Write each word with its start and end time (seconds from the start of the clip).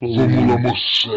Vamos 0.00 1.08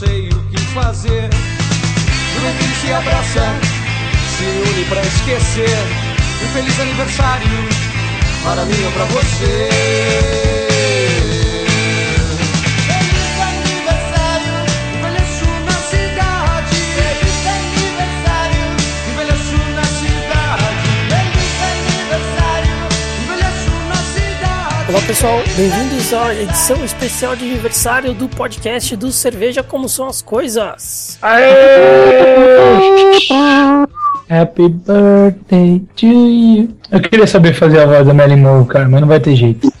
sei 0.00 0.28
o 0.28 0.40
que 0.50 0.58
fazer. 0.72 1.28
Que 2.58 2.86
se 2.86 2.92
abraça, 2.92 3.54
se 4.36 4.44
une 4.44 4.84
pra 4.86 5.02
esquecer. 5.02 5.76
Um 6.42 6.48
feliz 6.54 6.80
aniversário 6.80 7.68
para 8.42 8.64
mim 8.64 8.84
ou 8.84 8.92
pra 8.92 9.04
você. 9.04 10.39
Olá 24.90 25.00
pessoal, 25.02 25.38
bem-vindos 25.56 26.12
à 26.12 26.34
edição 26.34 26.84
especial 26.84 27.36
de 27.36 27.44
aniversário 27.44 28.12
do 28.12 28.28
podcast 28.28 28.96
do 28.96 29.12
Cerveja 29.12 29.62
Como 29.62 29.88
São 29.88 30.08
as 30.08 30.20
Coisas. 30.20 31.16
Happy 34.28 34.68
birthday 34.68 35.80
to 35.94 36.06
you. 36.06 36.70
Eu 36.90 37.00
queria 37.00 37.24
saber 37.28 37.54
fazer 37.54 37.78
a 37.78 37.86
voz 37.86 38.04
da 38.04 38.12
Melly 38.12 38.34
Monroe, 38.34 38.66
cara, 38.66 38.88
mas 38.88 39.00
não 39.00 39.06
vai 39.06 39.20
ter 39.20 39.36
jeito. 39.36 39.72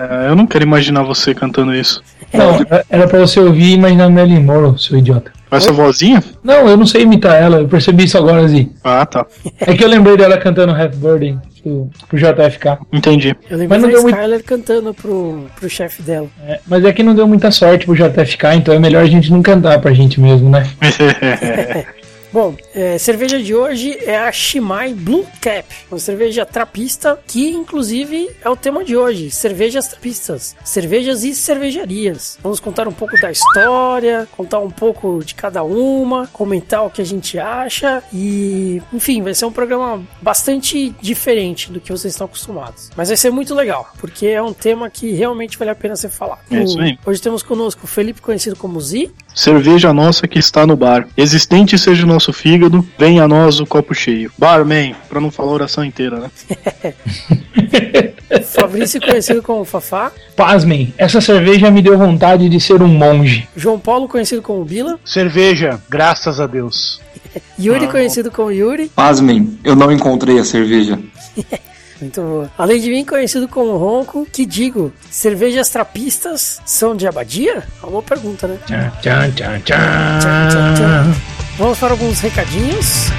É, 0.00 0.28
eu 0.30 0.34
não 0.34 0.46
quero 0.46 0.64
imaginar 0.64 1.02
você 1.02 1.34
cantando 1.34 1.74
isso. 1.74 2.02
Não, 2.32 2.58
era 2.88 3.06
pra 3.06 3.20
você 3.20 3.38
ouvir 3.38 3.64
e 3.64 3.74
imaginar 3.74 4.06
a 4.06 4.10
Melly 4.10 4.40
Monroe, 4.40 4.78
seu 4.78 4.98
idiota. 4.98 5.30
Com 5.48 5.56
essa 5.56 5.72
vozinha? 5.72 6.22
Não, 6.42 6.66
eu 6.66 6.76
não 6.76 6.86
sei 6.86 7.02
imitar 7.02 7.40
ela, 7.40 7.58
eu 7.58 7.68
percebi 7.68 8.04
isso 8.04 8.18
agora, 8.18 8.48
Zi. 8.48 8.70
Ah, 8.82 9.06
tá. 9.06 9.26
É 9.60 9.74
que 9.74 9.84
eu 9.84 9.88
lembrei 9.88 10.16
dela 10.16 10.36
cantando 10.38 10.72
Half 10.72 10.96
Burden 10.96 11.38
pro, 11.64 11.90
pro 12.08 12.18
JFK. 12.18 12.78
Entendi. 12.92 13.34
Eu 13.50 13.56
lembro 13.58 13.70
Mas 13.70 13.82
não 13.82 13.88
da 13.88 13.94
deu 13.94 14.02
muito- 14.02 14.14
Skyler 14.16 14.44
cantando 14.44 14.94
pro, 14.94 15.46
pro 15.56 15.68
chefe 15.70 16.02
dela. 16.02 16.28
É, 16.46 16.60
mas 16.66 16.84
é 16.84 16.92
que 16.92 17.02
não 17.02 17.14
deu 17.14 17.26
muita 17.26 17.50
sorte 17.50 17.86
pro 17.86 17.94
JFK, 17.96 18.54
então 18.54 18.74
é 18.74 18.78
melhor 18.78 19.02
a 19.02 19.06
gente 19.06 19.30
não 19.32 19.42
cantar 19.42 19.80
pra 19.80 19.92
gente 19.92 20.20
mesmo, 20.20 20.50
né? 20.50 20.68
Bom, 22.34 22.56
é, 22.74 22.98
cerveja 22.98 23.40
de 23.40 23.54
hoje 23.54 23.96
é 24.00 24.18
a 24.18 24.32
Shimai 24.32 24.92
Blue 24.92 25.24
Cap, 25.40 25.72
uma 25.88 26.00
cerveja 26.00 26.44
trapista 26.44 27.16
que 27.28 27.50
inclusive 27.50 28.28
é 28.42 28.50
o 28.50 28.56
tema 28.56 28.82
de 28.82 28.96
hoje, 28.96 29.30
cervejas 29.30 29.86
trapistas, 29.86 30.56
cervejas 30.64 31.22
e 31.22 31.32
cervejarias. 31.32 32.36
Vamos 32.42 32.58
contar 32.58 32.88
um 32.88 32.92
pouco 32.92 33.16
da 33.20 33.30
história, 33.30 34.26
contar 34.36 34.58
um 34.58 34.68
pouco 34.68 35.22
de 35.24 35.32
cada 35.36 35.62
uma, 35.62 36.26
comentar 36.26 36.84
o 36.84 36.90
que 36.90 37.00
a 37.00 37.06
gente 37.06 37.38
acha 37.38 38.02
e, 38.12 38.82
enfim, 38.92 39.22
vai 39.22 39.32
ser 39.32 39.44
um 39.44 39.52
programa 39.52 40.02
bastante 40.20 40.92
diferente 41.00 41.70
do 41.70 41.80
que 41.80 41.92
vocês 41.92 42.14
estão 42.14 42.24
acostumados. 42.24 42.90
Mas 42.96 43.10
vai 43.10 43.16
ser 43.16 43.30
muito 43.30 43.54
legal, 43.54 43.92
porque 44.00 44.26
é 44.26 44.42
um 44.42 44.52
tema 44.52 44.90
que 44.90 45.12
realmente 45.12 45.56
vale 45.56 45.70
a 45.70 45.76
pena 45.76 45.94
ser 45.94 46.10
falado. 46.10 46.40
É 46.50 46.64
isso 46.64 46.80
aí. 46.80 46.98
Hoje 47.06 47.22
temos 47.22 47.44
conosco 47.44 47.82
o 47.84 47.86
Felipe, 47.86 48.20
conhecido 48.20 48.56
como 48.56 48.80
Zi, 48.80 49.08
Cerveja 49.34 49.92
nossa 49.92 50.28
que 50.28 50.38
está 50.38 50.66
no 50.66 50.76
bar. 50.76 51.08
Existente 51.16 51.76
seja 51.76 52.04
o 52.04 52.06
nosso 52.06 52.32
fígado, 52.32 52.86
venha 52.96 53.24
a 53.24 53.28
nós 53.28 53.58
o 53.58 53.66
copo 53.66 53.94
cheio. 53.94 54.30
Barman, 54.38 54.94
pra 55.08 55.20
não 55.20 55.30
falar 55.30 55.50
a 55.50 55.54
oração 55.54 55.84
inteira, 55.84 56.20
né? 56.20 56.30
Fabrício, 58.44 59.00
conhecido 59.00 59.42
como 59.42 59.64
Fafá, 59.64 60.12
Pasmem, 60.36 60.92
essa 60.96 61.20
cerveja 61.20 61.70
me 61.70 61.82
deu 61.82 61.98
vontade 61.98 62.48
de 62.48 62.60
ser 62.60 62.82
um 62.82 62.88
monge. 62.88 63.48
João 63.56 63.78
Paulo, 63.78 64.08
conhecido 64.08 64.42
como 64.42 64.64
Bila, 64.64 64.98
Cerveja, 65.04 65.80
graças 65.88 66.40
a 66.40 66.46
Deus. 66.46 67.00
Yuri, 67.58 67.88
conhecido 67.88 68.30
como 68.30 68.50
Yuri, 68.50 68.90
Pasmem, 68.94 69.58
eu 69.64 69.74
não 69.74 69.90
encontrei 69.90 70.38
a 70.38 70.44
cerveja. 70.44 70.98
muito 72.04 72.20
boa. 72.20 72.50
Além 72.56 72.80
de 72.80 72.90
mim, 72.90 73.04
conhecido 73.04 73.48
como 73.48 73.76
Ronco, 73.76 74.26
que 74.30 74.46
digo, 74.46 74.92
cervejas 75.10 75.68
trapistas 75.68 76.60
são 76.64 76.94
de 76.94 77.06
abadia? 77.06 77.58
É 77.58 77.82
uma 77.82 77.90
boa 77.90 78.02
pergunta, 78.02 78.46
né? 78.46 78.58
Tchan, 78.66 78.92
tchan, 79.00 79.60
tchan, 79.60 79.60
Tchan. 79.60 81.14
Vamos 81.58 81.78
para 81.78 81.92
alguns 81.92 82.20
recadinhos. 82.20 83.10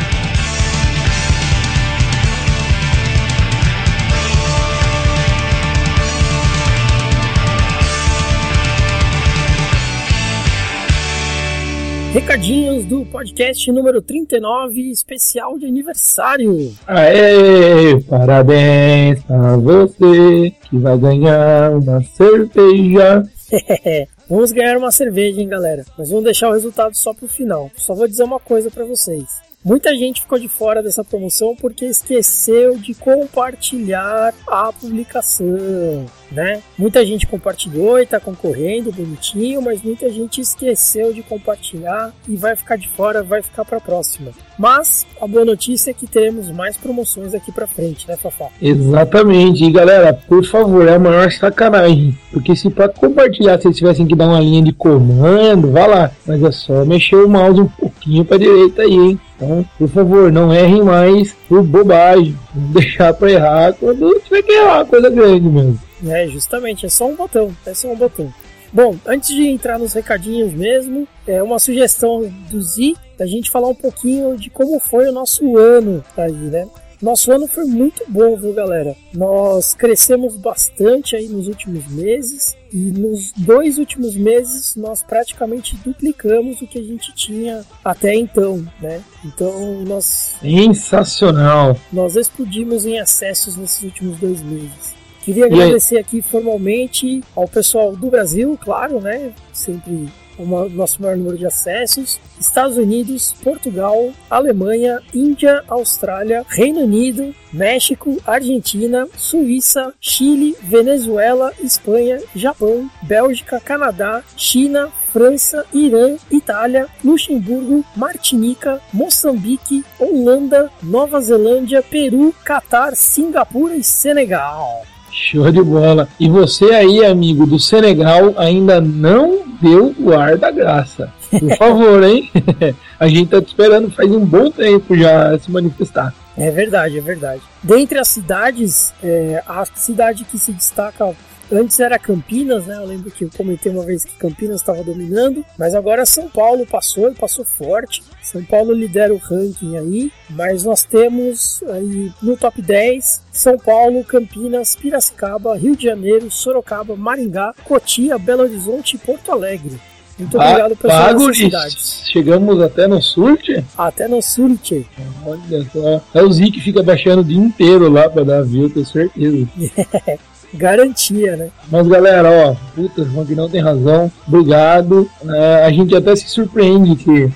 Recadinhos 12.15 12.85
do 12.85 13.05
podcast 13.07 13.69
número 13.73 14.01
39, 14.01 14.89
especial 14.89 15.59
de 15.59 15.65
aniversário. 15.65 16.73
Aê, 16.87 17.99
parabéns 18.07 19.21
pra 19.23 19.57
você 19.57 20.53
que 20.61 20.77
vai 20.77 20.97
ganhar 20.97 21.71
uma 21.71 22.01
cerveja. 22.03 23.21
Vamos 24.29 24.53
ganhar 24.53 24.77
uma 24.77 24.93
cerveja, 24.93 25.41
hein, 25.41 25.49
galera? 25.49 25.83
Mas 25.97 26.09
vamos 26.09 26.23
deixar 26.23 26.49
o 26.49 26.53
resultado 26.53 26.95
só 26.95 27.13
pro 27.13 27.27
final. 27.27 27.69
Só 27.75 27.93
vou 27.93 28.07
dizer 28.07 28.23
uma 28.23 28.39
coisa 28.39 28.71
pra 28.71 28.85
vocês. 28.85 29.25
Muita 29.65 29.95
gente 29.95 30.21
ficou 30.21 30.39
de 30.39 30.47
fora 30.47 30.81
dessa 30.83 31.03
promoção 31.03 31.55
porque 31.55 31.85
esqueceu 31.85 32.77
de 32.77 32.93
compartilhar 32.93 34.33
a 34.47 34.71
publicação, 34.71 36.05
né? 36.31 36.61
Muita 36.77 37.05
gente 37.05 37.27
compartilhou 37.27 37.99
e 37.99 38.05
tá 38.05 38.19
concorrendo 38.19 38.91
bonitinho, 38.91 39.61
mas 39.61 39.81
muita 39.81 40.09
gente 40.09 40.41
esqueceu 40.41 41.13
de 41.13 41.23
compartilhar 41.23 42.13
e 42.27 42.35
vai 42.35 42.55
ficar 42.55 42.77
de 42.77 42.89
fora, 42.89 43.23
vai 43.23 43.41
ficar 43.41 43.65
pra 43.65 43.79
próxima. 43.79 44.31
Mas 44.57 45.05
a 45.21 45.27
boa 45.27 45.43
notícia 45.43 45.91
é 45.91 45.93
que 45.93 46.07
teremos 46.07 46.49
mais 46.51 46.77
promoções 46.77 47.33
aqui 47.33 47.51
pra 47.51 47.67
frente, 47.67 48.07
né, 48.07 48.15
Fafá? 48.15 48.47
Exatamente, 48.61 49.63
e 49.65 49.71
galera, 49.71 50.13
por 50.13 50.45
favor, 50.45 50.87
é 50.87 50.95
a 50.95 50.99
maior 50.99 51.31
sacanagem. 51.31 52.17
Porque 52.31 52.55
se 52.55 52.69
pra 52.69 52.87
compartilhar 52.89 53.59
vocês 53.59 53.77
tivessem 53.77 54.07
que 54.07 54.15
dar 54.15 54.27
uma 54.27 54.39
linha 54.39 54.63
de 54.63 54.73
comando, 54.73 55.71
vá 55.71 55.85
lá. 55.85 56.11
Mas 56.25 56.41
é 56.41 56.51
só 56.51 56.85
mexer 56.85 57.17
o 57.17 57.29
mouse 57.29 57.61
um 57.61 57.67
pouquinho 57.67 58.23
pra 58.23 58.37
direita 58.37 58.81
aí, 58.81 58.93
hein? 58.93 59.19
Então, 59.35 59.65
por 59.77 59.89
favor, 59.89 60.31
não 60.31 60.53
errem 60.53 60.83
mais 60.83 61.33
por 61.47 61.61
bobagem. 61.63 62.35
Deixar 62.73 63.13
pra 63.13 63.31
errar 63.31 63.73
quando 63.73 64.19
tiver 64.21 64.41
que 64.41 64.51
errar, 64.51 64.85
coisa 64.85 65.09
grande 65.09 65.47
mesmo. 65.47 65.79
É, 66.07 66.27
justamente, 66.27 66.85
é 66.85 66.89
só 66.89 67.07
um 67.07 67.15
botão, 67.15 67.55
é 67.65 67.73
só 67.73 67.89
um 67.89 67.95
botão. 67.95 68.33
Bom, 68.71 68.97
antes 69.05 69.29
de 69.29 69.47
entrar 69.47 69.79
nos 69.79 69.93
recadinhos 69.93 70.53
mesmo, 70.53 71.07
é 71.25 71.41
uma 71.41 71.59
sugestão 71.59 72.29
do 72.49 72.61
Zi 72.61 72.95
da 73.17 73.25
gente 73.25 73.49
falar 73.49 73.69
um 73.69 73.75
pouquinho 73.75 74.35
de 74.37 74.49
como 74.49 74.79
foi 74.79 75.07
o 75.07 75.11
nosso 75.11 75.57
ano 75.57 76.03
aí, 76.17 76.33
né? 76.33 76.67
Nosso 77.01 77.31
ano 77.31 77.47
foi 77.47 77.65
muito 77.65 78.03
bom, 78.07 78.35
viu, 78.35 78.53
galera? 78.53 78.95
Nós 79.13 79.73
crescemos 79.73 80.35
bastante 80.35 81.15
aí 81.15 81.27
nos 81.27 81.47
últimos 81.47 81.87
meses 81.87 82.55
e 82.75 82.91
nos 82.91 83.31
dois 83.31 83.77
últimos 83.77 84.17
meses 84.17 84.75
nós 84.75 85.01
praticamente 85.01 85.77
duplicamos 85.77 86.61
o 86.61 86.67
que 86.67 86.77
a 86.77 86.83
gente 86.83 87.15
tinha 87.15 87.63
até 87.81 88.13
então, 88.13 88.67
né? 88.81 89.01
Então 89.23 89.81
nós 89.85 90.35
Sensacional. 90.41 91.79
nós 91.89 92.17
explodimos 92.17 92.85
em 92.85 92.99
acessos 92.99 93.55
nesses 93.55 93.81
últimos 93.81 94.17
dois 94.17 94.41
meses. 94.41 94.93
Queria 95.23 95.45
agradecer 95.45 95.97
aqui 95.97 96.21
formalmente 96.21 97.23
ao 97.33 97.47
pessoal 97.47 97.95
do 97.95 98.09
Brasil, 98.09 98.59
claro, 98.61 98.99
né? 98.99 99.31
Sempre 99.53 100.09
o 100.37 100.45
nosso 100.69 101.01
maior 101.01 101.17
número 101.17 101.37
de 101.37 101.45
acessos. 101.45 102.19
Estados 102.39 102.77
Unidos, 102.77 103.33
Portugal, 103.43 104.11
Alemanha, 104.29 105.01
Índia, 105.13 105.63
Austrália, 105.67 106.45
Reino 106.47 106.81
Unido, 106.81 107.33
México, 107.51 108.17
Argentina, 108.25 109.07
Suíça, 109.17 109.93
Chile, 109.99 110.55
Venezuela, 110.61 111.53
Espanha, 111.63 112.21
Japão, 112.35 112.89
Bélgica, 113.03 113.59
Canadá, 113.59 114.23
China, 114.35 114.91
França, 115.13 115.65
Irã, 115.73 116.17
Itália, 116.29 116.87
Luxemburgo, 117.01 117.85
Martinica, 117.95 118.81
Moçambique, 118.91 119.85
Holanda, 119.97 120.69
Nova 120.83 121.21
Zelândia, 121.21 121.81
Peru, 121.81 122.35
Catar, 122.43 122.93
Singapura 122.95 123.75
e 123.77 123.83
Senegal. 123.83 124.85
Show 125.25 125.51
de 125.51 125.61
bola. 125.61 126.07
E 126.19 126.29
você 126.29 126.65
aí, 126.65 127.03
amigo 127.03 127.47
do 127.47 127.57
Senegal, 127.57 128.35
ainda 128.37 128.79
não 128.79 129.39
deu 129.59 129.95
o 129.97 130.13
ar 130.13 130.37
da 130.37 130.51
graça. 130.51 131.11
Por 131.31 131.49
favor, 131.57 132.03
hein? 132.03 132.29
A 132.99 133.07
gente 133.07 133.31
tá 133.31 133.41
te 133.41 133.47
esperando 133.47 133.89
faz 133.89 134.11
um 134.11 134.23
bom 134.23 134.51
tempo 134.51 134.95
já 134.95 135.37
se 135.39 135.49
manifestar. 135.51 136.13
É 136.37 136.51
verdade, 136.51 136.99
é 136.99 137.01
verdade. 137.01 137.41
Dentre 137.63 137.97
as 137.97 138.07
cidades, 138.09 138.93
é, 139.03 139.41
a 139.47 139.65
cidade 139.73 140.25
que 140.25 140.37
se 140.37 140.53
destaca 140.53 141.11
Antes 141.51 141.79
era 141.79 141.99
Campinas, 141.99 142.65
né? 142.65 142.75
Eu 142.77 142.85
lembro 142.85 143.11
que 143.11 143.23
eu 143.23 143.29
comentei 143.35 143.71
uma 143.71 143.83
vez 143.83 144.03
que 144.03 144.15
Campinas 144.17 144.61
estava 144.61 144.83
dominando, 144.83 145.45
mas 145.57 145.75
agora 145.75 146.05
São 146.05 146.27
Paulo 146.27 146.65
passou 146.65 147.11
e 147.11 147.15
passou 147.15 147.45
forte. 147.45 148.03
São 148.21 148.43
Paulo 148.43 148.73
lidera 148.73 149.13
o 149.13 149.17
ranking 149.17 149.77
aí, 149.77 150.11
mas 150.29 150.63
nós 150.63 150.83
temos 150.83 151.63
aí 151.69 152.11
no 152.21 152.35
top 152.35 152.61
10 152.61 153.21
São 153.31 153.57
Paulo, 153.57 154.03
Campinas, 154.03 154.75
Piracicaba, 154.75 155.55
Rio 155.55 155.75
de 155.75 155.85
Janeiro, 155.85 156.31
Sorocaba, 156.31 156.95
Maringá, 156.95 157.53
Cotia, 157.63 158.17
Belo 158.17 158.43
Horizonte 158.43 158.95
e 158.95 158.99
Porto 158.99 159.31
Alegre. 159.31 159.79
Muito 160.17 160.37
obrigado, 160.37 160.75
pessoal 160.77 161.13
dessas 161.13 161.37
cidades. 161.37 162.03
Chegamos 162.05 162.61
até 162.61 162.87
no 162.87 163.01
Surte? 163.01 163.63
Até 163.77 164.07
no 164.07 164.21
Surte. 164.21 164.87
Olha 165.25 165.67
só. 165.71 166.01
É 166.13 166.23
o 166.23 166.31
Zik 166.31 166.51
que 166.51 166.61
fica 166.61 166.81
baixando 166.81 167.21
o 167.21 167.25
dia 167.25 167.37
inteiro 167.37 167.91
lá 167.91 168.09
para 168.09 168.23
dar 168.23 168.41
view, 168.43 168.69
tenho 168.69 168.85
certeza. 168.85 169.47
garantia, 170.53 171.35
né? 171.35 171.49
Mas 171.71 171.87
galera, 171.87 172.29
ó, 172.29 172.55
puta, 172.75 173.01
o 173.01 173.07
Magnão 173.07 173.49
tem 173.49 173.61
razão. 173.61 174.11
Obrigado. 174.27 175.09
É, 175.27 175.65
a 175.65 175.71
gente 175.71 175.95
até 175.95 176.15
se 176.15 176.29
surpreende 176.29 176.95
que 176.95 177.31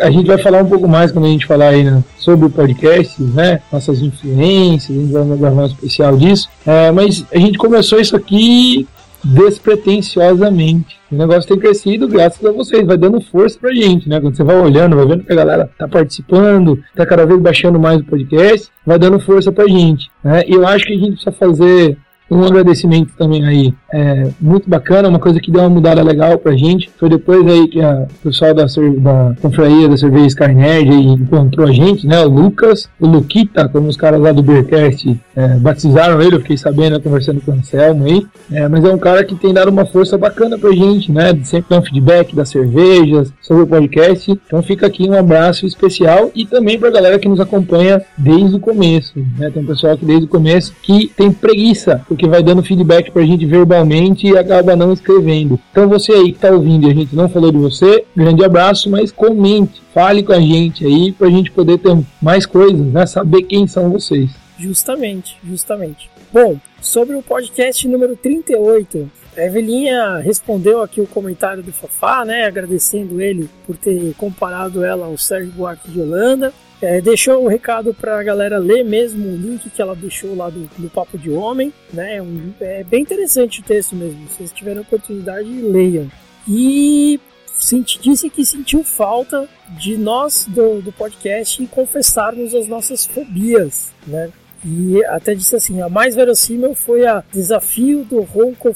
a 0.00 0.10
gente 0.10 0.26
vai 0.26 0.38
falar 0.38 0.62
um 0.62 0.68
pouco 0.68 0.88
mais 0.88 1.10
quando 1.10 1.26
a 1.26 1.28
gente 1.28 1.46
falar 1.46 1.68
aí 1.68 1.84
né, 1.84 2.02
sobre 2.16 2.46
o 2.46 2.50
podcast, 2.50 3.22
né? 3.22 3.60
Nossas 3.70 4.00
influências, 4.00 4.96
a 4.96 5.00
gente 5.00 5.12
vai 5.12 5.38
gravar 5.38 5.62
um 5.62 5.66
especial 5.66 6.16
disso. 6.16 6.48
É, 6.66 6.90
mas 6.90 7.24
a 7.32 7.38
gente 7.38 7.58
começou 7.58 8.00
isso 8.00 8.16
aqui 8.16 8.86
despretensiosamente. 9.24 10.96
O 11.10 11.16
negócio 11.16 11.48
tem 11.48 11.58
crescido 11.58 12.08
graças 12.08 12.44
a 12.44 12.50
vocês, 12.50 12.86
vai 12.86 12.96
dando 12.96 13.20
força 13.20 13.58
pra 13.58 13.72
gente, 13.72 14.08
né? 14.08 14.20
Quando 14.20 14.36
você 14.36 14.42
vai 14.42 14.56
olhando, 14.56 14.96
vai 14.96 15.06
vendo 15.06 15.24
que 15.24 15.32
a 15.32 15.36
galera 15.36 15.70
tá 15.78 15.86
participando, 15.86 16.82
tá 16.94 17.06
cada 17.06 17.24
vez 17.24 17.40
baixando 17.40 17.78
mais 17.78 18.00
o 18.00 18.04
podcast, 18.04 18.68
vai 18.84 18.98
dando 18.98 19.20
força 19.20 19.52
pra 19.52 19.68
gente, 19.68 20.10
né? 20.24 20.42
E 20.46 20.52
eu 20.52 20.66
acho 20.66 20.86
que 20.86 20.94
a 20.94 20.98
gente 20.98 21.12
precisa 21.12 21.32
fazer 21.32 21.96
um 22.36 22.44
agradecimento 22.44 23.12
também 23.16 23.44
aí, 23.44 23.74
é, 23.92 24.28
muito 24.40 24.68
bacana, 24.68 25.08
uma 25.08 25.18
coisa 25.18 25.40
que 25.40 25.50
deu 25.50 25.60
uma 25.60 25.68
mudada 25.68 26.02
legal 26.02 26.38
pra 26.38 26.56
gente, 26.56 26.90
foi 26.98 27.08
depois 27.08 27.46
aí 27.46 27.68
que 27.68 27.80
a, 27.80 28.06
o 28.08 28.28
pessoal 28.28 28.54
da, 28.54 28.64
da 28.64 29.34
confraria 29.40 29.88
da 29.88 29.96
cerveja 29.96 30.26
Sky 30.28 30.54
Nerd 30.54 30.90
encontrou 30.90 31.68
a 31.68 31.72
gente, 31.72 32.06
né, 32.06 32.20
o 32.24 32.28
Lucas, 32.28 32.88
o 32.98 33.06
Luquita, 33.06 33.68
como 33.68 33.88
os 33.88 33.96
caras 33.96 34.20
lá 34.20 34.32
do 34.32 34.42
Beercast 34.42 35.20
é, 35.36 35.48
batizaram 35.58 36.20
ele, 36.22 36.36
eu 36.36 36.40
fiquei 36.40 36.56
sabendo, 36.56 37.00
conversando 37.00 37.40
com 37.40 37.50
o 37.50 37.54
Anselmo 37.54 38.06
aí, 38.06 38.26
é, 38.50 38.66
mas 38.68 38.84
é 38.84 38.92
um 38.92 38.98
cara 38.98 39.24
que 39.24 39.34
tem 39.34 39.52
dado 39.52 39.68
uma 39.68 39.84
força 39.84 40.16
bacana 40.16 40.58
pra 40.58 40.72
gente, 40.72 41.12
né, 41.12 41.38
sempre 41.44 41.70
dar 41.70 41.80
um 41.80 41.82
feedback 41.82 42.34
das 42.34 42.48
cervejas, 42.48 43.32
sobre 43.40 43.64
o 43.64 43.66
podcast, 43.66 44.30
então 44.30 44.62
fica 44.62 44.86
aqui 44.86 45.08
um 45.08 45.14
abraço 45.14 45.66
especial 45.66 46.30
e 46.34 46.46
também 46.46 46.78
pra 46.78 46.90
galera 46.90 47.18
que 47.18 47.28
nos 47.28 47.40
acompanha 47.40 48.02
desde 48.16 48.56
o 48.56 48.60
começo, 48.60 49.18
né, 49.38 49.50
tem 49.50 49.62
um 49.62 49.66
pessoal 49.66 49.96
que 49.96 50.04
desde 50.04 50.24
o 50.24 50.28
começo 50.28 50.72
que 50.82 51.08
tem 51.16 51.30
preguiça, 51.30 52.00
porque 52.08 52.21
que 52.22 52.28
vai 52.28 52.40
dando 52.40 52.62
feedback 52.62 53.10
pra 53.10 53.24
gente 53.24 53.44
verbalmente 53.44 54.28
e 54.28 54.38
acaba 54.38 54.76
não 54.76 54.92
escrevendo. 54.92 55.58
Então 55.72 55.88
você 55.88 56.12
aí 56.12 56.32
que 56.32 56.38
tá 56.38 56.52
ouvindo 56.52 56.86
e 56.86 56.90
a 56.92 56.94
gente 56.94 57.16
não 57.16 57.28
falou 57.28 57.50
de 57.50 57.58
você, 57.58 58.04
grande 58.14 58.44
abraço, 58.44 58.88
mas 58.88 59.10
comente, 59.10 59.82
fale 59.92 60.22
com 60.22 60.32
a 60.32 60.40
gente 60.40 60.86
aí 60.86 61.10
pra 61.10 61.28
gente 61.28 61.50
poder 61.50 61.78
ter 61.78 61.98
mais 62.20 62.46
coisas, 62.46 62.86
né? 62.86 63.04
Saber 63.06 63.42
quem 63.42 63.66
são 63.66 63.90
vocês. 63.90 64.30
Justamente, 64.56 65.36
justamente. 65.44 66.08
Bom, 66.32 66.58
sobre 66.80 67.16
o 67.16 67.22
podcast 67.22 67.88
número 67.88 68.14
38, 68.14 69.10
a 69.36 69.44
Evelinha 69.44 70.18
respondeu 70.18 70.80
aqui 70.80 71.00
o 71.00 71.06
comentário 71.08 71.60
do 71.60 71.72
Fafá, 71.72 72.24
né? 72.24 72.44
Agradecendo 72.44 73.20
ele 73.20 73.50
por 73.66 73.76
ter 73.76 74.14
comparado 74.16 74.84
ela 74.84 75.06
ao 75.06 75.18
Sérgio 75.18 75.50
Buarque 75.50 75.90
de 75.90 76.00
Holanda. 76.00 76.52
É, 76.82 77.00
deixou 77.00 77.44
um 77.44 77.46
recado 77.46 77.94
para 77.94 78.18
a 78.18 78.22
galera 78.24 78.58
ler 78.58 78.84
mesmo 78.84 79.28
o 79.28 79.36
link 79.36 79.70
que 79.70 79.80
ela 79.80 79.94
deixou 79.94 80.34
lá 80.34 80.50
do, 80.50 80.68
do 80.76 80.90
Papo 80.90 81.16
de 81.16 81.30
Homem, 81.30 81.72
né? 81.92 82.16
É 82.16 82.22
um, 82.22 82.52
é 82.60 82.82
bem 82.82 83.02
interessante 83.02 83.60
o 83.60 83.62
texto 83.62 83.94
mesmo. 83.94 84.28
Se 84.28 84.38
vocês 84.38 84.52
tiverem 84.52 84.80
oportunidade, 84.80 85.48
leiam. 85.48 86.10
E 86.48 87.20
senti, 87.54 88.00
disse 88.00 88.28
que 88.28 88.44
sentiu 88.44 88.82
falta 88.82 89.48
de 89.78 89.96
nós 89.96 90.44
do, 90.48 90.82
do 90.82 90.90
podcast 90.90 91.64
confessarmos 91.68 92.52
as 92.52 92.66
nossas 92.66 93.06
fobias, 93.06 93.92
né? 94.04 94.32
E 94.64 95.04
até 95.04 95.36
disse 95.36 95.54
assim, 95.54 95.80
a 95.80 95.88
mais 95.88 96.16
verossímil 96.16 96.74
foi 96.74 97.06
a 97.06 97.22
desafio 97.32 98.04
do 98.04 98.20
ronco 98.22 98.74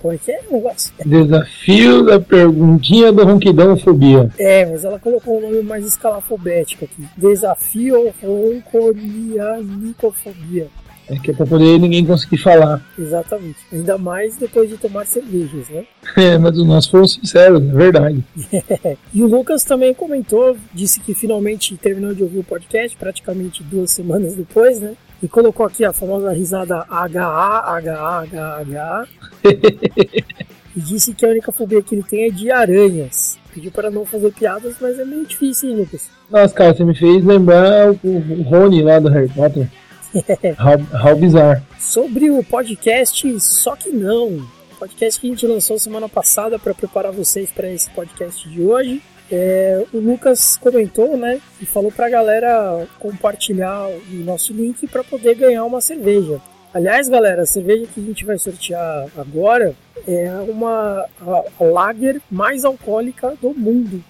como 0.00 0.14
é 0.14 0.18
que 0.18 0.32
é 0.32 0.40
o 0.48 0.54
negócio? 0.54 0.94
Desafio 1.04 2.02
da 2.04 2.18
perguntinha 2.18 3.12
do 3.12 3.22
ronquidãofobia. 3.24 4.30
É, 4.38 4.64
mas 4.66 4.84
ela 4.84 4.98
colocou 4.98 5.38
um 5.38 5.42
nome 5.42 5.62
mais 5.62 5.86
escalafobético 5.86 6.86
aqui. 6.86 7.06
Desafio 7.16 8.12
ronconianicofobia. 8.22 10.68
É 11.08 11.18
que 11.18 11.30
é 11.32 11.34
pra 11.34 11.44
poder 11.44 11.76
ninguém 11.80 12.06
conseguir 12.06 12.38
falar. 12.38 12.80
Exatamente. 12.96 13.58
Ainda 13.72 13.98
mais 13.98 14.36
depois 14.36 14.70
de 14.70 14.76
tomar 14.76 15.04
cervejas, 15.06 15.68
né? 15.68 15.84
É, 16.16 16.38
mas 16.38 16.56
os 16.56 16.66
nossos 16.66 16.90
foram 16.90 17.06
sinceros, 17.06 17.62
é 17.62 17.72
verdade. 17.72 18.24
e 19.12 19.22
o 19.22 19.26
Lucas 19.26 19.64
também 19.64 19.92
comentou, 19.92 20.56
disse 20.72 20.98
que 21.00 21.12
finalmente 21.14 21.76
terminou 21.76 22.14
de 22.14 22.22
ouvir 22.22 22.38
o 22.38 22.44
podcast, 22.44 22.96
praticamente 22.96 23.62
duas 23.62 23.90
semanas 23.90 24.34
depois, 24.34 24.80
né? 24.80 24.94
E 25.22 25.28
colocou 25.28 25.66
aqui 25.66 25.84
a 25.84 25.92
famosa 25.92 26.32
risada 26.32 26.86
H-A-H-A-H-H. 26.88 29.08
e 30.76 30.80
disse 30.80 31.12
que 31.12 31.26
a 31.26 31.28
única 31.28 31.52
fobia 31.52 31.82
que 31.82 31.94
ele 31.94 32.02
tem 32.02 32.26
é 32.26 32.30
de 32.30 32.50
aranhas. 32.50 33.38
Pediu 33.52 33.70
para 33.70 33.90
não 33.90 34.06
fazer 34.06 34.32
piadas, 34.32 34.76
mas 34.80 34.98
é 34.98 35.04
meio 35.04 35.26
difícil, 35.26 35.70
hein, 35.70 35.76
Lucas? 35.76 36.08
Nossa, 36.30 36.54
cara, 36.54 36.74
você 36.74 36.84
me 36.84 36.94
fez 36.94 37.22
lembrar 37.24 37.90
o, 37.90 37.98
o 38.02 38.42
Rony 38.42 38.82
lá 38.82 38.98
do 38.98 39.08
Harry 39.08 39.28
Potter. 39.28 39.68
how, 40.58 41.06
how 41.06 41.14
bizarro. 41.16 41.62
Sobre 41.78 42.30
o 42.30 42.42
podcast, 42.42 43.40
só 43.40 43.76
que 43.76 43.90
não. 43.90 44.42
Podcast 44.78 45.20
que 45.20 45.26
a 45.26 45.30
gente 45.30 45.46
lançou 45.46 45.78
semana 45.78 46.08
passada 46.08 46.58
para 46.58 46.72
preparar 46.72 47.12
vocês 47.12 47.52
para 47.52 47.70
esse 47.70 47.90
podcast 47.90 48.48
de 48.48 48.62
hoje. 48.62 49.02
É, 49.30 49.84
o 49.92 49.98
Lucas 49.98 50.56
comentou, 50.56 51.16
né, 51.16 51.40
e 51.60 51.66
falou 51.66 51.92
para 51.92 52.06
a 52.06 52.10
galera 52.10 52.86
compartilhar 52.98 53.86
o 53.86 54.14
nosso 54.24 54.52
link 54.52 54.86
para 54.88 55.04
poder 55.04 55.34
ganhar 55.36 55.64
uma 55.64 55.80
cerveja. 55.80 56.40
Aliás, 56.72 57.08
galera, 57.08 57.42
a 57.42 57.46
cerveja 57.46 57.86
que 57.92 58.00
a 58.00 58.04
gente 58.04 58.24
vai 58.24 58.38
sortear 58.38 59.08
agora 59.16 59.74
é 60.06 60.30
uma 60.48 61.04
a, 61.20 61.44
a 61.58 61.64
lager 61.64 62.20
mais 62.30 62.64
alcoólica 62.64 63.34
do 63.40 63.52
mundo. 63.52 64.02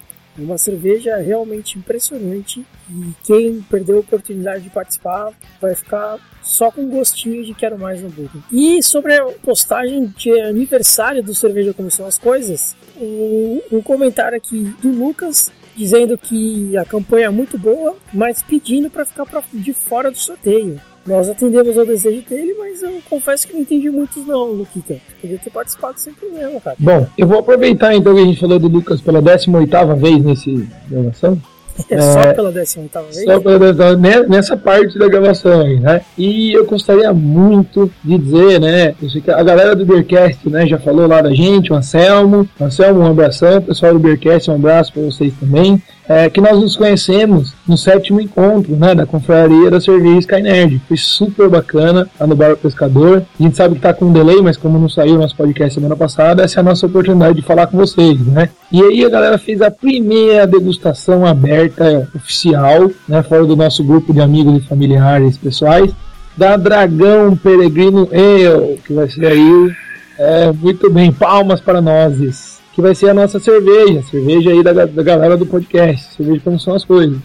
Uma 0.43 0.59
cerveja 0.59 1.17
realmente 1.17 1.79
impressionante 1.79 2.65
e 2.91 3.13
quem 3.25 3.63
perdeu 3.63 3.99
a 3.99 4.01
oportunidade 4.01 4.65
de 4.65 4.71
participar 4.71 5.33
vai 5.61 5.75
ficar 5.75 6.19
só 6.43 6.71
com 6.71 6.89
gostinho 6.89 7.45
de 7.45 7.55
quero 7.55 7.79
mais 7.79 8.01
no 8.01 8.11
Google. 8.11 8.43
E 8.51 8.83
sobre 8.83 9.15
a 9.15 9.25
postagem 9.43 10.07
de 10.17 10.41
aniversário 10.41 11.23
do 11.23 11.35
Cerveja 11.35 11.75
São 11.91 12.07
as 12.07 12.19
Coisas, 12.19 12.77
um, 12.97 13.61
um 13.73 13.83
comentário 13.83 14.37
aqui 14.37 14.75
do 14.83 14.91
Lucas 14.91 15.53
dizendo 15.77 16.19
que 16.19 16.77
a 16.77 16.85
campanha 16.85 17.27
é 17.27 17.31
muito 17.31 17.57
boa, 17.57 17.97
mas 18.13 18.43
pedindo 18.43 18.91
para 18.91 19.05
ficar 19.05 19.25
pra, 19.25 19.43
de 19.53 19.73
fora 19.73 20.11
do 20.11 20.19
sorteio. 20.19 20.81
Nós 21.11 21.29
atendemos 21.29 21.77
ao 21.77 21.85
desejo 21.85 22.23
dele, 22.29 22.55
mas 22.57 22.81
eu 22.85 22.93
confesso 23.11 23.45
que 23.49 23.53
não 23.53 23.63
entendi 23.63 23.91
muitos 23.91 24.25
não, 24.25 24.53
Luquita. 24.53 24.97
Podia 25.21 25.39
ter 25.39 25.51
participado 25.51 25.99
sem 25.99 26.13
problema, 26.13 26.61
cara. 26.61 26.77
Bom, 26.79 27.05
eu 27.19 27.27
vou 27.27 27.41
aproveitar 27.41 27.97
então 27.97 28.15
que 28.15 28.21
a 28.21 28.25
gente 28.25 28.39
falou 28.39 28.61
do 28.61 28.69
Lucas 28.69 29.01
pela 29.01 29.21
18ª 29.21 29.97
vez 29.97 30.23
nesse 30.23 30.69
gravação 30.89 31.37
é, 31.91 32.01
só 32.01 32.33
pela 32.33 32.53
18 32.53 32.91
vez? 33.03 33.25
Só 33.25 33.41
pela 33.41 34.27
nessa 34.29 34.57
parte 34.57 34.97
da 35.01 35.09
gravação 35.09 35.63
aí, 35.63 35.81
né? 35.81 36.01
E 36.17 36.53
eu 36.53 36.65
gostaria 36.65 37.13
muito 37.13 37.91
de 38.05 38.17
dizer, 38.17 38.61
né? 38.61 38.95
A 39.35 39.43
galera 39.43 39.75
do 39.75 39.85
Beercast, 39.85 40.49
né, 40.49 40.65
já 40.65 40.79
falou 40.79 41.09
lá 41.09 41.21
da 41.21 41.35
gente, 41.35 41.73
o 41.73 41.77
Anselmo. 41.77 42.49
Anselmo, 42.61 43.01
um 43.01 43.07
abração. 43.07 43.61
Pessoal 43.61 43.95
do 43.95 43.99
Beercast, 43.99 44.49
um 44.49 44.55
abraço 44.55 44.93
para 44.93 45.03
vocês 45.03 45.33
também 45.41 45.83
é, 46.11 46.29
que 46.29 46.41
nós 46.41 46.59
nos 46.59 46.75
conhecemos 46.75 47.55
no 47.65 47.79
sétimo 47.79 48.21
encontro 48.21 48.75
né, 48.75 48.97
da 48.97 49.07
confraria 49.07 49.71
da 49.71 49.81
cerveja 49.81 50.19
Sky 50.19 50.43
Nerd. 50.43 50.83
Foi 50.89 50.97
super 50.97 51.49
bacana 51.49 52.09
lá 52.19 52.27
no 52.27 52.35
Bar 52.35 52.57
Pescador. 52.57 53.23
A 53.39 53.43
gente 53.45 53.57
sabe 53.57 53.77
que 53.77 53.81
tá 53.81 53.95
com 53.95 54.07
um 54.07 54.13
delay, 54.13 54.43
mas 54.43 54.57
como 54.57 54.77
não 54.77 54.89
saiu 54.89 55.15
o 55.15 55.19
nosso 55.19 55.37
podcast 55.37 55.73
semana 55.73 55.95
passada, 55.95 56.43
essa 56.43 56.59
é 56.59 56.61
a 56.63 56.65
nossa 56.65 56.85
oportunidade 56.85 57.37
de 57.37 57.47
falar 57.47 57.69
com 57.69 57.77
vocês, 57.77 58.19
né? 58.27 58.49
E 58.73 58.83
aí 58.83 59.05
a 59.05 59.09
galera 59.09 59.39
fez 59.39 59.63
a 59.63 59.71
primeira 59.71 60.49
degustação 60.49 61.25
aberta 61.25 62.09
oficial, 62.13 62.91
né, 63.09 63.23
fora 63.23 63.47
do 63.47 63.55
nosso 63.55 63.85
grupo 63.85 64.13
de 64.13 64.21
amigos 64.21 64.57
e 64.57 64.67
familiares 64.67 65.39
pessoais, 65.39 65.93
da 66.37 66.57
Dragão 66.57 67.37
Peregrino 67.37 68.09
Ale, 68.11 68.81
que 68.85 68.93
vai 68.93 69.09
ser 69.09 69.27
aí 69.27 69.71
é, 70.19 70.51
muito 70.51 70.91
bem, 70.91 71.13
palmas 71.13 71.61
para 71.61 71.81
nós. 71.81 72.60
Que 72.75 72.83
vai 72.83 72.95
ser 72.95 73.11
a 73.11 73.15
nossa 73.15 73.39
cerveja, 73.39 74.03
cerveja 74.03 74.51
aí 74.51 74.63
da, 74.63 74.73
da 74.73 75.03
galera 75.03 75.37
do 75.37 75.47
podcast, 75.47 76.15
cerveja 76.15 76.41
como 76.45 76.59
são 76.59 76.75
as 76.75 76.85
coisas. 76.85 77.19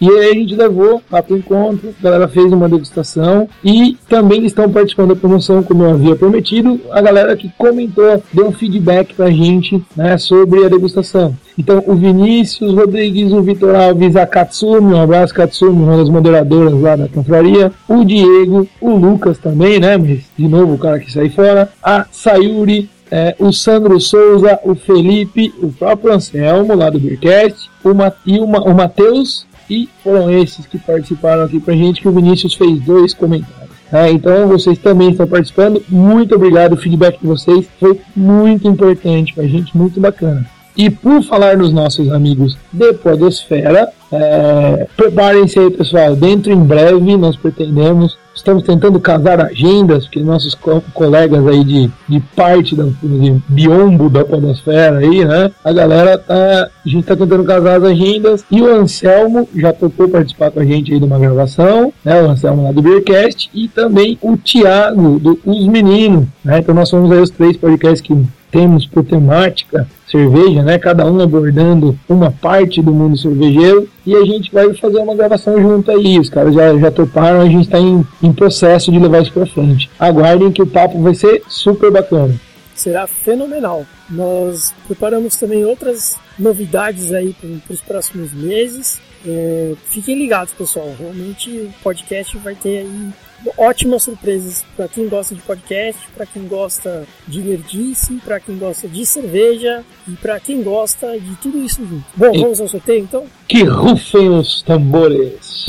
E 0.00 0.08
aí 0.08 0.30
a 0.30 0.34
gente 0.34 0.54
levou 0.54 1.02
lá 1.10 1.20
pro 1.20 1.36
encontro, 1.36 1.92
a 1.98 2.02
galera 2.02 2.28
fez 2.28 2.52
uma 2.52 2.68
degustação 2.68 3.48
e 3.64 3.96
também 4.08 4.44
estão 4.44 4.70
participando 4.70 5.08
da 5.08 5.16
promoção, 5.16 5.60
como 5.62 5.82
eu 5.82 5.90
havia 5.90 6.14
prometido, 6.14 6.80
a 6.92 7.00
galera 7.00 7.36
que 7.36 7.50
comentou, 7.58 8.22
deu 8.32 8.46
um 8.46 8.52
feedback 8.52 9.14
pra 9.14 9.28
gente 9.28 9.82
né, 9.96 10.16
sobre 10.16 10.64
a 10.64 10.68
degustação. 10.68 11.36
Então, 11.58 11.82
o 11.84 11.96
Vinícius 11.96 12.72
Rodrigues, 12.74 13.32
o 13.32 13.42
Vitor 13.42 13.74
Alves, 13.74 14.14
a 14.14 14.24
Katsumi, 14.24 14.94
um 14.94 15.02
abraço 15.02 15.34
Katsumi, 15.34 15.82
uma 15.82 15.96
das 15.96 16.08
moderadoras 16.08 16.80
lá 16.80 16.94
da 16.94 17.08
confraria, 17.08 17.72
o 17.88 18.04
Diego, 18.04 18.68
o 18.80 18.94
Lucas 18.94 19.38
também, 19.38 19.80
né, 19.80 19.96
mas 19.96 20.20
de 20.38 20.46
novo 20.46 20.74
o 20.74 20.78
cara 20.78 21.00
que 21.00 21.12
sai 21.12 21.28
fora, 21.28 21.68
a 21.82 22.06
Sayuri, 22.12 22.88
é, 23.10 23.34
o 23.38 23.52
Sandro 23.52 24.00
Souza, 24.00 24.58
o 24.64 24.74
Felipe, 24.74 25.52
o 25.62 25.72
próprio 25.72 26.12
Anselmo 26.12 26.74
lá 26.74 26.90
do 26.90 26.98
Beercast, 26.98 27.70
o, 27.84 27.94
Ma 27.94 28.12
e 28.26 28.38
o, 28.38 28.46
Ma 28.46 28.60
o 28.60 28.74
Matheus 28.74 29.46
e 29.68 29.88
foram 30.02 30.30
esses 30.30 30.66
que 30.66 30.78
participaram 30.78 31.44
aqui 31.44 31.60
pra 31.60 31.74
gente, 31.74 32.00
que 32.00 32.08
o 32.08 32.12
Vinícius 32.12 32.54
fez 32.54 32.80
dois 32.80 33.12
comentários. 33.12 33.68
É, 33.92 34.10
então 34.10 34.46
vocês 34.48 34.78
também 34.78 35.10
estão 35.10 35.26
participando. 35.26 35.82
Muito 35.88 36.34
obrigado, 36.34 36.74
o 36.74 36.76
feedback 36.76 37.18
de 37.20 37.26
vocês 37.26 37.66
foi 37.80 38.00
muito 38.14 38.68
importante 38.68 39.34
pra 39.34 39.44
gente, 39.44 39.76
muito 39.76 40.00
bacana. 40.00 40.46
E 40.76 40.90
por 40.90 41.22
falar 41.24 41.56
nos 41.56 41.72
nossos 41.72 42.10
amigos 42.12 42.56
de 42.72 42.92
Podosfera, 42.92 43.88
é, 44.12 44.86
preparem-se 44.96 45.58
aí, 45.58 45.70
pessoal. 45.70 46.14
Dentro 46.14 46.52
em 46.52 46.62
breve 46.62 47.16
nós 47.16 47.36
pretendemos, 47.36 48.16
estamos 48.38 48.62
tentando 48.62 48.98
casar 49.00 49.40
agendas, 49.40 50.04
porque 50.04 50.20
nossos 50.20 50.54
co 50.54 50.82
colegas 50.94 51.46
aí 51.46 51.64
de, 51.64 51.90
de 52.08 52.20
parte 52.34 52.74
da, 52.74 52.84
de 52.84 53.42
biombo 53.48 54.08
da 54.08 54.24
Podosfera 54.24 54.98
aí, 54.98 55.24
né? 55.24 55.50
A 55.64 55.72
galera 55.72 56.18
tá. 56.18 56.70
A 56.84 56.88
gente 56.88 57.04
tá 57.04 57.14
tentando 57.14 57.44
casar 57.44 57.76
as 57.76 57.84
agendas 57.84 58.44
e 58.50 58.62
o 58.62 58.66
Anselmo 58.66 59.48
já 59.54 59.72
topou 59.72 60.08
participar 60.08 60.50
com 60.50 60.60
a 60.60 60.64
gente 60.64 60.92
aí 60.92 60.98
de 60.98 61.04
uma 61.04 61.18
gravação, 61.18 61.92
né? 62.04 62.22
O 62.22 62.30
Anselmo 62.30 62.64
lá 62.64 62.72
do 62.72 62.80
Beercast 62.80 63.50
e 63.52 63.68
também 63.68 64.18
o 64.22 64.36
Thiago 64.36 65.18
do 65.18 65.38
Os 65.44 65.66
Meninos, 65.66 66.26
né? 66.44 66.58
Então 66.58 66.74
nós 66.74 66.88
somos 66.88 67.10
aí 67.12 67.20
os 67.20 67.30
três 67.30 67.56
podcasts 67.56 68.00
que 68.00 68.16
temos 68.50 68.86
por 68.86 69.04
temática 69.04 69.86
cerveja, 70.10 70.62
né? 70.62 70.78
Cada 70.78 71.06
um 71.06 71.20
abordando 71.20 71.98
uma 72.08 72.30
parte 72.30 72.80
do 72.82 72.92
mundo 72.92 73.16
cervejeiro 73.16 73.88
e 74.06 74.14
a 74.14 74.24
gente 74.24 74.52
vai 74.52 74.72
fazer 74.74 74.98
uma 74.98 75.14
gravação 75.14 75.60
junto 75.60 75.90
aí. 75.90 76.18
Os 76.18 76.28
caras 76.28 76.54
já, 76.54 76.76
já 76.76 76.90
toparam, 76.90 77.40
a 77.40 77.46
gente 77.46 77.64
está 77.64 77.78
em, 77.78 78.04
em 78.22 78.32
processo 78.32 78.90
de 78.90 78.98
levar 78.98 79.22
isso 79.22 79.32
para 79.32 79.46
frente. 79.46 79.90
Aguardem 79.98 80.50
que 80.50 80.62
o 80.62 80.66
papo 80.66 81.00
vai 81.00 81.14
ser 81.14 81.42
super 81.48 81.90
bacana. 81.90 82.34
Será 82.74 83.06
fenomenal. 83.06 83.84
Nós 84.08 84.72
preparamos 84.86 85.36
também 85.36 85.64
outras 85.64 86.16
novidades 86.38 87.12
aí 87.12 87.34
para 87.34 87.74
os 87.74 87.80
próximos 87.80 88.32
meses. 88.32 89.00
É, 89.26 89.74
fiquem 89.90 90.16
ligados, 90.16 90.54
pessoal. 90.54 90.94
Realmente 90.98 91.50
o 91.50 91.70
podcast 91.82 92.36
vai 92.38 92.54
ter 92.54 92.78
aí 92.78 93.12
ótimas 93.56 94.02
surpresas 94.02 94.64
para 94.76 94.88
quem 94.88 95.08
gosta 95.08 95.34
de 95.34 95.40
podcast, 95.42 96.00
para 96.14 96.26
quem 96.26 96.46
gosta 96.46 97.06
de 97.26 97.40
nerdice, 97.40 98.14
para 98.24 98.40
quem 98.40 98.58
gosta 98.58 98.88
de 98.88 99.06
cerveja 99.06 99.84
e 100.06 100.12
para 100.12 100.40
quem 100.40 100.62
gosta 100.62 101.18
de 101.18 101.36
tudo 101.36 101.58
isso 101.62 101.84
junto. 101.86 102.04
Bom, 102.16 102.34
e 102.34 102.40
vamos 102.40 102.60
ao 102.60 102.68
sorteio 102.68 103.00
então? 103.00 103.26
Que 103.46 103.64
rufem 103.64 104.28
os 104.28 104.62
tambores! 104.62 105.66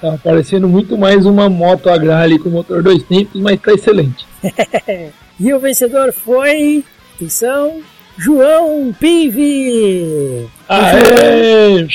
Tá 0.00 0.18
parecendo 0.24 0.66
muito 0.66 0.96
mais 0.96 1.26
uma 1.26 1.50
moto 1.50 1.90
Agrale 1.90 2.38
com 2.38 2.48
motor 2.48 2.82
dois 2.82 3.02
tempos, 3.02 3.38
mas 3.38 3.60
tá 3.60 3.72
excelente. 3.72 4.26
e 5.38 5.52
o 5.52 5.60
vencedor 5.60 6.10
foi. 6.10 6.82
Atenção, 7.16 7.82
João 8.20 8.94
Pive! 9.00 10.46
Aê! 10.68 11.86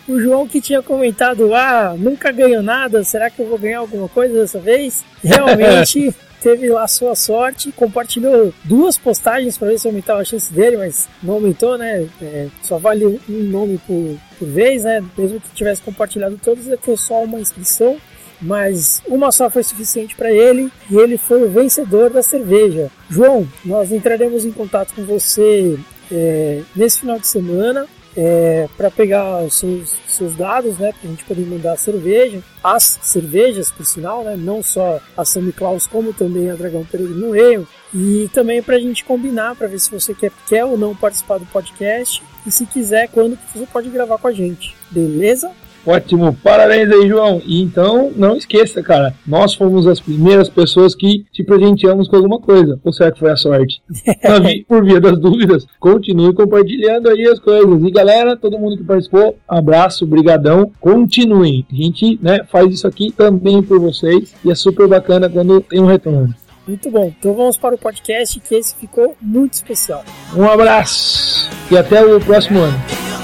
o 0.08 0.18
João 0.18 0.48
que 0.48 0.58
tinha 0.58 0.80
comentado, 0.82 1.54
ah, 1.54 1.94
nunca 1.98 2.32
ganho 2.32 2.62
nada, 2.62 3.04
será 3.04 3.28
que 3.28 3.42
eu 3.42 3.46
vou 3.46 3.58
ganhar 3.58 3.80
alguma 3.80 4.08
coisa 4.08 4.40
dessa 4.40 4.58
vez? 4.58 5.04
Realmente 5.22 6.14
teve 6.40 6.70
lá 6.70 6.88
sua 6.88 7.14
sorte, 7.14 7.70
compartilhou 7.72 8.54
duas 8.64 8.96
postagens 8.96 9.58
para 9.58 9.68
ver 9.68 9.78
se 9.78 9.86
aumentava 9.86 10.22
a 10.22 10.24
chance 10.24 10.50
dele, 10.50 10.78
mas 10.78 11.06
não 11.22 11.34
aumentou, 11.34 11.76
né? 11.76 12.08
É, 12.22 12.46
só 12.62 12.78
vale 12.78 13.04
um 13.04 13.20
nome 13.28 13.78
por, 13.86 14.16
por 14.38 14.48
vez, 14.48 14.84
né? 14.84 15.04
Mesmo 15.18 15.42
que 15.42 15.50
tivesse 15.50 15.82
compartilhado 15.82 16.40
todos, 16.42 16.66
ia 16.66 16.78
ter 16.78 16.96
só 16.96 17.22
uma 17.22 17.38
inscrição 17.38 17.98
mas 18.40 19.02
uma 19.06 19.30
só 19.30 19.50
foi 19.50 19.62
suficiente 19.62 20.14
para 20.16 20.32
ele 20.32 20.70
e 20.90 20.96
ele 20.96 21.16
foi 21.16 21.42
o 21.42 21.50
vencedor 21.50 22.10
da 22.10 22.22
cerveja. 22.22 22.90
João, 23.08 23.46
nós 23.64 23.92
entraremos 23.92 24.44
em 24.44 24.52
contato 24.52 24.94
com 24.94 25.04
você 25.04 25.78
é, 26.10 26.62
nesse 26.74 27.00
final 27.00 27.18
de 27.18 27.26
semana 27.26 27.86
é, 28.16 28.68
para 28.76 28.90
pegar 28.90 29.42
os 29.44 29.54
seus, 29.54 29.94
seus 30.08 30.34
dados, 30.34 30.78
né, 30.78 30.92
para 30.92 31.08
a 31.08 31.10
gente 31.10 31.24
poder 31.24 31.46
mandar 31.46 31.72
a 31.72 31.76
cerveja, 31.76 32.42
as 32.62 32.98
cervejas, 33.02 33.70
por 33.70 33.86
sinal, 33.86 34.24
né, 34.24 34.36
não 34.36 34.62
só 34.62 35.00
a 35.16 35.24
Sammy 35.24 35.52
Claus, 35.52 35.86
como 35.86 36.12
também 36.12 36.50
a 36.50 36.54
Dragão 36.54 36.84
Peregrino 36.84 37.32
Ale, 37.32 37.66
e 37.94 38.28
também 38.32 38.62
para 38.62 38.76
a 38.76 38.80
gente 38.80 39.04
combinar, 39.04 39.54
para 39.54 39.68
ver 39.68 39.78
se 39.78 39.90
você 39.90 40.14
quer, 40.14 40.32
quer 40.48 40.64
ou 40.64 40.76
não 40.76 40.94
participar 40.94 41.38
do 41.38 41.46
podcast, 41.46 42.22
e 42.46 42.50
se 42.50 42.66
quiser, 42.66 43.08
quando 43.08 43.38
você 43.54 43.66
pode 43.66 43.88
gravar 43.90 44.18
com 44.18 44.28
a 44.28 44.32
gente, 44.32 44.74
beleza? 44.90 45.50
Ótimo, 45.86 46.36
parabéns 46.42 46.90
aí, 46.90 47.08
João. 47.08 47.40
E 47.44 47.62
então, 47.62 48.10
não 48.14 48.36
esqueça, 48.36 48.82
cara, 48.82 49.14
nós 49.26 49.54
fomos 49.54 49.86
as 49.86 50.00
primeiras 50.00 50.48
pessoas 50.48 50.94
que 50.94 51.24
te 51.32 51.42
presenteamos 51.42 52.08
com 52.08 52.16
alguma 52.16 52.38
coisa. 52.38 52.78
Ou 52.84 52.92
será 52.92 53.10
que 53.10 53.18
foi 53.18 53.30
a 53.30 53.36
sorte? 53.36 53.82
Por 54.68 54.84
via 54.84 55.00
das 55.00 55.18
dúvidas, 55.18 55.66
continue 55.78 56.34
compartilhando 56.34 57.08
aí 57.08 57.26
as 57.26 57.38
coisas. 57.38 57.82
E 57.82 57.90
galera, 57.90 58.36
todo 58.36 58.58
mundo 58.58 58.76
que 58.76 58.84
participou, 58.84 59.36
abraço, 59.48 60.06
brigadão. 60.06 60.70
Continuem. 60.80 61.66
A 61.70 61.74
gente 61.74 62.18
né, 62.22 62.40
faz 62.50 62.72
isso 62.72 62.86
aqui 62.86 63.10
também 63.10 63.62
por 63.62 63.78
vocês 63.80 64.34
e 64.44 64.50
é 64.50 64.54
super 64.54 64.86
bacana 64.86 65.28
quando 65.28 65.60
tem 65.60 65.80
um 65.80 65.86
retorno. 65.86 66.34
Muito 66.66 66.90
bom. 66.90 67.12
Então 67.18 67.34
vamos 67.34 67.56
para 67.56 67.74
o 67.74 67.78
podcast 67.78 68.38
que 68.38 68.54
esse 68.54 68.74
ficou 68.76 69.16
muito 69.20 69.54
especial. 69.54 70.04
Um 70.36 70.44
abraço 70.44 71.50
e 71.70 71.76
até 71.76 72.04
o 72.04 72.20
próximo 72.20 72.60
ano. 72.60 73.19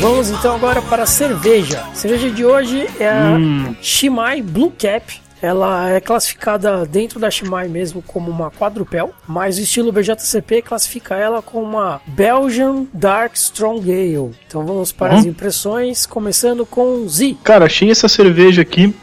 Vamos 0.00 0.30
então 0.30 0.54
agora 0.54 0.80
para 0.80 1.02
a 1.02 1.06
cerveja. 1.06 1.80
A 1.80 1.94
cerveja 1.94 2.30
de 2.30 2.44
hoje 2.44 2.86
é 3.00 3.08
a 3.08 3.36
hum. 3.36 3.74
Shimai 3.82 4.40
Blue 4.40 4.72
Cap. 4.78 5.20
Ela 5.42 5.90
é 5.90 6.00
classificada 6.00 6.86
dentro 6.86 7.18
da 7.18 7.30
Shimai 7.30 7.68
mesmo 7.68 8.02
como 8.02 8.30
uma 8.30 8.50
quadrupel, 8.50 9.12
mas 9.26 9.58
o 9.58 9.60
estilo 9.60 9.92
BJCP 9.92 10.62
classifica 10.62 11.14
ela 11.16 11.42
como 11.42 11.64
uma 11.64 12.00
Belgian 12.06 12.86
Dark 12.92 13.34
Strong 13.34 13.90
Ale. 13.90 14.30
Então 14.46 14.64
vamos 14.64 14.92
para 14.92 15.14
hum. 15.14 15.18
as 15.18 15.26
impressões, 15.26 16.06
começando 16.06 16.64
com 16.64 17.06
Z. 17.08 17.36
Cara, 17.42 17.66
achei 17.66 17.90
essa 17.90 18.08
cerveja 18.08 18.62
aqui. 18.62 18.94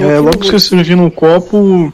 É, 0.00 0.18
logo 0.18 0.38
que 0.38 0.54
eu 0.54 0.60
servi 0.60 0.96
no 0.96 1.10
copo, 1.10 1.92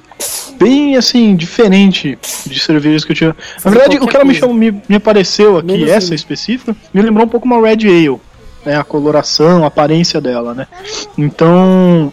bem 0.58 0.96
assim, 0.96 1.34
diferente 1.36 2.18
de 2.46 2.60
cervejas 2.60 3.04
que 3.04 3.12
eu 3.12 3.16
tinha. 3.16 3.36
Na 3.64 3.70
verdade, 3.70 3.98
o 3.98 4.06
que 4.06 4.16
ela 4.16 4.24
me, 4.24 4.34
chamou, 4.34 4.54
me, 4.54 4.80
me 4.88 4.96
apareceu 4.96 5.58
aqui, 5.58 5.72
Menos 5.72 5.90
essa 5.90 6.14
específica, 6.14 6.74
me 6.94 7.02
lembrou 7.02 7.26
um 7.26 7.28
pouco 7.28 7.46
uma 7.46 7.60
Red 7.60 7.86
Ale 7.86 8.20
né, 8.64 8.76
a 8.76 8.84
coloração, 8.84 9.64
a 9.64 9.68
aparência 9.68 10.20
dela, 10.20 10.54
né? 10.54 10.66
Então, 11.16 12.12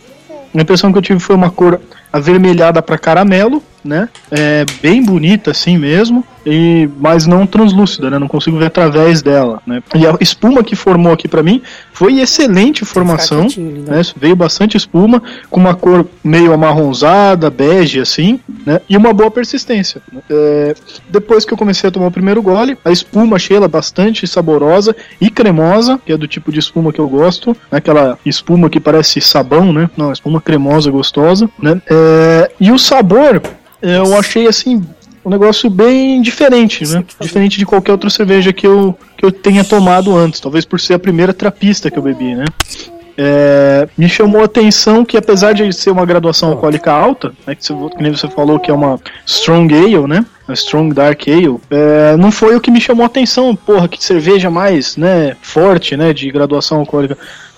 a 0.54 0.62
impressão 0.62 0.92
que 0.92 0.98
eu 0.98 1.02
tive 1.02 1.20
foi 1.20 1.36
uma 1.36 1.52
cor 1.52 1.80
avermelhada 2.12 2.82
para 2.82 2.98
caramelo, 2.98 3.62
né? 3.84 4.10
É 4.32 4.66
bem 4.82 5.04
bonita 5.04 5.52
assim 5.52 5.78
mesmo 5.78 6.26
e 6.46 6.90
mas 6.98 7.28
não 7.28 7.46
translúcida, 7.46 8.10
né? 8.10 8.18
Não 8.18 8.28
consigo 8.28 8.58
ver 8.58 8.68
através 8.68 9.22
dela, 9.22 9.62
né? 9.68 9.84
E 9.94 10.08
a 10.08 10.16
espuma 10.22 10.64
que 10.64 10.76
formou 10.76 11.12
aqui 11.12 11.28
para 11.28 11.44
mim 11.44 11.62
foi 11.92 12.22
excelente 12.22 12.86
formação, 12.86 13.48
né? 13.58 14.02
Veio 14.16 14.36
bastante 14.36 14.78
espuma 14.78 15.22
com 15.50 15.60
uma 15.60 15.76
cor 15.76 16.08
meio 16.24 16.54
amarronzada, 16.54 17.50
bege 17.50 18.00
assim, 18.00 18.40
né? 18.66 18.80
E 18.88 18.96
uma 18.96 19.12
boa 19.12 19.30
persistência. 19.30 20.02
Né? 20.12 20.22
É, 20.30 20.76
depois 21.10 21.44
que 21.44 21.54
eu 21.54 21.58
comecei 21.58 21.90
a 21.90 21.92
tomar 21.92 22.08
o 22.08 22.12
primeiro 22.12 22.42
gole, 22.42 22.78
a 22.86 22.92
espuma 22.92 23.36
achei 23.36 23.58
ela 23.58 23.68
bastante 23.68 24.26
saborosa 24.26 24.96
e 25.20 25.30
cremosa, 25.30 26.00
que 26.06 26.14
é 26.14 26.18
do 26.18 26.28
tipo 26.28 26.52
de 26.52 26.60
espuma 26.60 26.94
que 26.94 27.00
eu 27.00 27.10
gosto, 27.10 27.50
né? 27.72 27.78
aquela 27.78 28.18
espuma 28.26 28.70
que 28.70 28.80
parece 28.80 29.20
sabão, 29.20 29.74
né? 29.74 29.90
Não, 29.98 30.14
espuma 30.14 30.40
cremosa 30.40 30.90
gostosa, 30.90 31.50
né? 31.62 31.82
É, 31.90 32.52
e 32.60 32.72
o 32.72 32.80
sabor 32.80 33.42
eu 33.82 34.18
achei 34.18 34.48
assim 34.48 34.84
um 35.24 35.30
negócio 35.30 35.70
bem 35.70 36.22
diferente, 36.22 36.86
né? 36.88 37.04
Diferente 37.20 37.58
de 37.58 37.66
qualquer 37.66 37.92
outra 37.92 38.10
cerveja 38.10 38.54
que 38.54 38.66
eu, 38.66 38.98
que 39.18 39.26
eu 39.26 39.32
tenha 39.32 39.64
tomado 39.64 40.16
antes, 40.16 40.40
talvez 40.40 40.64
por 40.64 40.80
ser 40.80 40.94
a 40.94 41.00
primeira 41.00 41.34
trapista 41.34 41.92
que 41.92 41.98
eu 41.98 42.04
bebi, 42.04 42.34
né? 42.36 42.46
é, 43.18 43.90
me 43.98 44.08
chamou 44.08 44.42
a 44.42 44.46
atenção 44.46 45.04
que 45.04 45.18
apesar 45.18 45.54
de 45.54 45.74
ser 45.74 45.90
uma 45.90 46.06
graduação 46.06 46.50
alcoólica 46.50 46.92
alta, 46.92 47.34
né, 47.46 47.56
que, 47.56 47.66
você, 47.66 47.74
que 47.96 48.04
nem 48.04 48.12
você 48.12 48.28
falou 48.30 48.60
que 48.60 48.70
é 48.70 48.74
uma 48.74 49.00
Strong 49.26 49.74
Ale, 49.74 50.08
né? 50.08 50.24
A 50.48 50.54
Strong 50.54 50.94
Dark 50.94 51.28
Ale, 51.28 51.58
é, 51.70 52.16
não 52.16 52.32
foi 52.32 52.56
o 52.56 52.62
que 52.62 52.72
me 52.72 52.80
chamou 52.80 53.04
a 53.04 53.08
atenção, 53.08 53.56
porra, 53.56 53.88
que 53.88 54.02
cerveja 54.02 54.50
mais, 54.50 54.96
né, 54.96 55.36
forte, 55.42 55.98
né, 55.98 56.14
de 56.14 56.32
graduação 56.32 56.80
alcoólica. 56.80 57.18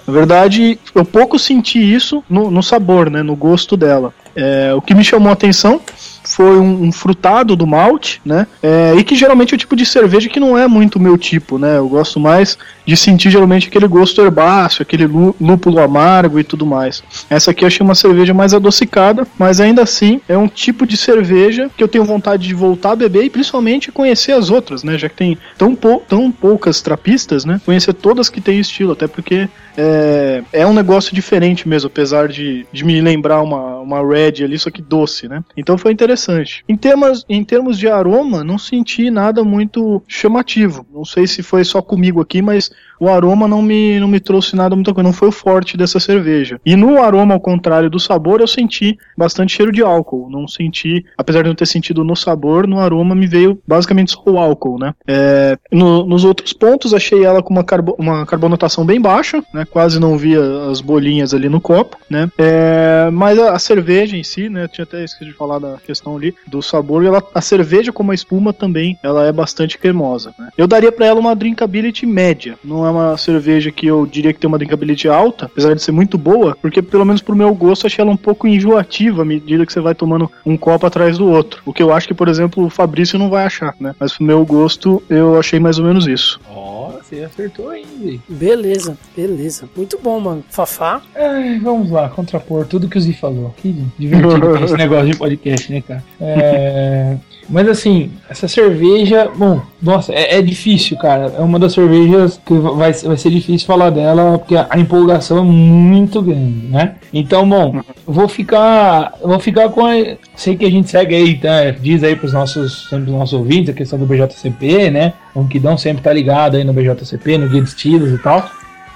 Na 0.09 0.15
verdade, 0.15 0.79
eu 0.95 1.05
pouco 1.05 1.37
senti 1.37 1.77
isso 1.77 2.23
no, 2.27 2.49
no 2.49 2.63
sabor, 2.63 3.11
né, 3.11 3.21
no 3.21 3.35
gosto 3.35 3.77
dela. 3.77 4.11
É, 4.35 4.73
o 4.73 4.81
que 4.81 4.95
me 4.95 5.03
chamou 5.03 5.29
a 5.29 5.33
atenção 5.33 5.79
foi 6.23 6.59
um, 6.59 6.83
um 6.83 6.91
frutado 6.91 7.55
do 7.55 7.65
malte, 7.65 8.21
né? 8.23 8.45
É, 8.61 8.93
e 8.95 9.03
que 9.03 9.15
geralmente 9.15 9.53
é 9.53 9.55
o 9.55 9.57
tipo 9.57 9.75
de 9.75 9.85
cerveja 9.85 10.29
que 10.29 10.39
não 10.39 10.57
é 10.57 10.67
muito 10.67 10.97
o 10.97 11.01
meu 11.01 11.17
tipo, 11.17 11.57
né? 11.57 11.77
Eu 11.77 11.89
gosto 11.89 12.19
mais 12.19 12.57
de 12.85 12.95
sentir 12.95 13.31
geralmente 13.31 13.67
aquele 13.67 13.87
gosto 13.87 14.21
herbáceo, 14.21 14.83
aquele 14.83 15.07
lúpulo 15.07 15.79
amargo 15.79 16.39
e 16.39 16.43
tudo 16.43 16.65
mais. 16.65 17.03
Essa 17.29 17.51
aqui 17.51 17.63
eu 17.63 17.67
achei 17.67 17.83
uma 17.83 17.95
cerveja 17.95 18.33
mais 18.33 18.53
adocicada, 18.53 19.27
mas 19.37 19.59
ainda 19.59 19.81
assim 19.81 20.21
é 20.27 20.37
um 20.37 20.47
tipo 20.47 20.85
de 20.85 20.97
cerveja 20.97 21.69
que 21.75 21.83
eu 21.83 21.87
tenho 21.87 22.05
vontade 22.05 22.47
de 22.47 22.53
voltar 22.53 22.91
a 22.91 22.95
beber 22.95 23.23
e 23.23 23.29
principalmente 23.29 23.91
conhecer 23.91 24.33
as 24.33 24.49
outras, 24.49 24.83
né? 24.83 24.97
Já 24.97 25.09
que 25.09 25.15
tem 25.15 25.37
tão, 25.57 25.75
pou 25.75 26.03
tão 26.07 26.31
poucas 26.31 26.81
trapistas, 26.81 27.43
né? 27.43 27.59
Conhecer 27.65 27.93
todas 27.93 28.29
que 28.29 28.39
têm 28.39 28.59
estilo, 28.59 28.93
até 28.93 29.07
porque 29.07 29.49
é, 29.81 30.43
é 30.51 30.67
um 30.67 30.73
negócio 30.73 31.15
diferente 31.15 31.67
mesmo, 31.67 31.87
apesar 31.87 32.27
de, 32.27 32.67
de 32.71 32.83
me 32.83 32.99
lembrar 32.99 33.41
uma, 33.41 33.79
uma 33.79 34.05
red 34.05 34.43
ali, 34.43 34.59
só 34.59 34.69
que 34.69 34.81
doce, 34.81 35.27
né? 35.29 35.41
Então 35.55 35.77
foi 35.77 35.93
interessante. 35.93 36.65
Em 36.67 36.75
termos, 36.75 37.25
em 37.29 37.43
termos 37.43 37.77
de 37.77 37.87
aroma, 37.87 38.43
não 38.43 38.57
senti 38.57 39.09
nada 39.09 39.43
muito 39.43 40.03
chamativo. 40.05 40.85
Não 40.93 41.05
sei 41.05 41.25
se 41.25 41.41
foi 41.41 41.63
só 41.63 41.81
comigo 41.81 42.19
aqui, 42.19 42.41
mas 42.41 42.69
o 42.99 43.09
aroma 43.09 43.47
não 43.47 43.61
me, 43.61 43.99
não 43.99 44.07
me 44.07 44.19
trouxe 44.19 44.55
nada 44.55 44.75
muito 44.75 44.93
coisa, 44.93 45.07
não 45.07 45.13
foi 45.13 45.29
o 45.29 45.31
forte 45.31 45.77
dessa 45.77 45.99
cerveja. 45.99 46.59
E 46.65 46.75
no 46.75 47.01
aroma, 47.01 47.33
ao 47.33 47.39
contrário 47.39 47.89
do 47.89 47.99
sabor, 47.99 48.41
eu 48.41 48.47
senti 48.47 48.97
bastante 49.17 49.55
cheiro 49.55 49.71
de 49.71 49.81
álcool. 49.81 50.29
Não 50.29 50.47
senti, 50.47 51.05
apesar 51.17 51.43
de 51.43 51.49
não 51.49 51.55
ter 51.55 51.65
sentido 51.65 52.03
no 52.03 52.15
sabor, 52.15 52.67
no 52.67 52.79
aroma 52.79 53.15
me 53.15 53.27
veio 53.27 53.59
basicamente 53.67 54.11
só 54.11 54.21
o 54.25 54.37
álcool, 54.37 54.77
né? 54.79 54.93
É, 55.07 55.57
no, 55.71 56.05
nos 56.05 56.23
outros 56.23 56.53
pontos, 56.53 56.93
achei 56.93 57.23
ela 57.23 57.41
com 57.41 57.53
uma, 57.53 57.63
carbo, 57.63 57.95
uma 57.97 58.25
carbonatação 58.25 58.85
bem 58.85 58.99
baixa, 58.99 59.43
né? 59.53 59.65
Quase 59.65 59.99
não 59.99 60.17
via 60.17 60.41
as 60.69 60.81
bolinhas 60.81 61.33
ali 61.33 61.49
no 61.49 61.61
copo, 61.61 61.97
né? 62.09 62.29
É, 62.37 63.09
mas 63.11 63.39
a, 63.39 63.53
a, 63.53 63.59
cerveja 63.59 64.17
em 64.17 64.23
si, 64.23 64.49
né? 64.49 64.63
Eu 64.63 64.67
tinha 64.67 64.83
até 64.83 65.03
esquecido 65.03 65.31
de 65.31 65.37
falar 65.37 65.59
da 65.59 65.77
questão 65.77 66.15
ali 66.15 66.33
do 66.47 66.61
sabor. 66.61 67.05
Ela, 67.05 67.23
a 67.33 67.41
cerveja, 67.41 67.91
como 67.91 68.11
a 68.11 68.15
espuma, 68.15 68.53
também 68.53 68.97
ela 69.03 69.25
é 69.25 69.31
bastante 69.31 69.77
cremosa. 69.77 70.33
Né? 70.37 70.49
Eu 70.57 70.67
daria 70.67 70.91
para 70.91 71.05
ela 71.05 71.19
uma 71.19 71.35
drinkability 71.35 72.05
média. 72.05 72.57
Não 72.63 72.85
é 72.85 72.88
uma 72.89 73.17
cerveja 73.17 73.71
que 73.71 73.87
eu 73.87 74.05
diria 74.05 74.33
que 74.33 74.39
tem 74.39 74.47
uma 74.47 74.57
drinkability 74.57 75.07
alta, 75.07 75.45
apesar 75.45 75.73
de 75.75 75.81
ser 75.81 75.91
muito 75.91 76.17
boa, 76.17 76.57
porque 76.61 76.81
pelo 76.81 77.05
menos 77.05 77.21
pro 77.21 77.35
meu 77.35 77.53
gosto 77.53 77.87
achei 77.87 78.01
ela 78.01 78.11
um 78.11 78.17
pouco 78.17 78.47
enjoativa 78.47 79.21
à 79.21 79.25
medida 79.25 79.65
que 79.65 79.73
você 79.73 79.79
vai 79.79 79.95
tomando 79.95 80.31
um 80.45 80.57
copo 80.57 80.85
atrás 80.85 81.17
do 81.17 81.27
outro. 81.27 81.61
O 81.65 81.73
que 81.73 81.83
eu 81.83 81.93
acho 81.93 82.07
que, 82.07 82.13
por 82.13 82.27
exemplo, 82.27 82.65
o 82.65 82.69
Fabrício 82.69 83.19
não 83.19 83.29
vai 83.29 83.45
achar, 83.45 83.75
né? 83.79 83.95
Mas 83.99 84.13
pro 84.13 84.25
meu 84.25 84.45
gosto 84.45 85.01
eu 85.09 85.39
achei 85.39 85.59
mais 85.59 85.79
ou 85.79 85.85
menos 85.85 86.07
isso. 86.07 86.39
Ó, 86.49 86.89
oh, 86.89 87.03
você 87.03 87.23
acertou 87.23 87.69
ainda. 87.69 88.19
Beleza, 88.27 88.97
beleza. 89.15 89.69
Muito 89.75 89.99
bom, 90.01 90.19
mano. 90.19 90.43
Fafá? 90.49 91.01
É, 91.15 91.57
vamos 91.59 91.91
lá, 91.91 92.09
contrapor 92.09 92.65
tudo 92.65 92.87
que 92.87 92.97
o 92.97 93.01
Zi 93.01 93.13
falou. 93.13 93.53
Que 93.57 93.75
divertido 93.97 94.63
esse 94.63 94.75
negócio 94.77 95.11
de 95.11 95.17
podcast, 95.17 95.71
né, 95.71 95.81
cara? 95.81 96.03
É. 96.19 97.17
Mas 97.49 97.67
assim, 97.67 98.11
essa 98.29 98.47
cerveja, 98.47 99.29
bom, 99.35 99.61
nossa, 99.81 100.13
é, 100.13 100.37
é, 100.37 100.41
difícil, 100.41 100.97
cara. 100.97 101.33
É 101.37 101.41
uma 101.41 101.57
das 101.57 101.73
cervejas 101.73 102.39
que 102.45 102.53
vai, 102.53 102.93
vai 102.93 103.17
ser 103.17 103.29
difícil 103.31 103.65
falar 103.65 103.89
dela, 103.89 104.37
porque 104.37 104.55
a, 104.55 104.77
empolgação 104.77 105.39
é 105.39 105.41
muito 105.41 106.21
grande, 106.21 106.67
né? 106.67 106.95
Então, 107.11 107.47
bom, 107.47 107.81
vou 108.05 108.27
ficar. 108.27 109.13
Vou 109.21 109.39
ficar 109.39 109.69
com 109.69 109.85
a. 109.85 109.93
Sei 110.35 110.55
que 110.55 110.65
a 110.65 110.71
gente 110.71 110.89
segue 110.89 111.15
aí, 111.15 111.37
tá? 111.37 111.71
Diz 111.71 112.03
aí 112.03 112.15
pros 112.15 112.33
nossos, 112.33 112.83
pros 112.87 113.07
nossos 113.07 113.33
ouvintes 113.33 113.69
a 113.69 113.73
questão 113.73 113.97
do 113.97 114.05
BJCP, 114.05 114.91
né? 114.91 115.13
O 115.33 115.41
Ronquidão 115.41 115.77
sempre 115.77 116.03
tá 116.03 116.13
ligado 116.13 116.57
aí 116.57 116.63
no 116.63 116.73
BJCP, 116.73 117.37
no 117.37 117.49
guia 117.49 117.61
de 117.61 117.69
estilos 117.69 118.11
e 118.11 118.17
tal 118.17 118.49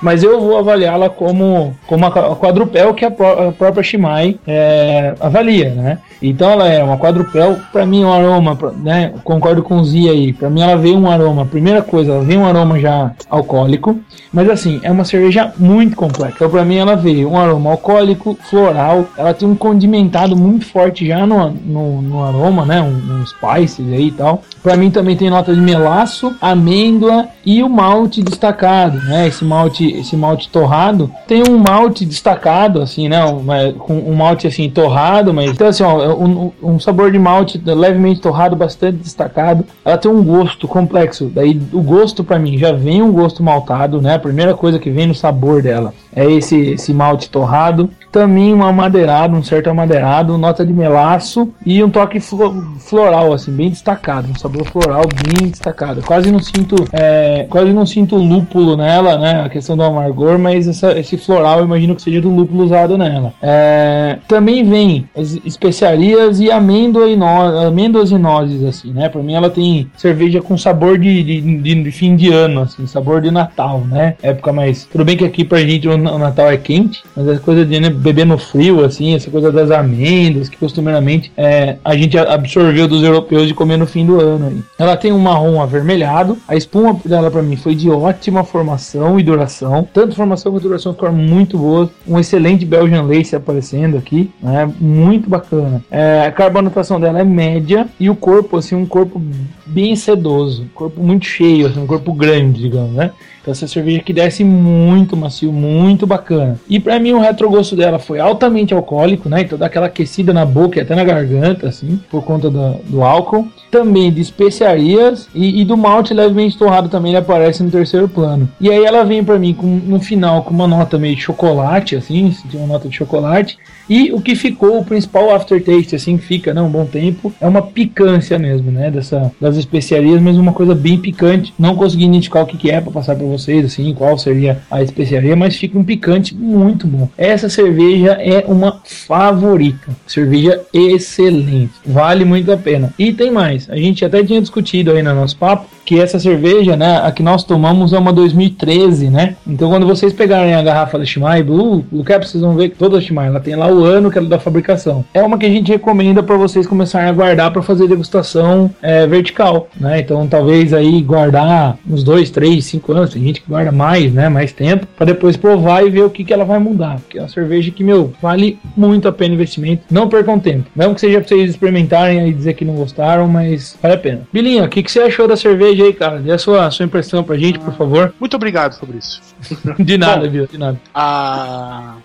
mas 0.03 0.21
eu 0.21 0.39
vou 0.41 0.57
avaliá-la 0.57 1.09
como, 1.09 1.73
como 1.87 2.05
a 2.05 2.35
quadrupel 2.35 2.93
que 2.93 3.05
a, 3.05 3.09
pró 3.09 3.47
a 3.47 3.51
própria 3.53 3.81
Shimai 3.81 4.37
é, 4.45 5.15
avalia, 5.19 5.69
né? 5.69 5.97
Então 6.21 6.51
ela 6.51 6.67
é 6.67 6.83
uma 6.83 6.97
quadrupel, 6.97 7.57
para 7.71 7.85
mim 7.85 8.03
um 8.03 8.11
aroma, 8.11 8.57
né? 8.77 9.13
Concordo 9.23 9.63
com 9.63 9.77
o 9.77 9.85
Zia 9.85 10.11
aí, 10.11 10.33
para 10.33 10.49
mim 10.49 10.61
ela 10.61 10.75
veio 10.75 10.97
um 10.97 11.09
aroma, 11.09 11.45
primeira 11.45 11.81
coisa, 11.81 12.11
ela 12.11 12.23
veio 12.23 12.41
um 12.41 12.45
aroma 12.45 12.77
já 12.79 13.11
alcoólico, 13.29 13.97
mas 14.31 14.49
assim, 14.49 14.81
é 14.83 14.91
uma 14.91 15.05
cerveja 15.05 15.53
muito 15.57 15.95
complexa. 15.95 16.33
Então 16.35 16.49
para 16.49 16.65
mim 16.65 16.75
ela 16.75 16.95
veio 16.95 17.29
um 17.29 17.39
aroma 17.39 17.71
alcoólico, 17.71 18.37
floral, 18.49 19.05
ela 19.17 19.33
tem 19.33 19.47
um 19.47 19.55
condimentado 19.55 20.35
muito 20.35 20.65
forte 20.65 21.07
já 21.07 21.25
no, 21.25 21.49
no, 21.49 22.01
no 22.01 22.23
aroma, 22.23 22.65
né? 22.65 22.81
Um, 22.81 23.21
um 23.21 23.25
spices 23.25 23.87
aí 23.91 24.07
e 24.07 24.11
tal. 24.11 24.43
Para 24.61 24.75
mim 24.75 24.91
também 24.91 25.15
tem 25.15 25.29
nota 25.29 25.53
de 25.53 25.61
melaço, 25.61 26.35
amêndoa 26.41 27.27
e 27.45 27.61
o 27.61 27.69
malte 27.69 28.21
destacado, 28.21 28.97
né? 28.99 29.27
Esse 29.27 29.43
malte 29.45 29.92
esse 29.99 30.15
malte 30.15 30.49
torrado, 30.49 31.11
tem 31.27 31.43
um 31.47 31.57
malte 31.57 32.05
destacado, 32.05 32.81
assim, 32.81 33.07
né? 33.07 33.23
Um, 33.25 33.73
com 33.77 33.93
um 33.93 34.15
malte 34.15 34.47
assim 34.47 34.69
torrado, 34.69 35.33
mas 35.33 35.51
então 35.51 35.67
assim, 35.67 35.83
ó, 35.83 36.13
um, 36.15 36.51
um, 36.61 36.79
sabor 36.79 37.11
de 37.11 37.19
malte 37.19 37.61
levemente 37.63 38.21
torrado, 38.21 38.55
bastante 38.55 38.97
destacado. 38.97 39.65
Ela 39.83 39.97
tem 39.97 40.11
um 40.11 40.23
gosto 40.23 40.67
complexo. 40.67 41.31
Daí 41.33 41.59
o 41.71 41.81
gosto 41.81 42.23
para 42.23 42.39
mim 42.39 42.57
já 42.57 42.71
vem 42.71 43.01
um 43.01 43.11
gosto 43.11 43.43
maltado, 43.43 44.01
né? 44.01 44.15
A 44.15 44.19
primeira 44.19 44.53
coisa 44.53 44.79
que 44.79 44.89
vem 44.89 45.07
no 45.07 45.15
sabor 45.15 45.61
dela 45.61 45.93
é 46.15 46.29
esse, 46.31 46.57
esse 46.71 46.93
malte 46.93 47.29
torrado. 47.29 47.89
Também 48.11 48.53
um 48.53 48.63
amadeirado, 48.63 49.35
um 49.35 49.41
certo 49.41 49.71
amadeirado, 49.71 50.37
nota 50.37 50.63
de 50.63 50.71
melaço 50.71 51.51
e 51.65 51.83
um 51.83 51.89
toque 51.89 52.19
floral, 52.19 53.33
assim, 53.33 53.51
bem 53.51 53.71
destacado. 53.71 54.29
Um 54.29 54.35
sabor 54.35 54.65
floral 54.65 55.03
bem 55.25 55.49
destacado. 55.49 56.03
Quase 56.03 56.31
não 56.31 56.39
sinto, 56.39 56.75
é, 56.93 57.47
quase 57.49 57.73
não 57.73 57.87
sinto 57.87 58.15
lúpulo 58.15 58.77
nela, 58.77 59.17
né? 59.17 59.41
A 59.43 59.49
questão 59.49 59.75
do 59.75 59.82
amargor, 59.83 60.37
mas 60.37 60.67
essa, 60.67 60.97
esse 60.97 61.17
floral 61.17 61.59
eu 61.59 61.65
imagino 61.65 61.95
que 61.95 62.01
seja 62.01 62.21
do 62.21 62.29
lúpulo 62.29 62.63
usado 62.63 62.97
nela. 62.97 63.33
É, 63.41 64.17
também 64.27 64.63
vem 64.63 65.07
as 65.15 65.37
especiarias 65.45 66.39
e 66.39 66.51
amêndoa 66.51 67.07
e 67.07 67.17
amêndoas 67.65 68.11
e 68.11 68.17
nozes, 68.17 68.63
assim, 68.63 68.91
né? 68.91 69.09
Pra 69.09 69.21
mim 69.21 69.33
ela 69.33 69.49
tem 69.49 69.89
cerveja 69.97 70.41
com 70.41 70.57
sabor 70.57 70.97
de, 70.97 71.23
de, 71.23 71.41
de, 71.41 71.83
de 71.83 71.91
fim 71.91 72.15
de 72.15 72.31
ano, 72.31 72.61
assim, 72.61 72.85
sabor 72.87 73.21
de 73.21 73.31
Natal, 73.31 73.81
né? 73.81 74.15
Época 74.21 74.53
mais. 74.53 74.85
Tudo 74.85 75.05
bem 75.05 75.17
que 75.17 75.25
aqui 75.25 75.43
pra 75.43 75.59
gente 75.59 75.87
o 75.87 75.97
Natal 75.97 76.49
é 76.49 76.57
quente, 76.57 77.03
mas 77.15 77.27
essa 77.27 77.39
coisa 77.39 77.65
de 77.65 77.79
né, 77.79 77.89
beber 77.89 78.25
no 78.25 78.37
frio, 78.37 78.83
assim, 78.83 79.15
essa 79.15 79.29
coisa 79.29 79.51
das 79.51 79.71
amêndoas, 79.71 80.49
que 80.49 80.57
costumeiramente 80.57 81.31
é, 81.37 81.77
a 81.83 81.95
gente 81.95 82.17
absorveu 82.17 82.87
dos 82.87 83.03
europeus 83.03 83.47
de 83.47 83.53
comer 83.53 83.77
no 83.77 83.85
fim 83.85 84.05
do 84.05 84.19
ano. 84.19 84.47
Aí. 84.47 84.63
Ela 84.77 84.97
tem 84.97 85.11
um 85.11 85.19
marrom 85.19 85.61
avermelhado, 85.61 86.37
a 86.47 86.55
espuma 86.55 86.99
dela 87.05 87.29
para 87.29 87.41
mim 87.41 87.55
foi 87.55 87.75
de 87.75 87.89
ótima 87.89 88.43
formação 88.43 89.19
e 89.19 89.23
duração, 89.23 89.72
tanto 89.81 90.15
formação 90.15 90.51
quanto 90.51 90.63
duração 90.63 90.93
ficaram 90.93 91.13
muito 91.13 91.57
boas, 91.57 91.89
um 92.07 92.19
excelente 92.19 92.65
Belgian 92.65 93.03
Lace 93.03 93.35
aparecendo 93.35 93.97
aqui, 93.97 94.29
né, 94.41 94.69
muito 94.79 95.29
bacana. 95.29 95.83
É, 95.89 96.25
a 96.27 96.31
carbonatação 96.31 96.99
dela 96.99 97.19
é 97.19 97.23
média 97.23 97.87
e 97.99 98.09
o 98.09 98.15
corpo, 98.15 98.57
assim, 98.57 98.75
um 98.75 98.85
corpo 98.85 99.21
bem 99.65 99.95
sedoso, 99.95 100.67
corpo 100.75 101.01
muito 101.01 101.25
cheio, 101.25 101.67
assim, 101.67 101.79
um 101.79 101.87
corpo 101.87 102.13
grande, 102.13 102.61
digamos, 102.61 102.93
né? 102.93 103.11
Então 103.43 103.51
essa 103.51 103.67
cerveja 103.67 103.99
que 103.99 104.13
desce 104.13 104.41
muito 104.41 105.17
macio, 105.17 105.51
muito 105.51 106.07
bacana. 106.07 106.57
E 106.69 106.79
para 106.79 106.97
mim 106.97 107.11
o 107.11 107.19
retrogosto 107.19 107.75
dela 107.75 107.99
foi 107.99 108.17
altamente 108.17 108.73
alcoólico, 108.73 109.27
né? 109.27 109.41
Então 109.41 109.57
dá 109.57 109.65
aquela 109.65 109.87
aquecida 109.87 110.31
na 110.33 110.45
boca 110.45 110.79
e 110.79 110.81
até 110.81 110.95
na 110.95 111.03
garganta, 111.03 111.67
assim, 111.67 111.99
por 112.09 112.23
conta 112.23 112.49
do, 112.49 112.75
do 112.85 113.03
álcool. 113.03 113.47
Também 113.69 114.11
de 114.13 114.21
especiarias 114.21 115.27
e, 115.35 115.61
e, 115.61 115.65
do 115.65 115.75
malte 115.75 116.13
levemente 116.13 116.57
torrado 116.57 116.87
também 116.87 117.11
ele 117.11 117.17
aparece 117.17 117.61
no 117.63 117.71
terceiro 117.71 118.07
plano. 118.07 118.47
E 118.61 118.69
aí 118.69 118.85
ela 118.85 119.03
vem 119.03 119.23
para 119.23 119.37
mim 119.37 119.53
com, 119.53 119.67
no 119.67 119.99
final 119.99 120.43
com 120.43 120.53
uma 120.53 120.67
nota 120.67 120.97
meio 120.97 121.15
de 121.15 121.21
chocolate, 121.21 121.95
assim, 121.95 122.33
uma 122.53 122.67
nota 122.67 122.87
de 122.87 122.95
chocolate. 122.95 123.57
E 123.89 124.11
o 124.13 124.21
que 124.21 124.35
ficou, 124.35 124.79
o 124.79 124.85
principal 124.85 125.35
aftertaste, 125.35 125.95
assim, 125.95 126.17
que 126.17 126.23
fica, 126.23 126.53
né, 126.53 126.61
um 126.61 126.69
bom 126.69 126.85
tempo, 126.85 127.33
é 127.41 127.47
uma 127.47 127.61
picância 127.61 128.39
mesmo, 128.39 128.71
né, 128.71 128.89
dessa, 128.89 129.31
das 129.41 129.57
especiarias, 129.57 130.21
mas 130.21 130.37
uma 130.37 130.53
coisa 130.53 130.73
bem 130.73 130.97
picante. 130.97 131.53
Não 131.59 131.75
consegui 131.75 132.05
identificar 132.05 132.43
o 132.43 132.45
que, 132.45 132.57
que 132.57 132.71
é 132.71 132.79
para 132.79 132.91
passar 132.91 133.15
para 133.15 133.25
vocês, 133.37 133.65
assim, 133.65 133.93
qual 133.93 134.17
seria 134.17 134.59
a 134.69 134.81
especiaria, 134.81 135.35
mas 135.35 135.55
fica 135.55 135.77
um 135.77 135.83
picante 135.83 136.35
muito 136.35 136.87
bom. 136.87 137.09
Essa 137.17 137.49
cerveja 137.49 138.13
é 138.13 138.43
uma 138.47 138.81
favorita. 138.85 139.91
Cerveja 140.07 140.61
excelente. 140.73 141.73
Vale 141.85 142.25
muito 142.25 142.51
a 142.51 142.57
pena. 142.57 142.93
E 142.97 143.11
tem 143.13 143.31
mais. 143.31 143.69
A 143.69 143.75
gente 143.75 144.05
até 144.05 144.23
tinha 144.23 144.41
discutido 144.41 144.91
aí 144.91 145.01
no 145.01 145.13
nosso 145.13 145.37
papo 145.37 145.67
que 145.85 145.99
essa 145.99 146.19
cerveja, 146.19 146.75
né, 146.75 147.01
a 147.03 147.11
que 147.11 147.21
nós 147.21 147.43
tomamos 147.43 147.93
é 147.93 147.99
uma 147.99 148.13
2013, 148.13 149.09
né? 149.09 149.35
Então 149.45 149.69
quando 149.69 149.85
vocês 149.85 150.13
pegarem 150.13 150.53
a 150.53 150.61
garrafa 150.61 150.97
da 150.97 151.05
Shimai 151.05 151.43
Blue, 151.43 151.83
Blue 151.91 152.03
Cap, 152.03 152.27
vocês 152.27 152.41
vão 152.41 152.55
ver 152.55 152.69
que 152.69 152.77
toda 152.77 152.97
a 152.97 153.01
Shimai, 153.01 153.27
ela 153.27 153.39
tem 153.39 153.55
lá 153.55 153.67
o 153.67 153.83
ano 153.83 154.09
que 154.09 154.17
ela 154.17 154.27
é 154.27 154.29
da 154.29 154.39
fabricação. 154.39 155.03
É 155.13 155.21
uma 155.21 155.37
que 155.37 155.45
a 155.45 155.49
gente 155.49 155.71
recomenda 155.71 156.23
para 156.23 156.37
vocês 156.37 156.65
começarem 156.65 157.09
a 157.09 157.13
guardar 157.13 157.51
para 157.51 157.61
fazer 157.61 157.87
degustação 157.87 158.69
é, 158.81 159.05
vertical, 159.05 159.67
né? 159.79 159.99
Então 159.99 160.25
talvez 160.27 160.73
aí 160.73 161.01
guardar 161.01 161.77
uns 161.89 162.03
2, 162.03 162.29
3, 162.29 162.63
5 162.63 162.91
anos, 162.93 163.15
gente 163.23 163.41
que 163.41 163.49
guarda 163.49 163.71
mais, 163.71 164.13
né? 164.13 164.29
Mais 164.29 164.51
tempo, 164.51 164.85
para 164.95 165.07
depois 165.07 165.37
provar 165.37 165.85
e 165.85 165.89
ver 165.89 166.03
o 166.03 166.09
que, 166.09 166.23
que 166.23 166.33
ela 166.33 166.45
vai 166.45 166.59
mudar. 166.59 166.99
Porque 166.99 167.17
é 167.17 167.21
uma 167.21 167.29
cerveja 167.29 167.71
que, 167.71 167.83
meu, 167.83 168.13
vale 168.21 168.59
muito 168.75 169.07
a 169.07 169.11
pena 169.11 169.31
o 169.31 169.35
investimento. 169.35 169.83
Não 169.89 170.07
percam 170.07 170.39
tempo. 170.39 170.69
Mesmo 170.75 170.95
que 170.95 171.01
seja 171.01 171.19
pra 171.19 171.27
vocês 171.27 171.49
experimentarem 171.49 172.27
e 172.27 172.33
dizer 172.33 172.53
que 172.53 172.65
não 172.65 172.75
gostaram, 172.75 173.27
mas 173.27 173.77
vale 173.81 173.95
a 173.95 173.97
pena. 173.97 174.21
Bilinha, 174.31 174.63
o 174.63 174.69
que, 174.69 174.83
que 174.83 174.91
você 174.91 175.01
achou 175.01 175.27
da 175.27 175.35
cerveja 175.35 175.83
aí, 175.83 175.93
cara? 175.93 176.19
Dê 176.19 176.31
a 176.31 176.37
sua, 176.37 176.67
a 176.67 176.71
sua 176.71 176.85
impressão 176.85 177.23
pra 177.23 177.37
gente, 177.37 177.59
por 177.59 177.73
favor. 177.73 178.13
Muito 178.19 178.35
obrigado, 178.35 178.77
Fabrício. 178.77 179.21
De 179.79 179.97
nada, 179.97 180.25
Bom, 180.25 180.31
viu? 180.31 180.47
De 180.47 180.57
nada. 180.57 180.79
A, 180.93 181.95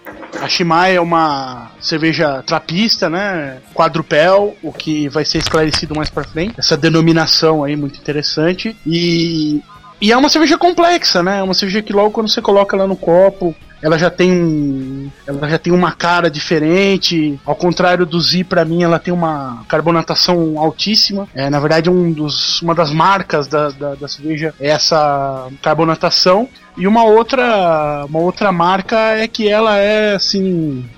a 0.40 0.48
Shimai 0.48 0.96
é 0.96 1.00
uma 1.00 1.70
cerveja 1.81 2.42
trapista, 2.42 3.09
né? 3.09 3.59
Quadrupel, 3.74 4.57
o 4.62 4.72
que 4.72 5.09
vai 5.09 5.24
ser 5.24 5.38
esclarecido 5.38 5.94
mais 5.94 6.11
pra 6.11 6.24
frente. 6.24 6.54
Essa 6.59 6.76
denominação 6.76 7.64
aí 7.64 7.76
muito 7.76 7.98
interessante. 7.98 8.76
E, 8.87 9.61
e 10.00 10.12
é 10.12 10.16
uma 10.16 10.28
cerveja 10.28 10.56
complexa, 10.56 11.22
né? 11.22 11.40
É 11.40 11.42
uma 11.42 11.54
cerveja 11.54 11.82
que 11.82 11.92
logo 11.92 12.11
quando 12.11 12.28
você 12.28 12.40
coloca 12.40 12.76
ela 12.76 12.87
no 12.87 12.96
copo, 12.96 13.54
ela 13.80 13.96
já 13.98 14.11
tem 14.11 14.32
um, 14.32 15.11
ela 15.26 15.48
já 15.48 15.58
tem 15.58 15.72
uma 15.72 15.92
cara 15.92 16.30
diferente. 16.30 17.38
Ao 17.44 17.54
contrário 17.54 18.04
do 18.04 18.20
Z, 18.20 18.44
para 18.44 18.64
mim, 18.64 18.82
ela 18.82 18.98
tem 18.98 19.12
uma 19.12 19.64
carbonatação 19.68 20.58
altíssima. 20.58 21.28
É, 21.34 21.48
na 21.48 21.61
verdade, 21.61 21.88
um 21.88 22.12
dos, 22.12 22.61
uma 22.62 22.74
das 22.74 22.92
marcas 22.92 23.46
da, 23.46 23.70
da, 23.70 23.94
da 23.94 24.08
cerveja 24.08 24.54
é 24.61 24.68
essa 24.68 25.48
carbonatação. 25.62 26.48
E 26.76 26.87
uma 26.87 27.04
outra, 27.04 28.04
uma 28.08 28.20
outra 28.20 28.52
marca 28.52 28.96
é 28.96 29.26
que 29.26 29.48
ela 29.48 29.76
é 29.76 30.14
assim 30.14 30.88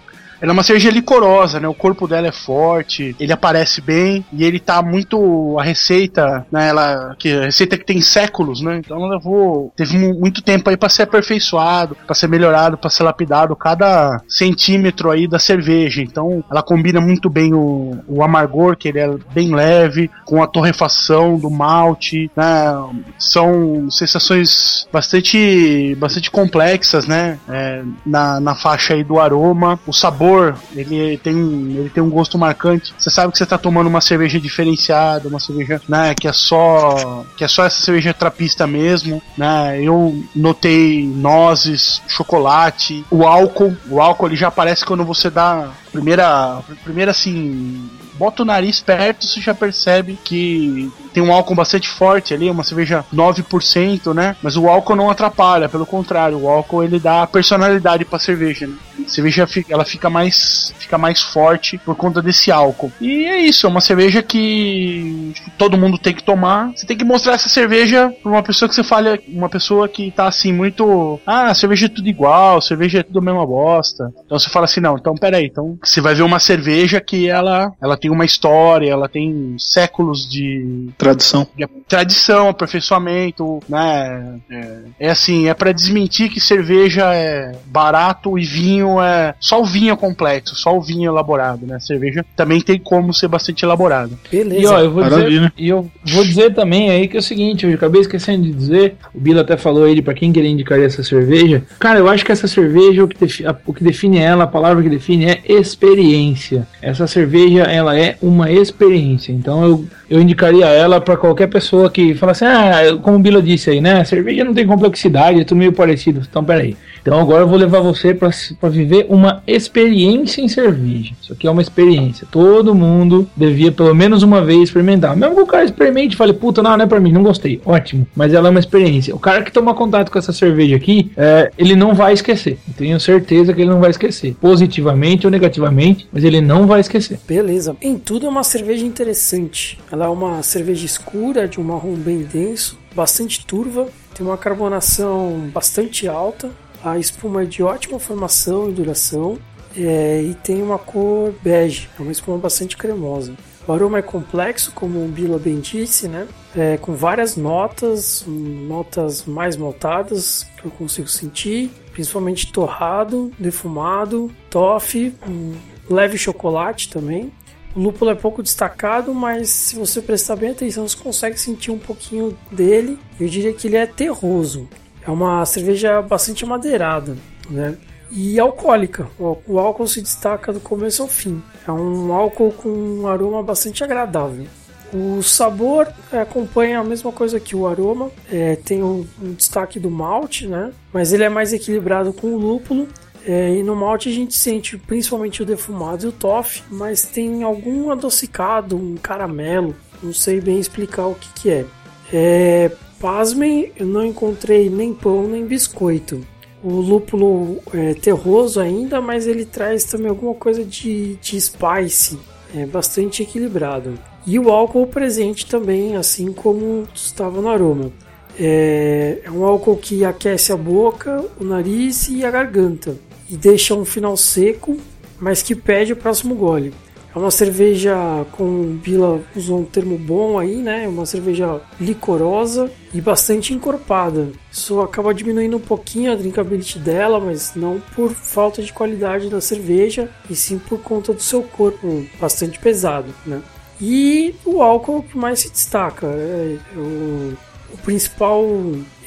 ela 0.40 0.52
é 0.52 0.54
uma 0.54 0.62
cerveja 0.62 0.90
licorosa, 0.90 1.60
né? 1.60 1.68
O 1.68 1.74
corpo 1.74 2.06
dela 2.08 2.28
é 2.28 2.32
forte, 2.32 3.14
ele 3.20 3.32
aparece 3.32 3.80
bem 3.80 4.24
e 4.32 4.44
ele 4.44 4.58
tá 4.58 4.82
muito 4.82 5.58
a 5.58 5.62
receita, 5.62 6.46
né? 6.50 6.68
Ela 6.68 7.14
que 7.18 7.32
a 7.32 7.42
receita 7.44 7.76
que 7.76 7.84
tem 7.84 8.00
séculos, 8.00 8.60
né? 8.62 8.78
Então 8.78 8.96
ela 8.96 9.14
levou 9.16 9.72
teve 9.76 9.96
mu- 9.98 10.18
muito 10.18 10.42
tempo 10.42 10.70
aí 10.70 10.76
para 10.76 10.88
ser 10.88 11.02
aperfeiçoado, 11.02 11.96
para 12.06 12.14
ser 12.14 12.28
melhorado, 12.28 12.76
para 12.78 12.90
ser 12.90 13.02
lapidado 13.02 13.54
cada 13.56 14.20
centímetro 14.28 15.10
aí 15.10 15.26
da 15.26 15.38
cerveja. 15.38 16.02
Então 16.02 16.42
ela 16.50 16.62
combina 16.62 17.00
muito 17.00 17.28
bem 17.28 17.52
o, 17.54 17.98
o 18.08 18.22
amargor, 18.22 18.76
que 18.76 18.88
ele 18.88 18.98
é 18.98 19.08
bem 19.32 19.54
leve, 19.54 20.10
com 20.24 20.42
a 20.42 20.46
torrefação 20.46 21.36
do 21.38 21.50
malte, 21.50 22.30
né? 22.36 22.72
São 23.18 23.90
sensações 23.90 24.88
bastante 24.92 25.94
bastante 25.98 26.30
complexas, 26.30 27.06
né? 27.06 27.38
É, 27.48 27.82
na, 28.06 28.40
na 28.40 28.54
faixa 28.54 28.94
aí 28.94 29.04
do 29.04 29.18
aroma, 29.20 29.78
o 29.86 29.92
sabor 29.92 30.29
ele 30.74 31.18
tem 31.18 31.36
ele 31.36 31.90
tem 31.90 32.02
um 32.02 32.10
gosto 32.10 32.38
marcante. 32.38 32.94
Você 32.98 33.10
sabe 33.10 33.32
que 33.32 33.38
você 33.38 33.46
tá 33.46 33.58
tomando 33.58 33.86
uma 33.86 34.00
cerveja 34.00 34.40
diferenciada, 34.40 35.28
uma 35.28 35.40
cerveja, 35.40 35.80
né, 35.88 36.14
que 36.14 36.28
é 36.28 36.32
só 36.32 37.24
que 37.36 37.44
é 37.44 37.48
só 37.48 37.64
essa 37.64 37.82
cerveja 37.82 38.14
trapista 38.14 38.66
mesmo, 38.66 39.22
né? 39.36 39.80
Eu 39.82 40.22
notei 40.34 41.04
nozes, 41.06 42.02
chocolate, 42.08 43.04
o 43.10 43.26
álcool, 43.26 43.76
o 43.88 44.00
álcool 44.00 44.26
ele 44.26 44.36
já 44.36 44.48
aparece 44.48 44.84
quando 44.84 45.04
você 45.04 45.30
dá 45.30 45.70
primeira 45.92 46.60
primeira 46.84 47.10
assim 47.10 47.88
bota 48.20 48.42
o 48.42 48.44
nariz 48.44 48.80
perto, 48.80 49.26
você 49.26 49.40
já 49.40 49.54
percebe 49.54 50.18
que 50.22 50.92
tem 51.12 51.22
um 51.22 51.32
álcool 51.32 51.54
bastante 51.54 51.88
forte 51.88 52.34
ali, 52.34 52.50
uma 52.50 52.64
cerveja 52.64 53.04
9%, 53.12 54.14
né? 54.14 54.36
Mas 54.42 54.56
o 54.56 54.68
álcool 54.68 54.96
não 54.96 55.10
atrapalha, 55.10 55.68
pelo 55.68 55.86
contrário, 55.86 56.38
o 56.38 56.48
álcool 56.48 56.82
ele 56.82 56.98
dá 56.98 57.26
personalidade 57.26 58.04
pra 58.04 58.18
cerveja, 58.18 58.66
né? 58.66 58.74
A 59.06 59.08
cerveja 59.08 59.48
ela 59.68 59.84
fica 59.84 60.10
mais 60.10 60.74
fica 60.78 60.98
mais 60.98 61.22
forte 61.22 61.78
por 61.78 61.94
conta 61.94 62.20
desse 62.20 62.50
álcool. 62.50 62.92
E 63.00 63.24
é 63.24 63.38
isso, 63.38 63.66
é 63.66 63.70
uma 63.70 63.80
cerveja 63.80 64.22
que 64.22 65.32
todo 65.56 65.78
mundo 65.78 65.98
tem 65.98 66.14
que 66.14 66.22
tomar. 66.22 66.72
Você 66.74 66.86
tem 66.86 66.96
que 66.96 67.04
mostrar 67.04 67.34
essa 67.34 67.48
cerveja 67.48 68.12
pra 68.22 68.30
uma 68.30 68.42
pessoa 68.42 68.68
que 68.68 68.74
você 68.74 68.84
fala, 68.84 69.18
uma 69.28 69.48
pessoa 69.48 69.88
que 69.88 70.10
tá 70.10 70.26
assim 70.26 70.52
muito, 70.52 71.20
ah, 71.26 71.54
cerveja 71.54 71.86
é 71.86 71.88
tudo 71.88 72.08
igual, 72.08 72.60
cerveja 72.60 73.00
é 73.00 73.02
tudo 73.02 73.20
a 73.20 73.22
mesma 73.22 73.46
bosta. 73.46 74.12
Então 74.24 74.38
você 74.38 74.50
fala 74.50 74.66
assim, 74.66 74.80
não, 74.80 74.96
então 74.96 75.14
peraí, 75.14 75.46
então 75.46 75.78
você 75.82 76.00
vai 76.00 76.14
ver 76.14 76.22
uma 76.22 76.38
cerveja 76.38 77.00
que 77.00 77.28
ela 77.28 77.72
ela 77.80 77.96
tem 77.96 78.10
uma 78.10 78.24
história, 78.24 78.90
ela 78.90 79.08
tem 79.08 79.56
séculos 79.58 80.28
de 80.28 80.90
Tradição. 81.00 81.46
de 81.56 81.66
tradição, 81.88 82.48
aperfeiçoamento, 82.48 83.60
né? 83.68 84.36
É, 84.50 84.76
é 85.00 85.10
assim, 85.10 85.48
é 85.48 85.54
para 85.54 85.72
desmentir 85.72 86.30
que 86.30 86.38
cerveja 86.40 87.12
é 87.14 87.52
barato 87.66 88.38
e 88.38 88.44
vinho 88.44 89.00
é 89.00 89.34
só 89.40 89.60
o 89.60 89.64
vinho 89.64 89.92
é 89.92 89.96
complexo, 89.96 90.54
só 90.54 90.76
o 90.76 90.80
vinho 90.80 91.04
é 91.10 91.12
elaborado, 91.12 91.66
né? 91.66 91.80
Cerveja 91.80 92.24
também 92.36 92.60
tem 92.60 92.78
como 92.78 93.12
ser 93.12 93.28
bastante 93.28 93.64
elaborado. 93.64 94.16
Beleza. 94.30 94.60
E 94.60 94.66
ó, 94.66 94.78
eu 94.80 94.90
vou 94.92 95.02
dizer, 95.02 95.16
Maravilha. 95.16 95.52
e 95.56 95.68
eu 95.68 95.90
vou 96.04 96.24
dizer 96.24 96.54
também 96.54 96.90
aí 96.90 97.08
que 97.08 97.16
é 97.16 97.20
o 97.20 97.22
seguinte, 97.22 97.66
eu 97.66 97.74
acabei 97.74 98.00
esquecendo 98.02 98.44
de 98.44 98.52
dizer, 98.52 98.96
o 99.14 99.20
Bilo 99.20 99.40
até 99.40 99.56
falou 99.56 99.88
ele 99.88 100.02
pra 100.02 100.14
quem 100.14 100.32
que 100.32 100.38
ele 100.38 100.48
indicaria 100.48 100.86
essa 100.86 101.02
cerveja. 101.02 101.62
Cara, 101.78 101.98
eu 101.98 102.08
acho 102.08 102.24
que 102.24 102.32
essa 102.32 102.46
cerveja 102.46 103.02
o 103.04 103.08
que, 103.08 103.16
defi- 103.18 103.46
a- 103.46 103.56
o 103.66 103.72
que 103.72 103.82
define 103.82 104.18
ela, 104.18 104.44
a 104.44 104.46
palavra 104.46 104.82
que 104.82 104.88
define 104.88 105.24
é 105.26 105.40
experiência. 105.44 106.66
Essa 106.80 107.06
cerveja, 107.06 107.62
ela 107.62 107.98
é 107.98 108.16
uma 108.22 108.50
experiência. 108.50 109.32
Então 109.32 109.64
eu, 109.64 109.84
eu 110.08 110.20
indicaria 110.20 110.66
ela 110.66 110.89
pra 110.98 111.18
qualquer 111.18 111.48
pessoa 111.48 111.90
que 111.90 112.14
fala 112.14 112.32
assim: 112.32 112.46
"Ah, 112.46 112.96
como 113.02 113.18
o 113.18 113.20
Bilo 113.20 113.42
disse 113.42 113.68
aí, 113.68 113.82
né? 113.82 114.02
Cerveja 114.04 114.42
não 114.44 114.54
tem 114.54 114.66
complexidade, 114.66 115.42
é 115.42 115.44
tudo 115.44 115.58
meio 115.58 115.74
parecido". 115.74 116.22
Então, 116.28 116.42
peraí. 116.42 116.74
Então 117.00 117.18
agora 117.20 117.42
eu 117.42 117.48
vou 117.48 117.58
levar 117.58 117.80
você 117.80 118.14
pra 118.14 118.68
viver 118.68 119.06
uma 119.08 119.42
experiência 119.46 120.42
em 120.42 120.48
cerveja. 120.48 121.12
Isso 121.20 121.32
aqui 121.32 121.46
é 121.46 121.50
uma 121.50 121.62
experiência. 121.62 122.26
Todo 122.30 122.74
mundo 122.74 123.28
devia 123.36 123.72
pelo 123.72 123.94
menos 123.94 124.22
uma 124.22 124.42
vez 124.42 124.64
experimentar. 124.64 125.16
Mesmo 125.16 125.36
que 125.36 125.42
o 125.42 125.46
cara 125.46 125.64
experimente 125.64 126.14
e 126.14 126.16
fale, 126.16 126.32
puta, 126.32 126.62
não, 126.62 126.76
não 126.76 126.84
é 126.84 126.88
pra 126.88 127.00
mim, 127.00 127.12
não 127.12 127.22
gostei. 127.22 127.60
Ótimo. 127.64 128.06
Mas 128.14 128.34
ela 128.34 128.48
é 128.48 128.50
uma 128.50 128.60
experiência. 128.60 129.14
O 129.14 129.18
cara 129.18 129.42
que 129.42 129.52
toma 129.52 129.74
contato 129.74 130.10
com 130.10 130.18
essa 130.18 130.32
cerveja 130.32 130.76
aqui, 130.76 131.10
é, 131.16 131.50
ele 131.56 131.74
não 131.74 131.94
vai 131.94 132.12
esquecer. 132.12 132.58
Eu 132.68 132.74
tenho 132.76 133.00
certeza 133.00 133.52
que 133.52 133.60
ele 133.60 133.70
não 133.70 133.80
vai 133.80 133.90
esquecer. 133.90 134.34
Positivamente 134.40 135.26
ou 135.26 135.30
negativamente, 135.30 136.08
mas 136.12 136.24
ele 136.24 136.40
não 136.40 136.66
vai 136.66 136.80
esquecer. 136.80 137.18
Beleza. 137.26 137.76
Em 137.80 137.98
tudo 137.98 138.26
é 138.26 138.28
uma 138.28 138.44
cerveja 138.44 138.84
interessante. 138.84 139.78
Ela 139.90 140.06
é 140.06 140.08
uma 140.08 140.42
cerveja 140.42 140.84
escura, 140.84 141.48
de 141.48 141.60
um 141.60 141.64
marrom 141.64 141.94
bem 141.94 142.18
denso, 142.22 142.78
bastante 142.94 143.44
turva, 143.46 143.88
tem 144.14 144.26
uma 144.26 144.36
carbonação 144.36 145.48
bastante 145.52 146.08
alta, 146.08 146.50
a 146.82 146.98
espuma 146.98 147.42
é 147.42 147.46
de 147.46 147.62
ótima 147.62 147.98
formação 147.98 148.68
e 148.68 148.72
duração, 148.72 149.38
é, 149.76 150.22
e 150.22 150.34
tem 150.34 150.62
uma 150.62 150.78
cor 150.78 151.32
bege, 151.42 151.88
é 151.98 152.02
uma 152.02 152.12
espuma 152.12 152.38
bastante 152.38 152.76
cremosa. 152.76 153.34
O 153.66 153.72
aroma 153.72 153.98
é 153.98 154.02
complexo, 154.02 154.72
como 154.72 155.04
o 155.04 155.08
Bila 155.08 155.38
bem 155.38 155.60
disse, 155.60 156.08
né? 156.08 156.26
É, 156.56 156.76
com 156.78 156.94
várias 156.94 157.36
notas, 157.36 158.24
notas 158.26 159.24
mais 159.24 159.56
maltadas 159.56 160.44
que 160.56 160.64
eu 160.64 160.70
consigo 160.72 161.06
sentir, 161.06 161.70
principalmente 161.92 162.50
torrado, 162.50 163.30
defumado, 163.38 164.30
toffee, 164.48 165.14
um 165.28 165.54
leve 165.88 166.18
chocolate 166.18 166.88
também. 166.88 167.30
O 167.76 167.80
lúpulo 167.80 168.10
é 168.10 168.14
pouco 168.16 168.42
destacado, 168.42 169.14
mas 169.14 169.48
se 169.50 169.76
você 169.76 170.02
prestar 170.02 170.34
bem 170.34 170.50
atenção, 170.50 170.88
você 170.88 170.96
consegue 170.96 171.38
sentir 171.38 171.70
um 171.70 171.78
pouquinho 171.78 172.36
dele. 172.50 172.98
Eu 173.20 173.28
diria 173.28 173.52
que 173.52 173.68
ele 173.68 173.76
é 173.76 173.86
terroso. 173.86 174.68
É 175.06 175.10
uma 175.10 175.44
cerveja 175.46 176.00
bastante 176.02 176.44
amadeirada, 176.44 177.16
né? 177.48 177.76
E 178.10 178.38
alcoólica. 178.40 179.08
O 179.18 179.38
o 179.46 179.58
álcool 179.58 179.86
se 179.86 180.00
destaca 180.00 180.52
do 180.52 180.60
começo 180.60 181.02
ao 181.02 181.08
fim. 181.08 181.42
É 181.66 181.72
um 181.72 182.12
álcool 182.12 182.52
com 182.52 182.68
um 182.68 183.06
aroma 183.06 183.42
bastante 183.42 183.84
agradável. 183.84 184.46
O 184.92 185.22
sabor 185.22 185.86
é, 186.12 186.20
acompanha 186.20 186.80
a 186.80 186.84
mesma 186.84 187.12
coisa 187.12 187.38
que 187.38 187.54
o 187.54 187.66
aroma, 187.66 188.10
é, 188.30 188.56
tem 188.56 188.82
um, 188.82 189.06
um 189.22 189.32
destaque 189.34 189.78
do 189.78 189.88
malte, 189.88 190.48
né? 190.48 190.72
Mas 190.92 191.12
ele 191.12 191.22
é 191.22 191.28
mais 191.28 191.52
equilibrado 191.52 192.12
com 192.12 192.28
o 192.28 192.36
lúpulo. 192.38 192.88
É, 193.24 193.54
e 193.54 193.62
no 193.62 193.76
malte 193.76 194.08
a 194.08 194.12
gente 194.12 194.34
sente 194.34 194.78
principalmente 194.78 195.42
o 195.42 195.46
defumado 195.46 196.06
e 196.06 196.08
o 196.08 196.12
toffee, 196.12 196.62
mas 196.70 197.02
tem 197.02 197.42
algum 197.42 197.90
adocicado, 197.90 198.76
um 198.76 198.96
caramelo, 198.96 199.76
não 200.02 200.12
sei 200.12 200.40
bem 200.40 200.58
explicar 200.58 201.06
o 201.06 201.14
que, 201.14 201.28
que 201.34 201.50
é. 201.50 201.66
é. 202.12 202.72
Pasmem, 203.00 203.72
eu 203.76 203.86
não 203.86 204.04
encontrei 204.04 204.68
nem 204.68 204.92
pão 204.92 205.26
nem 205.26 205.46
biscoito. 205.46 206.20
O 206.62 206.74
lúpulo 206.74 207.58
é 207.72 207.94
terroso 207.94 208.60
ainda, 208.60 209.00
mas 209.00 209.26
ele 209.26 209.46
traz 209.46 209.84
também 209.84 210.08
alguma 210.08 210.34
coisa 210.34 210.62
de, 210.62 211.16
de 211.16 211.40
spice, 211.40 212.18
é 212.54 212.66
bastante 212.66 213.22
equilibrado. 213.22 213.98
E 214.26 214.38
o 214.38 214.50
álcool 214.50 214.86
presente 214.86 215.46
também, 215.46 215.96
assim 215.96 216.30
como 216.30 216.86
estava 216.94 217.40
no 217.40 217.48
aroma. 217.48 217.90
É, 218.38 219.22
é 219.24 219.30
um 219.30 219.44
álcool 219.44 219.76
que 219.76 220.04
aquece 220.04 220.52
a 220.52 220.56
boca, 220.56 221.24
o 221.40 221.44
nariz 221.44 222.08
e 222.08 222.24
a 222.24 222.30
garganta 222.30 222.96
e 223.30 223.36
deixa 223.36 223.74
um 223.74 223.84
final 223.84 224.16
seco, 224.16 224.76
mas 225.20 225.40
que 225.40 225.54
pede 225.54 225.92
o 225.92 225.96
próximo 225.96 226.34
gole. 226.34 226.74
É 227.14 227.18
uma 227.18 227.30
cerveja 227.30 228.24
com 228.32 228.76
Bila 228.76 229.20
usou 229.34 229.60
um 229.60 229.64
termo 229.64 229.98
bom 229.98 230.38
aí, 230.38 230.56
né? 230.56 230.86
Uma 230.86 231.04
cerveja 231.04 231.60
licorosa 231.80 232.70
e 232.94 233.00
bastante 233.00 233.52
encorpada. 233.52 234.28
Isso 234.50 234.80
acaba 234.80 235.12
diminuindo 235.12 235.56
um 235.56 235.60
pouquinho 235.60 236.12
a 236.12 236.14
drinkability 236.14 236.78
dela, 236.78 237.18
mas 237.18 237.52
não 237.56 237.82
por 237.96 238.10
falta 238.12 238.62
de 238.62 238.72
qualidade 238.72 239.28
da 239.28 239.40
cerveja, 239.40 240.08
e 240.28 240.36
sim 240.36 240.58
por 240.58 240.80
conta 240.80 241.12
do 241.12 241.20
seu 241.20 241.42
corpo 241.42 242.06
bastante 242.20 242.60
pesado, 242.60 243.12
né? 243.26 243.42
E 243.80 244.34
o 244.44 244.62
álcool 244.62 245.02
que 245.02 245.18
mais 245.18 245.40
se 245.40 245.50
destaca 245.50 246.06
é 246.06 246.58
o, 246.76 247.32
o 247.72 247.78
principal 247.82 248.44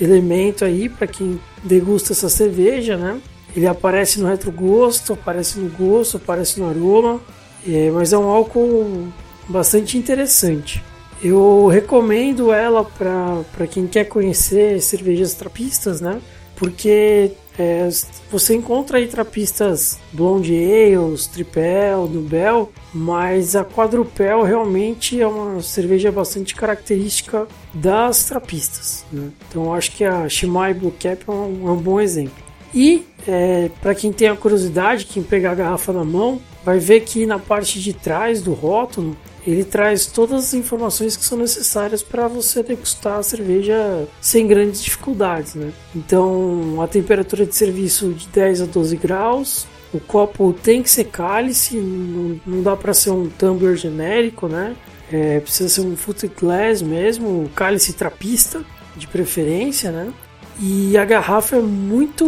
elemento 0.02 0.66
aí 0.66 0.90
para 0.90 1.08
quem 1.08 1.40
degusta 1.64 2.12
essa 2.12 2.28
cerveja, 2.28 2.98
né? 2.98 3.22
Ele 3.56 3.68
aparece 3.68 4.20
no 4.20 4.28
retrogosto, 4.28 5.14
aparece 5.14 5.60
no 5.60 5.70
gosto, 5.70 6.18
aparece 6.18 6.60
no 6.60 6.68
aroma, 6.68 7.22
é, 7.68 7.92
mas 7.92 8.14
é 8.14 8.18
um 8.18 8.28
álcool 8.28 9.08
bastante 9.48 9.98
interessante. 9.98 10.84
Eu 11.22 11.68
recomendo 11.68 12.52
ela 12.52 12.84
para 12.84 13.68
quem 13.68 13.88
quer 13.88 14.06
conhecer 14.06 14.82
cervejas 14.82 15.34
trapistas, 15.34 16.02
né? 16.02 16.20
Porque 16.56 17.32
é, 17.58 17.88
você 18.32 18.56
encontra 18.56 18.98
aí 18.98 19.08
trapistas 19.08 20.00
Blonde 20.12 20.54
Ales, 20.54 21.28
Tripel, 21.28 22.08
Nubel, 22.08 22.72
mas 22.94 23.56
a 23.56 23.64
Quadrupel 23.64 24.42
realmente 24.44 25.22
é 25.22 25.28
uma 25.28 25.62
cerveja 25.62 26.12
bastante 26.12 26.56
característica 26.56 27.48
das 27.74 28.26
trapistas. 28.26 29.06
Né? 29.12 29.30
Então 29.50 29.74
acho 29.74 29.92
que 29.92 30.04
a 30.04 30.28
Shimai 30.28 30.74
Blue 30.74 30.92
Cap 30.92 31.24
é 31.28 31.32
um, 31.32 31.68
é 31.68 31.72
um 31.72 31.78
bom 31.78 32.00
exemplo. 32.00 32.44
E 32.74 33.06
é, 33.28 33.70
para 33.82 33.94
quem 33.94 34.12
tem 34.12 34.28
a 34.28 34.36
curiosidade, 34.36 35.06
quem 35.06 35.22
pegar 35.22 35.52
a 35.52 35.56
garrafa 35.56 35.94
na 35.94 36.04
mão, 36.04 36.42
vai 36.64 36.80
ver 36.80 37.02
que 37.02 37.26
na 37.26 37.40
parte 37.40 37.82
de 37.82 37.94
trás 37.94 38.42
do 38.42 38.54
rótulo 38.54 39.16
ele 39.46 39.64
traz 39.64 40.06
todas 40.06 40.46
as 40.46 40.54
informações 40.54 41.18
que 41.18 41.26
são 41.26 41.38
necessárias 41.38 42.02
para 42.02 42.28
você 42.28 42.64
degustar 42.64 43.20
a 43.20 43.24
cerveja 43.24 44.08
sem 44.22 44.48
grandes 44.48 44.82
dificuldades, 44.82 45.56
né? 45.56 45.72
Então, 45.94 46.82
a 46.82 46.88
temperatura 46.88 47.46
de 47.46 47.54
serviço 47.54 48.14
de 48.14 48.28
10 48.30 48.62
a 48.62 48.66
12 48.66 48.96
graus, 48.96 49.68
o 49.94 50.00
copo 50.00 50.54
tem 50.54 50.82
que 50.82 50.90
ser 50.90 51.06
cálice, 51.06 51.76
não, 51.76 52.40
não 52.46 52.64
dá 52.64 52.76
para 52.76 52.94
ser 52.94 53.12
um 53.12 53.28
tumbler 53.30 53.76
genérico, 53.76 54.48
né? 54.48 54.76
É, 55.12 55.42
precisa 55.42 55.68
ser 55.68 55.82
um 55.82 55.96
foot 55.96 56.26
glass 56.40 56.82
mesmo, 56.82 57.50
cálice 57.54 57.94
trapista, 57.94 58.64
de 58.96 59.08
preferência, 59.08 59.92
né? 59.92 60.14
E 60.60 60.98
a 60.98 61.06
garrafa 61.06 61.58
é 61.58 61.62
muito, 61.62 62.26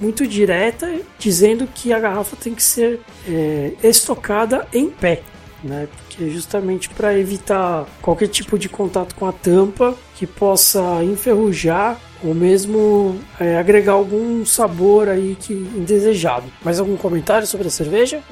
muito 0.00 0.26
direta, 0.26 0.90
dizendo 1.18 1.66
que 1.66 1.92
a 1.92 1.98
garrafa 1.98 2.36
tem 2.36 2.54
que 2.54 2.62
ser 2.62 3.00
é, 3.28 3.72
estocada 3.82 4.66
em 4.72 4.88
pé, 4.88 5.22
né? 5.62 5.88
Porque 5.96 6.24
é 6.24 6.28
justamente 6.28 6.88
para 6.88 7.18
evitar 7.18 7.86
qualquer 8.00 8.28
tipo 8.28 8.58
de 8.58 8.68
contato 8.68 9.14
com 9.14 9.26
a 9.26 9.32
tampa 9.32 9.94
que 10.16 10.26
possa 10.26 11.02
enferrujar 11.04 11.98
ou 12.22 12.34
mesmo 12.34 13.18
é, 13.38 13.58
agregar 13.58 13.92
algum 13.92 14.44
sabor 14.46 15.08
aí 15.08 15.36
que 15.38 15.52
indesejado. 15.52 16.46
Mais 16.64 16.80
algum 16.80 16.96
comentário 16.96 17.46
sobre 17.46 17.68
a 17.68 17.70
cerveja? 17.70 18.22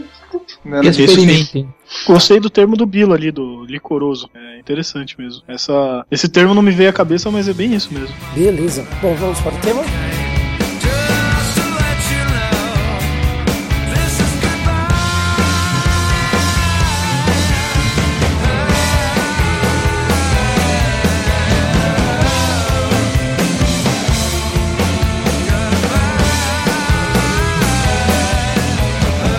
Experimentem. 0.83 1.69
Gostei 2.07 2.41
do 2.41 2.49
termo 2.49 2.77
do 2.77 2.87
Bilo 2.87 3.13
ali, 3.13 3.31
do 3.31 3.65
licoroso. 3.67 4.31
É 4.35 4.52
interessante 4.63 5.21
mesmo. 5.21 5.43
Essa, 5.49 6.07
esse 6.11 6.29
termo 6.29 6.55
não 6.55 6.63
me 6.63 6.71
veio 6.71 6.91
à 6.91 6.93
cabeça, 6.93 7.31
mas 7.31 7.49
é 7.49 7.53
bem 7.53 7.75
isso 7.75 7.93
mesmo. 7.93 8.15
Beleza. 8.35 8.87
Bom, 9.03 9.15
vamos 9.15 9.41
para 9.41 9.55
o 9.55 9.59
tema? 9.59 9.83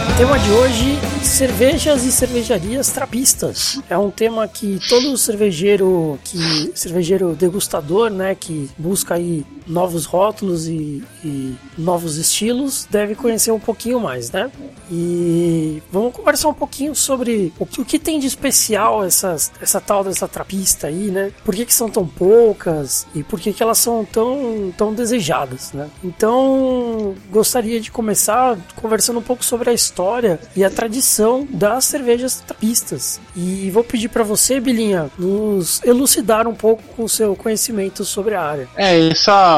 O 0.10 0.16
tema 0.18 0.40
de 0.40 0.52
hoje 0.52 1.13
cervejas 1.28 2.06
e 2.06 2.12
cervejarias 2.12 2.90
trapistas. 2.90 3.80
É 3.90 3.98
um 3.98 4.12
tema 4.12 4.48
que 4.48 4.80
todo 4.88 5.18
cervejeiro 5.18 6.20
que 6.24 6.72
cervejeiro 6.76 7.36
degustador, 7.36 8.10
né, 8.10 8.36
que 8.36 8.70
busca 8.78 9.16
aí 9.16 9.46
novos 9.68 10.06
rótulos 10.06 10.68
e, 10.68 11.04
e 11.24 11.56
novos 11.78 12.18
estilos, 12.18 12.88
deve 12.90 13.16
conhecer 13.16 13.52
um 13.52 13.60
pouquinho 13.60 14.00
mais, 14.00 14.32
né? 14.32 14.52
E 14.92 15.82
vamos 15.92 16.14
conversar 16.14 16.50
um 16.50 16.54
pouquinho 16.54 16.94
sobre 16.94 17.54
o 17.58 17.66
que, 17.66 17.82
o 17.82 17.86
que 17.86 17.98
tem 17.98 18.20
de 18.20 18.28
especial 18.28 19.04
essas, 19.04 19.52
essa 19.62 19.80
tal 19.80 20.04
dessa 20.04 20.28
trapista 20.28 20.88
aí, 20.88 21.10
né? 21.10 21.32
Por 21.44 21.56
que, 21.56 21.66
que 21.66 21.74
são 21.74 21.90
tão 21.90 22.06
poucas 22.06 23.08
e 23.16 23.24
por 23.24 23.40
que, 23.40 23.54
que 23.54 23.64
elas 23.64 23.78
são 23.78 24.06
tão, 24.06 24.74
tão 24.78 24.94
desejadas, 24.94 25.72
né? 25.74 25.90
Então, 26.04 27.16
gostaria 27.32 27.80
de 27.80 27.92
começar 27.92 28.58
conversando 28.76 29.20
um 29.20 29.24
pouco 29.24 29.44
sobre 29.44 29.70
a 29.70 29.74
história 29.74 30.40
e 30.56 30.64
a 30.64 30.70
tradição 30.70 31.48
das 31.50 31.86
cervejas 31.86 32.42
trapistas. 32.46 33.20
E 33.36 33.70
vou 33.72 33.84
pedir 33.84 34.10
para 34.10 34.24
você, 34.24 34.60
Bilinha, 34.60 35.10
nos 35.18 35.82
elucidar 35.84 36.48
um 36.48 36.56
pouco 36.56 36.84
com 36.96 37.04
o 37.04 37.10
seu 37.10 37.36
conhecimento 37.36 38.04
sobre 38.06 38.36
a 38.36 38.42
área. 38.42 38.70
É, 38.76 39.10
essa, 39.10 39.53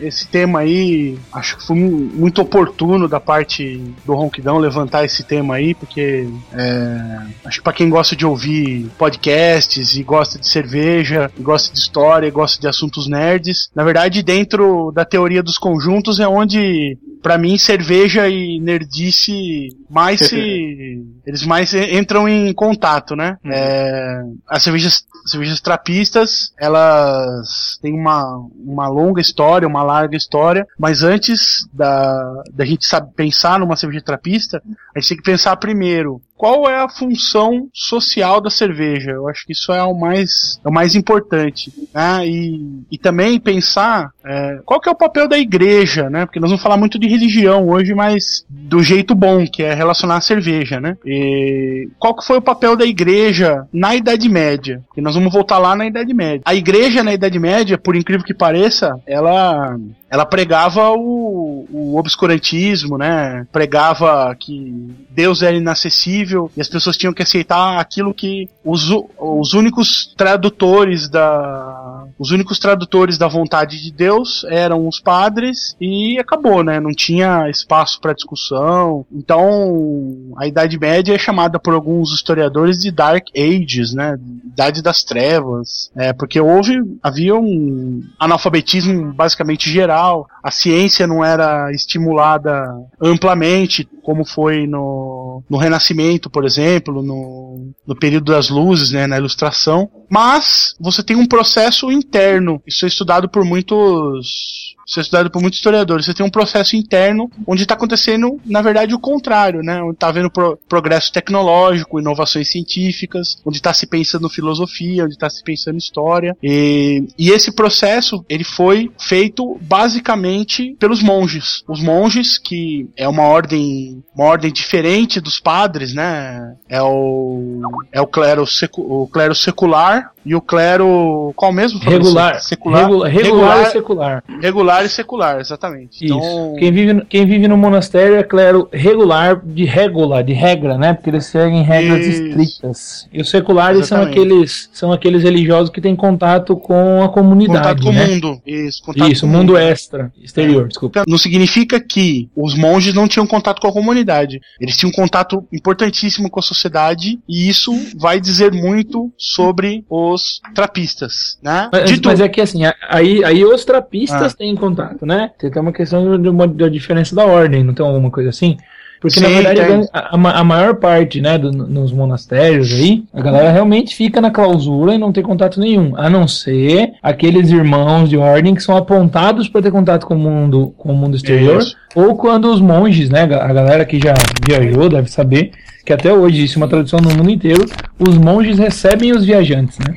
esse 0.00 0.26
tema 0.26 0.60
aí, 0.60 1.18
acho 1.32 1.56
que 1.56 1.66
foi 1.66 1.76
muito 1.76 2.40
oportuno 2.40 3.08
da 3.08 3.20
parte 3.20 3.82
do 4.04 4.14
Ronquidão 4.14 4.58
levantar 4.58 5.04
esse 5.04 5.22
tema 5.22 5.56
aí, 5.56 5.74
porque 5.74 6.28
é, 6.52 7.20
acho 7.44 7.58
que 7.58 7.64
para 7.64 7.72
quem 7.72 7.88
gosta 7.88 8.14
de 8.14 8.26
ouvir 8.26 8.90
podcasts 8.98 9.96
e 9.96 10.02
gosta 10.02 10.38
de 10.38 10.46
cerveja, 10.46 11.30
gosta 11.38 11.72
de 11.72 11.78
história, 11.78 12.30
gosta 12.30 12.60
de 12.60 12.68
assuntos 12.68 13.08
nerds, 13.08 13.70
na 13.74 13.84
verdade, 13.84 14.22
dentro 14.22 14.90
da 14.92 15.04
teoria 15.04 15.42
dos 15.42 15.58
conjuntos 15.58 16.20
é 16.20 16.28
onde 16.28 16.96
para 17.22 17.38
mim, 17.38 17.58
cerveja 17.58 18.28
e 18.28 18.60
nerdice 18.60 19.68
mais 19.88 20.20
se. 20.20 20.36
eles 21.26 21.44
mais 21.44 21.74
entram 21.74 22.28
em 22.28 22.52
contato, 22.52 23.14
né? 23.14 23.36
Uhum. 23.44 23.52
É, 23.52 24.24
as 24.48 24.62
cervejas, 24.62 25.04
cervejas 25.26 25.60
trapistas, 25.60 26.52
elas 26.58 27.78
têm 27.82 27.94
uma, 27.94 28.46
uma 28.54 28.88
longa 28.88 29.20
história, 29.20 29.68
uma 29.68 29.82
larga 29.82 30.16
história, 30.16 30.66
mas 30.78 31.02
antes 31.02 31.68
da, 31.72 32.42
da 32.52 32.64
gente 32.64 32.86
saber 32.86 33.12
pensar 33.14 33.58
numa 33.58 33.76
cerveja 33.76 34.02
trapista, 34.04 34.62
a 34.94 35.00
gente 35.00 35.08
tem 35.08 35.16
que 35.18 35.22
pensar 35.22 35.56
primeiro 35.56 36.20
qual 36.38 36.70
é 36.70 36.76
a 36.76 36.88
função 36.88 37.68
social 37.74 38.40
da 38.40 38.48
cerveja. 38.48 39.10
Eu 39.10 39.28
acho 39.28 39.44
que 39.44 39.52
isso 39.52 39.72
é 39.72 39.82
o 39.82 39.92
mais, 39.92 40.60
é 40.64 40.68
o 40.68 40.72
mais 40.72 40.94
importante. 40.94 41.72
Né? 41.92 42.28
E, 42.28 42.82
e 42.92 42.96
também 42.96 43.40
pensar 43.40 44.10
é, 44.24 44.60
qual 44.64 44.80
que 44.80 44.88
é 44.88 44.92
o 44.92 44.96
papel 44.96 45.28
da 45.28 45.36
igreja, 45.36 46.08
né? 46.08 46.24
Porque 46.24 46.38
nós 46.38 46.50
vamos 46.50 46.62
falar 46.62 46.76
muito 46.76 46.98
de 46.98 47.08
religião 47.08 47.68
hoje, 47.68 47.92
mas 47.92 48.44
do 48.48 48.82
jeito 48.82 49.14
bom, 49.16 49.44
que 49.46 49.64
é 49.64 49.74
relacionar 49.74 50.16
a 50.16 50.20
cerveja, 50.20 50.78
né? 50.78 50.96
E 51.04 51.88
qual 51.98 52.14
que 52.14 52.24
foi 52.24 52.38
o 52.38 52.42
papel 52.42 52.76
da 52.76 52.86
igreja 52.86 53.66
na 53.72 53.96
Idade 53.96 54.28
Média? 54.28 54.80
E 54.96 55.00
nós 55.00 55.16
vamos 55.16 55.32
voltar 55.32 55.58
lá 55.58 55.74
na 55.74 55.86
Idade 55.86 56.14
Média. 56.14 56.42
A 56.44 56.54
igreja 56.54 57.02
na 57.02 57.12
Idade 57.12 57.38
Média, 57.38 57.76
por 57.76 57.96
incrível 57.96 58.24
que 58.24 58.34
pareça, 58.34 58.94
ela 59.06 59.76
ela 60.10 60.24
pregava 60.24 60.90
o, 60.90 61.66
o 61.70 61.98
obscurantismo, 61.98 62.96
né? 62.96 63.46
Pregava 63.52 64.34
que 64.34 64.94
Deus 65.10 65.42
era 65.42 65.56
inacessível 65.56 66.50
e 66.56 66.60
as 66.60 66.68
pessoas 66.68 66.96
tinham 66.96 67.12
que 67.12 67.22
aceitar 67.22 67.78
aquilo 67.78 68.14
que 68.14 68.48
os, 68.64 68.90
os 69.18 69.52
únicos 69.52 70.12
tradutores 70.16 71.08
da 71.08 71.97
os 72.18 72.30
únicos 72.30 72.58
tradutores 72.58 73.16
da 73.16 73.28
vontade 73.28 73.80
de 73.82 73.92
Deus 73.92 74.44
eram 74.48 74.88
os 74.88 74.98
padres 74.98 75.76
e 75.80 76.18
acabou, 76.18 76.64
né? 76.64 76.80
Não 76.80 76.90
tinha 76.90 77.48
espaço 77.48 78.00
para 78.00 78.12
discussão. 78.12 79.06
Então, 79.12 80.32
a 80.36 80.46
Idade 80.46 80.78
Média 80.78 81.14
é 81.14 81.18
chamada 81.18 81.58
por 81.58 81.74
alguns 81.74 82.12
historiadores 82.12 82.80
de 82.80 82.90
Dark 82.90 83.26
Ages, 83.36 83.94
né? 83.94 84.18
Idade 84.44 84.82
das 84.82 85.04
Trevas, 85.04 85.90
é, 85.96 86.12
porque 86.12 86.40
houve 86.40 86.78
havia 87.02 87.36
um 87.36 88.02
analfabetismo 88.18 89.12
basicamente 89.12 89.70
geral. 89.70 90.26
A 90.42 90.50
ciência 90.50 91.06
não 91.06 91.24
era 91.24 91.70
estimulada 91.72 92.74
amplamente, 93.00 93.88
como 94.02 94.24
foi 94.24 94.66
no, 94.66 95.42
no 95.48 95.58
Renascimento, 95.58 96.30
por 96.30 96.44
exemplo, 96.44 97.02
no, 97.02 97.70
no 97.86 97.94
período 97.94 98.32
das 98.32 98.48
luzes, 98.48 98.90
né, 98.90 99.06
na 99.06 99.18
Ilustração. 99.18 99.88
Mas 100.08 100.74
você 100.80 101.02
tem 101.02 101.16
um 101.16 101.26
processo 101.26 101.90
interno. 101.92 102.62
Isso 102.66 102.84
é 102.84 102.88
estudado 102.88 103.28
por 103.28 103.44
muitos 103.44 104.67
isso 104.88 105.00
é 105.00 105.02
estudado 105.02 105.30
por 105.30 105.42
muitos 105.42 105.58
historiadores. 105.58 106.06
Você 106.06 106.14
tem 106.14 106.24
um 106.24 106.30
processo 106.30 106.74
interno 106.74 107.30
onde 107.46 107.62
está 107.62 107.74
acontecendo, 107.74 108.40
na 108.46 108.62
verdade, 108.62 108.94
o 108.94 108.98
contrário, 108.98 109.62
né? 109.62 109.82
Onde 109.82 109.94
está 109.94 110.08
havendo 110.08 110.30
pro 110.30 110.58
progresso 110.66 111.12
tecnológico, 111.12 112.00
inovações 112.00 112.50
científicas, 112.50 113.36
onde 113.44 113.58
está 113.58 113.74
se 113.74 113.86
pensando 113.86 114.30
filosofia, 114.30 115.04
onde 115.04 115.12
está 115.12 115.28
se 115.28 115.44
pensando 115.44 115.76
história. 115.76 116.34
E, 116.42 117.06
e 117.18 117.30
esse 117.30 117.52
processo, 117.52 118.24
ele 118.30 118.44
foi 118.44 118.90
feito 118.98 119.58
basicamente 119.60 120.74
pelos 120.78 121.02
monges. 121.02 121.62
Os 121.68 121.82
monges, 121.82 122.38
que 122.38 122.88
é 122.96 123.06
uma 123.06 123.24
ordem, 123.24 124.02
uma 124.16 124.24
ordem 124.24 124.50
diferente 124.50 125.20
dos 125.20 125.38
padres, 125.38 125.92
né? 125.92 126.54
É 126.66 126.80
o, 126.82 127.60
é 127.92 128.00
o 128.00 128.06
clero, 128.06 128.46
secu, 128.46 128.80
o 128.80 129.06
clero 129.06 129.34
secular 129.34 130.12
e 130.24 130.34
o 130.34 130.40
clero. 130.40 131.32
Qual 131.36 131.52
mesmo? 131.52 131.78
Regular. 131.78 132.40
Secular, 132.40 132.82
regular, 132.82 133.10
regular, 133.10 133.62
e 133.62 133.70
secular. 133.70 134.24
Regular 134.40 134.77
e 134.84 134.88
secular, 134.88 135.40
exatamente. 135.40 136.04
Isso. 136.04 136.14
Então... 136.14 136.54
Quem, 136.58 136.72
vive, 136.72 137.04
quem 137.06 137.26
vive 137.26 137.48
no 137.48 137.56
monastério 137.56 138.16
é 138.16 138.22
clero 138.22 138.68
regular, 138.72 139.40
de 139.44 139.64
regula, 139.64 140.22
de 140.22 140.32
regra, 140.32 140.76
né? 140.76 140.94
Porque 140.94 141.10
eles 141.10 141.26
seguem 141.26 141.62
regras 141.62 142.06
Isso. 142.06 142.22
estritas. 142.22 143.08
E 143.12 143.20
os 143.20 143.30
seculares 143.30 143.86
são 143.86 144.02
aqueles, 144.02 144.68
são 144.72 144.92
aqueles 144.92 145.22
religiosos 145.22 145.70
que 145.70 145.80
têm 145.80 145.96
contato 145.96 146.56
com 146.56 147.02
a 147.02 147.08
comunidade. 147.08 147.58
Contato 147.58 147.82
com 147.82 147.92
né? 147.92 148.04
o 148.04 148.08
mundo. 148.08 148.42
Isso, 148.46 148.82
contato 148.82 149.12
Isso, 149.12 149.20
com 149.22 149.26
mundo, 149.26 149.52
mundo 149.52 149.58
extra, 149.58 150.12
exterior, 150.22 150.64
é. 150.64 150.68
desculpa. 150.68 151.04
Não 151.06 151.18
significa 151.18 151.80
que 151.80 152.28
os 152.36 152.56
monges 152.56 152.94
não 152.94 153.08
tinham 153.08 153.26
contato 153.26 153.60
com 153.60 153.68
a 153.68 153.72
comunidade. 153.72 154.40
Eles 154.60 154.76
tinham 154.76 154.90
um 154.90 154.94
contato 154.94 155.46
importantíssimo 155.52 156.28
com 156.28 156.40
a 156.40 156.42
sociedade 156.42 157.18
e 157.28 157.48
isso 157.48 157.72
vai 157.96 158.20
dizer 158.20 158.52
muito 158.52 159.12
sobre 159.16 159.84
os 159.88 160.18
os 160.18 160.40
trapistas, 160.54 161.38
né? 161.42 161.68
Mas, 161.72 162.00
mas 162.00 162.20
é 162.20 162.28
que 162.28 162.40
assim, 162.40 162.62
aí, 162.88 163.24
aí 163.24 163.44
os 163.44 163.64
trapistas 163.64 164.32
ah. 164.32 164.36
têm 164.36 164.56
contato, 164.68 165.06
né? 165.06 165.30
Tem 165.38 165.50
uma 165.56 165.72
questão 165.72 166.20
de 166.20 166.28
uma, 166.28 166.46
da 166.46 166.68
diferença 166.68 167.14
da 167.14 167.24
ordem, 167.24 167.64
não 167.64 167.74
tem 167.74 167.84
alguma 167.84 168.10
coisa 168.10 168.30
assim? 168.30 168.56
Porque, 169.00 169.20
Sim, 169.20 169.26
na 169.26 169.28
verdade, 169.28 169.88
a, 169.92 170.40
a, 170.40 170.44
maior 170.44 170.74
parte, 170.74 171.20
né, 171.20 171.38
do, 171.38 171.52
nos 171.52 171.92
monastérios 171.92 172.72
aí, 172.72 173.04
a 173.14 173.20
galera 173.20 173.52
realmente 173.52 173.94
fica 173.94 174.20
na 174.20 174.30
clausura 174.30 174.94
e 174.94 174.98
não 174.98 175.12
tem 175.12 175.22
contato 175.22 175.60
nenhum. 175.60 175.94
A 175.96 176.10
não 176.10 176.26
ser 176.26 176.94
aqueles 177.00 177.50
irmãos 177.50 178.08
de 178.08 178.16
ordem 178.16 178.54
que 178.56 178.62
são 178.62 178.76
apontados 178.76 179.48
para 179.48 179.62
ter 179.62 179.70
contato 179.70 180.04
com 180.04 180.14
o 180.14 180.18
mundo, 180.18 180.74
com 180.76 180.92
o 180.92 180.96
mundo 180.96 181.16
exterior. 181.16 181.58
Isso. 181.58 181.76
Ou 181.94 182.16
quando 182.16 182.52
os 182.52 182.60
monges, 182.60 183.08
né, 183.08 183.22
a 183.22 183.52
galera 183.52 183.84
que 183.84 184.00
já 184.00 184.14
viajou 184.44 184.88
deve 184.88 185.08
saber 185.08 185.52
que 185.86 185.92
até 185.92 186.12
hoje 186.12 186.38
existe 186.38 186.56
uma 186.56 186.68
tradição 186.68 187.00
no 187.00 187.10
mundo 187.10 187.30
inteiro, 187.30 187.64
os 187.98 188.18
monges 188.18 188.58
recebem 188.58 189.12
os 189.12 189.24
viajantes, 189.24 189.78
né? 189.78 189.96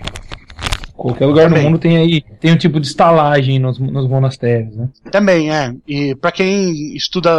Qualquer 1.01 1.25
lugar 1.25 1.45
Também. 1.45 1.63
no 1.63 1.69
mundo 1.71 1.79
tem 1.79 1.97
aí 1.97 2.21
tem 2.39 2.51
um 2.53 2.57
tipo 2.57 2.79
de 2.79 2.85
estalagem 2.85 3.57
nos, 3.57 3.79
nos 3.79 4.07
monastérios, 4.07 4.75
né? 4.75 4.87
Também 5.11 5.51
é. 5.51 5.73
E 5.87 6.13
para 6.13 6.31
quem 6.31 6.95
estuda, 6.95 7.31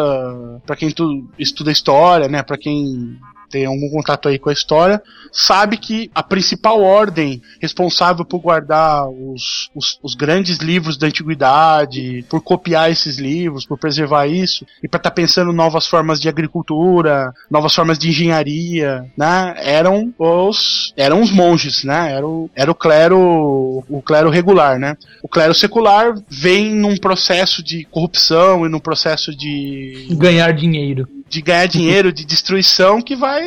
para 0.66 0.75
quem 0.75 0.90
tu, 0.90 1.29
estuda 1.38 1.70
história, 1.70 2.27
né? 2.29 2.42
Para 2.42 2.59
quem 2.59 3.16
tem 3.52 3.66
algum 3.66 3.90
contato 3.90 4.28
aí 4.28 4.38
com 4.38 4.48
a 4.48 4.52
história, 4.52 5.02
sabe 5.30 5.76
que 5.76 6.10
a 6.14 6.22
principal 6.22 6.80
ordem 6.80 7.42
responsável 7.60 8.24
por 8.24 8.38
guardar 8.38 9.06
os, 9.08 9.68
os, 9.74 9.98
os 10.02 10.14
grandes 10.14 10.56
livros 10.56 10.96
da 10.96 11.06
antiguidade, 11.06 12.24
por 12.30 12.40
copiar 12.40 12.90
esses 12.90 13.18
livros, 13.18 13.66
por 13.66 13.78
preservar 13.78 14.26
isso, 14.26 14.66
e 14.82 14.88
para 14.88 14.98
estar 14.98 15.10
tá 15.10 15.14
pensando 15.14 15.52
novas 15.52 15.86
formas 15.86 16.18
de 16.18 16.30
agricultura, 16.30 17.34
novas 17.50 17.74
formas 17.74 17.98
de 17.98 18.08
engenharia, 18.08 19.04
né? 19.16 19.54
Eram 19.58 20.12
os 20.18 20.94
eram 20.96 21.20
os 21.20 21.30
monges, 21.30 21.84
né? 21.84 22.12
Era 22.12 22.26
o, 22.26 22.50
era 22.54 22.70
o 22.70 22.74
clero 22.74 23.84
o 23.88 24.02
clero 24.02 24.30
regular, 24.30 24.78
né? 24.78 24.96
O 25.22 25.28
clero 25.28 25.52
secular 25.54 26.14
vem 26.26 26.74
num 26.74 26.96
processo 26.96 27.62
de 27.62 27.84
corrupção 27.84 28.64
e 28.64 28.68
num 28.70 28.80
processo 28.80 29.36
de 29.36 30.06
ganhar 30.12 30.52
dinheiro 30.52 31.06
de 31.33 31.40
ganhar 31.40 31.66
dinheiro, 31.66 32.12
de 32.12 32.27
destruição 32.27 33.01
que 33.01 33.16
vai 33.16 33.42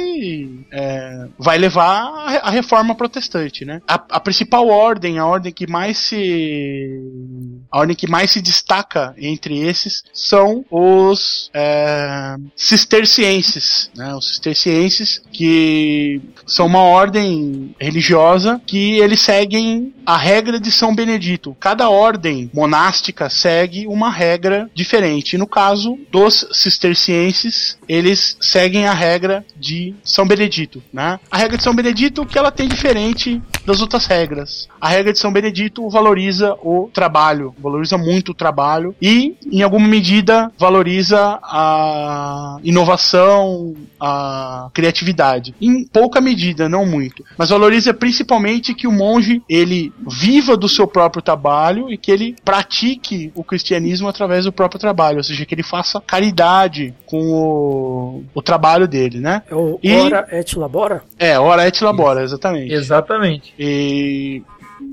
é, 0.72 1.28
vai 1.38 1.56
levar 1.56 2.42
a 2.42 2.50
reforma 2.50 2.96
protestante, 2.96 3.64
né? 3.64 3.80
A, 3.88 3.94
a, 3.94 4.20
principal 4.20 4.68
ordem, 4.68 5.20
a 5.20 5.26
ordem 5.28 5.54
que 5.54 5.68
mais 5.68 6.00
se 6.00 7.00
a 7.72 7.78
ordem 7.78 7.96
que 7.96 8.10
mais 8.10 8.32
se 8.32 8.42
destaca 8.42 9.14
entre 9.20 9.60
esses 9.60 10.04
são 10.12 10.66
os 10.72 11.52
é, 11.54 12.36
cistercienses, 12.56 13.92
né? 13.96 14.16
Os 14.16 14.30
cistercienses 14.30 15.22
que 15.32 16.20
são 16.48 16.66
uma 16.66 16.82
ordem 16.82 17.76
religiosa 17.80 18.60
que 18.66 18.98
eles 18.98 19.20
seguem 19.20 19.94
a 20.08 20.18
regra 20.18 20.60
de 20.60 20.72
São 20.72 20.96
Benedito. 20.96 21.56
Cada 21.60 21.88
ordem 21.88 22.50
monástica 22.52 23.30
segue 23.30 23.86
uma 23.86 24.10
regra 24.10 24.70
diferente. 24.74 25.38
No 25.38 25.46
caso 25.46 26.00
dos 26.12 26.48
cistercienses, 26.52 27.75
eles 27.88 28.38
seguem 28.42 28.88
a 28.88 28.94
regra 28.94 29.46
de 29.56 29.96
São 30.04 30.28
Benedito, 30.28 30.82
né? 30.92 31.20
A 31.30 31.38
regra 31.38 31.58
de 31.58 31.64
São 31.64 31.76
Benedito 31.76 32.26
que 32.26 32.38
ela 32.38 32.52
tem 32.52 32.68
diferente 32.68 33.42
das 33.66 33.82
outras 33.82 34.06
regras. 34.06 34.68
A 34.80 34.90
regra 34.90 35.12
de 35.12 35.20
São 35.20 35.32
Benedito 35.32 35.88
valoriza 35.90 36.54
o 36.62 36.90
trabalho, 36.94 37.54
valoriza 37.60 37.98
muito 37.98 38.32
o 38.32 38.36
trabalho 38.36 38.96
e, 39.02 39.36
em 39.52 39.62
alguma 39.62 39.88
medida, 39.88 40.52
valoriza 40.58 41.40
a 41.44 42.58
inovação, 42.64 43.76
a 44.00 44.70
criatividade. 44.74 45.56
Em 45.60 45.84
pouca 45.84 46.22
medida, 46.22 46.70
não 46.70 46.86
muito, 46.86 47.24
mas 47.38 47.50
valoriza 47.50 47.94
principalmente 47.94 48.74
que 48.74 48.88
o 48.88 48.92
monge 48.92 49.42
ele 49.50 49.92
viva 50.08 50.56
do 50.56 50.70
seu 50.70 50.88
próprio 50.88 51.22
trabalho 51.22 51.92
e 51.92 51.98
que 51.98 52.12
ele 52.12 52.36
pratique 52.44 53.32
o 53.36 53.44
cristianismo 53.44 54.08
através 54.08 54.46
do 54.46 54.52
próprio 54.52 54.80
trabalho, 54.80 55.18
ou 55.18 55.24
seja, 55.24 55.46
que 55.46 55.56
ele 55.56 55.64
faça 55.64 56.02
caridade 56.02 56.94
com 57.06 57.32
o, 57.32 57.65
o 58.34 58.42
trabalho 58.42 58.88
dele, 58.88 59.20
né? 59.20 59.44
É 59.50 59.56
o 59.56 59.80
e, 59.82 59.96
ora 59.96 60.28
et 60.32 60.56
labora? 60.56 61.04
É, 61.18 61.40
ora 61.40 61.68
et 61.68 61.84
labora, 61.84 62.24
exatamente. 62.24 62.74
Exatamente. 62.74 63.54
E 63.58 64.44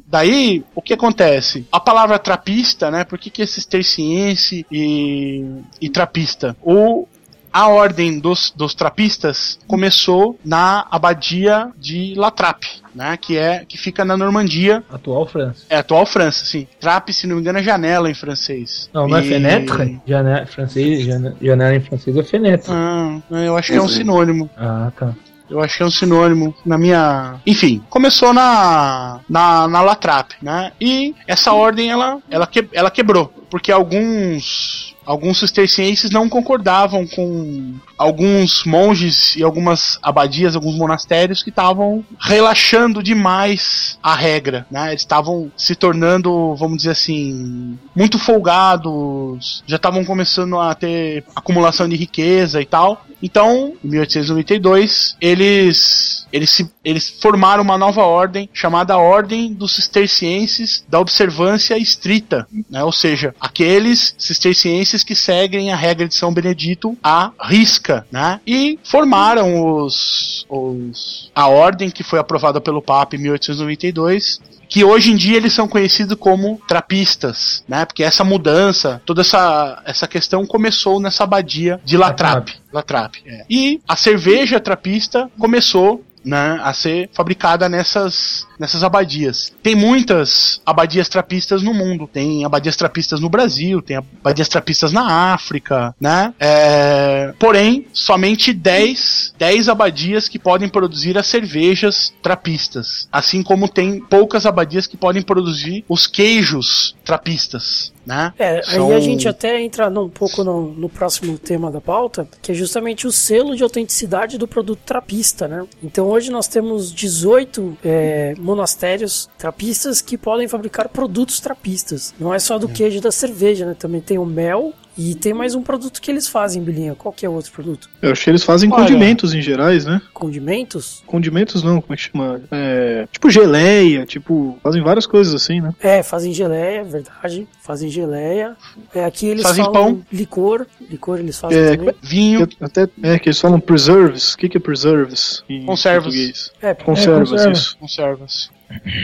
Daí, 0.07 0.63
o 0.75 0.83
que 0.83 0.93
acontece? 0.93 1.67
A 1.73 1.81
palavra 1.81 2.19
trapista, 2.19 2.91
né? 2.91 3.03
Por 3.03 3.19
que, 3.19 3.31
que 3.31 3.41
esses 3.41 3.65
terciense 3.65 4.67
e, 4.71 5.43
e 5.81 5.89
trapista? 5.89 6.55
O, 6.63 7.09
a 7.53 7.69
ordem 7.69 8.19
dos, 8.19 8.53
dos 8.57 8.75
trapistas 8.75 9.59
começou 9.67 10.39
na 10.45 10.87
abadia 10.91 11.71
de 11.77 12.15
La 12.17 12.31
Trappe, 12.31 12.69
né, 12.95 13.17
que 13.17 13.37
é 13.37 13.65
que 13.67 13.77
fica 13.77 14.05
na 14.05 14.17
Normandia. 14.17 14.83
Atual 14.91 15.27
França. 15.27 15.65
É, 15.69 15.77
atual 15.77 16.07
França, 16.07 16.45
sim. 16.45 16.67
Trappe, 16.81 17.13
se 17.13 17.27
não 17.27 17.37
me 17.37 17.43
engano, 17.43 17.59
é 17.59 17.63
janela 17.63 18.11
em 18.11 18.15
francês. 18.15 18.89
Não, 18.93 19.07
não 19.07 19.17
é 19.17 19.23
fenêtre? 19.23 20.01
Janela, 20.07 20.47
francês, 20.47 21.05
janela, 21.05 21.37
janela 21.41 21.75
em 21.75 21.81
francês 21.81 22.17
é 22.17 22.23
fenêtre. 22.23 22.73
Ah, 22.73 23.21
eu 23.31 23.57
acho 23.57 23.73
que 23.73 23.79
é 23.79 23.83
um 23.83 23.89
sinônimo. 23.89 24.49
Ah, 24.57 24.91
tá. 24.99 25.15
Eu 25.53 25.61
acho 25.61 25.77
que 25.77 25.83
é 25.83 25.87
um 25.87 25.91
sinônimo 25.91 26.55
na 26.65 26.79
minha. 26.79 27.35
Enfim, 27.47 27.83
começou 27.91 28.33
na 28.33 29.21
na, 29.29 29.69
na 29.69 29.83
Latrap, 29.83 30.31
né? 30.41 30.73
E 30.81 31.15
essa 31.27 31.53
ordem 31.53 31.91
ela 31.91 32.21
ela, 32.31 32.47
que, 32.47 32.67
ela 32.73 32.91
quebrou, 32.91 33.31
porque 33.51 33.71
alguns 33.71 34.97
alguns 35.05 35.39
cistercienses 35.39 36.11
não 36.11 36.29
concordavam 36.29 37.07
com 37.07 37.75
alguns 37.97 38.65
monges 38.65 39.37
e 39.37 39.43
algumas 39.43 39.99
abadias, 40.03 40.55
alguns 40.55 40.77
monastérios 40.77 41.43
que 41.43 41.51
estavam 41.51 42.05
relaxando 42.19 43.03
demais 43.03 43.99
a 44.03 44.15
regra, 44.15 44.67
né? 44.71 44.91
Eles 44.91 45.03
estavam 45.03 45.51
se 45.57 45.75
tornando, 45.75 46.55
vamos 46.57 46.79
dizer 46.79 46.91
assim, 46.91 47.79
muito 47.95 48.19
folgados, 48.19 49.63
já 49.67 49.77
estavam 49.77 50.05
começando 50.05 50.59
a 50.59 50.75
ter 50.75 51.25
acumulação 51.35 51.89
de 51.89 51.97
riqueza 51.97 52.61
e 52.61 52.67
tal. 52.67 53.05
Então, 53.23 53.75
em 53.85 53.89
1892, 53.89 55.17
eles 55.21 56.23
eles, 56.33 56.51
se, 56.51 56.71
eles 56.83 57.09
formaram 57.21 57.63
uma 57.63 57.77
nova 57.77 58.03
ordem 58.03 58.49
chamada 58.53 58.97
Ordem 58.97 59.53
dos 59.53 59.75
Cistercienses 59.75 60.83
da 60.89 60.99
Observância 60.99 61.77
Estrita, 61.77 62.49
né? 62.71 62.83
ou 62.83 62.91
seja, 62.91 63.35
aqueles 63.39 64.15
cistercienses 64.19 64.92
que 65.03 65.15
seguem 65.15 65.73
a 65.73 65.77
regra 65.77 66.07
de 66.07 66.15
São 66.15 66.33
Benedito 66.33 66.97
à 67.03 67.31
risca, 67.41 68.07
né? 68.13 68.41
e 68.47 68.79
formaram 68.85 69.77
os, 69.77 70.45
os 70.49 71.31
a 71.35 71.49
ordem 71.49 71.91
que 71.91 72.03
foi 72.03 72.19
aprovada 72.19 72.61
pelo 72.61 72.83
Papa 72.83 73.17
em 73.17 73.21
1892 73.21 74.41
que 74.73 74.83
hoje 74.83 75.13
em 75.13 75.17
dia 75.17 75.37
eles 75.37 75.53
são 75.53 75.69
conhecidos 75.69 76.17
como 76.19 76.59
trapistas, 76.67 77.63
né? 77.69 77.85
Porque 77.85 78.03
essa 78.03 78.25
mudança, 78.25 79.03
toda 79.05 79.21
essa, 79.21 79.83
essa 79.85 80.09
questão 80.09 80.47
começou 80.47 80.99
nessa 80.99 81.25
abadia 81.25 81.79
de 81.85 81.99
Latrap. 81.99 82.49
Latrap, 82.73 83.17
é. 83.27 83.45
E 83.51 83.83
a 83.87 83.97
cerveja 83.97 84.59
trapista 84.59 85.31
começou 85.39 86.03
né, 86.25 86.59
a 86.63 86.73
ser 86.73 87.11
fabricada 87.13 87.69
nessas, 87.69 88.47
nessas 88.63 88.85
abadias. 88.85 89.53
Tem 89.61 89.75
muitas 89.75 90.61
abadias 90.65 91.09
trapistas 91.09 91.65
no 91.65 91.75
mundo. 91.75 92.09
Tem 92.11 92.45
abadias 92.45 92.77
trapistas 92.77 93.19
no 93.19 93.29
Brasil, 93.29 93.83
tem 93.83 93.97
abadias 93.97 94.49
trapistas 94.49 94.93
na 94.93 95.35
África, 95.35 95.93
né? 96.01 96.33
É, 96.39 97.35
porém, 97.41 97.87
somente 97.93 98.53
10, 98.53 99.35
10 99.37 99.69
abadias 99.69 100.29
que 100.29 100.39
podem 100.39 100.69
produzir 100.69 101.19
as 101.19 101.27
cervejas 101.27 102.15
trapistas. 102.23 103.09
Assim 103.11 103.43
como 103.43 103.69
tem 103.69 104.01
poucas 104.01 104.47
abadias 104.47 104.87
que 104.87 104.97
podem 104.97 105.23
produzir 105.23 105.85
os 105.89 106.07
queijos 106.07 106.95
trapistas. 107.05 107.93
Né? 108.05 108.35
É, 108.37 108.63
São... 108.63 108.89
aí 108.89 108.97
a 108.97 109.01
gente 109.01 109.29
até 109.29 109.61
entra 109.63 109.89
um 109.89 110.09
pouco 110.09 110.43
no, 110.43 110.73
no, 110.73 110.89
próximo 110.89 111.39
tema 111.39 111.71
da 111.71 111.81
pauta, 111.81 112.27
que 112.41 112.51
é 112.51 112.55
justamente 112.55 113.07
o 113.07 113.13
selo 113.13 113.55
de 113.55 113.63
autenticidade 113.63 114.37
do 114.37 114.49
produto 114.49 114.81
trapista, 114.85 115.47
né? 115.47 115.65
Então 115.81 116.09
hoje 116.09 116.29
nós 116.29 116.49
temos 116.49 116.93
18 116.93 117.79
é, 117.85 118.35
monastérios 118.53 119.31
trapistas 119.39 120.01
que 120.03 120.19
podem 120.19 120.47
fabricar 120.47 120.89
produtos 120.89 121.41
trapistas. 121.41 122.15
Não 122.21 122.35
é 122.35 122.39
só 122.39 122.59
do 122.59 122.69
é. 122.69 122.73
queijo 122.73 123.01
da 123.01 123.11
cerveja, 123.11 123.65
né? 123.65 123.75
Também 123.79 124.01
tem 124.01 124.19
o 124.19 124.27
mel, 124.27 124.75
e 124.97 125.15
tem 125.15 125.33
mais 125.33 125.55
um 125.55 125.63
produto 125.63 126.01
que 126.01 126.11
eles 126.11 126.29
fazem, 126.29 126.63
Bilinha. 126.63 126.95
Qual 126.95 127.13
que 127.13 127.25
é 127.25 127.29
o 127.29 127.33
outro 127.33 127.51
produto? 127.53 127.89
Eu 128.01 128.13
acho 128.13 128.25
que 128.25 128.31
eles 128.31 128.43
fazem 128.43 128.71
Olha, 128.71 128.83
condimentos 128.83 129.33
em 129.33 129.41
gerais, 129.41 129.85
né? 129.85 130.03
Condimentos? 130.13 131.03
Condimentos 131.07 131.63
não, 131.63 131.81
como 131.81 131.95
é 131.95 131.97
que 131.97 132.03
chama? 132.03 132.41
É, 132.51 133.07
tipo 133.11 133.31
geleia, 133.31 134.05
tipo, 134.05 134.59
fazem 134.63 134.83
várias 134.83 135.07
coisas 135.07 135.35
assim, 135.35 135.61
né? 135.61 135.75
É, 135.81 136.03
fazem 136.03 136.33
geleia, 136.33 136.85
verdade. 136.85 137.49
Fazem 137.63 137.89
geleia. 137.89 138.57
É, 138.95 139.05
aqui 139.05 139.27
eles 139.27 139.43
fazem 139.43 139.65
falam 139.65 139.95
pão. 139.95 140.07
licor. 140.13 140.67
Licor 140.91 141.19
eles 141.19 141.39
fazem 141.39 141.59
é, 141.59 141.77
também. 141.77 141.95
Vinho. 142.03 142.49
Até, 142.61 142.89
é, 143.03 143.19
que 143.19 143.29
eles 143.29 143.41
falam 143.41 143.61
preserves. 143.61 144.35
O 144.35 144.39
que, 144.39 144.49
que 144.49 144.57
é 144.59 144.61
preserves? 144.61 145.43
Em 145.49 145.65
Conservas. 145.65 146.05
Português? 146.15 146.53
É, 146.61 146.75
conservas, 146.75 147.47
é, 147.47 147.53
isso. 147.53 147.77
Conservas. 147.79 148.51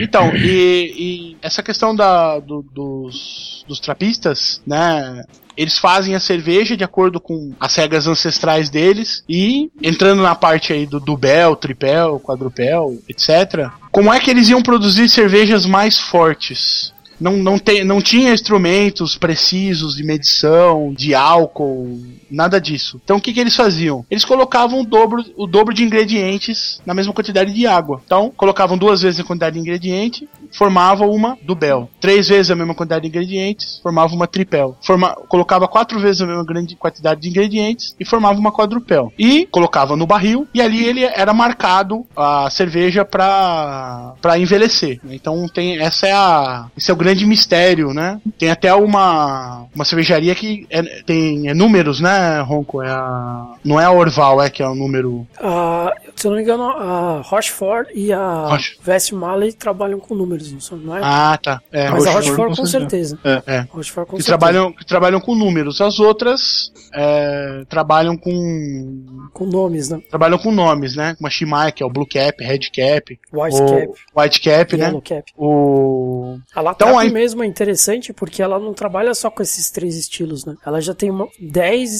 Então, 0.01 0.35
e, 0.35 0.93
e, 0.97 1.37
essa 1.41 1.61
questão 1.61 1.95
da, 1.95 2.39
do, 2.39 2.63
dos, 2.73 3.63
dos 3.67 3.79
trapistas, 3.79 4.61
né? 4.65 5.23
Eles 5.59 5.77
fazem 5.77 6.15
a 6.15 6.21
cerveja 6.21 6.77
de 6.77 6.85
acordo 6.85 7.19
com 7.19 7.51
as 7.59 7.75
regras 7.75 8.07
ancestrais 8.07 8.69
deles 8.69 9.25
e 9.27 9.69
entrando 9.83 10.23
na 10.23 10.33
parte 10.33 10.71
aí 10.71 10.85
do 10.85 11.01
dubel, 11.01 11.53
tripel, 11.53 12.17
quadrupel, 12.17 12.97
etc. 13.09 13.69
Como 13.91 14.13
é 14.13 14.21
que 14.21 14.31
eles 14.31 14.47
iam 14.47 14.61
produzir 14.61 15.09
cervejas 15.09 15.65
mais 15.65 15.99
fortes? 15.99 16.93
não, 17.19 17.35
não, 17.35 17.59
tem, 17.59 17.83
não 17.83 18.01
tinha 18.01 18.33
instrumentos 18.33 19.17
precisos 19.17 19.95
de 19.95 20.03
medição, 20.03 20.93
de 20.93 21.13
álcool, 21.13 21.99
nada 22.29 22.59
disso. 22.59 22.99
Então 23.03 23.17
o 23.17 23.21
que, 23.21 23.33
que 23.33 23.39
eles 23.39 23.55
faziam? 23.55 24.05
Eles 24.09 24.25
colocavam 24.25 24.81
o 24.81 24.85
dobro, 24.85 25.23
o 25.35 25.47
dobro 25.47 25.73
de 25.73 25.83
ingredientes 25.83 26.81
na 26.85 26.93
mesma 26.93 27.13
quantidade 27.13 27.53
de 27.53 27.67
água. 27.67 28.01
Então 28.05 28.31
colocavam 28.35 28.77
duas 28.77 29.01
vezes 29.01 29.19
a 29.19 29.23
quantidade 29.23 29.55
de 29.55 29.59
ingrediente, 29.59 30.27
formava 30.51 31.05
uma 31.05 31.37
dubel. 31.41 31.89
Três 31.99 32.27
vezes 32.27 32.51
a 32.51 32.55
mesma 32.55 32.73
quantidade 32.73 33.03
de 33.03 33.07
ingredientes, 33.07 33.79
formava 33.81 34.13
uma 34.13 34.27
tripel. 34.27 34.77
Forma, 34.81 35.15
colocava 35.27 35.67
quatro 35.67 35.99
vezes 35.99 36.21
a 36.21 36.25
mesma 36.25 36.43
grande 36.43 36.75
quantidade 36.75 37.21
de 37.21 37.29
ingredientes 37.29 37.95
e 37.99 38.05
formava 38.05 38.39
uma 38.39 38.51
quadrupel. 38.51 39.11
E 39.17 39.47
colocava 39.47 39.95
no 39.95 40.07
barril 40.07 40.47
e 40.53 40.61
ali 40.61 40.85
ele 40.85 41.03
era 41.03 41.33
marcado 41.33 42.05
a 42.15 42.49
cerveja 42.49 43.05
para 43.05 44.13
para 44.21 44.37
envelhecer. 44.37 44.99
Então 45.09 45.47
tem 45.47 45.79
essa 45.79 46.07
é 46.07 46.13
a 46.13 46.67
esse 46.77 46.89
é 46.89 46.93
o 46.93 46.97
grande 46.97 47.25
mistério, 47.25 47.93
né? 47.93 48.19
Tem 48.37 48.49
até 48.49 48.73
uma 48.73 49.65
uma 49.73 49.85
cervejaria 49.85 50.35
que 50.35 50.65
é, 50.69 50.81
tem 51.03 51.47
é 51.47 51.53
números, 51.53 51.99
né, 51.99 52.18
Ronco? 52.41 52.81
É 52.81 52.89
a, 52.89 53.55
não 53.63 53.79
é 53.79 53.85
a 53.85 53.91
Orval, 53.91 54.41
é 54.41 54.49
que 54.49 54.61
é 54.61 54.67
o 54.67 54.75
número. 54.75 55.27
Uh, 55.39 55.89
se 56.15 56.27
eu 56.27 56.31
não 56.31 56.37
me 56.37 56.43
engano, 56.43 56.63
a 56.63 57.21
Rochefort 57.21 57.89
e 57.93 58.11
a 58.11 58.47
Roche. 58.47 58.77
Westmalle 58.85 59.53
trabalham 59.53 59.99
com 59.99 60.13
números 60.15 60.49
não 60.71 60.97
é? 60.97 61.01
Ah, 61.03 61.39
tá. 61.41 61.61
É, 61.71 61.89
Mas 61.89 62.05
Rochefort, 62.05 62.07
a 62.07 62.19
Rochefort 62.19 62.57
com, 62.57 62.65
certeza. 62.65 63.19
É. 63.23 63.43
é. 63.45 63.59
Rochefort 63.69 64.07
com 64.07 64.17
que, 64.17 64.23
certeza. 64.23 64.37
Trabalham, 64.37 64.73
que 64.73 64.85
trabalham 64.85 65.19
com 65.19 65.35
números. 65.35 65.79
As 65.81 65.99
outras 65.99 66.71
é, 66.93 67.63
trabalham 67.69 68.17
com. 68.17 69.29
Com 69.33 69.45
nomes, 69.45 69.89
né? 69.89 70.01
Trabalham 70.09 70.37
com 70.37 70.51
nomes, 70.51 70.95
né? 70.95 71.15
Como 71.15 71.27
a 71.27 71.29
Shimai, 71.29 71.71
que 71.71 71.83
é 71.83 71.85
o 71.85 71.89
Blue 71.89 72.07
Cap, 72.07 72.43
Red 72.43 72.59
Cap. 72.73 73.19
White 73.31 73.57
Cap. 73.57 73.93
White 74.15 74.41
Cap, 74.41 74.77
né? 74.77 74.85
Yellow 74.85 75.01
Cap. 75.01 75.31
O... 75.37 76.37
A 76.53 76.61
Latrap 76.61 76.89
então, 76.89 76.99
aí... 76.99 77.11
mesmo 77.11 77.43
é 77.43 77.47
interessante 77.47 78.13
porque 78.13 78.41
ela 78.41 78.59
não 78.59 78.73
trabalha 78.73 79.13
só 79.13 79.29
com 79.29 79.41
esses 79.41 79.69
três 79.69 79.95
estilos, 79.95 80.45
né? 80.45 80.55
Ela 80.65 80.81
já 80.81 80.93
tem 80.93 81.09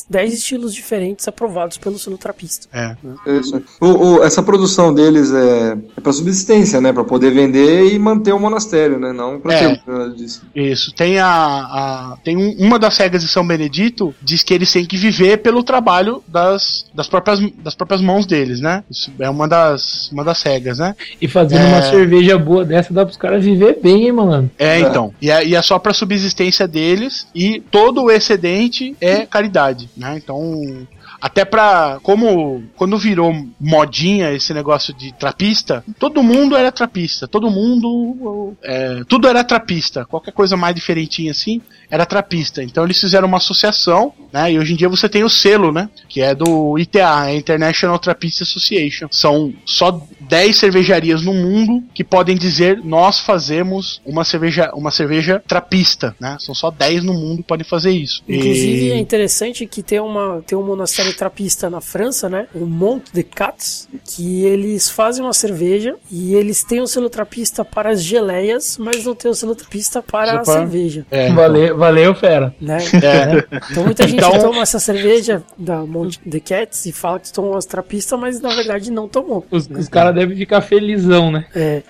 10 0.10 0.34
estilos 0.34 0.74
diferentes 0.74 1.28
aprovados 1.28 1.78
pelo 1.78 2.00
selo 2.00 2.18
trapista. 2.18 2.68
É. 2.72 2.96
Né? 3.04 3.40
Isso. 3.40 3.62
O, 3.82 3.88
o, 3.88 4.24
essa 4.24 4.42
produção 4.42 4.94
deles 4.94 5.34
é, 5.34 5.78
é 5.98 6.02
para 6.02 6.14
subsistência, 6.14 6.80
né? 6.80 6.94
Para 6.94 7.04
poder 7.04 7.32
vender 7.32 7.94
e 7.94 8.00
manter 8.00 8.30
ter 8.30 8.34
um 8.34 8.40
monastério, 8.40 9.00
né? 9.00 9.12
Não 9.12 9.40
pra 9.40 9.54
é, 9.54 9.76
ter 9.76 10.14
disso. 10.16 10.44
Isso. 10.56 10.94
Tem 10.94 11.20
a, 11.20 11.28
a 11.28 12.18
tem 12.24 12.38
um, 12.38 12.56
uma 12.60 12.78
das 12.78 12.98
regras 12.98 13.24
de 13.24 13.28
São 13.28 13.46
Benedito 13.46 14.14
diz 14.22 14.44
que 14.44 14.54
eles 14.54 14.72
têm 14.72 14.86
que 14.86 14.98
viver 14.98 15.38
pelo 15.38 15.64
trabalho 15.64 16.24
das, 16.28 16.86
das 16.94 17.08
próprias 17.08 17.40
das 17.64 17.74
próprias 17.74 18.02
mãos 18.02 18.26
deles, 18.26 18.60
né? 18.60 18.84
Isso 18.90 19.12
é 19.20 19.30
uma 19.30 19.48
das 19.48 20.10
uma 20.12 20.24
das 20.24 20.42
regras, 20.44 20.78
né? 20.78 20.96
E 21.20 21.28
fazendo 21.28 21.62
é... 21.62 21.68
uma 21.68 21.82
cerveja 21.82 22.38
boa 22.38 22.64
dessa 22.64 22.94
dá 22.94 23.06
pros 23.06 23.18
caras 23.18 23.44
viver 23.44 23.80
bem, 23.82 24.06
hein, 24.06 24.12
mano? 24.12 24.52
É, 24.58 24.80
então. 24.80 25.14
E 25.22 25.32
é, 25.32 25.46
e 25.46 25.56
é 25.56 25.62
só 25.62 25.80
pra 25.80 25.94
subsistência 25.94 26.68
deles 26.68 27.28
e 27.34 27.60
todo 27.72 28.04
o 28.04 28.12
excedente 28.12 28.96
é 29.02 29.26
caridade, 29.26 29.90
né? 30.00 30.18
Então 30.18 30.88
até 31.22 31.44
pra. 31.44 32.00
Como. 32.02 32.64
Quando 32.76 32.98
virou 32.98 33.34
modinha 33.60 34.32
esse 34.32 34.54
negócio 34.54 34.94
de 34.94 35.12
trapista, 35.12 35.84
todo 36.00 36.24
mundo 36.24 36.56
era 36.56 36.72
trapista. 36.72 37.28
Todo 37.28 37.52
mundo. 37.52 38.56
É, 38.64 39.04
tudo 39.08 39.28
era 39.28 39.44
trapista. 39.44 40.06
Qualquer 40.06 40.32
coisa 40.32 40.56
mais 40.56 40.74
diferentinha 40.74 41.32
assim 41.32 41.62
era 41.90 42.06
trapista. 42.06 42.64
Então 42.64 42.84
eles 42.84 43.00
fizeram 43.00 43.28
uma 43.28 43.38
associação, 43.38 44.14
né? 44.32 44.52
E 44.52 44.60
hoje 44.60 44.74
em 44.74 44.76
dia 44.76 44.90
você 44.90 45.10
tem 45.10 45.24
o 45.24 45.30
selo, 45.30 45.72
né? 45.72 45.90
Que 46.08 46.22
é 46.22 46.36
do 46.36 46.78
ITA, 46.78 47.34
International 47.34 47.98
Trappist 47.98 48.42
Association. 48.44 49.08
São 49.12 49.54
só 49.66 50.06
10 50.22 50.56
cervejarias 50.56 51.22
no 51.24 51.34
mundo 51.34 51.84
que 51.94 52.04
podem 52.04 52.38
dizer 52.38 52.82
nós 52.84 53.20
fazemos 53.20 54.02
uma 54.06 54.24
cerveja, 54.24 54.72
uma 54.74 54.92
cerveja 54.92 55.42
trapista, 55.48 56.16
né? 56.20 56.38
São 56.40 56.54
só 56.54 56.70
10 56.70 57.04
no 57.04 57.14
mundo 57.14 57.38
que 57.38 57.44
podem 57.44 57.66
fazer 57.66 57.92
isso. 57.92 58.24
Inclusive 58.28 58.86
e... 58.86 58.92
é 58.92 58.98
interessante 58.98 59.66
que 59.66 59.82
tem 59.82 60.00
uma 60.00 60.44
tem 60.46 60.58
um 60.58 60.64
monastério 60.64 61.16
trapista 61.16 61.70
na 61.70 61.82
França, 61.82 62.30
né? 62.30 62.48
O 62.54 62.66
Mont 62.66 63.04
de 63.12 63.24
Cats, 63.24 63.88
que 64.06 64.44
eles 64.44 64.90
fazem 64.90 65.24
uma 65.24 65.34
cerveja 65.34 65.96
e 66.12 66.36
eles 66.36 66.64
têm 66.64 66.82
o 66.82 66.88
selo 66.88 67.10
trapista 67.10 67.66
para 67.66 67.92
as 67.92 68.04
geleias, 68.04 68.78
mas 68.78 69.04
não 69.04 69.16
tem 69.16 69.32
o 69.32 69.34
selo 69.34 69.56
trapista 69.56 70.02
para 70.02 70.42
a 70.42 70.46
cerveja. 70.46 71.06
É, 71.10 71.26
então. 71.26 71.36
Valeu, 71.36 71.79
valeu, 71.80 72.14
fera. 72.14 72.54
Né? 72.60 72.78
É. 73.02 73.46
Então 73.72 73.86
muita 73.86 74.08
gente 74.08 74.18
então... 74.18 74.40
toma 74.40 74.62
essa 74.62 74.78
cerveja 74.78 75.42
da 75.58 75.86
Mont 75.86 76.20
de 76.26 76.40
Cats 76.40 76.86
e 76.86 76.92
fala 76.92 77.20
que 77.20 77.32
tomou 77.32 77.56
as 77.56 77.66
trapistas, 77.66 78.20
mas 78.20 78.42
na 78.42 78.54
verdade 78.54 78.92
não 78.92 79.08
tomou. 79.08 79.46
Os, 79.50 79.68
né? 79.68 79.80
os 79.80 79.88
caras 79.88 80.14
devem 80.14 80.36
ficar 80.36 80.62
felizão, 80.62 81.32
né? 81.32 81.46
É. 81.56 81.82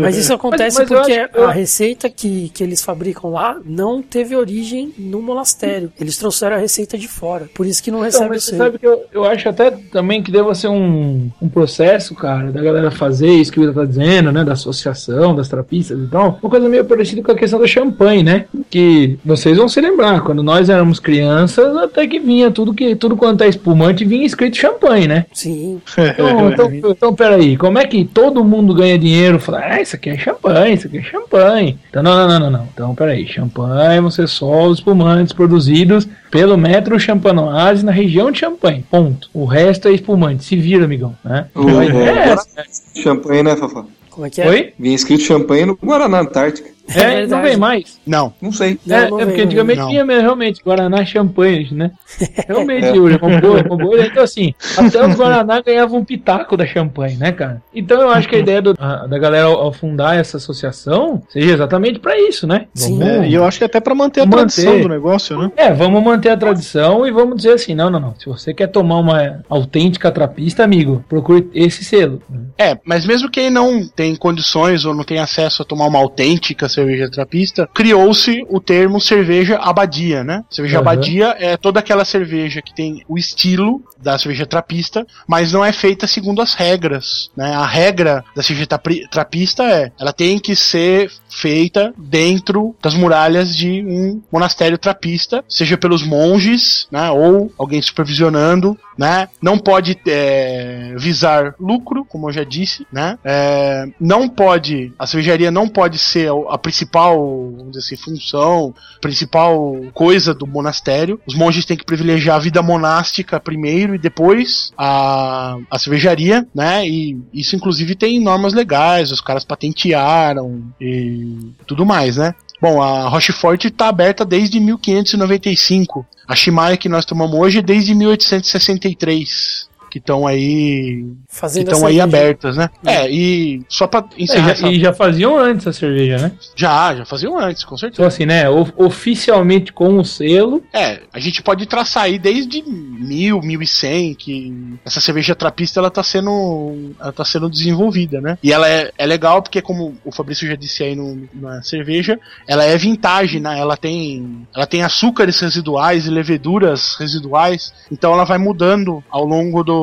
Mas 0.00 0.16
isso 0.16 0.32
acontece 0.34 0.78
mas, 0.78 0.90
mas 0.90 0.98
porque 0.98 1.38
a 1.38 1.50
receita 1.50 2.10
que, 2.10 2.48
que 2.50 2.62
eles 2.62 2.82
fabricam 2.82 3.30
lá 3.30 3.58
não 3.64 4.02
teve 4.02 4.34
origem 4.34 4.92
no 4.98 5.22
monastério. 5.22 5.92
Eles 5.98 6.16
trouxeram 6.18 6.56
a 6.56 6.58
receita 6.58 6.98
de 6.98 7.08
fora. 7.08 7.48
Por 7.54 7.66
isso 7.66 7.82
que 7.82 7.90
não 7.90 8.00
recebe 8.00 8.24
então, 8.24 8.36
o 8.36 8.40
selo 8.40 8.58
sabe 8.58 8.78
que 8.78 8.86
eu, 8.86 9.04
eu 9.12 9.24
acho 9.24 9.48
até 9.48 9.70
também 9.70 10.22
que 10.22 10.32
deva 10.32 10.54
ser 10.54 10.68
um, 10.68 11.30
um 11.40 11.48
processo, 11.48 12.14
cara, 12.14 12.50
da 12.50 12.60
galera 12.60 12.90
fazer 12.90 13.30
isso 13.30 13.52
que 13.52 13.60
o 13.60 13.62
Ida 13.62 13.72
tá 13.72 13.84
dizendo, 13.84 14.32
né? 14.32 14.44
Da 14.44 14.52
associação, 14.52 15.34
das 15.34 15.48
trapistas 15.48 15.98
e 15.98 16.06
tal. 16.06 16.38
Uma 16.42 16.50
coisa 16.50 16.68
meio 16.68 16.84
parecida 16.84 17.22
com 17.22 17.32
a 17.32 17.36
questão 17.36 17.58
do 17.58 17.68
champanhe, 17.68 18.22
né? 18.22 18.46
Que 18.68 19.18
vocês 19.24 19.56
vão 19.56 19.68
se 19.68 19.80
lembrar, 19.80 20.20
quando 20.22 20.42
nós 20.42 20.68
éramos 20.68 20.98
crianças, 20.98 21.76
até 21.76 22.06
que 22.06 22.18
vinha 22.18 22.50
tudo 22.50 22.74
que 22.74 22.94
tudo 22.94 23.16
quanto 23.16 23.42
é 23.42 23.48
espumante 23.48 24.04
vinha 24.04 24.24
escrito 24.24 24.56
champanhe, 24.56 25.06
né? 25.06 25.26
Sim. 25.32 25.80
Então, 25.92 26.50
então, 26.50 26.74
então 26.90 27.14
peraí, 27.14 27.56
como 27.56 27.78
é 27.78 27.86
que 27.86 28.04
todo 28.04 28.44
mundo 28.44 28.74
ganha 28.74 28.98
dinheiro? 28.98 29.38
Fala, 29.38 29.60
ah, 29.62 29.80
isso 29.80 29.96
aqui 29.96 30.10
é 30.10 30.18
champanhe, 30.18 30.74
isso 30.74 30.86
aqui 30.86 30.98
é 30.98 31.02
champanhe. 31.02 31.78
Então, 31.88 32.02
não, 32.02 32.14
não, 32.16 32.28
não, 32.28 32.40
não, 32.40 32.50
não. 32.50 32.68
Então, 32.72 32.94
peraí, 32.94 33.26
champanhe 33.26 34.00
vão 34.00 34.10
ser 34.10 34.28
só 34.28 34.66
os 34.66 34.78
espumantes 34.78 35.32
produzidos 35.32 36.08
pelo 36.30 36.56
metro 36.56 36.98
champanoise 36.98 37.84
na 37.84 37.92
região 37.92 38.30
de 38.30 38.38
champanhe. 38.38 38.84
Ponto. 38.90 39.28
O 39.34 39.44
resto 39.44 39.88
é 39.88 39.92
espumante. 39.92 40.44
Se 40.44 40.56
vira, 40.56 40.84
amigão. 40.84 41.14
Né? 41.24 41.46
O, 41.54 41.68
é, 41.80 42.32
é, 42.32 43.02
champanhe, 43.02 43.42
né, 43.42 43.56
Fafá? 43.56 43.84
Como 44.10 44.26
é 44.26 44.30
que 44.30 44.40
é? 44.40 44.48
Oi? 44.48 44.72
Vinha 44.78 44.94
escrito 44.94 45.22
champanhe 45.22 45.66
no 45.66 45.78
Guaraná 45.82 46.20
Antártica. 46.20 46.68
É 46.94 47.22
É, 47.22 47.26
não 47.26 47.42
vem 47.42 47.56
mais. 47.56 47.98
Não. 48.06 48.32
Não 48.40 48.52
sei. 48.52 48.78
Não, 48.86 48.96
é, 48.96 49.10
não 49.10 49.20
é 49.20 49.26
porque 49.26 49.42
antigamente 49.42 49.86
tinha 49.86 50.04
mesmo, 50.04 50.22
realmente, 50.22 50.62
Guaraná 50.62 51.04
champanhe, 51.04 51.68
né? 51.72 51.90
Realmente, 52.48 52.86
Yuri, 52.88 53.18
é 53.20 53.26
uma 53.26 53.40
boa, 53.40 53.62
uma 53.62 53.76
boa. 53.76 54.06
Então, 54.06 54.22
assim, 54.22 54.54
até 54.76 55.06
os 55.06 55.14
Guaraná 55.14 55.60
ganhavam 55.60 56.00
um 56.00 56.04
pitaco 56.04 56.56
da 56.56 56.66
champanhe, 56.66 57.16
né, 57.16 57.32
cara? 57.32 57.62
Então 57.74 58.00
eu 58.00 58.10
acho 58.10 58.28
que 58.28 58.36
a 58.36 58.38
ideia 58.38 58.60
do- 58.62 58.74
a- 58.78 59.06
da 59.06 59.18
galera 59.18 59.46
ao, 59.46 59.60
ao 59.60 59.72
fundar 59.72 60.16
essa 60.18 60.36
associação 60.36 61.22
seja 61.28 61.52
exatamente 61.54 61.98
pra 61.98 62.18
isso, 62.18 62.46
né? 62.46 62.66
Sim. 62.74 62.98
Vamos- 62.98 63.14
É, 63.14 63.28
e 63.28 63.34
eu 63.34 63.44
acho 63.44 63.58
que 63.58 63.64
até 63.64 63.80
pra 63.80 63.94
manter 63.94 64.20
a 64.20 64.24
Manter. 64.26 64.38
tradição 64.38 64.80
do 64.80 64.88
negócio, 64.88 65.38
né? 65.38 65.50
É, 65.56 65.72
vamos 65.72 66.02
manter 66.02 66.30
a 66.30 66.36
tradição 66.36 67.06
e 67.06 67.10
vamos 67.10 67.36
dizer 67.36 67.52
assim, 67.54 67.74
não, 67.74 67.90
não, 67.90 68.00
não. 68.00 68.14
Se 68.18 68.26
você 68.26 68.52
quer 68.54 68.66
tomar 68.68 68.98
uma 68.98 69.42
autêntica 69.48 70.10
trapista, 70.10 70.64
amigo, 70.64 71.04
procure 71.08 71.48
esse 71.54 71.84
selo. 71.84 72.20
É, 72.58 72.76
mas 72.84 73.04
mesmo 73.06 73.30
quem 73.30 73.50
não 73.50 73.86
tem 73.86 74.14
condições 74.16 74.84
ou 74.84 74.94
não 74.94 75.04
tem 75.04 75.18
acesso 75.18 75.62
a 75.62 75.64
tomar 75.64 75.86
uma 75.86 75.98
autêntica 75.98 76.68
cerveja 76.80 77.10
trapista, 77.10 77.68
criou-se 77.72 78.44
o 78.48 78.60
termo 78.60 79.00
cerveja 79.00 79.56
abadia, 79.56 80.24
né? 80.24 80.44
Cerveja 80.50 80.78
Aham. 80.78 80.82
abadia 80.82 81.36
é 81.38 81.56
toda 81.56 81.80
aquela 81.80 82.04
cerveja 82.04 82.62
que 82.62 82.74
tem 82.74 83.04
o 83.08 83.18
estilo 83.18 83.82
da 83.98 84.18
cerveja 84.18 84.46
trapista, 84.46 85.06
mas 85.26 85.52
não 85.52 85.64
é 85.64 85.72
feita 85.72 86.06
segundo 86.06 86.42
as 86.42 86.54
regras, 86.54 87.30
né? 87.36 87.54
A 87.54 87.66
regra 87.66 88.24
da 88.34 88.42
cerveja 88.42 88.68
trapista 89.10 89.64
é, 89.64 89.92
ela 89.98 90.12
tem 90.12 90.38
que 90.38 90.56
ser 90.56 91.10
feita 91.28 91.94
dentro 91.96 92.74
das 92.82 92.94
muralhas 92.94 93.54
de 93.56 93.82
um 93.86 94.20
monastério 94.32 94.76
trapista, 94.76 95.44
seja 95.48 95.78
pelos 95.78 96.02
monges, 96.02 96.88
né, 96.90 97.10
ou 97.10 97.52
alguém 97.56 97.80
supervisionando, 97.80 98.76
né? 98.98 99.28
Não 99.40 99.56
pode 99.58 99.98
é, 100.06 100.94
visar 100.98 101.54
lucro, 101.58 102.04
como 102.04 102.28
eu 102.28 102.32
já 102.32 102.44
disse, 102.44 102.86
né? 102.92 103.18
É, 103.24 103.86
não 103.98 104.28
pode, 104.28 104.92
a 104.98 105.06
cervejaria 105.06 105.50
não 105.50 105.66
pode 105.68 105.98
ser 105.98 106.30
a 106.48 106.58
principal, 106.70 107.52
assim, 107.76 107.96
função, 107.96 108.72
principal 109.00 109.76
coisa 109.92 110.32
do 110.32 110.46
monastério. 110.46 111.20
Os 111.26 111.34
monges 111.34 111.64
têm 111.64 111.76
que 111.76 111.84
privilegiar 111.84 112.36
a 112.36 112.40
vida 112.40 112.62
monástica 112.62 113.40
primeiro 113.40 113.94
e 113.94 113.98
depois 113.98 114.72
a, 114.78 115.56
a 115.68 115.78
cervejaria, 115.78 116.46
né? 116.54 116.86
E 116.88 117.18
isso 117.34 117.56
inclusive 117.56 117.96
tem 117.96 118.20
normas 118.20 118.54
legais, 118.54 119.10
os 119.10 119.20
caras 119.20 119.44
patentearam 119.44 120.62
e 120.80 121.50
tudo 121.66 121.84
mais, 121.84 122.16
né? 122.16 122.34
Bom, 122.60 122.80
a 122.80 123.08
Rochefort 123.08 123.64
está 123.64 123.88
aberta 123.88 124.24
desde 124.24 124.60
1595. 124.60 126.06
A 126.28 126.36
Shimaia 126.36 126.76
que 126.76 126.88
nós 126.88 127.04
tomamos 127.04 127.36
hoje 127.36 127.58
é 127.58 127.62
desde 127.62 127.94
1863. 127.94 129.69
Que 129.90 129.98
estão 129.98 130.26
aí. 130.26 131.04
Que 131.28 131.36
Fazendo 131.36 131.70
estão 131.72 131.84
a 131.86 131.90
aí 131.90 132.00
abertas, 132.00 132.56
né? 132.56 132.70
É, 132.86 133.10
e 133.10 133.62
só 133.68 133.86
pra 133.86 134.00
É, 134.16 134.22
encerrar. 134.22 134.46
já- 134.46 134.52
essa- 134.52 134.68
e 134.68 134.80
já 134.80 134.92
faziam 134.92 135.36
antes 135.36 135.66
a 135.66 135.72
cerveja, 135.72 136.16
né? 136.18 136.32
Já, 136.54 136.94
já 136.94 137.04
faziam 137.04 137.38
antes, 137.38 137.64
com 137.64 137.76
certeza. 137.76 137.96
Então, 138.02 138.06
assim, 138.06 138.24
né? 138.26 138.48
o- 138.48 138.66
Oficialmente 138.76 139.72
com 139.72 139.98
o 139.98 140.04
selo. 140.04 140.62
É, 140.72 141.00
a 141.12 141.18
gente 141.18 141.42
pode 141.42 141.66
traçar 141.66 142.04
aí 142.04 142.18
desde 142.18 142.62
1000, 142.62 143.40
1100 143.40 144.14
que 144.14 144.54
essa 144.84 145.00
cerveja 145.00 145.34
trapista 145.34 145.80
ela 145.80 145.90
tá 145.90 146.02
sendo 146.02 146.92
ela 147.00 147.12
tá 147.12 147.24
sendo 147.24 147.48
desenvolvida, 147.50 148.20
né? 148.20 148.38
E 148.42 148.52
ela 148.52 148.68
é, 148.68 148.92
é 148.96 149.06
legal 149.06 149.42
porque 149.42 149.60
como 149.60 149.94
o 150.04 150.12
Fabrício 150.12 150.46
já 150.46 150.54
disse 150.54 150.82
aí 150.84 150.94
no- 150.94 151.28
na 151.34 151.62
cerveja, 151.62 152.18
ela 152.46 152.64
é 152.64 152.76
vintage, 152.76 153.40
né? 153.40 153.58
Ela 153.58 153.76
tem 153.76 154.46
ela 154.54 154.66
tem 154.66 154.82
açúcares 154.82 155.40
residuais 155.40 156.06
e 156.06 156.10
leveduras 156.10 156.94
residuais, 156.98 157.72
então 157.90 158.12
ela 158.12 158.24
vai 158.24 158.38
mudando 158.38 159.02
ao 159.10 159.24
longo 159.24 159.64
do 159.64 159.79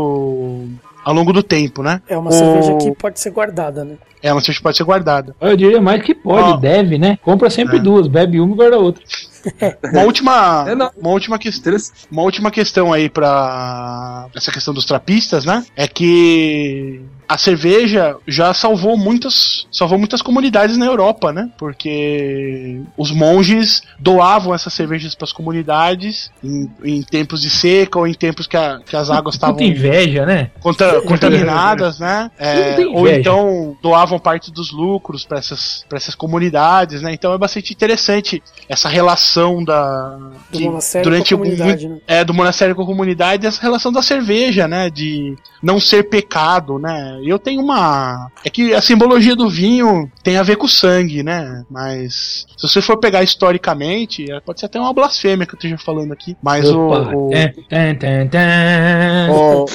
ao 1.03 1.13
longo 1.13 1.31
do 1.33 1.41
tempo, 1.43 1.81
né? 1.83 2.01
É 2.07 2.17
uma 2.17 2.29
O- 2.29 2.33
cerveja 2.33 2.75
que 2.77 2.91
pode 2.93 3.19
ser 3.19 3.31
guardada, 3.31 3.83
né? 3.85 3.95
É 4.21 4.31
uma 4.33 4.41
cerveja 4.41 4.59
que 4.59 4.63
pode 4.63 4.77
ser 4.77 4.83
guardada. 4.83 5.35
Eu 5.39 5.55
diria 5.55 5.81
mais 5.81 6.01
que 6.03 6.13
pode, 6.13 6.59
deve, 6.61 6.97
né? 6.97 7.17
Compra 7.23 7.49
sempre 7.49 7.77
É. 7.77 7.79
duas, 7.79 8.07
bebe 8.07 8.39
uma 8.39 8.53
e 8.53 8.55
guarda 8.55 8.77
outra. 8.77 9.03
Uma 9.93 10.01
última 10.03 10.65
É, 10.67 10.73
uma 10.99 11.09
última 11.11 11.39
questão. 11.39 11.73
Uma 12.11 12.23
última 12.23 12.51
questão 12.51 12.91
aí 12.91 13.07
pra 13.09 14.27
essa 14.35 14.51
questão 14.51 14.73
dos 14.73 14.83
trapistas, 14.83 15.45
né? 15.45 15.63
É 15.75 15.87
que 15.87 17.01
a 17.27 17.37
cerveja 17.37 18.15
já 18.27 18.53
salvou 18.53 18.95
muitas, 18.97 19.67
salvou 19.71 19.97
muitas 19.99 20.21
comunidades 20.21 20.77
na 20.77 20.85
Europa, 20.85 21.33
né? 21.33 21.49
Porque 21.57 22.81
os 22.95 23.11
monges 23.11 23.81
doavam 23.99 24.53
essas 24.53 24.73
cervejas 24.73 25.13
para 25.13 25.25
as 25.25 25.33
comunidades 25.33 26.31
em, 26.43 26.69
em 26.83 27.01
tempos 27.03 27.41
de 27.41 27.49
seca 27.49 27.99
ou 27.99 28.07
em 28.07 28.13
tempos 28.13 28.47
que, 28.47 28.55
a- 28.55 28.79
que 28.85 28.95
as 28.95 29.09
águas 29.09 29.35
estavam 29.35 29.59
inveja, 29.61 30.25
né? 30.25 30.51
conta- 30.61 31.01
contaminadas, 31.01 31.99
né? 31.99 32.31
É, 32.37 32.69
Não 32.69 32.75
tem 32.77 32.85
ou 32.95 33.07
então 33.19 33.77
doavam 33.81 34.17
parte 34.19 34.51
dos 34.51 34.71
lucros 34.71 35.25
para 35.25 35.37
essas, 35.39 35.85
pra 35.89 35.97
essas 35.97 36.15
comunidades, 36.15 37.01
né? 37.01 37.13
Então 37.13 37.33
é 37.33 37.37
bastante 37.37 37.73
interessante 37.73 38.41
essa 38.69 38.87
relação 38.87 39.63
da 39.63 40.17
Do 40.51 40.59
monastério 40.61 41.03
durante 41.09 41.35
com 41.35 41.41
a 41.41 41.43
comunidade, 41.43 41.87
né? 41.89 41.97
é, 42.07 42.23
do 42.23 42.33
monastério 42.33 42.75
com 42.75 42.83
a 42.83 42.85
comunidade, 42.85 43.45
essa 43.45 43.61
relação 43.61 43.91
da 43.91 44.01
cerveja, 44.01 44.67
né? 44.67 44.89
De 44.89 45.35
não 45.61 45.79
ser 45.79 46.03
pecado, 46.03 46.79
né? 46.79 47.16
Eu 47.23 47.39
tenho 47.39 47.61
uma. 47.61 48.29
É 48.45 48.49
que 48.49 48.73
a 48.73 48.81
simbologia 48.81 49.35
do 49.35 49.49
vinho 49.49 50.11
tem 50.23 50.37
a 50.37 50.43
ver 50.43 50.55
com 50.57 50.65
o 50.65 50.69
sangue, 50.69 51.23
né? 51.23 51.63
Mas 51.69 52.45
se 52.57 52.67
você 52.67 52.81
for 52.81 52.97
pegar 52.97 53.23
historicamente, 53.23 54.31
é, 54.31 54.39
pode 54.39 54.59
ser 54.59 54.65
até 54.67 54.79
uma 54.79 54.93
blasfêmia 54.93 55.45
que 55.45 55.53
eu 55.53 55.57
esteja 55.57 55.77
falando 55.77 56.11
aqui. 56.11 56.35
Mas 56.41 56.69
o. 56.69 56.79
Opa, 56.87 57.15
o- 57.15 57.33
é, 57.33 57.47
tan, 57.69 57.95
tan, 57.95 58.27
tan. 58.27 59.31
o, 59.31 59.65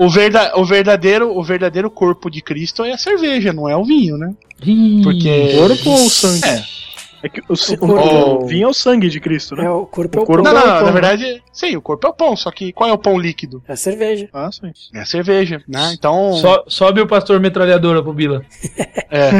o, 0.04 0.08
verda, 0.08 0.52
o 0.56 0.64
verdadeiro 0.64 1.36
o 1.36 1.42
verdadeiro 1.42 1.90
corpo 1.90 2.30
de 2.30 2.40
Cristo 2.42 2.84
é 2.84 2.92
a 2.92 2.98
cerveja, 2.98 3.52
não 3.52 3.68
é 3.68 3.76
o 3.76 3.84
vinho, 3.84 4.16
né? 4.16 4.32
Porque- 5.02 5.54
Corpo 5.56 5.90
ou 5.90 6.10
sangue? 6.10 6.44
É. 6.46 6.62
É 7.22 7.28
que 7.28 7.40
o, 7.40 7.44
o, 7.52 7.78
corpo. 7.78 8.44
o 8.44 8.46
vinho 8.46 8.64
é 8.64 8.68
o 8.68 8.72
sangue 8.74 9.08
de 9.08 9.20
Cristo, 9.20 9.54
né? 9.54 9.64
É, 9.66 9.70
o 9.70 9.84
corpo 9.86 10.18
é 10.18 10.20
O 10.20 10.24
o 10.24 10.26
corpo 10.26 10.42
pão. 10.44 10.52
Não, 10.54 10.60
não, 10.60 10.66
é 10.66 10.72
o 10.72 10.76
pão, 10.78 10.86
na 10.86 10.92
verdade, 10.92 11.42
sim, 11.52 11.76
o 11.76 11.82
corpo 11.82 12.06
é 12.06 12.10
o 12.10 12.14
pão, 12.14 12.36
só 12.36 12.50
que 12.50 12.72
qual 12.72 12.88
é 12.88 12.92
o 12.92 12.98
pão 12.98 13.18
líquido? 13.18 13.62
É 13.68 13.72
a 13.72 13.76
cerveja. 13.76 14.28
Ah, 14.32 14.50
sim. 14.50 14.72
É 14.94 15.00
a 15.00 15.04
cerveja, 15.06 15.62
né? 15.68 15.92
Então. 15.92 16.32
So- 16.34 16.64
sobe 16.68 17.00
o 17.00 17.06
pastor 17.06 17.38
metralhadora 17.40 18.02
pro 18.02 18.12
Bila. 18.14 18.42
é. 19.10 19.30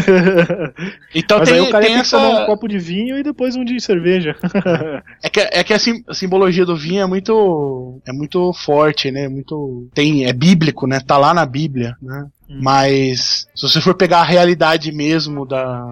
Então 1.14 1.38
Mas 1.38 1.48
tem, 1.48 1.58
aí 1.58 1.66
o 1.66 1.70
cara 1.70 1.84
tem 1.86 2.02
que 2.02 2.10
tomar 2.10 2.28
um 2.28 2.32
essa. 2.36 2.46
copo 2.46 2.68
de 2.68 2.78
vinho 2.78 3.18
e 3.18 3.22
depois 3.22 3.56
um 3.56 3.64
de 3.64 3.80
cerveja. 3.80 4.36
É 5.22 5.28
que, 5.28 5.40
é 5.40 5.64
que 5.64 5.72
a, 5.74 5.78
sim- 5.78 6.02
a 6.08 6.14
simbologia 6.14 6.64
do 6.64 6.76
vinho 6.76 7.02
é 7.02 7.06
muito. 7.06 8.00
É 8.06 8.12
muito 8.12 8.52
forte, 8.52 9.10
né? 9.10 9.28
Muito. 9.28 9.86
Tem, 9.94 10.24
é 10.26 10.32
bíblico, 10.32 10.86
né? 10.86 10.98
Tá 11.00 11.16
lá 11.18 11.32
na 11.34 11.44
Bíblia, 11.46 11.94
né? 12.02 12.26
Mas 12.48 13.46
se 13.54 13.62
você 13.62 13.80
for 13.80 13.94
pegar 13.94 14.20
a 14.20 14.24
realidade 14.24 14.90
mesmo 14.92 15.46
da. 15.46 15.84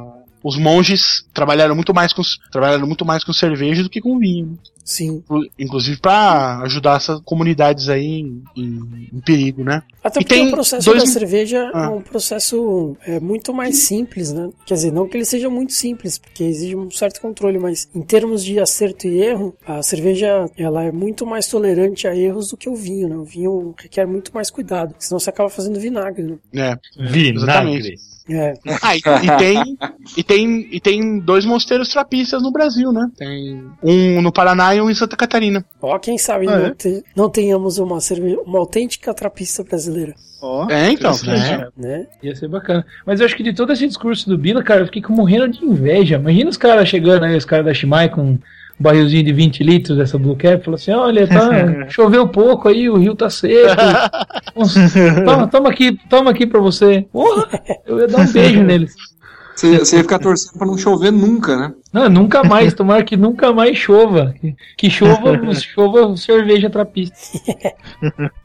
Os 0.42 0.56
monges 0.56 1.26
trabalharam 1.34 1.74
muito 1.74 1.92
mais 1.94 2.12
com 2.12 2.22
trabalharam 2.52 2.86
muito 2.86 3.04
mais 3.04 3.24
com 3.24 3.32
cerveja 3.32 3.82
do 3.82 3.90
que 3.90 4.00
com 4.00 4.18
vinho. 4.18 4.58
Sim. 4.84 5.16
Inclu- 5.16 5.46
Inclusive 5.58 5.98
para 6.00 6.60
ajudar 6.62 6.96
essas 6.96 7.20
comunidades 7.20 7.90
aí 7.90 8.06
em, 8.06 8.42
em- 8.56 9.08
em 9.12 9.20
perigo, 9.20 9.62
né? 9.62 9.82
Até 10.02 10.20
E 10.20 10.24
porque 10.24 10.34
tem 10.34 10.48
o 10.48 10.50
processo 10.52 10.86
dois- 10.88 11.02
da 11.04 11.10
cerveja 11.10 11.70
Ah. 11.74 11.84
é 11.84 11.88
um 11.88 12.00
processo 12.00 12.96
é, 13.04 13.20
muito 13.20 13.52
mais 13.52 13.76
simples, 13.80 14.32
né? 14.32 14.48
Quer 14.64 14.74
dizer, 14.74 14.90
não 14.92 15.06
que 15.06 15.16
ele 15.18 15.26
seja 15.26 15.50
muito 15.50 15.74
simples, 15.74 16.16
porque 16.16 16.42
exige 16.44 16.74
um 16.74 16.90
certo 16.90 17.20
controle, 17.20 17.58
mas 17.58 17.86
em 17.94 18.00
termos 18.00 18.42
de 18.42 18.58
acerto 18.58 19.06
e 19.06 19.20
erro, 19.20 19.54
a 19.66 19.82
cerveja 19.82 20.48
ela 20.56 20.84
é 20.84 20.90
muito 20.92 21.26
mais 21.26 21.46
tolerante 21.48 22.08
a 22.08 22.16
erros 22.16 22.48
do 22.50 22.56
que 22.56 22.70
o 22.70 22.74
vinho, 22.74 23.08
né? 23.10 23.16
O 23.16 23.24
vinho 23.24 23.74
requer 23.78 24.06
muito 24.06 24.32
mais 24.32 24.50
cuidado, 24.50 24.94
senão 24.98 25.20
você 25.20 25.28
acaba 25.28 25.50
fazendo 25.50 25.78
vinagre, 25.78 26.38
né? 26.52 26.70
É. 26.96 27.02
Vinagre. 27.12 27.96
É, 28.30 28.54
Ah, 28.82 28.94
e, 28.96 28.98
e 28.98 29.36
tem, 29.38 29.78
e 30.16 30.22
tem 30.22 30.68
e 30.72 30.80
tem 30.80 31.18
dois 31.18 31.44
mosteiros 31.44 31.88
trapistas 31.88 32.42
no 32.42 32.50
Brasil, 32.52 32.92
né? 32.92 33.08
Tem 33.16 33.64
um 33.82 34.20
no 34.20 34.30
Paraná 34.32 34.74
e 34.74 34.80
um 34.80 34.90
em 34.90 34.94
Santa 34.94 35.16
Catarina. 35.16 35.64
ó, 35.80 35.98
quem 35.98 36.18
sabe 36.18 36.46
Ah, 36.48 36.58
não, 36.58 36.66
é? 36.66 36.74
te- 36.74 37.02
não 37.16 37.30
tenhamos 37.30 37.78
uma 37.78 37.98
uma 38.46 38.58
autêntica 38.58 39.14
trapista 39.14 39.64
brasileira, 39.64 40.14
Ó, 40.42 40.68
É, 40.70 40.90
então. 40.92 41.10
interessante. 41.12 41.64
É. 41.78 41.82
né? 41.82 42.06
Ia 42.22 42.36
ser 42.36 42.48
bacana. 42.48 42.84
Mas 43.06 43.18
eu 43.20 43.26
acho 43.26 43.34
que 43.36 43.42
de 43.42 43.52
todo 43.54 43.72
esse 43.72 43.86
discurso 43.88 44.28
do 44.28 44.36
Bila, 44.38 44.62
cara, 44.62 44.82
eu 44.82 44.86
fiquei 44.86 45.02
morrendo 45.08 45.48
de 45.48 45.64
inveja. 45.64 46.16
Imagina 46.16 46.50
os 46.50 46.56
caras 46.56 46.88
chegando 46.88 47.24
aí, 47.24 47.36
os 47.36 47.44
caras 47.44 47.64
da 47.66 47.74
Shimai 47.74 48.08
com 48.08 48.38
barrilzinho 48.78 49.24
de 49.24 49.32
20 49.32 49.62
litros 49.64 49.96
dessa 49.96 50.18
Blue 50.18 50.36
Cap, 50.36 50.64
falou 50.64 50.76
assim: 50.76 50.92
olha, 50.92 51.26
tá, 51.26 51.88
choveu 51.90 52.28
pouco 52.28 52.68
aí, 52.68 52.88
o 52.88 52.96
rio 52.96 53.14
tá 53.14 53.28
seco. 53.28 53.74
toma, 55.24 55.46
toma 55.48 55.68
aqui, 55.68 55.98
toma 56.08 56.30
aqui 56.30 56.46
pra 56.46 56.60
você. 56.60 57.06
Porra, 57.12 57.48
eu 57.86 57.98
ia 57.98 58.06
dar 58.06 58.20
um 58.20 58.32
beijo 58.32 58.62
neles. 58.64 58.94
Você, 59.58 59.76
você 59.76 59.96
ia 59.96 60.02
ficar 60.02 60.20
torcendo 60.20 60.56
pra 60.56 60.66
não 60.68 60.78
chover 60.78 61.10
nunca, 61.10 61.56
né? 61.56 61.74
Não, 61.92 62.08
nunca 62.08 62.44
mais, 62.44 62.72
tomara 62.72 63.02
que 63.02 63.16
nunca 63.16 63.52
mais 63.52 63.76
chova. 63.76 64.32
Que, 64.40 64.54
que 64.76 64.88
chova, 64.88 65.36
chova 65.58 66.16
cerveja 66.16 66.70
trapista. 66.70 67.16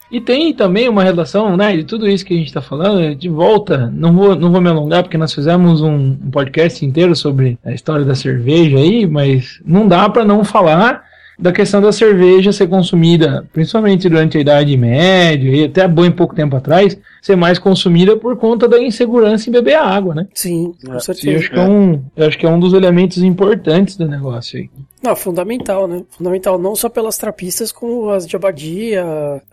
E 0.09 0.20
tem 0.20 0.51
também 0.55 0.89
uma 0.89 1.03
relação, 1.03 1.55
né, 1.55 1.78
de 1.78 1.84
tudo 1.84 2.09
isso 2.09 2.26
que 2.26 2.34
a 2.34 2.38
gente 2.38 2.47
está 2.47 2.64
falando, 2.64 3.16
de 3.16 3.30
volta, 3.30 3.91
não 3.93 4.11
vou, 4.11 4.36
não 4.36 4.51
vou 4.51 4.59
me 4.59 4.70
alongar, 4.70 5.03
porque 5.03 5.18
nós 5.18 5.32
fizemos 5.32 5.84
um, 5.84 6.18
um 6.20 6.32
podcast 6.32 6.84
inteiro 6.84 7.16
sobre 7.16 7.59
a 7.64 7.72
história 7.72 8.03
da 8.03 8.16
cerveja 8.16 8.78
aí, 8.78 9.05
mas 9.05 9.61
não 9.64 9.88
dá 9.88 10.09
para 10.09 10.26
não 10.26 10.43
falar 10.43 11.03
da 11.38 11.51
questão 11.51 11.81
da 11.81 11.91
cerveja 11.91 12.51
ser 12.51 12.67
consumida, 12.67 13.47
principalmente 13.51 14.07
durante 14.07 14.38
a 14.38 14.41
Idade 14.41 14.75
Média 14.77 15.49
e 15.49 15.63
até 15.65 15.88
bem 15.88 16.11
pouco 16.11 16.36
tempo 16.36 16.55
atrás, 16.55 16.97
ser 17.21 17.36
mais 17.36 17.57
consumida 17.57 18.15
por 18.17 18.38
conta 18.38 18.67
da 18.67 18.81
insegurança 18.81 19.49
em 19.49 19.53
beber 19.53 19.75
a 19.75 19.84
água, 19.86 20.13
né? 20.13 20.27
Sim, 20.34 20.73
com 20.84 20.91
E 20.91 20.95
eu 20.95 20.99
certeza. 20.99 21.38
acho, 21.38 21.49
que 21.51 21.59
é 21.59 21.61
um, 21.63 22.01
eu 22.15 22.27
acho 22.27 22.38
que 22.38 22.45
é 22.45 22.49
um 22.49 22.59
dos 22.59 22.73
elementos 22.73 23.17
importantes 23.23 23.95
do 23.97 24.07
negócio 24.07 24.59
aí. 24.59 24.69
Não, 25.01 25.15
fundamental, 25.15 25.88
né? 25.88 26.03
Fundamental 26.11 26.57
não 26.57 26.75
só 26.75 26.88
pelas 26.88 27.17
trapistas, 27.17 27.71
como 27.71 28.09
as 28.09 28.25
de 28.27 28.36
abadia, 28.36 29.03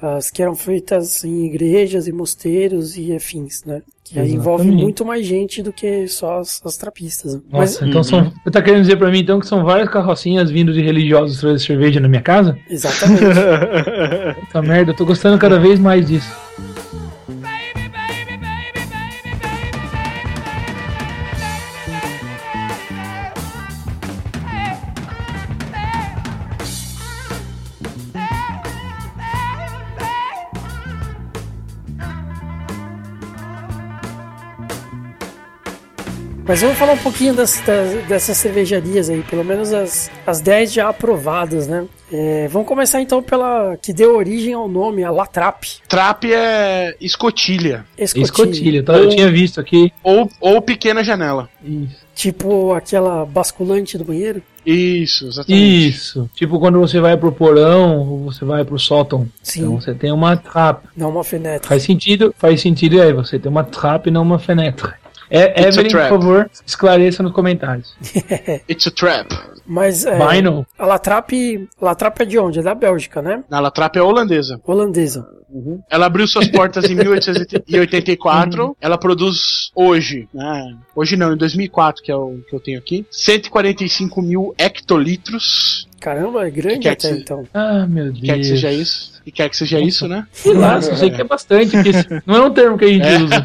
as 0.01 0.31
que 0.31 0.43
eram 0.43 0.55
feitas 0.55 1.25
em 1.25 1.47
igrejas 1.47 2.07
e 2.07 2.13
mosteiros 2.13 2.97
e 2.97 3.13
afins, 3.15 3.65
né? 3.65 3.83
Que 4.11 4.19
aí 4.19 4.33
envolve 4.33 4.69
muito 4.69 5.05
mais 5.05 5.25
gente 5.25 5.63
do 5.63 5.73
que 5.73 6.09
só 6.09 6.41
as, 6.41 6.61
as 6.65 6.77
trapistas. 6.77 7.37
né? 7.37 7.41
Nossa, 7.53 7.81
Mas, 7.81 7.89
então 7.89 8.03
são. 8.03 8.33
Você 8.43 8.51
tá 8.51 8.61
querendo 8.61 8.83
dizer 8.83 8.97
pra 8.97 9.09
mim 9.09 9.21
então 9.21 9.39
que 9.39 9.47
são 9.47 9.65
várias 9.65 9.89
carrocinhas 9.89 10.51
vindo 10.51 10.73
de 10.73 10.81
religiosos 10.83 11.39
trazer 11.39 11.61
cerveja 11.61 12.01
na 12.01 12.09
minha 12.09 12.21
casa? 12.21 12.59
exatamente. 12.69 13.23
Essa 14.49 14.63
merda, 14.63 14.91
eu 14.91 14.97
tô 14.97 15.07
gostando 15.07 15.39
cada 15.39 15.61
vez 15.61 15.79
mais 15.79 16.09
disso. 16.09 16.29
Mas 36.51 36.63
vamos 36.63 36.77
falar 36.79 36.95
um 36.95 36.99
pouquinho 36.99 37.33
das, 37.33 37.61
das- 37.65 38.05
dessas 38.09 38.37
cervejarias 38.37 39.09
aí, 39.09 39.23
pelo 39.23 39.45
menos 39.45 39.73
as, 39.73 40.11
as 40.27 40.41
10 40.41 40.73
já 40.73 40.89
aprovadas, 40.89 41.69
né? 41.69 41.87
É, 42.13 42.49
vamos 42.49 42.67
começar 42.67 43.01
então 43.01 43.23
pela 43.23 43.77
que 43.81 43.93
deu 43.93 44.17
origem 44.17 44.53
ao 44.53 44.67
nome, 44.67 45.05
a 45.05 45.13
Latrap. 45.13 45.63
Trap 45.89 46.25
é 46.25 46.97
escotilha. 47.01 47.87
Escotilha. 47.97 48.25
Escotilha, 48.25 48.83
tá? 48.83 48.95
Eu 48.95 49.09
tinha 49.11 49.31
visto 49.31 49.61
aqui. 49.61 49.93
Ou, 50.03 50.29
ou 50.41 50.61
pequena 50.61 51.05
janela. 51.05 51.49
Isso. 51.65 52.05
Tipo 52.17 52.73
aquela 52.73 53.25
basculante 53.25 53.97
do 53.97 54.03
banheiro. 54.05 54.43
Isso, 54.67 55.29
exatamente. 55.29 55.89
Isso. 55.89 56.29
Tipo 56.35 56.59
quando 56.59 56.81
você 56.81 56.99
vai 56.99 57.17
pro 57.17 57.31
porão 57.31 57.97
ou 58.01 58.19
você 58.25 58.45
vai 58.45 58.65
pro 58.65 58.77
sótão. 58.77 59.29
Sim. 59.41 59.61
Então 59.61 59.81
você 59.81 59.95
tem 59.95 60.11
uma 60.11 60.37
trap. 60.37 60.83
Não 60.97 61.11
uma 61.11 61.23
fenetra. 61.23 61.69
Faz 61.69 61.85
sentido, 61.85 62.35
faz 62.37 62.61
sentido 62.61 63.01
aí. 63.01 63.13
Você 63.13 63.39
tem 63.39 63.49
uma 63.49 63.63
trap 63.63 64.09
e 64.09 64.11
não 64.11 64.23
uma 64.23 64.41
fenetra. 64.41 64.99
É, 65.31 65.45
It's 65.63 65.79
a 65.79 65.81
Evelyn, 65.81 65.83
por 65.85 65.91
trap. 65.91 66.09
favor, 66.11 66.51
esclareça 66.67 67.23
nos 67.23 67.33
comentários. 67.33 67.95
It's 68.69 68.87
a 68.87 68.91
trap. 68.91 69.29
Mas 69.67 70.05
é, 70.05 70.19
Vinyl? 70.19 70.67
a 70.77 70.85
Latrap, 70.87 71.31
Latrap 71.81 72.21
é 72.21 72.25
de 72.25 72.39
onde? 72.39 72.59
É 72.59 72.63
da 72.63 72.75
Bélgica, 72.75 73.23
né? 73.23 73.45
A 73.51 73.61
Latrap 73.61 73.95
é 73.97 74.03
holandesa. 74.03 74.61
Holandesa. 74.67 75.25
Ela 75.89 76.07
abriu 76.07 76.27
suas 76.29 76.49
portas 76.49 76.85
em 76.91 76.95
1884. 76.97 78.77
Ela 78.81 78.99
produz 78.99 79.71
hoje, 79.75 80.29
né? 80.35 80.77
hoje 80.95 81.17
não, 81.17 81.33
em 81.33 81.37
2004, 81.37 82.03
que 82.03 82.11
é 82.11 82.17
o 82.17 82.39
que 82.49 82.55
eu 82.55 82.61
tenho 82.61 82.79
aqui, 82.79 83.07
145 83.11 84.23
mil 84.23 84.55
hectolitros. 84.59 85.89
Caramba, 86.01 86.47
é 86.47 86.51
grande 86.51 86.89
até 86.89 87.09
se- 87.13 87.21
então. 87.21 87.47
Ah, 87.53 87.87
meu 87.87 88.07
Deus. 88.07 88.19
Que 88.21 88.27
quer 88.27 88.39
que 88.39 88.45
seja 88.45 88.73
isso? 88.73 89.11
Que 89.23 89.31
quer 89.31 89.49
que 89.51 89.57
seja 89.57 89.79
isso, 89.79 90.09
né? 90.09 90.27
Sei 90.33 90.55
lá, 90.55 90.77
eu 90.77 90.97
sei 90.97 91.11
que 91.11 91.21
é 91.21 91.25
bastante. 91.25 91.71
porque 91.73 91.91
isso 91.91 92.07
não 92.27 92.37
é 92.37 92.41
um 92.47 92.51
termo 92.51 92.79
que 92.79 92.87
a 92.87 92.89
gente 92.89 93.07
usa. 93.23 93.45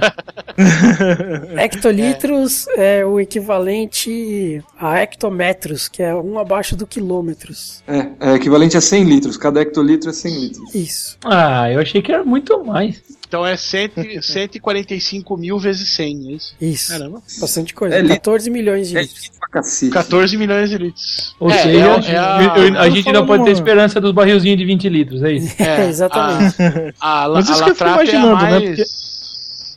Hectolitros 1.62 2.66
é. 2.78 3.06
o 3.06 3.20
equivalente 3.20 4.64
a 4.80 5.01
hectometros, 5.01 5.88
que 5.88 6.01
é 6.01 6.16
um 6.16 6.39
abaixo 6.39 6.76
do 6.76 6.88
quilômetros. 6.88 7.84
É, 7.88 8.08
é 8.32 8.36
equivalente 8.36 8.78
a 8.78 8.82
100 8.82 9.03
litros. 9.03 9.38
Cada 9.38 9.62
hectolitro 9.62 10.10
é 10.10 10.14
100 10.14 10.39
litros. 10.39 10.74
Isso. 10.76 11.18
Ah, 11.26 11.70
eu 11.72 11.80
achei 11.82 12.01
que 12.01 12.12
era 12.12 12.24
muito 12.24 12.64
mais. 12.64 13.01
Então 13.28 13.45
é 13.45 13.57
100, 13.57 13.89
145 14.21 15.36
mil 15.38 15.57
vezes 15.59 15.89
100, 15.95 16.05
é 16.30 16.32
isso? 16.36 16.55
Isso. 16.61 16.91
Caramba. 16.91 17.21
Bastante 17.39 17.73
coisa. 17.73 17.95
É 17.95 17.99
litro. 18.01 18.15
14 18.17 18.49
milhões 18.49 18.89
de 18.89 18.97
É 18.97 19.01
litros. 19.01 19.32
pra 19.39 19.49
cacete. 19.49 19.91
14 19.91 20.38
milhões 20.38 20.69
de 20.69 20.78
litros. 20.78 21.36
Ou 21.39 21.49
É, 21.49 21.57
seja, 21.63 21.80
é- 21.80 21.82
é 22.13 22.17
a- 22.17 22.53
eu- 22.57 22.67
eu- 22.73 22.80
a, 22.80 22.89
gente 22.89 23.03
falando 23.05 23.28
pode 23.28 23.43
ter 23.45 23.51
esperança 23.51 23.99
dos 23.99 24.11
barrilzinhos 24.11 24.57
de 24.57 24.65
20 24.65 24.89
litros, 24.89 25.23
é 25.23 25.32
isso? 25.34 25.55
É, 25.61 25.88
exatamente. 25.88 26.55
A, 26.99 27.26
a, 27.26 27.30
Mas 27.30 27.49
a 27.49 27.53
isso 27.53 27.63
que 27.63 27.69
eu 27.71 27.76
fico 27.76 27.88
é 27.89 27.91
a 27.91 27.93
imaginando, 27.95 28.36
né? 28.43 28.49
mais... 28.51 28.63
Porque- 28.63 28.84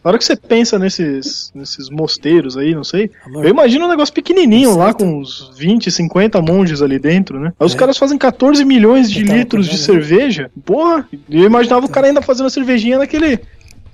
Na 0.05 0.11
hora 0.11 0.18
que 0.18 0.24
você 0.24 0.36
pensa 0.36 0.78
nesses, 0.78 1.51
nesses 1.55 1.90
mosteiros 1.90 2.57
aí, 2.57 2.74
não 2.74 2.84
sei, 2.84 3.11
Amor. 3.26 3.44
eu 3.44 3.51
imagino 3.51 3.84
um 3.84 3.88
negócio 3.88 4.14
pequenininho 4.14 4.76
lá 4.76 4.94
com 4.94 5.18
uns 5.20 5.51
20, 5.57 5.90
50 5.90 6.40
monges 6.40 6.80
ali 6.80 6.99
dentro, 6.99 7.40
né? 7.40 7.53
Aí 7.59 7.66
os 7.66 7.74
É. 7.74 7.76
caras 7.76 7.99
fazem 7.99 8.16
14 8.16 8.64
milhões 8.64 9.11
de 9.11 9.22
Eu 9.22 9.26
tava 9.26 9.38
litros 9.38 9.68
de 9.68 9.76
cerveja. 9.78 10.51
Porra, 10.64 11.09
eu 11.28 11.44
imaginava 11.44 11.84
o 11.84 11.88
cara 11.88 12.07
ainda 12.07 12.22
fazendo 12.22 12.46
a 12.46 12.51
cervejinha 12.51 12.99
naquele. 12.99 13.40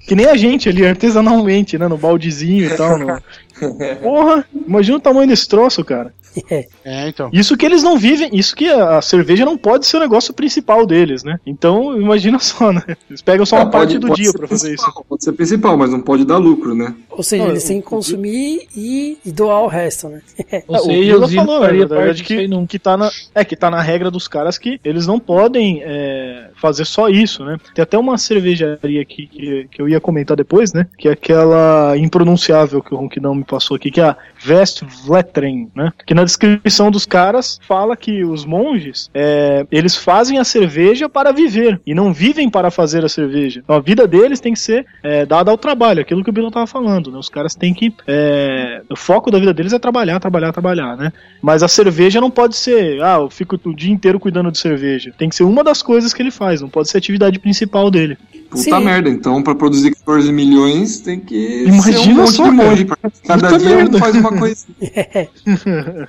Que 0.07 0.15
nem 0.15 0.27
a 0.27 0.37
gente 0.37 0.69
ali, 0.69 0.85
artesanalmente, 0.87 1.79
né? 1.79 1.89
No 1.89 1.97
baldezinho 1.97 2.67
e 2.67 2.77
tal. 2.77 2.99
no- 2.99 3.19
Porra, 4.03 4.45
imagina 4.67 4.99
o 4.99 5.01
tamanho 5.01 5.27
desse 5.29 5.49
troço, 5.49 5.83
cara. 5.85 6.13
É, 6.85 7.09
então. 7.09 7.31
Isso 7.33 7.57
que 7.57 7.65
eles 7.65 7.83
não 7.83 7.99
vivem, 7.99 8.29
isso 8.33 8.55
que 8.55 8.69
a 8.69 8.85
a 8.99 9.03
cerveja 9.03 9.45
não 9.45 9.57
pode 9.57 9.87
ser 9.87 9.97
o 9.97 10.01
negócio 10.01 10.33
principal 10.35 10.87
deles, 10.87 11.25
né? 11.25 11.39
Então, 11.47 11.99
imagina 12.01 12.39
só, 12.41 12.73
né? 12.73 12.83
Eles 13.09 13.23
pegam 13.23 13.45
só 13.47 13.57
uma 13.57 13.63
Ah, 13.63 13.67
parte 13.67 13.95
pode- 13.95 13.99
do 13.99 14.09
pode 14.09 14.23
dia 14.23 14.33
pra 14.33 14.47
fazer 14.47 14.75
isso. 14.75 15.05
Pode 15.09 15.25
ser 15.25 15.33
principal, 15.33 15.77
mas 15.77 15.91
não 15.91 16.01
pode 16.01 16.25
dar 16.25 16.37
lucro, 16.39 16.75
né? 16.75 16.95
Ou 17.11 17.23
seja, 17.23 17.43
Não, 17.45 17.51
eles 17.51 17.65
têm 17.65 17.81
que 17.81 17.87
consumir 17.87 18.67
e, 18.77 19.19
e 19.25 19.33
doar 19.33 19.63
o 19.63 19.67
resto, 19.67 20.09
né? 20.09 20.21
Ou 20.69 20.77
o 20.77 20.81
seja, 20.81 21.01
Vila 21.01 21.27
o 21.27 21.29
falou, 21.29 21.61
na 21.61 21.67
faria 21.67 21.87
verdade, 21.87 22.07
parte 22.07 22.25
que, 22.25 22.49
não. 22.49 22.67
que, 22.67 22.79
tá 22.79 22.97
na, 22.97 23.11
é, 23.35 23.45
que 23.45 23.57
tá 23.57 23.71
na 23.71 23.81
regra 23.81 24.11
dos 24.11 24.29
caras 24.29 24.59
que 24.59 24.79
eles 24.85 25.07
não 25.07 25.19
podem 25.19 25.81
é, 25.83 26.49
fazer 26.61 26.85
só 26.85 27.09
isso, 27.09 27.45
né? 27.45 27.59
Tem 27.75 27.83
até 27.83 27.97
uma 27.99 28.19
cervejaria 28.19 29.01
aqui 29.01 29.27
que, 29.27 29.69
que 29.71 29.81
eu 29.83 29.89
ia 29.89 30.01
comentar 30.01 30.37
depois, 30.37 30.73
né? 30.73 30.87
Que 30.99 31.09
é 31.09 31.13
aquela 31.13 31.97
impronunciável 31.97 32.83
que 32.83 32.93
o 32.95 32.97
Ronquidão 32.99 33.35
me 33.35 33.45
passou 33.45 33.77
aqui, 33.77 33.91
que 33.91 34.01
é 34.01 34.05
a 34.05 34.17
Vestvletren, 34.39 35.69
né? 35.75 35.93
Que 36.07 36.15
na 36.15 36.24
descrição 36.25 36.91
dos 36.91 37.07
caras 37.07 37.59
fala 37.67 37.97
que 37.97 38.25
os 38.25 38.45
monges, 38.45 39.11
é, 39.15 39.67
eles 39.71 39.97
fazem 39.97 40.39
a 40.39 40.45
cerveja 40.45 41.09
para 41.09 41.33
viver 41.33 41.81
e 41.87 41.95
não 41.95 42.13
vivem 42.13 42.49
para 42.49 42.71
fazer 42.71 43.05
a 43.05 43.09
cerveja. 43.09 43.61
Então 43.63 43.77
a 43.77 43.81
vida 43.81 44.07
deles 44.07 44.41
tem 44.41 44.53
que 44.53 44.59
ser 44.59 44.87
é, 45.03 45.25
dada 45.25 45.51
ao 45.51 45.59
trabalho, 45.59 46.01
aquilo 46.01 46.23
que 46.23 46.31
o 46.31 46.33
Bilo 46.33 46.51
tava 46.51 46.67
falando, 46.67 47.11
né? 47.11 47.19
Os 47.19 47.29
caras 47.29 47.55
têm 47.55 47.75
que... 47.75 47.93
é, 48.07 48.83
o 48.91 48.97
foco 48.97 49.31
da 49.31 49.39
vida 49.39 49.55
deles 49.55 49.73
é 49.73 49.79
trabalhar, 49.79 50.21
trabalhar, 50.21 50.53
trabalhar, 50.53 50.97
né? 50.97 51.13
Mas 51.43 51.63
a 51.63 51.69
cerveja 51.69 52.21
não 52.21 52.31
pode 52.31 52.57
ser, 52.57 53.03
ah, 53.03 53.19
eu 53.21 53.31
fico 53.31 53.59
o 53.65 53.75
dia 53.75 53.93
inteiro 53.93 54.21
cuidando 54.21 54.51
de 54.51 54.59
cerveja. 54.59 55.13
Tem 55.17 55.29
que 55.29 55.37
ser 55.37 55.45
uma 55.45 55.63
das 55.63 55.83
coisas 55.83 56.13
que 56.13 56.23
ele 56.23 56.31
faz, 56.31 56.61
não 56.61 56.69
pode 56.69 56.89
ser 56.89 56.97
a 56.97 57.01
atividade 57.01 57.39
principal 57.39 57.91
dele. 57.91 58.17
Puta 58.51 58.63
Sim. 58.63 58.85
merda, 58.85 59.09
então 59.09 59.43
pra 59.43 59.55
produzir 59.55 59.93
14 59.95 60.31
milhões 60.33 61.01
tem 61.01 61.19
que 61.19 61.65
ser 61.65 61.71
um 61.71 61.75
Imagina 61.75 62.15
monte 62.15 62.33
só, 62.33 62.45
de 62.45 62.51
monge. 62.51 62.87
Cada 63.27 63.49
Puta 63.49 63.59
dia 63.59 63.77
merda. 63.77 63.97
um 63.97 64.01
faz 64.01 64.15
uma 64.15 64.33
coisa. 64.39 64.67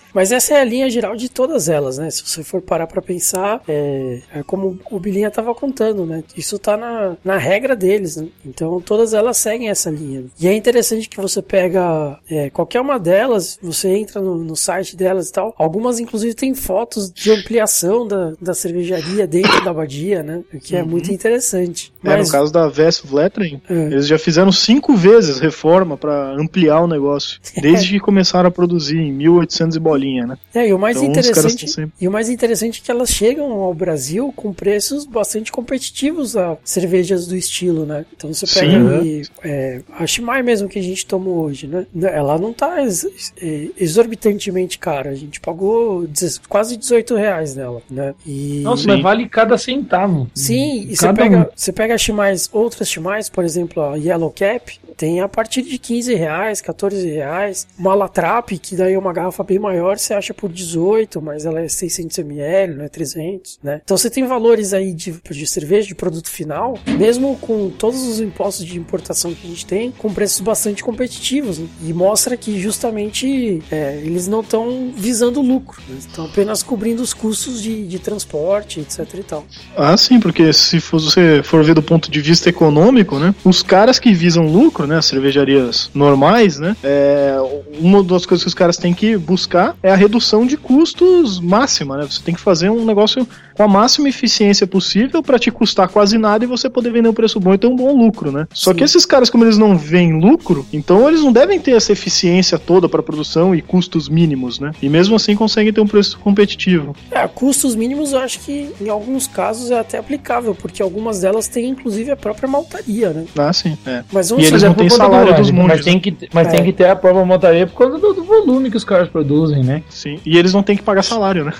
Mas 0.13 0.31
essa 0.31 0.53
é 0.53 0.61
a 0.61 0.63
linha 0.63 0.89
geral 0.89 1.15
de 1.15 1.29
todas 1.29 1.69
elas, 1.69 1.97
né? 1.97 2.09
Se 2.09 2.23
você 2.25 2.43
for 2.43 2.61
parar 2.61 2.87
pra 2.87 3.01
pensar, 3.01 3.61
é, 3.67 4.21
é 4.35 4.43
como 4.43 4.79
o 4.89 4.99
Bilinha 4.99 5.31
tava 5.31 5.53
contando, 5.55 6.05
né? 6.05 6.23
Isso 6.35 6.57
tá 6.59 6.75
na, 6.77 7.15
na 7.23 7.37
regra 7.37 7.75
deles, 7.75 8.17
né? 8.17 8.27
Então 8.45 8.81
todas 8.81 9.13
elas 9.13 9.37
seguem 9.37 9.69
essa 9.69 9.89
linha. 9.89 10.25
E 10.39 10.47
é 10.47 10.53
interessante 10.53 11.07
que 11.09 11.19
você 11.19 11.41
pega 11.41 12.17
é, 12.29 12.49
qualquer 12.49 12.81
uma 12.81 12.99
delas, 12.99 13.57
você 13.61 13.89
entra 13.89 14.21
no, 14.21 14.35
no 14.37 14.55
site 14.55 14.95
delas 14.95 15.29
e 15.29 15.31
tal. 15.31 15.53
Algumas, 15.57 15.99
inclusive, 15.99 16.33
tem 16.33 16.53
fotos 16.53 17.11
de 17.11 17.31
ampliação 17.31 18.07
da, 18.07 18.33
da 18.41 18.53
cervejaria 18.53 19.25
dentro 19.27 19.63
da 19.63 19.71
abadia, 19.71 20.23
né? 20.23 20.43
O 20.53 20.59
que 20.59 20.75
é 20.75 20.83
muito 20.83 21.11
interessante. 21.11 21.93
É, 22.03 22.09
Mas, 22.09 22.27
no 22.27 22.31
caso 22.31 22.51
da 22.51 22.67
Vestvletren, 22.67 23.61
É. 23.69 23.73
eles 23.73 24.07
já 24.07 24.17
fizeram 24.17 24.51
cinco 24.51 24.95
vezes 24.95 25.39
reforma 25.39 25.97
para 25.97 26.33
ampliar 26.33 26.81
o 26.81 26.87
negócio, 26.87 27.39
desde 27.61 27.89
que 27.91 27.99
começaram 27.99 28.47
a 28.47 28.51
produzir 28.51 28.97
em 28.97 29.11
1800 29.11 29.75
e 29.75 29.79
bolinha, 29.79 30.00
né? 30.25 30.37
É, 30.53 30.67
e 30.67 30.73
o 30.73 30.79
mais 30.79 30.97
Então, 30.97 31.09
interessante, 31.09 31.67
sempre- 31.67 31.91
e 31.99 32.07
o 32.07 32.11
mais 32.11 32.29
interessante 32.29 32.81
é 32.81 32.85
que 32.85 32.91
elas 32.91 33.09
chegam 33.09 33.51
ao 33.51 33.73
Brasil 33.73 34.33
com 34.35 34.51
preços 34.53 35.05
bastante 35.05 35.51
competitivos 35.51 36.35
a 36.35 36.57
cervejas 36.63 37.27
do 37.27 37.35
estilo, 37.35 37.85
né? 37.85 38.05
Então 38.15 38.33
você 38.33 38.45
pega 38.47 38.71
Sim, 38.71 38.99
aí, 38.99 39.23
é, 39.43 39.81
a 39.97 40.05
Chimay 40.07 40.41
mesmo 40.43 40.67
que 40.67 40.79
a 40.79 40.83
gente 40.83 41.05
tomou 41.05 41.45
hoje, 41.45 41.67
né? 41.67 41.85
Ela 42.01 42.37
não 42.37 42.51
tá 42.53 42.81
ex- 42.81 43.33
é, 43.41 43.67
exorbitantemente 43.77 44.77
cara. 44.79 45.09
A 45.11 45.15
gente 45.15 45.39
pagou 45.39 46.07
quase 46.49 46.75
18 46.77 47.15
reais 47.15 47.55
nela, 47.55 47.81
né? 47.89 48.13
E 48.25 48.61
Nossa, 48.63 48.83
Sim. 48.83 48.87
mas 48.89 49.01
vale 49.01 49.29
cada 49.29 49.57
centavo. 49.57 50.29
Sim, 50.33 50.87
e 50.89 50.95
você 50.95 51.13
pega, 51.13 51.37
um. 51.37 51.45
você 51.55 51.71
pega 51.71 51.97
chimais, 51.97 52.49
outras 52.51 52.89
chimais, 52.89 53.29
por 53.29 53.43
exemplo, 53.43 53.81
a 53.83 53.95
Yellow 53.95 54.31
Cap, 54.31 54.79
tem 54.97 55.19
a 55.21 55.27
partir 55.27 55.63
de 55.63 55.77
15 55.79 56.13
reais, 56.13 56.61
14 56.61 57.09
reais. 57.09 57.67
Uma 57.77 57.93
Latrap, 57.95 58.49
que 58.59 58.75
daí 58.75 58.93
é 58.93 58.99
uma 58.99 59.11
garrafa 59.13 59.43
bem 59.43 59.57
maior, 59.57 59.90
você 59.99 60.13
acha 60.13 60.33
por 60.33 60.51
18, 60.51 61.21
mas 61.21 61.45
ela 61.45 61.61
é 61.61 61.67
600 61.67 62.17
ml, 62.19 62.75
não 62.75 62.85
é 62.85 62.89
300, 62.89 63.59
né? 63.63 63.81
Então 63.83 63.97
você 63.97 64.09
tem 64.09 64.25
valores 64.25 64.73
aí 64.73 64.93
de, 64.93 65.11
de 65.29 65.47
cerveja, 65.47 65.87
de 65.87 65.95
produto 65.95 66.29
final, 66.29 66.77
mesmo 66.97 67.37
com 67.37 67.69
todos 67.69 68.01
os 68.03 68.19
impostos 68.19 68.65
de 68.65 68.77
importação 68.77 69.33
que 69.33 69.45
a 69.45 69.49
gente 69.49 69.65
tem, 69.65 69.91
com 69.91 70.13
preços 70.13 70.41
bastante 70.41 70.83
competitivos. 70.83 71.59
Né? 71.59 71.67
E 71.83 71.93
mostra 71.93 72.37
que 72.37 72.59
justamente 72.59 73.61
é, 73.71 73.97
eles 74.03 74.27
não 74.27 74.41
estão 74.41 74.91
visando 74.95 75.41
lucro, 75.41 75.81
né? 75.87 75.97
estão 75.99 76.25
apenas 76.25 76.63
cobrindo 76.63 77.01
os 77.01 77.13
custos 77.13 77.61
de, 77.61 77.85
de 77.85 77.99
transporte, 77.99 78.79
etc 78.79 79.07
e 79.13 79.23
tal. 79.23 79.45
Ah, 79.75 79.95
sim, 79.97 80.19
porque 80.19 80.51
se 80.53 80.79
você 80.79 81.41
for 81.43 81.63
ver 81.63 81.73
do 81.73 81.81
ponto 81.81 82.09
de 82.09 82.19
vista 82.19 82.49
econômico, 82.49 83.17
né, 83.19 83.33
os 83.43 83.61
caras 83.61 83.99
que 83.99 84.13
visam 84.13 84.45
lucro, 84.45 84.87
né, 84.87 84.97
as 84.97 85.05
cervejarias 85.05 85.89
normais, 85.93 86.59
né, 86.59 86.75
é, 86.83 87.35
uma 87.79 88.03
das 88.03 88.25
coisas 88.25 88.43
que 88.43 88.47
os 88.47 88.53
caras 88.53 88.77
têm 88.77 88.93
que 88.93 89.17
buscar 89.17 89.75
é 89.83 89.91
a 89.91 89.95
redução 89.95 90.45
de 90.45 90.57
custos 90.57 91.39
máxima, 91.39 91.97
né, 91.97 92.05
você 92.09 92.21
tem 92.21 92.35
que 92.35 92.41
fazer 92.41 92.69
um 92.69 92.85
negócio 92.85 93.27
com 93.53 93.63
a 93.63 93.67
máxima 93.67 94.09
eficiência 94.09 94.65
possível 94.65 95.21
para 95.21 95.39
te 95.39 95.51
custar 95.51 95.87
quase 95.87 96.17
nada 96.17 96.43
e 96.43 96.47
você 96.47 96.69
poder 96.69 96.91
vender 96.91 97.09
um 97.09 97.13
preço 97.13 97.39
bom 97.39 97.53
e 97.53 97.57
ter 97.57 97.67
um 97.67 97.75
bom 97.75 97.95
lucro, 97.95 98.31
né. 98.31 98.47
Só 98.53 98.71
Sim. 98.71 98.77
que 98.77 98.83
esses 98.83 99.05
caras, 99.05 99.29
como 99.29 99.43
eles 99.43 99.57
não 99.57 99.77
veem 99.77 100.19
lucro, 100.19 100.65
então 100.71 101.07
eles 101.07 101.21
não 101.21 101.31
devem 101.31 101.59
ter 101.59 101.71
essa 101.71 101.91
eficiência 101.91 102.57
toda 102.57 102.87
para 102.87 103.01
produção 103.03 103.55
e 103.55 103.61
custos 103.61 104.09
mínimos, 104.09 104.59
né, 104.59 104.71
e 104.81 104.89
mesmo 104.89 105.15
assim 105.15 105.35
conseguem 105.35 105.73
ter 105.73 105.81
um 105.81 105.87
preço 105.87 106.19
competitivo. 106.19 106.95
É, 107.09 107.27
custos 107.27 107.75
mínimos 107.75 108.13
eu 108.13 108.19
acho 108.19 108.39
que 108.39 108.71
em 108.79 108.89
alguns 108.89 109.27
casos 109.27 109.71
é 109.71 109.79
até 109.79 109.97
aplicável, 109.97 110.55
porque 110.55 110.81
algumas 110.81 111.21
delas 111.21 111.47
têm 111.47 111.69
inclusive 111.69 112.11
a 112.11 112.15
própria 112.15 112.47
maltaria, 112.47 113.09
né? 113.11 113.25
Ah, 113.37 113.53
sim. 113.53 113.77
É. 113.85 114.03
Mas 114.11 114.29
e 114.29 114.35
eles 114.35 114.63
não 114.63 114.73
têm 114.73 114.89
salário 114.89 115.35
dos 115.35 115.51
mundos. 115.51 115.77
Mas, 115.77 115.85
tem 115.85 115.99
que, 115.99 116.15
mas 116.33 116.47
é. 116.47 116.51
tem 116.51 116.63
que 116.63 116.73
ter 116.73 116.89
a 116.89 116.95
própria 116.95 117.25
maltaria 117.25 117.67
por 117.67 117.77
causa 117.77 117.97
do, 117.97 118.13
do, 118.13 118.23
volume 118.23 118.69
que 118.69 118.77
os 118.77 118.83
caras 118.83 119.09
produzem, 119.09 119.63
né? 119.63 119.83
Sim. 119.89 120.19
E 120.25 120.37
eles 120.37 120.53
não 120.53 120.63
têm 120.63 120.75
que 120.75 120.83
pagar 120.83 121.03
salário, 121.03 121.45
né? 121.45 121.53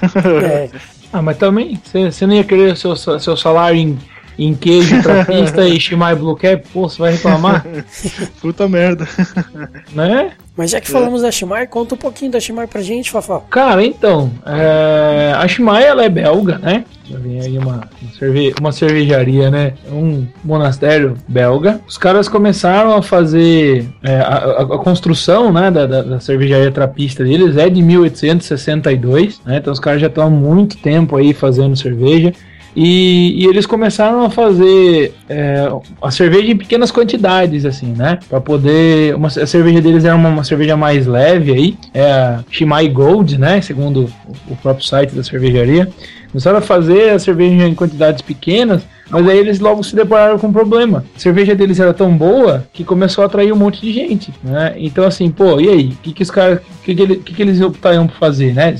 É. 0.43 0.69
ah, 1.13 1.21
mas 1.21 1.37
também, 1.37 1.79
você 1.83 2.25
não 2.25 2.33
ia 2.33 2.43
querer 2.43 2.77
seu, 2.77 2.95
seu 2.95 3.35
salário 3.35 3.79
em 3.79 3.97
em 4.37 4.53
queijo 4.53 5.01
trapista 5.01 5.65
e 5.67 5.79
Shimai 5.79 6.15
Blue 6.15 6.35
Cap, 6.35 6.67
pô, 6.73 6.87
você 6.87 6.97
vai 6.97 7.11
reclamar? 7.13 7.65
Puta 8.41 8.67
merda. 8.67 9.07
Né? 9.93 10.31
Mas 10.55 10.71
já 10.71 10.79
que 10.79 10.89
falamos 10.89 11.21
é. 11.21 11.25
da 11.25 11.31
Shimai, 11.31 11.67
conta 11.67 11.95
um 11.95 11.97
pouquinho 11.97 12.31
da 12.31 12.39
Shimai 12.39 12.67
pra 12.67 12.81
gente, 12.81 13.11
Fafá. 13.11 13.41
Cara, 13.49 13.83
então, 13.83 14.31
é... 14.45 15.33
a 15.35 15.47
Shimai 15.47 15.83
ela 15.83 16.03
é 16.03 16.09
belga, 16.09 16.57
né? 16.59 16.85
Já 17.09 17.17
vem 17.17 17.41
aí 17.41 17.57
uma, 17.57 17.89
uma, 18.01 18.11
cerve... 18.17 18.53
uma 18.59 18.71
cervejaria, 18.71 19.49
né? 19.49 19.73
Um 19.91 20.25
monastério 20.43 21.15
belga. 21.27 21.81
Os 21.85 21.97
caras 21.97 22.29
começaram 22.29 22.95
a 22.95 23.01
fazer 23.01 23.85
é, 24.01 24.15
a, 24.15 24.35
a, 24.35 24.61
a, 24.61 24.77
construção 24.77 25.51
né, 25.51 25.69
da, 25.69 25.85
da, 25.85 26.01
da, 26.03 26.19
cervejaria 26.19 26.71
trapista 26.71 27.23
deles 27.23 27.57
é 27.57 27.69
de 27.69 27.81
1862, 27.81 29.41
né? 29.45 29.57
Então 29.57 29.73
os 29.73 29.79
caras 29.79 29.99
já 29.99 30.07
estão 30.07 30.27
há 30.27 30.29
muito 30.29 30.77
tempo 30.77 31.17
aí 31.17 31.33
fazendo 31.33 31.75
cerveja. 31.75 32.33
E, 32.75 33.43
e, 33.43 33.45
eles 33.47 33.65
começaram 33.65 34.23
a 34.23 34.29
fazer 34.29 35.13
é, 35.27 35.69
a 36.01 36.09
cerveja 36.09 36.51
em 36.51 36.57
pequenas 36.57 36.91
quantidades, 36.91 37.65
assim, 37.65 37.93
né? 37.93 38.19
Para 38.29 38.39
poder. 38.39 39.15
Uma, 39.15 39.27
a 39.27 39.45
cerveja 39.45 39.81
deles 39.81 40.05
era 40.05 40.15
uma, 40.15 40.29
uma, 40.29 40.43
cerveja 40.43 40.77
mais 40.77 41.05
leve 41.05 41.51
aí, 41.51 41.77
é 41.93 42.11
a 42.11 42.43
Shimai 42.49 42.87
Gold, 42.87 43.37
né? 43.37 43.61
Segundo 43.61 44.11
o 44.49 44.55
próprio 44.55 44.85
site 44.85 45.13
da 45.13 45.23
cervejaria. 45.23 45.89
Começaram 46.31 46.57
a 46.57 46.61
fazer 46.61 47.09
a 47.09 47.19
cerveja 47.19 47.67
em 47.67 47.75
quantidades 47.75 48.21
pequenas 48.21 48.83
mas 49.11 49.27
aí 49.27 49.37
eles 49.37 49.59
logo 49.59 49.83
se 49.83 49.93
depararam 49.93 50.39
com 50.39 50.47
um 50.47 50.53
problema. 50.53 51.03
A 51.15 51.19
cerveja 51.19 51.53
deles 51.53 51.79
era 51.79 51.93
tão 51.93 52.15
boa 52.15 52.65
que 52.71 52.83
começou 52.83 53.23
a 53.23 53.27
atrair 53.27 53.51
um 53.51 53.57
monte 53.57 53.81
de 53.81 53.91
gente, 53.91 54.33
né? 54.41 54.73
Então 54.77 55.03
assim, 55.03 55.29
pô, 55.29 55.59
e 55.59 55.67
aí? 55.67 55.85
O 55.87 55.95
que, 55.97 56.13
que 56.13 56.23
os 56.23 56.31
caras, 56.31 56.59
que, 56.83 56.95
que, 56.95 57.15
que, 57.17 57.33
que, 57.33 57.41
eles 57.41 57.59
optaram 57.59 58.07
por 58.07 58.15
fazer, 58.15 58.53
né? 58.53 58.75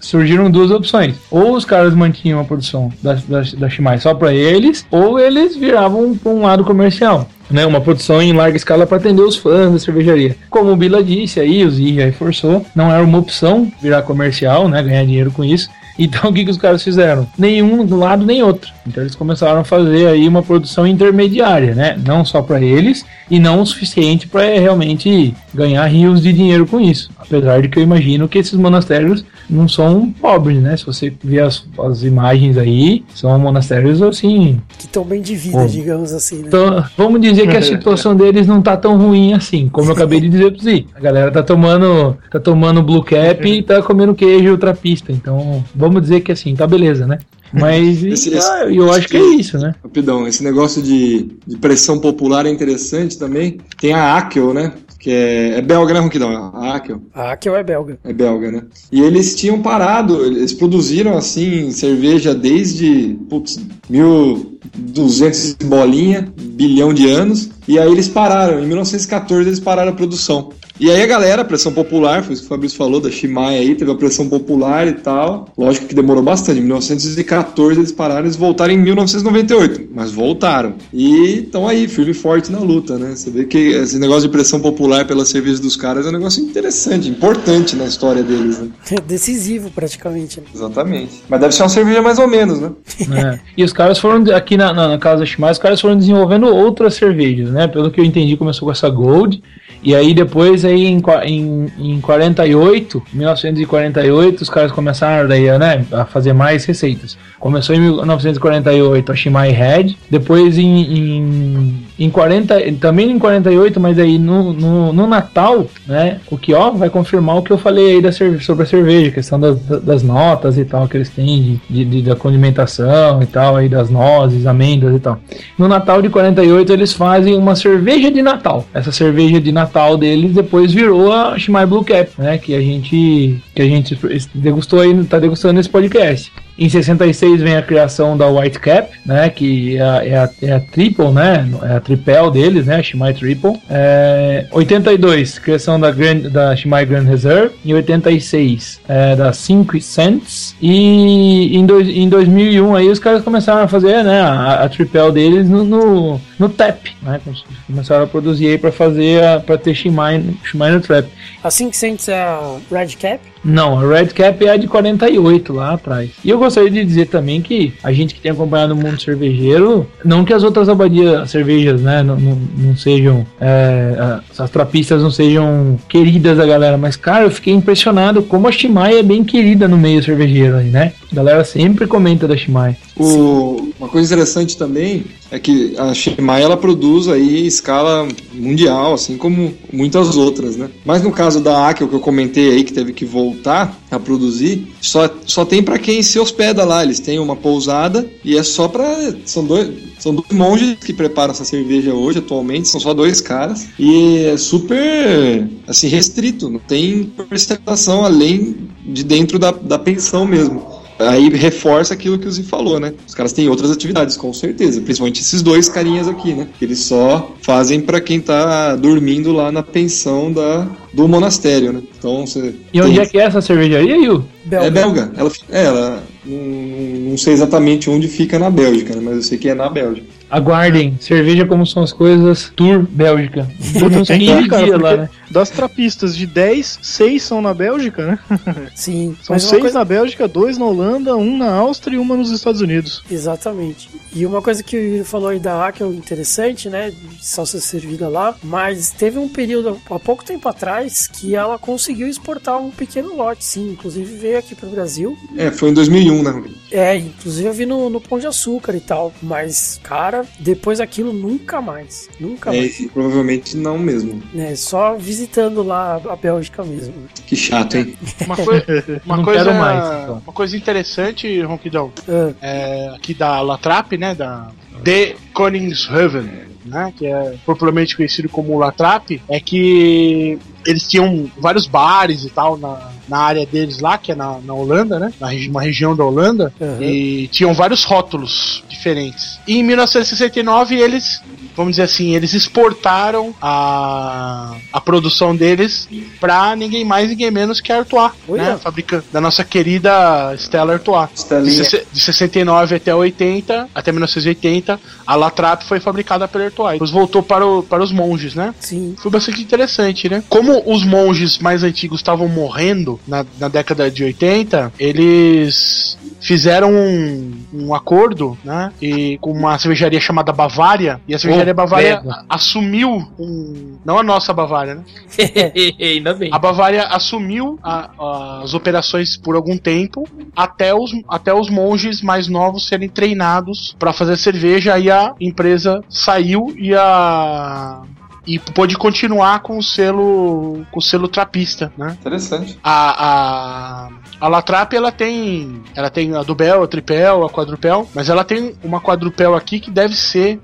Surgiram 0.00 0.50
duas 0.50 0.70
opções. 0.70 1.16
Ou 1.30 1.54
os 1.54 1.66
caras 1.66 1.94
mantinham 1.94 2.40
a 2.40 2.44
produção 2.44 2.90
da, 3.02 3.14
da, 3.28 3.42
da 3.58 3.68
Shimai 3.68 3.98
só 3.98 4.14
para 4.14 4.32
eles, 4.32 4.86
ou 4.90 5.18
eles 5.20 5.54
viravam 5.54 6.16
para 6.16 6.32
um 6.32 6.42
lado 6.42 6.64
comercial. 6.64 7.28
Né, 7.50 7.66
uma 7.66 7.78
produção 7.78 8.22
em 8.22 8.32
larga 8.32 8.56
escala 8.56 8.86
para 8.86 8.96
atender 8.96 9.20
os 9.20 9.36
fãs 9.36 9.70
da 9.70 9.78
cervejaria. 9.78 10.34
Como 10.48 10.72
o 10.72 10.76
Bila 10.76 11.04
disse 11.04 11.38
aí, 11.38 11.62
o 11.62 11.70
Zi 11.70 11.96
já 11.96 12.06
reforçou, 12.06 12.64
não 12.74 12.90
era 12.90 13.04
uma 13.04 13.18
opção 13.18 13.70
virar 13.82 14.00
comercial, 14.00 14.66
né, 14.66 14.82
ganhar 14.82 15.04
dinheiro 15.04 15.30
com 15.30 15.44
isso. 15.44 15.68
Então 15.98 16.28
o 16.30 16.32
que, 16.32 16.44
que 16.44 16.50
os 16.50 16.56
caras 16.56 16.82
fizeram? 16.82 17.26
Nenhum 17.38 17.84
do 17.84 17.96
lado 17.96 18.24
nem 18.24 18.42
outro. 18.42 18.72
Então 18.86 19.02
eles 19.02 19.14
começaram 19.14 19.60
a 19.60 19.64
fazer 19.64 20.06
aí 20.08 20.26
uma 20.28 20.42
produção 20.42 20.86
intermediária, 20.86 21.74
né? 21.74 21.98
Não 22.04 22.24
só 22.24 22.42
para 22.42 22.60
eles 22.60 23.04
e 23.30 23.38
não 23.38 23.60
o 23.60 23.66
suficiente 23.66 24.26
para 24.26 24.42
realmente 24.42 25.34
ganhar 25.54 25.86
rios 25.86 26.22
de 26.22 26.32
dinheiro 26.32 26.66
com 26.66 26.80
isso. 26.80 27.10
Apesar 27.18 27.62
de 27.62 27.68
que 27.68 27.78
eu 27.78 27.82
imagino 27.82 28.28
que 28.28 28.38
esses 28.38 28.54
monastérios 28.54 29.24
não 29.48 29.68
são 29.68 30.10
pobres, 30.12 30.60
né? 30.60 30.76
Se 30.76 30.86
você 30.86 31.12
ver 31.22 31.40
as, 31.40 31.66
as 31.78 32.02
imagens 32.02 32.56
aí, 32.56 33.04
são 33.14 33.38
monastérios 33.38 34.02
assim. 34.02 34.60
Que 34.78 34.86
estão 34.86 35.04
bem 35.04 35.20
de 35.20 35.34
vida, 35.34 35.58
bom, 35.58 35.66
digamos 35.66 36.12
assim, 36.12 36.38
né? 36.38 36.44
Então, 36.48 36.84
vamos 36.96 37.20
dizer 37.20 37.48
que 37.48 37.56
a 37.56 37.62
situação 37.62 38.14
deles 38.14 38.46
não 38.46 38.62
tá 38.62 38.76
tão 38.76 38.96
ruim 38.96 39.32
assim, 39.32 39.68
como 39.68 39.88
eu 39.88 39.94
acabei 39.94 40.20
de 40.20 40.28
dizer 40.28 40.52
pra 40.52 40.62
você. 40.62 40.84
A 40.94 41.00
galera 41.00 41.30
tá 41.30 41.42
tomando, 41.42 42.16
tá 42.30 42.40
tomando 42.40 42.82
blue 42.82 43.02
cap 43.02 43.46
e 43.46 43.62
tá 43.62 43.82
comendo 43.82 44.14
queijo 44.14 44.56
trapista. 44.58 45.12
Então, 45.12 45.64
vamos 45.74 46.02
dizer 46.02 46.20
que 46.20 46.32
assim, 46.32 46.54
tá 46.54 46.66
beleza, 46.66 47.06
né? 47.06 47.18
Mas 47.52 48.02
esse, 48.04 48.36
ah, 48.36 48.66
eu 48.68 48.92
acho 48.92 49.08
que 49.08 49.16
é 49.16 49.24
isso, 49.36 49.58
né? 49.58 49.74
Rapidão, 49.82 50.26
esse 50.26 50.42
negócio 50.42 50.82
de, 50.82 51.28
de 51.46 51.56
pressão 51.56 51.98
popular 51.98 52.46
é 52.46 52.50
interessante 52.50 53.18
também. 53.18 53.58
Tem 53.80 53.92
a 53.92 54.16
Akel, 54.16 54.52
né? 54.52 54.72
Que 55.04 55.10
é, 55.10 55.58
é 55.58 55.60
belga, 55.60 55.92
né, 55.92 56.00
Ronquidão? 56.00 56.30
A 56.54 56.76
Akel. 56.76 57.02
A 57.12 57.32
Akel 57.32 57.54
é 57.54 57.62
belga. 57.62 57.98
É 58.02 58.10
belga, 58.10 58.50
né? 58.50 58.62
E 58.90 59.02
eles 59.02 59.34
tinham 59.34 59.60
parado, 59.60 60.24
eles 60.24 60.54
produziram, 60.54 61.14
assim, 61.14 61.70
cerveja 61.72 62.34
desde, 62.34 63.14
putz, 63.28 63.60
1200 63.88 65.54
bolinha, 65.64 66.32
bilhão 66.36 66.92
de 66.92 67.10
anos, 67.10 67.50
e 67.66 67.78
aí 67.78 67.90
eles 67.90 68.08
pararam, 68.08 68.62
em 68.62 68.66
1914 68.66 69.48
eles 69.48 69.60
pararam 69.60 69.90
a 69.90 69.94
produção. 69.94 70.50
E 70.78 70.90
aí 70.90 71.02
a 71.02 71.06
galera, 71.06 71.44
pressão 71.44 71.72
popular, 71.72 72.24
foi 72.24 72.32
isso 72.32 72.42
que 72.42 72.46
o 72.46 72.48
Fabrício 72.48 72.76
falou, 72.76 73.00
da 73.00 73.08
Shimai 73.08 73.58
aí, 73.58 73.76
teve 73.76 73.92
a 73.92 73.94
pressão 73.94 74.28
popular 74.28 74.88
e 74.88 74.94
tal. 74.94 75.46
Lógico 75.56 75.86
que 75.86 75.94
demorou 75.94 76.20
bastante. 76.20 76.58
Em 76.58 76.62
1914 76.62 77.78
eles 77.78 77.92
pararam, 77.92 78.22
eles 78.22 78.34
voltaram 78.34 78.74
em 78.74 78.78
1998, 78.78 79.88
mas 79.94 80.10
voltaram. 80.10 80.74
E 80.92 81.44
estão 81.44 81.68
aí, 81.68 81.86
firme 81.86 82.10
e 82.10 82.14
forte 82.14 82.50
na 82.50 82.58
luta, 82.58 82.98
né? 82.98 83.14
Você 83.14 83.30
vê 83.30 83.44
que 83.44 83.56
esse 83.56 84.00
negócio 84.00 84.22
de 84.22 84.30
pressão 84.30 84.58
popular 84.58 85.06
pela 85.06 85.24
serviço 85.24 85.62
dos 85.62 85.76
caras 85.76 86.06
é 86.06 86.08
um 86.08 86.12
negócio 86.12 86.42
interessante, 86.42 87.08
importante 87.08 87.76
na 87.76 87.84
história 87.84 88.24
deles, 88.24 88.58
né? 88.58 88.68
É 88.90 88.98
decisivo, 89.00 89.70
praticamente. 89.70 90.40
Né? 90.40 90.46
Exatamente. 90.52 91.22
Mas 91.28 91.40
deve 91.40 91.54
ser 91.54 91.62
uma 91.62 91.68
cerveja 91.68 92.02
mais 92.02 92.18
ou 92.18 92.26
menos, 92.26 92.58
né? 92.58 92.72
É. 93.12 93.38
E 93.56 93.62
os 93.62 93.72
caras 93.74 93.98
foram, 93.98 94.24
aqui 94.34 94.56
na, 94.56 94.72
na, 94.72 94.88
na 94.88 94.98
casa 94.98 95.26
Shimai, 95.26 95.52
os 95.52 95.58
caras 95.58 95.80
foram 95.80 95.98
desenvolvendo 95.98 96.46
outras 96.46 96.94
cervejas, 96.94 97.50
né? 97.50 97.66
Pelo 97.66 97.90
que 97.90 98.00
eu 98.00 98.04
entendi, 98.04 98.36
começou 98.36 98.66
com 98.66 98.72
essa 98.72 98.88
Gold. 98.88 99.42
E 99.82 99.94
aí 99.94 100.14
depois 100.14 100.64
aí 100.64 100.86
em, 100.86 101.02
em, 101.24 101.72
em 101.78 102.00
48, 102.00 103.02
1948, 103.12 104.40
os 104.40 104.48
caras 104.48 104.72
começaram 104.72 105.28
daí, 105.28 105.46
né, 105.58 105.84
a 105.92 106.06
fazer 106.06 106.32
mais 106.32 106.64
receitas. 106.64 107.18
Começou 107.38 107.76
em 107.76 107.80
1948 107.80 109.12
a 109.12 109.14
Shimai 109.14 109.50
Head, 109.50 109.98
depois 110.10 110.56
em, 110.56 110.80
em, 110.80 111.83
em 111.98 112.10
40, 112.10 112.72
também 112.80 113.10
em 113.10 113.18
48, 113.18 113.78
mas 113.80 113.98
aí 113.98 114.18
no, 114.18 114.52
no, 114.52 114.92
no, 114.92 115.06
Natal, 115.06 115.66
né, 115.86 116.18
o 116.30 116.36
que 116.36 116.52
ó 116.52 116.70
vai 116.70 116.90
confirmar 116.90 117.36
o 117.36 117.42
que 117.42 117.52
eu 117.52 117.58
falei 117.58 117.92
aí 117.92 118.02
da 118.02 118.10
sobre 118.10 118.62
a 118.62 118.66
cerveja, 118.66 119.12
questão 119.12 119.38
das, 119.38 119.58
das 119.60 120.02
notas 120.02 120.58
e 120.58 120.64
tal 120.64 120.88
que 120.88 120.96
eles 120.96 121.08
têm 121.10 121.60
de, 121.70 121.84
de, 121.84 122.02
da 122.02 122.16
condimentação 122.16 123.22
e 123.22 123.26
tal, 123.26 123.56
aí 123.56 123.68
das 123.68 123.90
nozes, 123.90 124.46
amêndoas 124.46 124.96
e 124.96 124.98
tal. 124.98 125.18
No 125.56 125.68
Natal 125.68 126.02
de 126.02 126.08
48 126.08 126.72
eles 126.72 126.92
fazem 126.92 127.36
uma 127.36 127.54
cerveja 127.54 128.10
de 128.10 128.22
Natal. 128.22 128.64
Essa 128.74 128.90
cerveja 128.90 129.40
de 129.40 129.52
Natal 129.52 129.96
deles 129.96 130.32
depois 130.32 130.72
virou 130.72 131.12
a 131.12 131.38
Shimai 131.38 131.66
Blue 131.66 131.84
Cap, 131.84 132.10
né, 132.18 132.38
que 132.38 132.54
a 132.54 132.60
gente 132.60 133.40
que 133.54 133.62
a 133.62 133.66
gente 133.66 133.96
degustou 134.34 134.80
aí, 134.80 135.04
tá 135.04 135.18
degustando 135.18 135.54
nesse 135.54 135.68
podcast. 135.68 136.32
Em 136.56 136.68
66 136.68 137.42
vem 137.42 137.56
a 137.56 137.62
criação 137.62 138.16
da 138.16 138.28
White 138.28 138.60
Cap, 138.60 138.88
né, 139.04 139.28
que 139.28 139.76
é 139.76 139.82
a, 139.82 140.06
é 140.06 140.16
a, 140.18 140.30
é 140.42 140.52
a 140.52 140.60
triple, 140.60 141.10
né, 141.10 141.48
é 141.62 141.76
a 141.76 141.80
tripel 141.80 142.30
deles, 142.30 142.66
né, 142.66 142.76
a 142.76 142.82
Shimai 142.82 143.12
Triple. 143.12 143.60
É, 143.68 144.46
82, 144.52 145.38
criação 145.38 145.80
da, 145.80 145.90
Grand, 145.90 146.30
da 146.30 146.54
Shimai 146.54 146.86
Grand 146.86 147.04
Reserve. 147.04 147.54
Em 147.64 147.74
86, 147.74 148.80
é, 148.88 149.16
da 149.16 149.32
5 149.32 149.80
Cents. 149.80 150.54
E 150.60 151.56
em, 151.56 151.66
dois, 151.66 151.88
em 151.88 152.08
2001 152.08 152.76
aí 152.76 152.88
os 152.88 152.98
caras 152.98 153.22
começaram 153.22 153.62
a 153.62 153.68
fazer, 153.68 154.04
né, 154.04 154.20
a, 154.20 154.64
a 154.64 154.68
tripel 154.68 155.10
deles 155.10 155.48
no, 155.48 155.64
no 155.64 156.20
no 156.38 156.48
TAP, 156.48 156.86
né? 157.02 157.20
Começaram 157.66 158.04
a 158.04 158.06
produzir 158.06 158.48
aí 158.48 158.58
para 158.58 158.72
fazer 158.72 159.22
para 159.46 159.58
ter 159.58 159.74
Shimai, 159.74 160.22
Shimai 160.44 160.72
no 160.72 160.80
Trap. 160.80 161.08
Assim 161.42 161.70
que 161.70 161.76
sente 161.76 162.10
é 162.10 162.22
a 162.22 162.56
Red 162.70 162.96
Cap? 162.96 163.20
Não, 163.44 163.78
a 163.78 163.86
Red 163.86 164.06
Cap 164.06 164.44
é 164.44 164.50
a 164.50 164.56
de 164.56 164.66
48 164.66 165.52
lá 165.52 165.74
atrás. 165.74 166.10
E 166.24 166.30
eu 166.30 166.38
gostaria 166.38 166.70
de 166.70 166.82
dizer 166.82 167.08
também 167.08 167.42
que 167.42 167.74
a 167.82 167.92
gente 167.92 168.14
que 168.14 168.20
tem 168.20 168.32
acompanhado 168.32 168.72
o 168.72 168.76
mundo 168.76 169.00
cervejeiro, 169.00 169.86
não 170.02 170.24
que 170.24 170.32
as 170.32 170.42
outras 170.42 170.68
abadias 170.68 171.30
cervejas, 171.30 171.80
né, 171.82 172.02
não, 172.02 172.16
não, 172.16 172.38
não 172.56 172.76
sejam, 172.76 173.26
é, 173.38 174.20
as 174.38 174.50
trapistas 174.50 175.02
não 175.02 175.10
sejam 175.10 175.78
queridas 175.88 176.38
da 176.38 176.46
galera, 176.46 176.78
mas 176.78 176.96
cara, 176.96 177.24
eu 177.24 177.30
fiquei 177.30 177.52
impressionado 177.52 178.22
como 178.22 178.48
a 178.48 178.52
Shimai 178.52 178.98
é 178.98 179.02
bem 179.02 179.22
querida 179.22 179.68
no 179.68 179.76
meio 179.76 180.02
cervejeiro 180.02 180.56
aí, 180.56 180.70
né? 180.70 180.94
A 181.12 181.14
galera 181.14 181.44
sempre 181.44 181.86
comenta 181.86 182.26
da 182.26 182.36
Shimai. 182.36 182.76
O, 182.96 183.72
uma 183.78 183.88
coisa 183.88 184.12
interessante 184.12 184.56
também 184.56 185.04
é 185.30 185.38
que 185.38 185.74
a 185.76 185.92
Shimai 185.92 186.23
ela 186.32 186.56
produz 186.56 187.08
aí 187.08 187.46
escala 187.46 188.06
mundial, 188.32 188.94
assim 188.94 189.16
como 189.16 189.54
muitas 189.72 190.16
outras, 190.16 190.56
né? 190.56 190.70
Mas 190.84 191.02
no 191.02 191.12
caso 191.12 191.40
da 191.40 191.68
Akel 191.68 191.88
que 191.88 191.94
eu 191.94 192.00
comentei 192.00 192.50
aí 192.50 192.64
que 192.64 192.72
teve 192.72 192.92
que 192.92 193.04
voltar 193.04 193.78
a 193.90 193.98
produzir, 193.98 194.68
só, 194.80 195.08
só 195.26 195.44
tem 195.44 195.62
para 195.62 195.78
quem 195.78 196.02
se 196.02 196.18
hospeda 196.18 196.64
lá. 196.64 196.82
Eles 196.82 197.00
têm 197.00 197.18
uma 197.18 197.36
pousada 197.36 198.06
e 198.24 198.36
é 198.36 198.42
só 198.42 198.68
para 198.68 199.14
são 199.24 199.44
dois 199.44 199.94
são 199.98 200.14
dois 200.14 200.28
monges 200.32 200.76
que 200.84 200.92
preparam 200.92 201.32
essa 201.32 201.44
cerveja 201.44 201.94
hoje 201.94 202.18
atualmente, 202.18 202.68
são 202.68 202.78
só 202.80 202.92
dois 202.92 203.20
caras 203.20 203.68
e 203.78 204.18
é 204.24 204.36
super 204.36 205.48
assim 205.66 205.88
restrito, 205.88 206.50
não 206.50 206.58
tem 206.58 207.10
apresentação 207.16 208.04
além 208.04 208.68
de 208.84 209.02
dentro 209.02 209.38
da, 209.38 209.50
da 209.50 209.78
pensão 209.78 210.26
mesmo. 210.26 210.73
Aí 210.98 211.28
reforça 211.28 211.92
aquilo 211.92 212.18
que 212.18 212.28
o 212.28 212.30
Zi 212.30 212.44
falou, 212.44 212.78
né? 212.78 212.92
Os 213.06 213.14
caras 213.14 213.32
têm 213.32 213.48
outras 213.48 213.70
atividades, 213.70 214.16
com 214.16 214.32
certeza. 214.32 214.80
Principalmente 214.80 215.20
esses 215.20 215.42
dois 215.42 215.68
carinhas 215.68 216.08
aqui, 216.08 216.32
né? 216.32 216.46
Eles 216.60 216.80
só 216.80 217.34
fazem 217.42 217.80
para 217.80 218.00
quem 218.00 218.20
tá 218.20 218.76
dormindo 218.76 219.32
lá 219.32 219.50
na 219.50 219.62
pensão 219.62 220.32
da, 220.32 220.68
do 220.92 221.08
monastério, 221.08 221.72
né? 221.72 221.82
Então 221.98 222.26
você. 222.26 222.54
E 222.72 222.80
onde 222.80 223.00
é 223.00 223.06
que 223.06 223.18
é 223.18 223.24
essa 223.24 223.40
cervejaria, 223.40 223.96
Yu? 223.96 224.24
Belga. 224.44 224.66
É 224.66 224.70
belga. 224.70 225.12
Ela, 225.16 225.32
é, 225.50 225.64
ela 225.64 226.04
não, 226.24 227.10
não, 227.10 227.16
sei 227.16 227.32
exatamente 227.32 227.90
onde 227.90 228.06
fica 228.06 228.38
na 228.38 228.50
Bélgica, 228.50 228.94
né? 228.94 229.02
mas 229.02 229.16
eu 229.16 229.22
sei 229.22 229.38
que 229.38 229.48
é 229.48 229.54
na 229.54 229.68
Bélgica. 229.68 230.06
Aguardem, 230.34 230.96
cerveja 231.00 231.46
como 231.46 231.64
são 231.64 231.84
as 231.84 231.92
coisas, 231.92 232.50
Tour 232.56 232.82
Bélgica. 232.90 233.48
Tem 234.04 234.48
cara, 234.48 234.76
lá, 234.76 234.96
né? 234.96 235.08
Das 235.30 235.48
trapistas 235.48 236.16
de 236.16 236.26
10, 236.26 236.80
6 236.82 237.22
são 237.22 237.40
na 237.40 237.54
Bélgica, 237.54 238.04
né? 238.04 238.18
Sim. 238.74 239.16
São 239.22 239.38
6 239.38 239.60
coisa... 239.60 239.78
na 239.78 239.84
Bélgica, 239.84 240.26
2 240.26 240.58
na 240.58 240.64
Holanda, 240.64 241.16
1 241.16 241.20
um 241.20 241.38
na 241.38 241.52
Áustria 241.52 241.96
e 241.96 241.98
uma 242.00 242.16
nos 242.16 242.32
Estados 242.32 242.60
Unidos. 242.60 243.04
Exatamente. 243.08 243.88
E 244.12 244.26
uma 244.26 244.42
coisa 244.42 244.60
que 244.62 244.74
ele 244.74 245.04
falou 245.04 245.28
aí 245.28 245.38
da 245.38 245.56
Hack 245.56 245.80
é 245.80 245.86
interessante, 245.86 246.68
né? 246.68 246.90
De 246.90 247.24
salsa 247.24 247.60
servida 247.60 248.08
lá, 248.08 248.34
mas 248.42 248.90
teve 248.90 249.18
um 249.18 249.28
período, 249.28 249.80
há 249.88 249.98
pouco 250.00 250.24
tempo 250.24 250.48
atrás, 250.48 251.06
que 251.06 251.36
ela 251.36 251.58
conseguiu 251.58 252.08
exportar 252.08 252.60
um 252.60 252.72
pequeno 252.72 253.14
lote, 253.16 253.44
sim. 253.44 253.70
Inclusive 253.70 254.16
veio 254.16 254.38
aqui 254.38 254.56
para 254.56 254.68
o 254.68 254.72
Brasil. 254.72 255.16
É, 255.36 255.50
foi 255.52 255.70
em 255.70 255.74
2001, 255.74 256.22
né? 256.22 256.44
É, 256.72 256.96
inclusive 256.96 257.48
eu 257.48 257.52
vi 257.52 257.66
no, 257.66 257.88
no 257.88 258.00
Pão 258.00 258.18
de 258.18 258.26
Açúcar 258.26 258.74
e 258.74 258.80
tal. 258.80 259.12
Mas, 259.22 259.80
cara, 259.82 260.23
depois 260.38 260.80
aquilo 260.80 261.12
nunca 261.12 261.60
mais. 261.60 262.08
Nunca 262.18 262.54
é, 262.54 262.58
mais. 262.58 262.86
provavelmente 262.92 263.56
não 263.56 263.78
mesmo. 263.78 264.22
É, 264.34 264.54
só 264.54 264.96
visitando 264.96 265.62
lá 265.62 266.00
a 266.08 266.16
Bélgica 266.16 266.64
mesmo. 266.64 266.94
Que 267.26 267.36
chato, 267.36 267.76
hein? 267.76 267.96
Uma, 268.24 268.36
coi 268.36 268.62
uma 269.04 269.24
coisa, 269.24 269.52
mais, 269.52 270.02
então. 270.02 270.22
uma 270.24 270.32
coisa 270.32 270.56
interessante, 270.56 271.40
Ronquidão, 271.42 271.92
ah. 272.08 272.32
é, 272.40 272.88
aqui 272.94 273.14
da 273.14 273.40
Latrap, 273.40 273.92
né? 273.92 274.14
Da 274.14 274.50
The 274.82 275.16
Koningshoven 275.32 276.54
né, 276.64 276.92
que 276.96 277.06
é 277.06 277.36
popularmente 277.44 277.96
conhecido 277.96 278.28
como 278.28 278.58
Latrap, 278.58 279.20
é 279.28 279.38
que 279.38 280.38
eles 280.66 280.88
tinham 280.88 281.30
vários 281.38 281.66
bares 281.66 282.24
e 282.24 282.30
tal 282.30 282.56
na, 282.56 282.90
na 283.08 283.18
área 283.18 283.46
deles 283.46 283.80
lá, 283.80 283.98
que 283.98 284.12
é 284.12 284.14
na, 284.14 284.38
na 284.40 284.54
Holanda, 284.54 284.98
né? 284.98 285.12
Na 285.20 285.28
uma 285.48 285.62
região 285.62 285.94
da 285.94 286.04
Holanda. 286.04 286.52
Uhum. 286.60 286.82
E 286.82 287.28
tinham 287.28 287.52
vários 287.54 287.84
rótulos 287.84 288.64
diferentes. 288.68 289.38
E 289.46 289.58
em 289.58 289.62
1969 289.62 290.76
eles, 290.76 291.22
vamos 291.56 291.72
dizer 291.72 291.82
assim, 291.82 292.14
eles 292.14 292.34
exportaram 292.34 293.34
a, 293.40 294.54
a 294.72 294.80
produção 294.80 295.34
deles 295.34 295.88
para 296.20 296.54
ninguém 296.56 296.84
mais, 296.84 297.08
ninguém 297.08 297.30
menos 297.30 297.60
que 297.60 297.72
a 297.72 297.78
Artois, 297.78 298.12
né? 298.28 298.58
Fabricante 298.62 299.06
da 299.12 299.20
nossa 299.20 299.44
querida 299.44 300.34
Stella 300.36 300.74
Artois. 300.74 301.26
De, 301.44 301.86
de 301.92 302.00
69 302.00 302.76
até 302.76 302.94
80, 302.94 303.68
até 303.74 303.92
1980, 303.92 304.80
a 305.06 305.14
Latrap 305.14 305.62
foi 305.62 305.80
fabricada 305.80 306.26
pela 306.26 306.44
Artois. 306.44 306.72
Depois 306.74 306.90
voltou 306.90 307.22
para, 307.22 307.46
o, 307.46 307.62
para 307.62 307.82
os 307.82 307.92
monges, 307.92 308.34
né? 308.34 308.54
Sim. 308.60 308.94
Foi 308.98 309.10
bastante 309.10 309.40
interessante, 309.40 310.08
né? 310.08 310.22
Como 310.28 310.62
os 310.66 310.84
monges 310.84 311.38
mais 311.38 311.62
antigos 311.62 312.00
estavam 312.00 312.28
morrendo 312.28 313.00
na, 313.06 313.24
na 313.38 313.48
década 313.48 313.90
de 313.90 314.04
80, 314.04 314.72
eles 314.78 315.96
fizeram 316.24 316.72
um, 316.72 317.32
um 317.52 317.74
acordo, 317.74 318.36
né? 318.42 318.72
E 318.80 319.18
com 319.18 319.30
uma 319.30 319.58
cervejaria 319.58 320.00
chamada 320.00 320.32
Bavária, 320.32 320.98
e 321.06 321.14
a 321.14 321.18
cervejaria 321.18 321.52
oh, 321.52 321.56
Bavária 321.56 322.02
assumiu 322.28 323.06
um, 323.18 323.76
não 323.84 323.98
a 323.98 324.02
nossa 324.02 324.32
Bavária, 324.32 324.76
né? 324.76 324.84
Ainda 325.78 326.14
bem. 326.14 326.30
A 326.32 326.38
Bavária 326.38 326.84
assumiu 326.84 327.58
a, 327.62 327.90
a, 327.98 328.40
as 328.42 328.54
operações 328.54 329.18
por 329.18 329.36
algum 329.36 329.58
tempo 329.58 330.08
até 330.34 330.74
os, 330.74 330.92
até 331.10 331.32
os 331.34 331.50
monges 331.50 332.00
mais 332.00 332.26
novos 332.26 332.66
serem 332.66 332.88
treinados 332.88 333.76
para 333.78 333.92
fazer 333.92 334.16
cerveja 334.16 334.78
e 334.78 334.90
a 334.90 335.14
empresa 335.20 335.84
saiu 335.90 336.54
e 336.56 336.74
a 336.74 337.82
e 338.26 338.38
pôde 338.38 338.76
continuar 338.76 339.40
com 339.40 339.58
o 339.58 339.62
selo 339.62 340.64
com 340.70 340.78
o 340.78 340.82
selo 340.82 341.08
trapista, 341.08 341.70
né? 341.76 341.96
Interessante. 342.00 342.58
A, 342.62 343.04
a, 343.04 343.90
a 344.24 344.28
Latrap 344.28 344.72
ela 344.72 344.90
tem 344.90 345.62
ela 345.74 345.90
tem 345.90 346.14
a 346.14 346.22
Dubel, 346.22 346.62
a 346.62 346.66
Tripel, 346.66 347.26
a 347.26 347.28
Quadrupel, 347.28 347.86
mas 347.94 348.08
ela 348.08 348.24
tem 348.24 348.54
uma 348.64 348.80
Quadrupel 348.80 349.34
aqui 349.34 349.60
que 349.60 349.70
deve 349.70 349.94
ser 349.94 350.40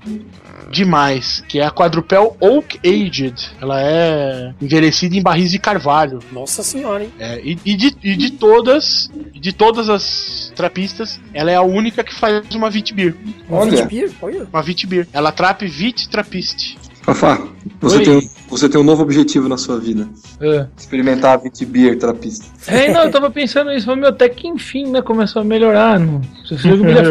demais, 0.69 1.43
que 1.47 1.59
é 1.59 1.65
a 1.65 1.71
Quadrupel 1.71 2.37
Oak 2.39 2.79
Aged. 2.85 3.51
Ela 3.59 3.81
é 3.81 4.53
envelhecida 4.61 5.15
em 5.15 5.21
barris 5.23 5.49
de 5.49 5.57
carvalho. 5.57 6.19
Nossa 6.31 6.61
senhora, 6.61 7.03
hein? 7.03 7.11
É, 7.19 7.41
e, 7.43 7.57
e, 7.65 7.75
de, 7.75 7.97
e 8.03 8.15
de 8.15 8.29
todas, 8.29 9.09
de 9.33 9.51
todas 9.51 9.89
as 9.89 10.53
trapistas, 10.55 11.19
ela 11.33 11.49
é 11.49 11.55
a 11.55 11.63
única 11.63 12.03
que 12.03 12.13
faz 12.13 12.53
uma 12.53 12.69
Vitbeer. 12.69 13.15
Olha. 13.49 13.89
Olha. 14.21 14.47
Uma 14.53 14.61
Vitbeer. 14.61 15.07
Ela 15.11 15.31
trap 15.31 15.65
Vit 15.67 16.07
Trapiste. 16.07 16.77
Fafá, 17.13 17.41
você 17.79 18.03
tem, 18.03 18.29
você 18.49 18.69
tem 18.69 18.79
um 18.79 18.83
novo 18.83 19.03
objetivo 19.03 19.49
na 19.49 19.57
sua 19.57 19.77
vida. 19.77 20.07
É. 20.39 20.65
Experimentar 20.77 21.33
a 21.33 21.37
Vitbeer 21.37 21.97
trapista. 21.97 22.45
É, 22.67 22.91
não, 22.91 23.03
eu 23.03 23.11
tava 23.11 23.29
pensando 23.29 23.69
nisso, 23.69 23.93
meu, 23.95 24.09
até 24.09 24.29
que 24.29 24.47
enfim, 24.47 24.87
né, 24.87 25.01
começou 25.01 25.41
a 25.41 25.45
melhorar. 25.45 25.99
Não. 25.99 26.21
Se 26.45 26.55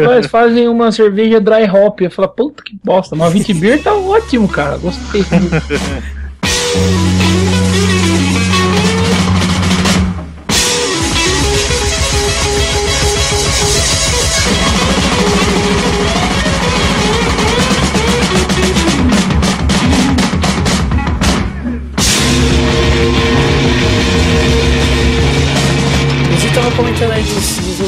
faz, 0.05 0.27
fazem 0.27 0.67
uma 0.67 0.91
cerveja 0.91 1.39
dry 1.39 1.69
hop, 1.69 2.01
eu 2.01 2.11
falo, 2.11 2.29
puta 2.29 2.63
que 2.63 2.77
bosta, 2.83 3.15
mas 3.15 3.27
a 3.27 3.29
Vitbeer 3.29 3.83
tá 3.83 3.93
ótimo, 3.93 4.47
cara, 4.47 4.77
gostei. 4.77 5.23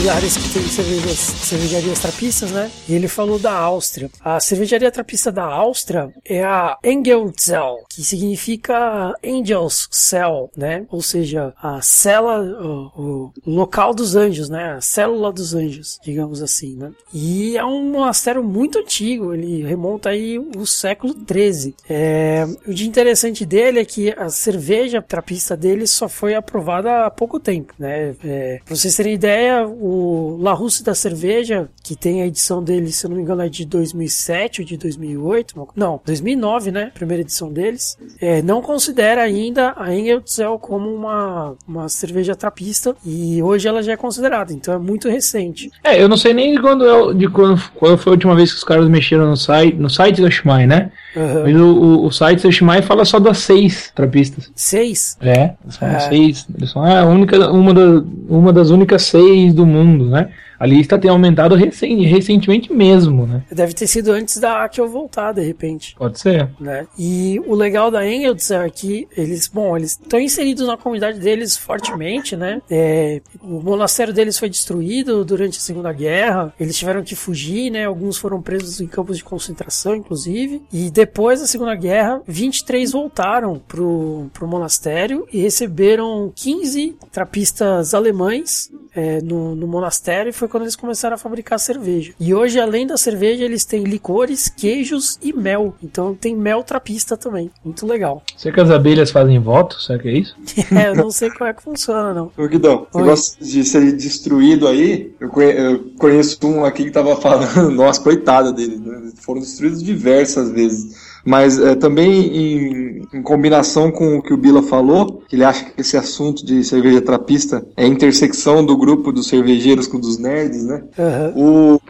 lugares 0.03 0.35
que 0.35 0.49
tem 0.49 0.67
cervejas, 0.67 1.17
cervejarias 1.17 1.99
trapistas, 1.99 2.51
né? 2.51 2.69
E 2.89 2.93
ele 2.93 3.07
falou 3.07 3.39
da 3.39 3.53
Áustria. 3.53 4.09
A 4.19 4.37
cervejaria 4.37 4.91
trapista 4.91 5.31
da 5.31 5.45
Áustria 5.45 6.11
é 6.25 6.43
a 6.43 6.77
Engelzell, 6.83 7.85
que 7.87 8.03
significa 8.03 9.13
Angels 9.25 9.87
Cell, 9.89 10.51
né? 10.57 10.85
Ou 10.89 11.01
seja, 11.01 11.53
a 11.57 11.81
cela, 11.81 12.41
o, 12.41 12.91
o 13.01 13.33
local 13.45 13.93
dos 13.93 14.13
anjos, 14.13 14.49
né? 14.49 14.73
A 14.73 14.81
célula 14.81 15.31
dos 15.31 15.55
anjos, 15.55 15.97
digamos 16.03 16.41
assim, 16.41 16.75
né? 16.75 16.91
E 17.13 17.55
é 17.55 17.63
um 17.63 17.89
monastério 17.89 18.43
muito 18.43 18.79
antigo, 18.79 19.33
ele 19.33 19.63
remonta 19.63 20.09
aí 20.09 20.37
o 20.37 20.65
século 20.65 21.13
13. 21.13 21.75
É, 21.89 22.45
o 22.67 22.73
de 22.73 22.89
interessante 22.89 23.45
dele 23.45 23.79
é 23.79 23.85
que 23.85 24.11
a 24.17 24.27
cerveja 24.27 25.01
trapista 25.01 25.55
dele 25.55 25.87
só 25.87 26.09
foi 26.09 26.35
aprovada 26.35 27.05
há 27.05 27.09
pouco 27.09 27.39
tempo, 27.39 27.73
né? 27.79 28.13
É, 28.21 28.59
pra 28.65 28.75
vocês 28.75 28.97
terem 28.97 29.13
ideia, 29.13 29.65
o 29.65 29.92
La 30.41 30.53
Russe 30.53 30.83
da 30.83 30.93
Cerveja, 30.95 31.69
que 31.83 31.95
tem 31.95 32.21
a 32.21 32.27
edição 32.27 32.63
dele, 32.63 32.91
se 32.91 33.05
eu 33.05 33.09
não 33.09 33.17
me 33.17 33.23
engano, 33.23 33.41
é 33.41 33.49
de 33.49 33.65
2007 33.65 34.61
ou 34.61 34.67
de 34.67 34.77
2008, 34.77 35.67
não, 35.75 35.99
2009, 36.05 36.71
né? 36.71 36.91
Primeira 36.93 37.21
edição 37.21 37.51
deles, 37.51 37.97
é, 38.19 38.41
não 38.41 38.61
considera 38.61 39.21
ainda 39.21 39.73
a 39.77 39.93
Engeltzel 39.93 40.57
como 40.59 40.89
uma, 40.93 41.55
uma 41.67 41.89
cerveja 41.89 42.35
trapista 42.35 42.95
e 43.05 43.41
hoje 43.41 43.67
ela 43.67 43.81
já 43.83 43.93
é 43.93 43.97
considerada, 43.97 44.53
então 44.53 44.73
é 44.73 44.77
muito 44.77 45.09
recente. 45.09 45.71
É, 45.83 46.01
eu 46.01 46.07
não 46.09 46.17
sei 46.17 46.33
nem 46.33 46.53
de 46.55 46.61
quando, 46.61 46.85
é, 46.85 47.13
de 47.13 47.27
quando, 47.29 47.61
quando 47.75 47.97
foi 47.97 48.11
a 48.11 48.15
última 48.15 48.35
vez 48.35 48.51
que 48.51 48.57
os 48.57 48.63
caras 48.63 48.87
mexeram 48.87 49.29
no 49.29 49.37
site, 49.37 49.75
no 49.77 49.89
site 49.89 50.21
da 50.21 50.29
Shimai, 50.29 50.65
né? 50.65 50.91
Uhum. 51.15 51.43
Mas 51.43 51.55
o, 51.55 51.65
o, 51.65 52.05
o 52.05 52.11
site 52.11 52.43
da 52.43 52.51
Shimai 52.51 52.81
fala 52.81 53.05
só 53.05 53.19
das 53.19 53.39
seis 53.39 53.91
trapistas. 53.93 54.51
Seis? 54.55 55.17
É, 55.21 55.53
são 55.69 55.87
É. 55.87 55.99
seis. 55.99 56.47
Eles 56.55 56.71
são 56.71 56.83
a 56.83 57.05
única, 57.05 57.51
uma, 57.51 57.73
da, 57.73 58.03
uma 58.27 58.51
das 58.53 58.69
únicas 58.69 59.03
seis 59.03 59.53
do 59.53 59.65
mundo, 59.65 59.82
né? 59.83 60.31
A 60.59 60.65
lista 60.65 60.97
tem 60.97 61.11
aumentado 61.11 61.55
recen- 61.55 62.03
recentemente 62.05 62.71
mesmo, 62.71 63.27
né? 63.27 63.43
Deve 63.51 63.73
ter 63.73 63.85
sido 63.87 64.11
antes 64.11 64.39
da 64.39 64.69
eu 64.77 64.87
voltar, 64.87 65.33
de 65.33 65.41
repente. 65.41 65.93
Pode 65.97 66.19
ser. 66.19 66.49
né? 66.59 66.87
E 66.97 67.39
o 67.45 67.53
legal 67.53 67.91
da 67.91 68.07
Engeltzer 68.07 68.61
é 68.61 68.69
que 68.69 69.07
eles, 69.17 69.47
bom, 69.47 69.75
eles 69.75 69.91
estão 69.91 70.19
inseridos 70.19 70.65
na 70.65 70.77
comunidade 70.77 71.19
deles 71.19 71.57
fortemente, 71.57 72.35
né? 72.37 72.61
É, 72.71 73.21
o 73.41 73.59
monastério 73.61 74.13
deles 74.13 74.39
foi 74.39 74.49
destruído 74.49 75.25
durante 75.25 75.57
a 75.57 75.61
Segunda 75.61 75.91
Guerra, 75.91 76.53
eles 76.59 76.77
tiveram 76.77 77.03
que 77.03 77.15
fugir, 77.15 77.69
né? 77.69 77.85
Alguns 77.85 78.17
foram 78.17 78.41
presos 78.41 78.79
em 78.79 78.87
campos 78.87 79.17
de 79.17 79.23
concentração, 79.23 79.95
inclusive. 79.95 80.61
E 80.71 80.89
depois 80.89 81.41
da 81.41 81.45
Segunda 81.47 81.75
Guerra, 81.75 82.21
23 82.25 82.91
voltaram 82.91 83.61
pro, 83.67 84.27
pro 84.33 84.47
monastério 84.47 85.27
e 85.33 85.39
receberam 85.41 86.31
15 86.35 86.95
trapistas 87.11 87.93
alemães 87.93 88.71
é, 88.95 89.21
no, 89.21 89.55
no 89.55 89.67
monastério 89.67 90.29
e 90.29 90.33
foi 90.33 90.47
quando 90.47 90.63
eles 90.63 90.75
começaram 90.75 91.15
a 91.15 91.17
fabricar 91.17 91.59
cerveja. 91.59 92.13
E 92.19 92.33
hoje, 92.33 92.59
além 92.59 92.85
da 92.85 92.97
cerveja, 92.97 93.43
eles 93.43 93.65
têm 93.65 93.83
licores, 93.83 94.47
queijos 94.49 95.17
e 95.21 95.33
mel. 95.33 95.75
Então 95.83 96.13
tem 96.13 96.35
mel 96.35 96.63
trapista 96.63 97.17
também. 97.17 97.49
Muito 97.63 97.85
legal. 97.85 98.23
Será 98.37 98.53
que 98.53 98.61
as 98.61 98.69
abelhas 98.69 99.11
fazem 99.11 99.39
voto? 99.39 99.81
Será 99.81 99.99
que 99.99 100.09
é 100.09 100.17
isso? 100.19 100.35
É, 100.75 100.89
eu 100.89 100.95
não 100.95 101.11
sei 101.11 101.29
como 101.31 101.49
é 101.49 101.53
que 101.53 101.63
funciona, 101.63 102.13
não. 102.13 102.31
Ô, 102.37 102.47
Guidão, 102.47 102.87
você 102.91 102.97
Oi. 102.99 103.03
gosta 103.05 103.43
de 103.43 103.63
ser 103.63 103.91
destruído 103.93 104.67
aí? 104.67 105.13
Eu 105.19 105.29
conhe- 105.29 105.53
eu 105.57 105.79
conheço 105.97 106.37
um 106.43 106.65
aqui 106.65 106.85
que 106.85 106.91
tava 106.91 107.15
falando, 107.15 107.69
nossa, 107.71 108.01
coitado 108.01 108.53
dele, 108.53 108.77
né? 108.77 109.11
foram 109.21 109.41
destruídos 109.41 109.81
diversas 109.83 110.51
vezes. 110.51 111.02
Mas 111.25 111.57
é, 111.59 111.75
também 111.75 112.35
em, 112.35 113.07
em 113.13 113.21
combinação 113.21 113.91
com 113.91 114.17
o 114.17 114.21
que 114.21 114.33
o 114.33 114.37
Bila 114.37 114.61
falou, 114.61 115.23
que 115.27 115.35
ele 115.35 115.45
acha 115.45 115.65
que 115.65 115.79
esse 115.79 115.95
assunto 115.95 116.45
de 116.45 116.63
cerveja 116.63 117.01
trapista 117.01 117.65
é 117.77 117.85
a 117.85 117.87
intersecção 117.87 118.65
do 118.65 118.77
grupo 118.77 119.11
dos 119.11 119.27
cervejeiros 119.27 119.87
com 119.87 119.99
dos 119.99 120.17
nerds, 120.17 120.65
né? 120.65 120.83
Aham. 120.99 121.33
O, 121.35 121.81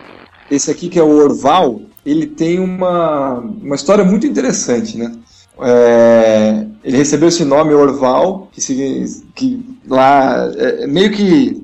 esse 0.52 0.70
aqui 0.70 0.88
que 0.88 1.00
é 1.00 1.04
o 1.04 1.18
Orval, 1.18 1.82
ele 2.06 2.28
tem 2.28 2.60
uma, 2.60 3.40
uma 3.40 3.76
história 3.76 4.04
muito 4.04 4.28
interessante, 4.28 4.98
né? 4.98 5.12
É, 5.60 6.66
ele 6.84 6.98
recebeu 6.98 7.30
esse 7.30 7.46
nome 7.46 7.74
Orval, 7.74 8.50
que, 8.52 8.62
que 9.36 9.78
lá 9.88 10.52
é, 10.56 10.88
meio 10.88 11.12
que 11.12 11.64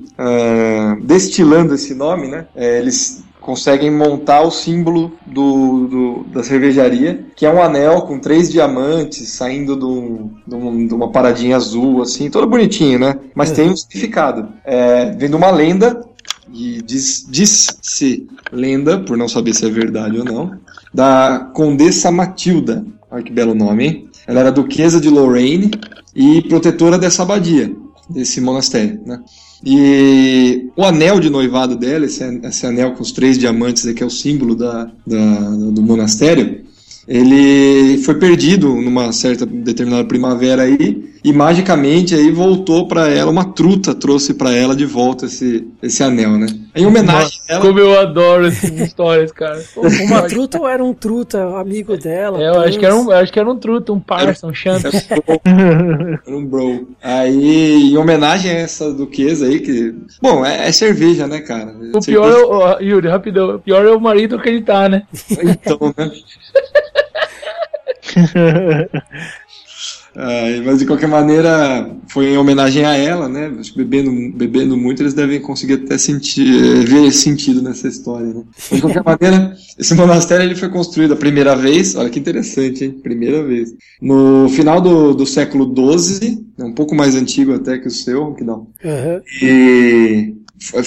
destilando 1.02 1.74
esse 1.74 1.94
nome, 1.94 2.28
né? 2.28 2.46
É, 2.54 2.78
eles 2.78 3.22
conseguem 3.40 3.90
montar 3.90 4.42
o 4.42 4.50
símbolo 4.50 5.12
do, 5.26 5.86
do- 5.88 6.24
da 6.32 6.42
cervejaria, 6.42 7.26
que 7.34 7.46
é 7.46 7.50
um 7.52 7.62
anel 7.62 8.02
com 8.02 8.18
três 8.18 8.50
diamantes 8.50 9.28
saindo 9.30 9.76
de, 9.76 9.84
um- 9.84 10.30
de 10.46 10.54
um- 10.54 10.86
de 10.86 10.94
uma 10.94 11.10
paradinha 11.10 11.56
azul, 11.56 12.02
assim, 12.02 12.30
todo 12.30 12.46
bonitinho, 12.46 12.98
né? 12.98 13.16
Mas 13.34 13.50
tem 13.50 13.70
um 13.70 13.76
significado. 13.76 14.48
É, 14.64 15.10
vem 15.12 15.28
de 15.30 15.36
uma 15.36 15.50
lenda 15.50 16.04
e 16.52 16.82
diz- 16.82 17.26
diz-se 17.28 18.26
lenda, 18.52 18.98
por 19.00 19.16
não 19.16 19.28
saber 19.28 19.54
se 19.54 19.64
é 19.66 19.70
verdade 19.70 20.18
ou 20.18 20.24
não, 20.24 20.52
da 20.92 21.50
Condessa 21.54 22.10
Matilda. 22.10 22.84
Olha 23.10 23.22
que 23.22 23.32
belo 23.32 23.54
nome, 23.54 23.84
hein? 23.86 24.08
Ela 24.26 24.40
era 24.40 24.52
duquesa 24.52 25.00
de 25.00 25.08
Lorraine 25.08 25.70
e 26.14 26.42
protetora 26.42 26.98
dessa 26.98 27.22
abadia, 27.22 27.74
desse 28.08 28.40
monastério, 28.40 29.00
né? 29.06 29.20
E 29.64 30.68
o 30.76 30.82
anel 30.84 31.20
de 31.20 31.28
noivado 31.28 31.76
dela, 31.76 32.06
esse, 32.06 32.22
anel 32.66 32.92
com 32.94 33.02
os 33.02 33.12
três 33.12 33.38
diamantes, 33.38 33.86
aí, 33.86 33.92
que 33.94 34.02
é 34.02 34.06
o 34.06 34.10
símbolo 34.10 34.54
da, 34.54 34.90
da- 35.06 35.50
do 35.50 35.82
monastério, 35.82 36.62
ele 37.10 37.98
foi 37.98 38.14
perdido 38.14 38.72
numa 38.76 39.12
certa 39.12 39.44
determinada 39.44 40.04
primavera 40.04 40.62
aí 40.62 41.10
e 41.24 41.32
magicamente 41.32 42.14
aí 42.14 42.30
voltou 42.30 42.86
para 42.86 43.08
ela 43.08 43.32
uma 43.32 43.52
truta 43.52 43.92
trouxe 43.96 44.32
para 44.32 44.52
ela 44.52 44.76
de 44.76 44.86
volta 44.86 45.26
esse, 45.26 45.66
esse 45.82 46.04
anel, 46.04 46.38
né? 46.38 46.46
Em 46.72 46.86
homenagem 46.86 47.40
a 47.48 47.54
ela, 47.54 47.62
Como 47.62 47.80
eu 47.80 47.98
adoro 47.98 48.46
essas 48.46 48.70
histórias, 48.70 49.32
cara. 49.32 49.60
Uma 50.06 50.22
truta 50.22 50.60
ou 50.60 50.68
era 50.68 50.84
um 50.84 50.94
truta, 50.94 51.58
amigo 51.58 51.96
dela? 51.96 52.40
É, 52.40 52.48
eu 52.48 52.60
acho 52.60 52.78
que 52.78 52.86
era 52.86 52.94
um, 52.94 53.10
acho 53.10 53.32
que 53.32 53.40
era 53.40 53.50
um 53.50 53.56
truta, 53.56 53.92
um 53.92 53.98
parça, 53.98 54.46
um 54.46 54.54
chanta. 54.54 54.88
Era 55.44 56.36
um 56.36 56.44
bro. 56.44 56.88
Aí, 57.02 57.90
em 57.90 57.96
homenagem 57.96 58.52
a 58.52 58.54
essa 58.54 58.92
duquesa 58.92 59.46
aí, 59.46 59.58
que. 59.58 59.94
Bom, 60.22 60.44
é, 60.44 60.68
é 60.68 60.72
cerveja, 60.72 61.26
né, 61.26 61.40
cara? 61.40 61.74
O 61.92 62.00
pior 62.00 62.30
é 62.30 62.44
o, 62.44 62.80
Yuri, 62.80 63.08
rapidão, 63.08 63.56
o 63.56 63.58
pior 63.58 63.84
é 63.84 63.90
o 63.90 64.00
marido 64.00 64.36
acreditar, 64.36 64.88
né? 64.88 65.02
Então, 65.42 65.92
né? 65.96 66.10
Ai, 70.16 70.60
mas 70.64 70.80
de 70.80 70.86
qualquer 70.86 71.06
maneira, 71.06 71.88
foi 72.08 72.32
em 72.32 72.36
homenagem 72.36 72.84
a 72.84 72.96
ela, 72.96 73.28
né? 73.28 73.50
Bebendo, 73.76 74.36
bebendo 74.36 74.76
muito, 74.76 75.02
eles 75.02 75.14
devem 75.14 75.40
conseguir 75.40 75.74
até 75.74 75.96
sentir, 75.96 76.48
eh, 76.48 76.84
ver 76.84 77.12
sentido 77.12 77.62
nessa 77.62 77.86
história, 77.86 78.26
né? 78.26 78.42
Mas 78.70 78.80
de 78.80 78.80
qualquer 78.80 79.04
maneira, 79.04 79.56
esse 79.78 79.94
monastério 79.94 80.44
ele 80.44 80.56
foi 80.56 80.68
construído 80.68 81.14
a 81.14 81.16
primeira 81.16 81.54
vez, 81.54 81.94
olha 81.94 82.10
que 82.10 82.18
interessante, 82.18 82.84
hein? 82.84 82.90
Primeira 82.90 83.44
vez. 83.44 83.72
No 84.02 84.48
final 84.48 84.80
do, 84.80 85.14
do 85.14 85.24
século 85.24 85.72
XII, 85.98 86.44
é 86.58 86.64
um 86.64 86.74
pouco 86.74 86.94
mais 86.94 87.14
antigo 87.14 87.54
até 87.54 87.78
que 87.78 87.86
o 87.86 87.90
seu, 87.90 88.34
que 88.34 88.42
não. 88.42 88.66
Aham. 88.84 89.22
E 89.40 90.34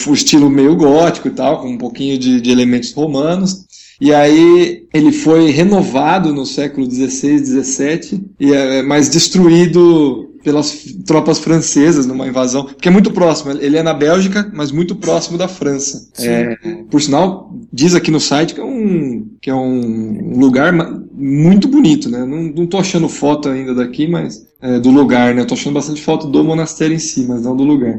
o 0.08 0.14
estilo 0.14 0.50
meio 0.50 0.76
gótico 0.76 1.30
e 1.30 1.32
tal, 1.32 1.62
com 1.62 1.70
um 1.70 1.78
pouquinho 1.78 2.18
de, 2.20 2.42
de 2.42 2.52
elementos 2.52 2.92
romanos. 2.94 3.66
E 4.04 4.14
aí 4.14 4.86
ele 4.94 5.14
foi 5.14 5.50
renovado 5.50 6.34
no 6.34 6.46
século 6.46 6.86
XVI, 6.92 7.40
XVII, 7.40 8.22
e 8.38 8.52
é, 8.52 8.82
mas 8.82 9.08
destruído 9.08 10.30
pelas 10.44 10.84
tropas 11.06 11.40
francesas 11.40 12.06
numa 12.06 12.28
invasão, 12.28 12.66
porque 12.66 12.90
é 12.90 12.92
muito 12.92 13.12
próximo. 13.12 13.52
Ele 13.52 13.78
é 13.78 13.82
na 13.82 13.94
Bélgica, 13.94 14.52
mas 14.54 14.74
muito 14.74 14.94
próximo 14.98 15.38
da 15.38 15.48
França. 15.48 16.10
É, 16.20 16.58
por 16.92 17.02
sinal, 17.02 17.56
diz 17.72 17.96
aqui 17.96 18.12
no 18.12 18.20
site 18.20 18.54
que 18.54 18.60
é 18.60 18.66
um, 18.66 19.26
que 19.42 19.50
é 19.50 19.56
um 19.56 20.38
lugar 20.38 20.74
muito 21.14 21.70
bonito, 21.70 22.10
né? 22.10 22.26
Não, 22.26 22.44
não 22.44 22.68
tô 22.68 22.80
achando 22.80 23.08
foto 23.08 23.48
ainda 23.48 23.74
daqui, 23.74 24.06
mas 24.06 24.46
é, 24.62 24.82
do 24.82 24.92
lugar, 24.92 25.34
né? 25.34 25.44
Eu 25.44 25.48
tô 25.48 25.54
achando 25.54 25.76
bastante 25.76 26.02
foto 26.02 26.28
do 26.28 26.44
monastério 26.44 26.94
em 26.94 27.00
si, 27.00 27.26
mas 27.26 27.44
não 27.44 27.56
do 27.56 27.64
lugar. 27.64 27.98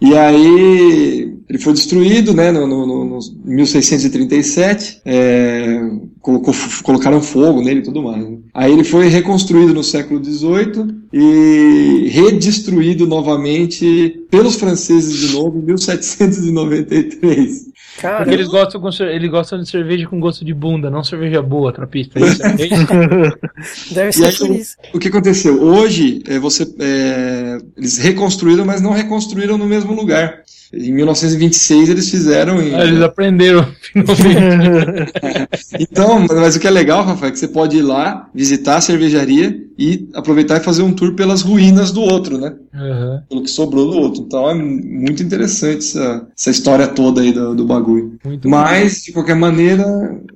E 0.00 0.16
aí 0.16 1.34
ele 1.48 1.58
foi 1.58 1.72
destruído, 1.72 2.34
né, 2.34 2.50
no, 2.50 2.66
no, 2.66 2.84
no, 2.86 3.04
no 3.04 3.18
1637, 3.44 5.02
é, 5.04 5.78
colocou, 6.20 6.52
colocaram 6.82 7.20
fogo 7.20 7.62
nele 7.62 7.80
e 7.80 7.84
tudo 7.84 8.02
mais. 8.02 8.22
né. 8.22 8.38
Aí 8.52 8.72
ele 8.72 8.82
foi 8.84 9.06
reconstruído 9.08 9.74
no 9.74 9.84
século 9.84 10.24
XVIII 10.24 11.04
e 11.12 12.08
redestruído 12.08 13.06
novamente 13.06 14.24
pelos 14.30 14.56
franceses 14.56 15.28
de 15.28 15.34
novo 15.34 15.58
em 15.58 15.62
1793. 15.62 17.73
Cara, 17.96 18.16
Porque 18.16 18.34
eles 18.34 18.48
gostam, 18.48 18.80
com, 18.80 18.88
eles 19.04 19.30
gostam 19.30 19.60
de 19.60 19.68
cerveja 19.68 20.06
com 20.06 20.18
gosto 20.20 20.44
de 20.44 20.52
bunda, 20.54 20.90
não 20.90 21.04
cerveja 21.04 21.40
boa, 21.42 21.72
trapista. 21.72 22.18
É 22.18 22.24
isso, 22.24 22.42
é 22.58 22.66
isso? 22.66 22.86
deve 23.90 24.12
E 24.12 24.12
ser 24.12 24.24
aí, 24.24 24.36
por 24.36 24.50
isso. 24.50 24.76
o 24.92 24.98
que 24.98 25.08
aconteceu? 25.08 25.62
Hoje, 25.62 26.22
é, 26.26 26.38
você, 26.38 26.64
é, 26.78 27.58
eles 27.76 27.98
reconstruíram, 27.98 28.64
mas 28.64 28.80
não 28.80 28.92
reconstruíram 28.92 29.56
no 29.58 29.66
mesmo 29.66 29.94
lugar. 29.94 30.42
Em 30.72 30.92
1926 30.92 31.88
eles 31.88 32.10
fizeram. 32.10 32.60
Em, 32.60 32.74
Ah, 32.74 32.84
eles 32.84 33.00
aprenderam, 33.00 33.64
finalmente. 33.82 35.12
Então, 35.78 36.26
mas 36.28 36.56
o 36.56 36.60
que 36.60 36.66
é 36.66 36.70
legal, 36.70 37.04
Rafael, 37.04 37.28
é 37.28 37.32
que 37.32 37.38
você 37.38 37.48
pode 37.48 37.76
ir 37.76 37.82
lá, 37.82 38.28
visitar 38.34 38.76
a 38.76 38.80
cervejaria 38.80 39.56
e 39.78 40.08
aproveitar 40.14 40.56
e 40.60 40.64
fazer 40.64 40.82
um 40.82 40.92
tour 40.92 41.14
pelas 41.14 41.42
ruínas 41.42 41.90
do 41.92 42.00
outro, 42.00 42.38
né? 42.38 42.54
Aham. 42.74 43.22
Pelo 43.28 43.42
que 43.42 43.50
sobrou 43.50 43.90
do 43.90 43.96
outro. 43.98 44.22
Então 44.22 44.50
é 44.50 44.54
muito 44.54 45.22
interessante 45.22 45.78
essa, 45.78 46.26
essa 46.36 46.50
história 46.50 46.86
toda 46.88 47.20
aí 47.20 47.32
do, 47.32 47.54
do 47.54 47.64
bagulho. 47.64 47.83
Muito 48.24 48.48
Mas, 48.48 49.02
de 49.04 49.12
qualquer 49.12 49.34
maneira, 49.36 49.84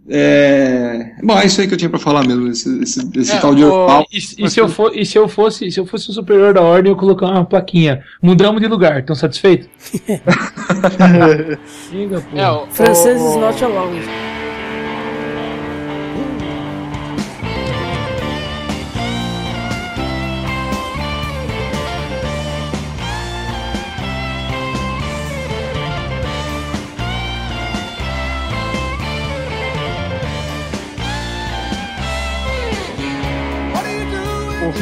é. 0.09 1.13
Bom, 1.23 1.39
é 1.39 1.47
isso 1.47 1.61
aí 1.61 1.67
que 1.69 1.75
eu 1.75 1.79
tinha 1.79 1.89
pra 1.91 1.99
falar 1.99 2.27
mesmo, 2.27 2.49
esse, 2.49 2.83
esse, 2.83 3.11
esse 3.17 3.33
É, 3.33 3.39
tal 3.41 3.55
de 3.55 3.65
o-. 3.65 4.05
E, 4.13 4.17
e 4.19 4.51
se 4.51 4.61
eu 4.61 4.69
for, 4.69 4.97
e 4.97 5.05
se 5.07 5.17
eu 5.19 5.29
fosse, 5.29 5.71
se 5.71 5.79
eu 5.81 5.87
fosse 5.87 6.11
o 6.11 6.13
superior 6.13 6.55
da 6.55 6.63
ordem, 6.63 6.91
eu 6.93 6.97
colocar 6.97 7.27
uma 7.27 7.45
plaquinha. 7.45 8.03
Mudamos 8.23 8.61
de 8.61 8.67
lugar, 8.69 9.01
estão 9.01 9.15
satisfeitos? 9.17 9.69
Diga, 11.91 12.21
pô. 12.21 12.37
É, 12.37 12.51
o, 12.51 12.67
Franceses 12.69 13.23
o- 13.23 13.41
not 13.41 13.63
allowed. 13.65 14.01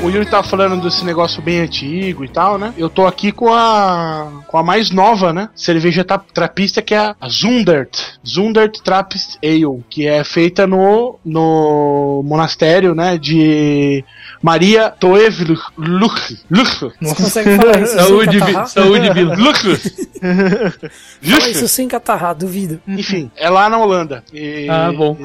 O 0.06 0.10
Yuri 0.10 0.26
tava 0.26 0.42
falando 0.46 0.80
desse 0.82 1.04
negócio 1.04 1.42
bem 1.42 1.60
antigo 1.60 2.24
e 2.24 2.28
tal, 2.28 2.56
né? 2.58 2.72
Eu 2.78 2.88
tô 2.88 3.06
aqui 3.06 3.32
com 3.32 3.52
a 3.52 4.42
com 4.46 4.56
a 4.58 4.62
mais 4.62 4.90
nova, 4.90 5.32
né? 5.32 5.48
Cerveja 5.54 6.04
tra- 6.04 6.18
trapista 6.32 6.80
que 6.80 6.94
é 6.94 6.98
a 7.20 7.28
Zundert. 7.28 7.90
Zundert 8.26 8.78
Trappist 8.82 9.38
Ale, 9.42 9.82
que 9.90 10.06
é 10.06 10.22
feita 10.24 10.66
no 10.66 11.18
no 11.24 12.22
monastério, 12.24 12.94
né, 12.94 13.18
de 13.18 14.04
Maria 14.42 14.90
Toevluch. 14.90 15.62
Luch. 15.76 16.38
Luch. 16.50 16.86
Você 17.00 17.14
consegue 17.22 17.56
falar 17.56 17.82
isso 17.82 17.94
Saúde, 17.96 18.30
sem 18.30 18.40
catarrar? 18.40 18.66
saúde. 18.68 19.10
Luch. 19.24 19.80
Fala 21.22 21.48
isso 21.48 21.68
sem 21.68 21.88
catarrar, 21.88 22.34
duvido. 22.34 22.80
Enfim, 22.86 23.30
é 23.36 23.48
lá 23.50 23.68
na 23.68 23.78
Holanda. 23.78 24.22
E- 24.32 24.66
Ah, 24.68 24.92
bom. 24.96 25.16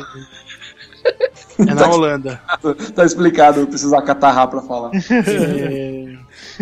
É 1.59 1.73
na 1.73 1.87
Holanda. 1.87 2.41
Tá 2.95 3.05
explicado, 3.05 3.61
eu 3.61 3.67
preciso 3.67 3.95
acatarrar 3.95 4.47
pra 4.47 4.61
falar. 4.61 4.91
É, 5.27 6.15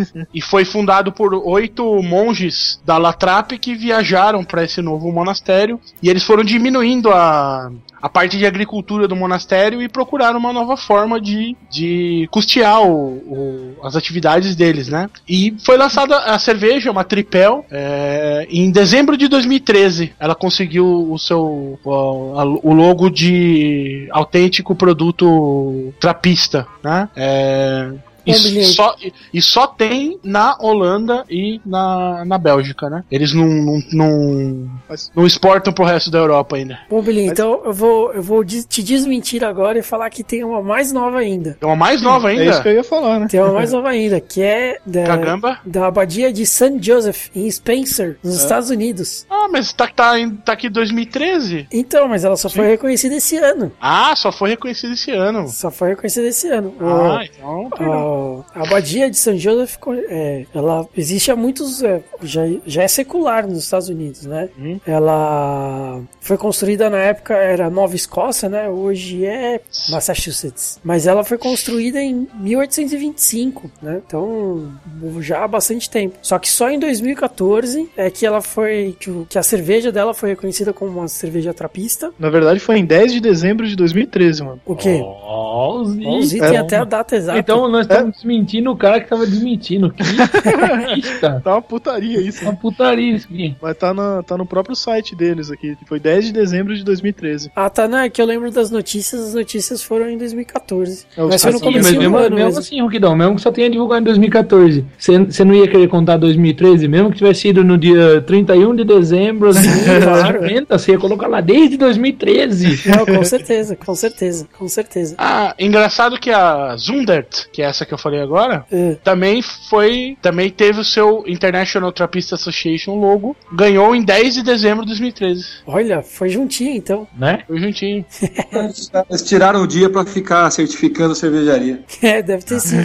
e 0.34 0.42
foi 0.42 0.66
fundado 0.66 1.12
por 1.12 1.34
oito 1.34 1.84
monges 2.02 2.80
da 2.86 2.98
Latrape 2.98 3.58
que 3.58 3.76
viajaram 3.76 4.44
para 4.44 4.64
esse 4.64 4.82
novo 4.82 5.12
monastério 5.12 5.80
e 6.02 6.10
eles 6.10 6.24
foram 6.24 6.44
diminuindo 6.44 7.10
a, 7.12 7.72
a 8.02 8.10
parte 8.10 8.38
de 8.38 8.46
agricultura 8.46 9.08
do 9.08 9.16
monastério 9.16 9.82
e 9.82 9.90
procuraram 9.90 10.40
uma 10.40 10.54
nova 10.54 10.76
forma 10.78 11.20
de, 11.20 11.56
de 11.70 12.28
custear 12.32 12.82
o, 12.82 13.18
o- 13.18 13.76
as 13.84 13.96
atividades 13.96 14.56
deles, 14.56 14.90
né? 14.90 15.10
E 15.28 15.56
foi 15.64 15.78
lançada 15.78 16.18
a 16.18 16.38
cerveja, 16.40 16.92
uma 16.92 17.04
tripel, 17.04 17.66
é, 17.72 18.48
em 18.50 18.70
dezembro 18.72 19.16
de 19.18 19.28
2013. 19.28 20.14
Ela 20.20 20.36
conseguiu 20.36 21.12
o 21.12 21.18
seu 21.18 21.80
o, 21.84 22.70
o 22.70 22.74
logo 22.74 23.10
de 23.10 24.08
autêntico 24.12 24.76
produto 24.76 25.94
trapista, 26.00 26.68
né? 26.84 27.10
É, 27.16 27.92
e 28.26 28.64
só, 28.66 28.96
e- 29.02 29.14
e 29.34 29.42
só 29.42 29.68
tem 29.68 30.20
na 30.24 30.56
Holanda 30.60 31.24
e 31.30 31.60
na, 31.66 32.24
na 32.26 32.38
Bélgica, 32.38 32.90
né? 32.90 33.04
Eles 33.12 33.34
não, 33.34 33.46
não, 33.48 33.80
não, 33.94 34.70
não 35.16 35.26
exportam 35.26 35.72
pro 35.74 35.86
resto 35.86 36.10
da 36.12 36.18
Europa 36.20 36.56
ainda. 36.56 36.80
Bom, 36.90 37.02
Bilinho, 37.02 37.32
então 37.32 37.62
eu 37.66 37.74
vou, 37.74 38.14
eu 38.14 38.22
vou 38.22 38.44
te 38.46 38.84
desmentir 38.84 39.44
agora 39.44 39.80
e 39.80 39.84
falar 39.84 40.10
que 40.10 40.24
tem 40.24 40.44
uma 40.44 40.62
mais 40.62 40.92
nova 40.92 41.20
ainda. 41.20 41.58
É 41.62 41.66
uma 41.66 41.76
mais 41.76 42.02
nova 42.02 42.32
É 42.32 42.36
isso 42.36 42.44
ainda. 42.44 42.62
que 42.62 42.68
eu 42.70 42.74
ia 42.74 42.84
falar, 42.84 43.20
né? 43.20 43.28
Tem 43.30 43.40
uma 43.40 43.54
mais 43.54 43.72
nova 43.72 43.90
ainda, 43.90 44.20
que 44.20 44.42
é 44.42 44.78
da, 44.86 45.04
Caramba. 45.06 45.60
da 45.66 45.88
abadia 45.88 46.32
de 46.32 46.46
St. 46.46 46.78
Joseph, 46.82 47.28
em 47.36 47.50
Spencer, 47.50 48.18
nos 48.24 48.36
Estados 48.42 48.70
Unidos. 48.70 49.26
Ah, 49.30 49.48
mas 49.52 49.72
tá, 49.74 49.88
tá, 49.88 50.20
em- 50.20 50.36
tá 50.36 50.54
aqui 50.54 50.70
2013? 50.70 51.68
Então, 51.72 52.08
mas 52.08 52.24
ela 52.24 52.36
só 52.38 52.50
foi 52.50 52.68
reconhecida 52.68 53.16
esse 53.16 53.38
ano. 53.38 53.72
Ah, 53.80 54.14
só 54.16 54.32
foi 54.32 54.52
reconhecido 54.52 54.94
esse 54.94 55.12
ano. 55.12 55.48
Só 55.48 55.72
foi 55.72 55.90
reconhecida 55.90 56.28
esse 56.28 56.48
ano. 56.50 56.74
Ah, 56.80 57.22
então. 57.24 57.70
O- 58.10 58.46
a, 58.54 58.64
abadia 58.64 59.10
de 59.10 59.18
St. 59.18 59.38
Joseph, 59.38 59.76
é, 60.10 60.46
ela 60.54 60.88
existe 60.98 61.32
há 61.32 61.36
muitos. 61.36 61.82
é, 61.84 62.02
já, 62.24 62.42
já 62.66 62.84
é 62.84 62.88
secular 62.88 63.48
nos 63.48 63.60
Estados 63.64 63.90
Unidos, 63.90 64.26
né? 64.26 64.50
Uhum. 64.58 64.80
Ela 64.86 66.02
foi 66.22 66.38
construída 66.38 66.90
na 66.90 66.98
época, 66.98 67.34
era 67.36 67.70
Nova 67.70 67.96
Escócia, 67.96 68.50
né? 68.50 68.70
Hoje 68.70 69.26
é 69.26 69.62
Massachusetts. 69.90 70.80
Mas 70.84 71.08
ela 71.08 71.24
foi 71.24 71.38
construída 71.38 72.02
em 72.02 72.28
1825, 72.40 73.70
né? 73.82 74.02
Então, 74.06 74.72
já 75.20 75.44
há 75.44 75.48
bastante 75.48 75.90
tempo. 75.90 76.18
Só 76.22 76.38
que 76.40 76.50
só 76.50 76.70
em 76.70 76.80
2014 76.80 77.90
é 77.98 78.10
que 78.10 78.26
ela 78.26 78.42
foi. 78.42 78.96
Que, 79.00 79.26
que 79.30 79.38
a 79.38 79.44
cerveja 79.44 79.92
dela 79.92 80.14
foi 80.14 80.30
reconhecida 80.30 80.74
como 80.74 81.00
uma 81.00 81.08
cerveja 81.08 81.54
trapista. 81.54 82.12
Na 82.20 82.30
verdade, 82.30 82.60
foi 82.60 82.78
em 82.78 82.86
10 82.86 83.14
de 83.14 83.20
dezembro 83.20 83.68
de 83.68 83.76
2013, 83.76 84.44
mano. 84.44 84.60
O 84.66 84.76
quê? 84.76 85.02
O 85.02 86.22
Zito 86.24 86.44
é 86.44 86.50
tem 86.50 86.60
bom. 86.60 86.66
até 86.66 86.78
a 86.78 86.84
data 86.84 87.16
exata. 87.16 87.40
Então 87.40 87.68
nós 87.70 87.82
estamos 87.86 87.99
desmentindo 88.04 88.72
o 88.72 88.76
cara 88.76 89.00
que 89.00 89.08
tava 89.08 89.26
desmentindo. 89.26 89.92
Que 89.92 90.04
trapista. 90.42 91.42
Tá 91.44 91.54
uma 91.56 91.62
putaria 91.62 92.20
isso. 92.22 92.44
Uma 92.44 92.56
putaria 92.56 93.16
isso 93.16 93.28
aqui. 93.32 93.56
Mas 93.62 93.78
tá, 93.78 93.94
na, 93.94 94.24
tá 94.24 94.38
no 94.38 94.46
próprio 94.46 94.76
site 94.76 95.16
deles 95.16 95.50
aqui. 95.52 95.76
que 95.76 95.86
Foi 95.86 96.00
10 96.00 96.26
de 96.26 96.34
dezembro 96.34 96.76
de 96.76 96.84
2013. 96.84 97.52
Ah, 97.56 97.70
tá, 97.70 97.88
não, 97.88 98.00
é 98.00 98.10
que 98.10 98.22
eu 98.22 98.26
lembro 98.26 98.52
das 98.52 98.70
notícias, 98.72 99.22
as 99.22 99.34
notícias 99.34 99.82
foram 99.82 100.10
em 100.10 100.18
2014. 100.18 101.06
É, 101.16 101.24
Mas 101.24 101.42
foi 101.42 101.52
no 101.52 101.60
começo 101.60 101.84
mas 101.84 101.94
do 101.94 102.00
mesmo, 102.00 102.18
ano 102.18 102.36
mesmo 102.36 102.46
mesmo. 102.50 102.60
assim, 102.60 102.82
Roquidão, 102.82 103.16
mesmo 103.16 103.36
que 103.36 103.42
só 103.42 103.52
tenha 103.52 103.70
divulgado 103.70 104.02
em 104.02 104.06
2014, 104.06 104.86
você 104.98 105.44
não 105.44 105.54
ia 105.56 105.68
querer 105.68 105.88
contar 105.88 106.18
2013, 106.18 106.88
mesmo 106.88 107.12
que 107.12 107.18
tivesse 107.18 107.42
sido 107.42 107.64
no 107.64 107.78
dia 107.78 108.22
31 108.22 108.76
de 108.76 108.84
dezembro, 108.84 109.50
assim, 109.50 109.70
claro. 110.02 110.42
50, 110.44 110.78
você 110.78 110.92
ia 110.92 110.98
colocar 111.00 111.28
lá 111.28 111.42
desde 111.42 111.78
2013. 111.78 112.90
Não, 112.90 113.06
com 113.06 113.24
certeza, 113.24 113.76
com 113.76 113.96
certeza, 113.96 114.48
com 114.58 114.68
certeza. 114.68 115.16
Ah, 115.18 115.56
engraçado 115.60 116.20
que 116.20 116.30
a 116.32 116.76
Zundert, 116.78 117.48
que 117.52 117.62
é 117.62 117.66
essa 117.66 117.86
que 117.90 117.94
eu 117.94 117.98
falei 117.98 118.22
agora, 118.22 118.64
É. 118.72 118.96
também 119.04 119.42
foi. 119.42 120.16
Também 120.22 120.50
teve 120.50 120.80
o 120.80 120.84
seu 120.86 121.24
International 121.28 121.92
Trappist 121.92 122.34
Association 122.34 122.96
logo. 122.96 123.36
Ganhou 123.52 123.94
em 123.96 124.02
10 124.04 124.36
de 124.36 124.44
dezembro 124.44 124.84
de 124.84 124.90
2013. 124.92 125.46
Olha, 125.68 126.02
foi 126.02 126.30
juntinho 126.30 126.76
então. 126.76 127.08
né? 127.18 127.40
Foi 127.48 127.60
juntinho. 127.60 128.06
Eles 129.10 129.24
tiraram 129.24 129.64
o 129.64 129.68
dia 129.68 129.90
pra 129.90 130.06
ficar 130.06 130.50
certificando 130.52 131.12
a 131.14 131.16
cervejaria. 131.16 131.82
É, 132.02 132.22
deve 132.22 132.44
ter 132.46 132.60
sido. 132.60 132.82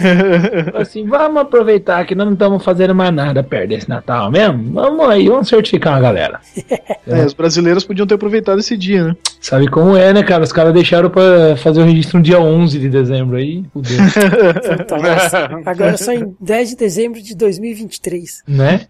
Assim, 0.75 1.05
vamos 1.05 1.41
aproveitar 1.41 2.05
que 2.05 2.15
nós 2.15 2.25
não 2.25 2.33
estamos 2.33 2.63
fazendo 2.63 2.93
mais 2.95 3.13
nada 3.13 3.43
perto 3.43 3.69
desse 3.69 3.87
Natal 3.89 4.29
mesmo. 4.31 4.73
Vamos 4.73 5.07
aí, 5.09 5.27
vamos 5.29 5.47
certificar 5.47 5.93
uma 5.93 6.01
galera. 6.01 6.39
É, 7.07 7.23
os 7.23 7.33
brasileiros 7.33 7.83
podiam 7.83 8.07
ter 8.07 8.15
aproveitado 8.15 8.57
esse 8.59 8.75
dia, 8.75 9.03
né? 9.03 9.15
Sabe 9.39 9.67
como 9.67 9.95
é, 9.95 10.11
né, 10.11 10.23
cara? 10.23 10.43
Os 10.43 10.51
caras 10.51 10.73
deixaram 10.73 11.07
pra 11.07 11.55
fazer 11.55 11.79
o 11.81 11.85
registro 11.85 12.17
no 12.17 12.23
dia 12.23 12.39
11 12.39 12.79
de 12.79 12.89
dezembro 12.89 13.37
aí. 13.37 13.63
Fudeu, 13.71 13.95
Agora 15.65 15.97
só 15.97 16.11
em 16.11 16.35
10 16.39 16.69
de 16.69 16.75
dezembro 16.75 17.21
de 17.21 17.35
2023. 17.35 18.43
né? 18.47 18.81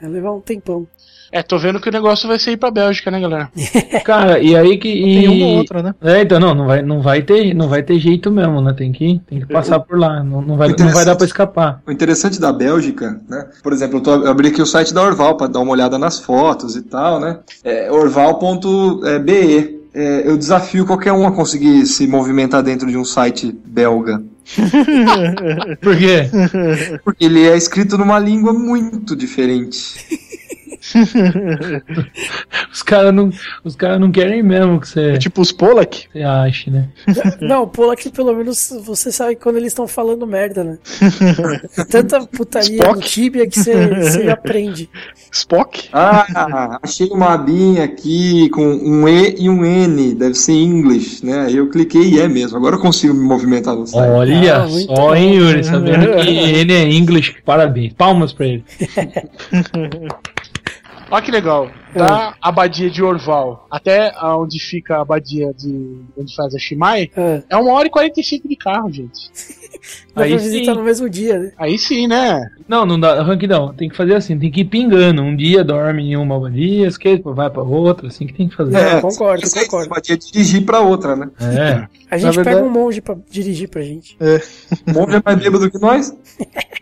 Vai 0.00 0.10
levar 0.10 0.32
um 0.32 0.40
tempão. 0.40 0.86
É, 1.34 1.42
tô 1.42 1.58
vendo 1.58 1.80
que 1.80 1.88
o 1.88 1.92
negócio 1.92 2.28
vai 2.28 2.38
ser 2.38 2.50
ir 2.52 2.58
pra 2.58 2.70
Bélgica, 2.70 3.10
né, 3.10 3.18
galera? 3.18 3.50
Cara, 4.04 4.38
e 4.38 4.54
aí 4.54 4.76
que. 4.76 4.88
E... 4.88 5.20
Tem 5.22 5.28
uma 5.28 5.46
ou 5.46 5.56
outra, 5.56 5.82
né? 5.82 5.94
É, 6.02 6.20
então 6.20 6.38
não, 6.38 6.54
não 6.54 6.66
vai, 6.66 6.82
não 6.82 7.00
vai 7.00 7.22
ter, 7.22 7.54
não 7.54 7.70
vai 7.70 7.82
ter 7.82 7.98
jeito 7.98 8.30
mesmo, 8.30 8.60
né? 8.60 8.74
Tem 8.76 8.92
que, 8.92 9.18
tem 9.26 9.40
que 9.40 9.46
passar 9.46 9.80
por 9.80 9.98
lá, 9.98 10.22
não, 10.22 10.42
não 10.42 10.58
vai, 10.58 10.68
não 10.78 10.92
vai 10.92 11.06
dar 11.06 11.16
pra 11.16 11.24
escapar. 11.24 11.80
O 11.86 11.90
interessante 11.90 12.38
da 12.38 12.52
Bélgica, 12.52 13.18
né? 13.26 13.48
Por 13.62 13.72
exemplo, 13.72 13.96
eu, 13.96 14.02
tô, 14.02 14.14
eu 14.16 14.30
abri 14.30 14.48
aqui 14.48 14.60
o 14.60 14.66
site 14.66 14.92
da 14.92 15.02
Orval 15.02 15.38
para 15.38 15.46
dar 15.46 15.60
uma 15.60 15.72
olhada 15.72 15.98
nas 15.98 16.18
fotos 16.20 16.76
e 16.76 16.82
tal, 16.82 17.18
né? 17.18 17.38
É, 17.64 17.90
orval.be. 17.90 19.81
É, 19.94 20.26
eu 20.26 20.38
desafio 20.38 20.86
qualquer 20.86 21.12
um 21.12 21.26
a 21.26 21.32
conseguir 21.32 21.84
se 21.86 22.06
movimentar 22.06 22.62
dentro 22.62 22.90
de 22.90 22.96
um 22.96 23.04
site 23.04 23.52
belga. 23.64 24.22
Por 25.80 25.96
quê? 25.96 26.30
Porque 27.04 27.24
ele 27.24 27.46
é 27.46 27.56
escrito 27.56 27.98
numa 27.98 28.18
língua 28.18 28.52
muito 28.52 29.14
diferente. 29.14 30.22
Os 32.72 32.82
caras 32.82 33.12
não, 33.14 33.30
os 33.64 33.76
cara 33.76 33.98
não 33.98 34.10
querem 34.10 34.42
mesmo 34.42 34.80
que 34.80 34.88
você, 34.88 35.00
É 35.12 35.16
tipo 35.18 35.40
os 35.40 35.52
Polak. 35.52 36.06
você 36.12 36.22
ache, 36.22 36.70
né? 36.70 36.88
Não, 37.40 37.66
pula 37.68 37.94
que 37.96 38.10
pelo 38.10 38.34
menos 38.34 38.72
você 38.84 39.10
sabe 39.12 39.36
quando 39.36 39.56
eles 39.56 39.68
estão 39.72 39.86
falando 39.86 40.26
merda, 40.26 40.64
né? 40.64 40.78
Tanta 41.90 42.26
putaria 42.26 42.76
Spock. 42.78 42.94
no 42.94 43.00
Tibia 43.00 43.46
que 43.46 43.58
você, 43.58 43.88
você 43.94 44.30
aprende. 44.30 44.88
Spock? 45.30 45.88
Ah, 45.92 46.78
achei 46.82 47.08
uma 47.08 47.34
abinha 47.34 47.84
aqui 47.84 48.48
com 48.50 48.64
um 48.66 49.08
E 49.08 49.36
e 49.38 49.48
um 49.48 49.64
N, 49.64 50.14
deve 50.14 50.34
ser 50.34 50.52
English, 50.52 51.24
né? 51.24 51.48
Eu 51.50 51.68
cliquei 51.70 52.02
e 52.02 52.20
é 52.20 52.28
mesmo. 52.28 52.56
Agora 52.56 52.76
eu 52.76 52.80
consigo 52.80 53.14
me 53.14 53.24
movimentar 53.24 53.74
no 53.74 53.86
site. 53.86 54.08
Olha 54.10 54.56
Ah, 54.56 54.68
só, 54.68 54.86
bom. 54.94 55.14
hein, 55.14 55.34
Yuri, 55.36 55.64
sabendo 55.64 56.12
que 56.16 56.28
ele 56.28 56.72
é 56.72 56.90
inglês, 56.90 57.32
parabéns, 57.44 57.92
palmas 57.94 58.32
pra 58.32 58.46
ele. 58.46 58.64
Olha 61.12 61.22
que 61.22 61.30
legal. 61.30 61.70
Da 61.94 62.34
abadia 62.40 62.88
de 62.90 63.02
Orval 63.02 63.66
até 63.70 64.10
onde 64.22 64.58
fica 64.58 64.96
a 64.96 65.02
abadia 65.02 65.52
de 65.52 66.00
onde 66.16 66.34
faz 66.34 66.54
a 66.54 66.58
Shimai, 66.58 67.10
É, 67.14 67.42
é 67.50 67.56
uma 67.58 67.70
hora 67.72 67.86
e 67.86 67.90
45 67.90 68.48
de 68.48 68.56
carro, 68.56 68.90
gente. 68.90 69.30
dá 70.16 70.22
Aí 70.22 70.30
pra 70.30 70.38
sim. 70.38 70.44
visitar 70.50 70.74
no 70.74 70.82
mesmo 70.82 71.10
dia, 71.10 71.38
né? 71.38 71.52
Aí 71.58 71.76
sim, 71.78 72.06
né? 72.06 72.40
Não, 72.66 72.86
não 72.86 72.98
dá, 72.98 73.22
Ranquidão, 73.22 73.74
tem 73.74 73.90
que 73.90 73.96
fazer 73.96 74.14
assim, 74.14 74.38
tem 74.38 74.50
que 74.50 74.62
ir 74.62 74.64
pingando. 74.64 75.20
Um 75.20 75.36
dia 75.36 75.62
dorme 75.62 76.02
em 76.02 76.16
uma 76.16 76.34
abadia, 76.34 76.86
esquece, 76.88 77.22
vai 77.26 77.50
pra 77.50 77.62
outra, 77.62 78.06
assim 78.08 78.26
que 78.26 78.32
tem 78.32 78.48
que 78.48 78.56
fazer. 78.56 78.74
É, 78.74 79.00
concordo, 79.02 79.44
aí, 79.44 79.50
concordo. 79.66 79.88
Você 79.94 80.00
podia 80.00 80.16
dirigir 80.16 80.64
pra 80.64 80.80
outra, 80.80 81.14
né? 81.14 81.28
É. 81.40 81.88
A 82.10 82.16
gente 82.16 82.36
Na 82.38 82.42
pega 82.44 82.56
verdade- 82.56 82.62
um 82.66 82.70
monge 82.70 83.02
pra 83.02 83.16
dirigir 83.30 83.68
pra 83.68 83.82
gente. 83.82 84.16
O 84.18 84.92
monge 84.98 85.16
é 85.16 85.22
mais 85.22 85.38
bêbado 85.38 85.70
que 85.70 85.78
nós. 85.78 86.10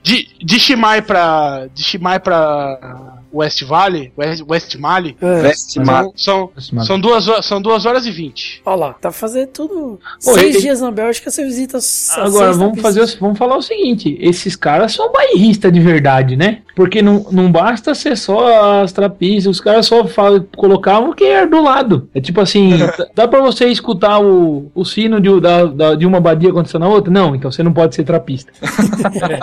De, 0.04 0.28
de 0.40 0.60
Shimai 0.60 1.02
pra. 1.02 1.66
De 1.74 1.82
Shimai 1.82 2.20
pra 2.20 3.18
West 3.32 3.62
Valley, 3.64 4.12
West, 4.16 4.42
West 4.48 4.74
Mali, 4.76 5.16
É. 5.20 5.26
São, 5.26 5.42
West 5.42 5.70
são, 6.16 6.50
Mali. 6.72 6.86
são, 6.86 7.00
duas, 7.00 7.28
ho- 7.28 7.42
são 7.42 7.62
duas 7.62 7.86
horas 7.86 8.06
e 8.06 8.10
vinte. 8.10 8.60
Olha 8.64 8.76
lá, 8.76 8.92
pra 8.94 9.12
fazer 9.12 9.46
tudo. 9.48 9.98
Pô, 10.24 10.34
Seis 10.34 10.56
e- 10.56 10.60
dias 10.62 10.80
na 10.80 10.90
Bélgica 10.90 11.30
você 11.30 11.44
visita. 11.44 11.78
Agora 12.16 12.52
vamos 12.52 12.80
fazer, 12.80 13.06
vamos 13.20 13.38
falar 13.38 13.56
o 13.56 13.62
seguinte: 13.62 14.16
esses 14.20 14.56
caras 14.56 14.92
são 14.92 15.12
bairristas 15.12 15.72
de 15.72 15.80
verdade, 15.80 16.36
né? 16.36 16.62
Porque 16.80 17.02
não, 17.02 17.26
não 17.30 17.52
basta 17.52 17.94
ser 17.94 18.16
só 18.16 18.80
as 18.82 18.90
trapistas, 18.90 19.50
os 19.50 19.60
caras 19.60 19.84
só 19.84 20.06
falam, 20.06 20.46
colocavam 20.56 21.12
quem 21.12 21.28
era 21.28 21.46
do 21.46 21.62
lado. 21.62 22.08
É 22.14 22.22
tipo 22.22 22.40
assim, 22.40 22.70
dá- 23.14 23.28
pra 23.28 23.38
você 23.42 23.66
escutar 23.66 24.18
o, 24.18 24.70
o 24.74 24.82
sino 24.82 25.20
de, 25.20 25.38
da, 25.42 25.66
da- 25.66 25.94
de 25.94 26.06
uma 26.06 26.16
abadia 26.16 26.48
acontecendo 26.48 26.80
na 26.80 26.88
outra? 26.88 27.12
Não, 27.12 27.36
então 27.36 27.52
você 27.52 27.62
não 27.62 27.70
pode 27.74 27.94
ser 27.94 28.04
trapista. 28.04 28.50
É, 28.62 29.40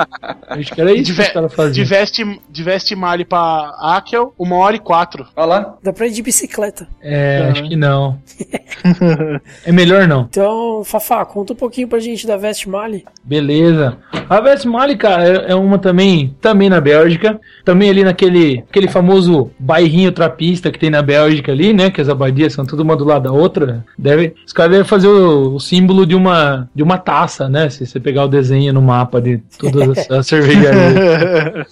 acho 0.59 0.73
que 0.73 0.81
era 0.81 0.91
isso 0.91 1.11
De, 1.11 1.13
que 1.13 1.21
os 1.21 1.27
caras 1.29 1.53
faziam. 1.53 1.85
veste, 1.85 2.41
de 2.49 2.63
veste 2.63 2.95
malha 2.95 3.23
pra 3.23 3.71
Akel, 3.79 4.33
uma 4.39 4.55
hora 4.55 4.75
e 4.75 4.79
quatro. 4.79 5.27
Olha 5.35 5.45
lá. 5.45 5.75
Dá 5.83 5.93
pra 5.93 6.07
ir 6.07 6.11
de 6.13 6.23
bicicleta. 6.23 6.87
É, 7.03 7.49
acho 7.51 7.63
que 7.69 7.75
não. 7.75 8.17
é 9.63 9.71
melhor 9.71 10.07
não. 10.07 10.21
Então, 10.29 10.81
Fafá, 10.83 11.23
conta 11.23 11.53
um 11.53 11.55
pouquinho 11.55 11.87
pra 11.87 11.99
gente 11.99 12.25
da 12.25 12.35
Veste 12.35 12.67
Mali. 12.67 13.05
Beleza. 13.23 13.97
A 14.27 14.39
Westmalle, 14.39 14.97
cara, 14.97 15.27
é 15.27 15.51
é 15.51 15.55
uma 15.55 15.77
também, 15.77 16.35
também 16.41 16.69
na 16.69 16.81
Bélgica, 16.81 17.26
também 17.63 17.89
ali 17.89 18.03
naquele 18.03 18.63
aquele 18.69 18.87
famoso 18.87 19.51
bairrinho 19.59 20.11
trapista 20.11 20.71
que 20.71 20.79
tem 20.79 20.89
na 20.89 21.01
Bélgica 21.01 21.51
ali, 21.51 21.73
né, 21.73 21.89
que 21.89 22.01
as 22.01 22.09
abadias 22.09 22.53
são 22.53 22.65
tudo 22.65 22.83
uma 22.83 22.95
do 22.95 23.05
lado 23.05 23.23
da 23.23 23.31
outra. 23.31 23.85
Deve, 23.97 24.33
os 24.45 24.53
caras 24.53 24.71
devem 24.71 24.85
fazer 24.85 25.07
o, 25.07 25.55
o 25.55 25.59
símbolo 25.59 26.05
de 26.05 26.15
uma 26.15 26.69
de 26.73 26.83
uma 26.83 26.97
taça, 26.97 27.49
né, 27.49 27.69
se 27.69 27.85
você 27.85 27.99
pegar 27.99 28.25
o 28.25 28.27
desenho 28.27 28.73
no 28.73 28.81
mapa 28.81 29.21
de 29.21 29.39
todas 29.59 29.89
as, 29.89 30.11
as 30.11 30.27
cervejarias. 30.27 31.67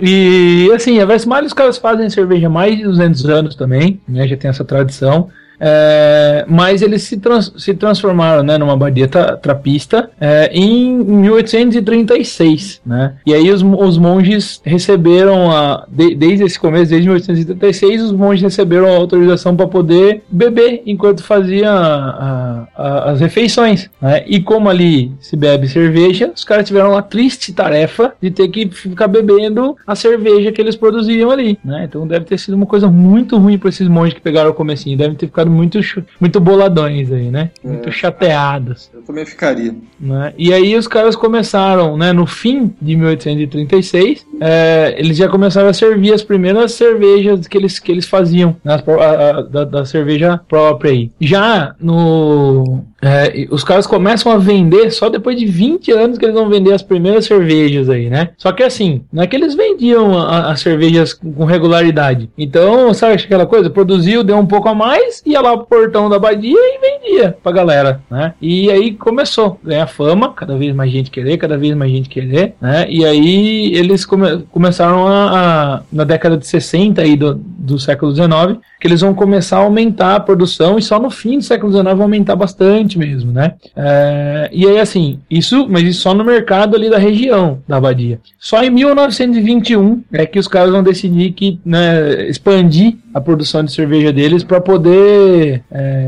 E 0.00 0.70
assim, 0.74 1.00
a 1.00 1.06
Westmalle 1.06 1.46
os 1.46 1.52
caras 1.52 1.78
fazem 1.78 2.10
cerveja 2.10 2.46
há 2.46 2.50
mais 2.50 2.76
de 2.76 2.84
200 2.84 3.28
anos 3.28 3.54
também, 3.54 4.00
né, 4.08 4.26
já 4.28 4.36
tem 4.36 4.50
essa 4.50 4.64
tradição. 4.64 5.28
É, 5.66 6.44
mas 6.46 6.82
eles 6.82 7.02
se, 7.04 7.16
trans- 7.16 7.52
se 7.56 7.72
transformaram 7.72 8.42
né, 8.42 8.58
numa 8.58 8.74
abadia 8.74 9.08
tra- 9.08 9.34
trapista 9.38 10.10
é, 10.20 10.50
em 10.52 10.92
1836. 11.02 12.80
Né? 12.84 13.14
E 13.26 13.32
aí 13.32 13.50
os, 13.50 13.62
os 13.62 13.96
monges 13.96 14.60
receberam, 14.64 15.50
a, 15.50 15.86
de- 15.88 16.14
desde 16.14 16.44
esse 16.44 16.58
começo, 16.58 16.90
desde 16.90 17.08
1836, 17.08 18.02
os 18.02 18.12
monges 18.12 18.42
receberam 18.42 18.86
a 18.92 18.96
autorização 18.96 19.56
para 19.56 19.66
poder 19.66 20.22
beber 20.30 20.82
enquanto 20.86 21.22
fazia 21.22 21.70
a- 21.70 22.66
a- 22.76 23.10
as 23.12 23.20
refeições. 23.20 23.88
Né? 24.02 24.22
E 24.26 24.40
como 24.40 24.68
ali 24.68 25.12
se 25.20 25.34
bebe 25.36 25.66
cerveja, 25.68 26.30
os 26.34 26.44
caras 26.44 26.66
tiveram 26.66 26.96
a 26.96 27.00
triste 27.02 27.52
tarefa 27.52 28.12
de 28.20 28.30
ter 28.30 28.48
que 28.48 28.68
ficar 28.68 29.08
bebendo 29.08 29.76
a 29.86 29.94
cerveja 29.94 30.52
que 30.52 30.60
eles 30.60 30.76
produziam 30.76 31.30
ali. 31.30 31.58
Né? 31.64 31.84
Então 31.88 32.06
deve 32.06 32.26
ter 32.26 32.38
sido 32.38 32.54
uma 32.54 32.66
coisa 32.66 32.88
muito 32.88 33.38
ruim 33.38 33.56
para 33.58 33.68
esses 33.70 33.88
monges 33.88 34.14
que 34.14 34.20
pegaram 34.20 34.50
o 34.50 34.54
comecinho. 34.54 34.96
Devem 34.98 35.16
ter 35.16 35.26
ficado 35.26 35.50
muito, 35.54 35.78
muito 36.20 36.40
boladões 36.40 37.10
aí, 37.12 37.30
né? 37.30 37.50
Muito 37.62 37.90
chateados. 37.92 38.90
Eu 38.92 39.02
também 39.02 39.24
ficaria. 39.24 39.74
né? 40.00 40.32
E 40.36 40.52
aí 40.52 40.76
os 40.76 40.86
caras 40.88 41.14
começaram, 41.16 41.96
né, 41.96 42.12
no 42.12 42.26
fim 42.26 42.74
de 42.80 42.96
1836, 42.96 44.26
é, 44.40 44.94
eles 44.98 45.16
já 45.16 45.28
começaram 45.28 45.68
a 45.68 45.72
servir 45.72 46.12
as 46.12 46.22
primeiras 46.22 46.72
cervejas 46.72 47.46
que 47.46 47.56
eles, 47.56 47.78
que 47.78 47.90
eles 47.92 48.06
faziam, 48.06 48.56
né, 48.64 48.74
a- 48.74 49.30
a- 49.38 49.42
da, 49.42 49.64
da 49.64 49.84
cerveja 49.84 50.40
própria 50.48 50.90
aí. 50.90 51.10
Já 51.20 51.74
no... 51.80 52.84
é, 53.04 53.46
os 53.50 53.62
caras 53.62 53.86
começam 53.86 54.32
a 54.32 54.38
vender 54.38 54.90
só 54.90 55.08
depois 55.08 55.38
de 55.38 55.46
20 55.46 55.92
anos 55.92 56.18
que 56.18 56.24
eles 56.24 56.34
vão 56.34 56.48
vender 56.48 56.72
as 56.72 56.82
primeiras 56.82 57.26
cervejas 57.26 57.88
aí, 57.90 58.08
né? 58.08 58.30
Só 58.36 58.50
que 58.52 58.62
assim, 58.62 59.02
não 59.12 59.22
é 59.22 59.26
que 59.26 59.36
eles 59.36 59.54
vendiam 59.54 60.18
as 60.18 60.60
cervejas 60.60 61.12
com 61.12 61.44
regularidade. 61.44 62.30
Então, 62.36 62.92
sabe 62.94 63.14
aquela 63.14 63.46
coisa? 63.46 63.68
Produziu, 63.70 64.22
deu 64.24 64.36
um 64.38 64.46
pouco 64.46 64.68
a 64.68 64.74
mais, 64.74 65.22
ia 65.26 65.40
lá 65.40 65.56
pro 65.56 65.66
portão 65.66 66.08
da 66.08 66.16
abadia 66.16 66.56
e 66.58 66.78
vendia 66.80 67.36
pra 67.42 67.52
galera, 67.52 68.00
né? 68.10 68.34
E 68.40 68.70
aí 68.70 68.92
começou 68.92 69.58
a 69.64 69.68
ganhar 69.68 69.86
fama, 69.86 70.32
cada 70.32 70.56
vez 70.56 70.74
mais 70.74 70.90
gente 70.90 71.10
querer, 71.10 71.36
cada 71.36 71.56
vez 71.58 71.74
mais 71.76 71.90
gente 71.90 72.08
querer, 72.08 72.54
né? 72.60 72.86
E 72.88 73.04
aí 73.04 73.72
eles 73.74 74.04
come- 74.06 74.44
começaram 74.50 75.06
a, 75.06 75.30
a- 75.76 75.82
na 75.92 76.04
década 76.04 76.36
de 76.36 76.46
60 76.46 77.02
aí 77.02 77.16
do, 77.16 77.34
do 77.34 77.78
século 77.78 78.12
19, 78.12 78.58
que 78.80 78.86
eles 78.86 79.00
vão 79.00 79.14
começar 79.14 79.56
a 79.58 79.60
aumentar 79.60 80.16
a 80.16 80.20
produção 80.20 80.78
e 80.78 80.82
só 80.82 80.98
no 80.98 81.10
fim 81.10 81.38
do 81.38 81.44
século 81.44 81.70
19 81.72 81.96
vai 81.96 82.04
aumentar 82.04 82.36
bastante 82.36 82.93
mesmo, 82.94 83.32
né? 83.32 83.54
É, 83.76 84.50
e 84.52 84.66
aí 84.66 84.78
assim, 84.78 85.20
isso, 85.30 85.66
mas 85.68 85.84
isso 85.84 86.00
só 86.00 86.14
no 86.14 86.24
mercado 86.24 86.76
ali 86.76 86.90
da 86.90 86.98
região 86.98 87.62
da 87.66 87.76
abadia. 87.76 88.20
Só 88.38 88.62
em 88.62 88.70
1921 88.70 90.02
é 90.12 90.26
que 90.26 90.38
os 90.38 90.48
caras 90.48 90.70
vão 90.70 90.82
decidir 90.82 91.32
que 91.32 91.58
né, 91.64 92.28
expandir 92.28 92.96
a 93.14 93.20
produção 93.20 93.62
de 93.62 93.72
cerveja 93.72 94.12
deles 94.12 94.42
para 94.42 94.60
poder 94.60 95.62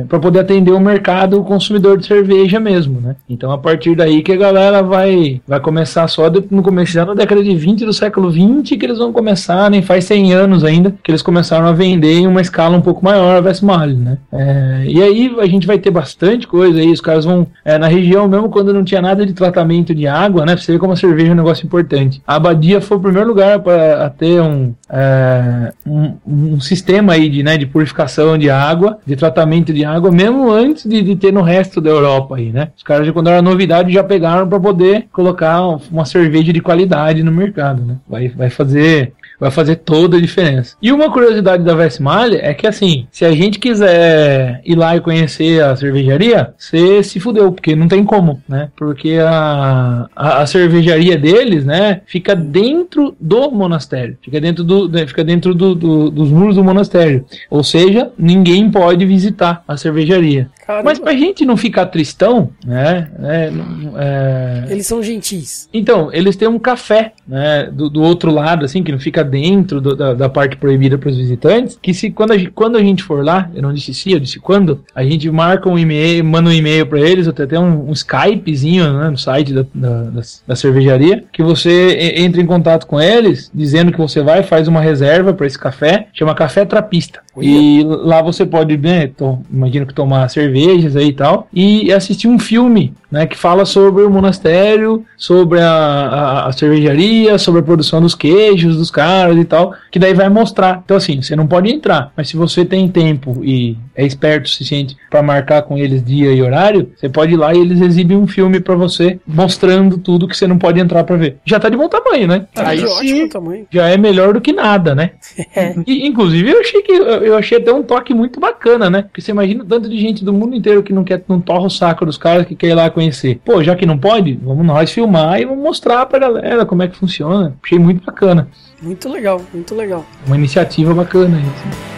para 0.09 0.19
poder 0.19 0.41
atender 0.41 0.73
o 0.73 0.81
mercado 0.81 1.43
consumidor 1.45 1.97
de 1.99 2.07
cerveja 2.07 2.59
mesmo, 2.61 3.01
né? 3.01 3.17
Então 3.29 3.51
a 3.53 3.59
partir 3.59 3.95
daí 3.95 4.23
que 4.23 4.33
a 4.33 4.37
galera 4.37 4.83
vai 4.83 5.41
vai 5.47 5.61
começar 5.61 6.07
só 6.09 6.29
de- 6.29 6.45
no 6.51 6.63
começo 6.63 6.97
na 6.97 7.15
década 7.15 7.43
de 7.43 7.55
20 7.55 7.85
do 7.85 7.93
século 7.93 8.31
20 8.31 8.77
que 8.77 8.85
eles 8.87 8.99
vão 8.99 9.13
começar, 9.13 9.71
nem 9.71 9.83
faz 9.83 10.05
100 10.05 10.33
anos 10.33 10.65
ainda 10.65 10.93
que 11.03 11.11
eles 11.11 11.23
começaram 11.23 11.67
a 11.67 11.73
vender 11.73 12.15
em 12.15 12.27
uma 12.27 12.41
escala 12.41 12.77
um 12.77 12.81
pouco 12.81 13.05
maior 13.05 13.37
a 13.37 13.47
Westmalle, 13.47 13.95
né? 13.95 14.19
É, 14.33 14.85
e 14.87 15.03
aí 15.03 15.37
a 15.39 15.47
gente 15.47 15.67
vai 15.67 15.79
ter 15.79 15.91
bastante 15.91 16.47
coisa 16.47 16.79
aí, 16.81 16.91
os 16.91 17.01
caras 17.01 17.25
vão 17.25 17.47
é, 17.65 17.79
na 17.79 17.87
região 17.87 18.27
mesmo 18.27 18.49
quando 18.49 18.73
não 18.73 18.83
tinha 18.85 19.01
nada 19.03 19.25
de 19.27 19.33
tratamento 19.33 19.95
de 19.95 20.07
água, 20.07 20.45
né? 20.45 20.55
Pra 20.55 20.63
você 20.63 20.73
ver 20.73 20.79
como 20.79 20.93
a 20.93 20.97
cerveja 20.97 21.29
é 21.31 21.33
um 21.33 21.37
negócio 21.37 21.65
importante. 21.67 22.21
A 22.27 22.37
abadia 22.37 22.81
foi 22.81 22.97
o 22.97 23.01
primeiro 23.01 23.29
lugar 23.29 23.61
para 23.61 24.09
ter 24.11 24.41
um, 24.41 24.73
é, 24.91 25.73
um, 25.87 26.15
um 26.27 26.61
sistema 26.61 26.96
aí 27.13 27.29
de, 27.29 27.43
né, 27.43 27.57
de 27.57 27.67
purificação 27.67 28.37
de 28.37 28.51
água, 28.51 28.99
de 29.07 29.17
tratamento 29.17 29.73
de 29.73 29.85
água, 29.85 30.11
mesmo 30.11 30.51
antes 30.51 30.85
de, 30.85 31.03
de 31.03 31.17
ter 31.17 31.33
no 31.33 31.43
resto 31.43 31.81
da 31.81 31.91
Europa 31.91 32.37
aí, 32.37 32.51
né? 32.51 32.69
Os 32.77 32.83
caras, 32.83 33.09
quando 33.11 33.29
era 33.29 33.43
novidade, 33.43 33.93
já 33.93 34.03
pegaram 34.05 34.49
para 34.49 34.61
poder 34.61 35.07
colocar 35.13 35.61
uma 35.91 36.05
cerveja 36.05 36.53
de 36.53 36.61
qualidade 36.61 37.23
no 37.23 37.33
mercado, 37.33 37.83
né? 37.83 37.97
Vai, 38.09 38.29
vai 38.29 38.51
fazer 38.51 39.13
vai 39.39 39.51
fazer 39.51 39.77
toda 39.77 40.17
a 40.17 40.21
diferença. 40.21 40.77
E 40.81 40.93
uma 40.93 41.11
curiosidade 41.11 41.63
da 41.63 41.75
Westmalle 41.75 42.37
é 42.37 42.55
que 42.55 42.67
assim, 42.67 43.07
se 43.11 43.25
a 43.25 43.33
gente 43.33 43.59
quiser 43.59 44.61
ir 44.65 44.75
lá 44.77 44.97
e 44.97 45.01
conhecer 45.01 45.63
a 45.63 45.75
cervejaria, 45.77 46.55
você 46.59 47.03
se 47.03 47.21
fudeu, 47.21 47.53
porque 47.53 47.77
não 47.77 47.89
tem 47.89 48.05
como, 48.05 48.41
né? 48.49 48.69
Porque 48.77 49.19
a, 49.21 50.07
a, 50.15 50.43
a 50.43 50.47
cervejaria 50.47 51.17
deles, 51.19 51.65
né, 51.65 52.01
fica 52.07 52.35
dentro 52.35 53.15
do 53.21 53.51
monastério, 53.51 54.17
fica 54.23 54.41
dentro 54.41 54.65
do, 54.65 54.89
né, 54.89 55.07
fica 55.07 55.23
dentro 55.25 55.55
do, 55.55 55.75
do- 55.75 56.11
dos 56.11 56.31
muros 56.31 56.57
do 56.57 56.65
monastério. 56.65 57.25
Ou 57.51 57.63
seja, 57.63 58.11
ninguém 58.19 58.71
pode 58.71 59.05
visitar 59.05 59.63
a 59.67 59.77
cervejaria. 59.77 60.49
Caramba. 60.67 60.85
Mas 60.91 60.99
pra 60.99 61.13
gente 61.13 61.45
não 61.47 61.57
ficar 61.57 61.87
tristão, 61.87 62.51
né? 62.65 63.09
é, 63.23 63.53
é, 63.97 64.73
Eles 64.73 64.87
são 64.87 65.03
gentis. 65.03 65.69
então, 65.73 66.11
eles 66.13 66.35
têm 66.35 66.49
um 66.49 66.59
café, 66.59 67.13
né, 67.27 67.71
do, 67.73 67.89
do 67.89 68.03
outro 68.03 68.31
lado, 68.33 68.65
assim, 68.65 68.83
que 68.83 68.91
não 68.91 68.99
fica 68.99 69.23
dentro 69.23 69.81
do- 69.81 69.95
da, 69.95 70.13
da 70.15 70.29
parte 70.29 70.57
proibida 70.57 70.99
para 70.99 71.09
os 71.09 71.17
visitantes, 71.17 71.79
que 71.81 71.95
se 71.95 72.11
quando 72.11 72.33
a, 72.33 72.39
gente, 72.39 72.51
quando 72.51 72.77
a 72.77 72.83
gente 72.83 73.03
for 73.03 73.25
lá, 73.25 73.49
eu 73.55 73.63
não 73.63 73.73
disse 73.73 73.95
se, 73.95 74.11
eu 74.11 74.19
disse 74.19 74.41
quando, 74.41 74.85
a 74.95 75.05
gente 75.05 75.31
marca 75.31 75.69
um 75.69 75.79
e-mail, 75.79 76.25
manda 76.25 76.51
um 76.51 76.53
e-mail 76.53 76.87
para 76.87 77.01
eles, 77.01 77.29
até 77.29 77.47
tem 77.47 77.59
um, 77.59 77.89
um 77.89 77.93
Skypezinho, 77.93 78.93
né, 78.99 79.11
no 79.11 79.19
site 79.19 79.53
da, 79.53 79.65
da, 79.75 80.03
da, 80.47 80.57
cervejaria, 80.57 81.25
que 81.33 81.43
você 81.43 82.15
entra 82.17 82.41
em 82.41 82.47
contato 82.47 82.87
com 82.87 83.01
eles, 83.01 83.51
dizendo 83.55 83.93
que 83.93 83.99
você 83.99 84.21
vai, 84.21 84.43
faz 84.43 84.67
uma 84.67 84.81
reserva 84.81 85.33
para 85.33 85.47
esse 85.47 85.59
café, 85.59 86.09
chama 86.13 86.35
Café 86.35 86.65
Trapista. 86.65 87.21
E 87.43 87.83
lá 87.85 88.23
você 88.23 88.47
pode, 88.47 88.77
né, 88.77 89.09
to- 89.09 89.39
imagino 89.53 89.87
que 89.87 89.95
tomar 89.95 90.29
cervejas 90.29 90.97
aí 90.97 91.09
e 91.09 91.13
tal, 91.13 91.49
e 91.53 91.93
assistir 91.93 92.29
um 92.29 92.39
filme, 92.39 92.95
né, 93.11 93.27
que 93.27 93.37
fala 93.37 93.65
sobre 93.65 94.03
o 94.03 94.11
monastério, 94.11 95.05
sobre 95.17 95.61
a, 95.61 95.69
a, 95.71 96.49
a 96.49 96.53
cervejaria, 96.53 97.39
sobre 97.39 97.61
a 97.61 97.65
produção 97.65 98.01
dos 98.01 98.15
queijos, 98.15 98.77
dos 98.77 98.91
caras 98.91 99.37
e 99.37 99.45
tal, 99.45 99.75
que 99.91 99.99
daí 99.99 100.15
vai 100.15 100.29
mostrar. 100.29 100.83
Então 100.85 100.97
assim, 100.97 101.21
você 101.23 101.35
não 101.37 101.47
pode 101.47 101.71
entrar, 101.71 102.13
mas 102.17 102.29
se 102.29 102.37
você 102.37 102.65
tem 102.65 102.89
tempo 102.89 103.41
e 103.45 103.77
é 103.95 104.05
esperto 104.05 104.47
o 104.47 104.49
suficiente 104.49 104.97
para 105.11 105.23
marcar 105.23 105.63
com 105.63 105.77
eles 105.79 106.05
dia 106.05 106.33
e 106.33 106.43
horário, 106.43 106.91
você 106.97 107.09
pode 107.09 107.33
ir 107.33 107.37
lá 107.37 107.55
e 107.55 107.59
eles 107.59 107.81
exibem 107.81 108.17
um 108.17 108.27
filme 108.27 108.61
para 108.61 108.75
você, 108.75 109.19
mostrando 109.27 109.99
tudo 109.99 110.27
que 110.29 110.37
você 110.37 110.47
não 110.47 110.59
pode 110.59 110.81
entrar 110.81 111.05
para 111.05 111.17
ver. 111.17 111.37
Já 111.45 111.59
tá 111.61 111.69
de 111.69 111.77
bom 111.77 111.89
tamanho, 111.89 112.27
né? 112.29 112.47
Aí 112.57 112.79
de 112.81 112.87
sim. 112.89 112.93
ótimo 112.95 113.29
tamanho. 113.29 113.67
já 113.71 113.89
é 113.89 113.97
melhor 113.97 114.35
do 114.35 114.41
que 114.41 114.53
nada, 114.53 114.95
né? 114.95 115.11
E, 115.87 116.07
inclusive 116.07 116.51
eu 116.51 116.61
achei 116.61 116.83
que 116.83 116.93
eu 117.27 117.37
achei 117.37 117.59
até 117.59 117.73
um 117.73 117.83
toque 117.83 118.15
muito 118.15 118.39
bacana, 118.39 118.89
né? 118.89 119.03
Porque 119.03 119.21
você 119.21 119.31
imagina 119.31 119.63
o 119.63 119.67
tanto 119.67 119.89
de 119.89 119.99
gente 119.99 120.25
do 120.25 120.33
mundo 120.33 120.55
inteiro 120.55 120.83
que 120.83 120.93
não 120.93 121.05
quer 121.05 121.23
não 121.29 121.41
torra 121.41 121.67
o 121.67 121.71
saco 121.71 122.07
dos 122.07 122.17
caras 122.17 122.47
que 122.47 122.55
quer 122.55 122.69
ir 122.69 122.75
lá 122.75 122.89
conhecer. 122.89 123.41
Pô, 123.45 123.63
já 123.63 123.75
que 123.75 123.87
não 123.87 123.99
pode, 123.99 124.39
vamos 124.43 124.65
nós 124.65 124.91
filmar 124.91 125.41
e 125.41 125.45
vamos 125.45 125.63
mostrar 125.63 126.07
pra 126.07 126.19
galera 126.19 126.65
como 126.65 126.83
é 126.83 126.89
que 126.89 126.97
funciona. 126.97 127.55
Achei 127.63 127.79
muito 127.79 128.05
bacana. 128.05 128.49
Muito 128.81 129.09
legal, 129.09 129.41
muito 129.53 129.75
legal. 129.75 130.05
Uma 130.27 130.37
iniciativa 130.37 130.95
bacana 130.95 131.39
aí. 131.39 131.96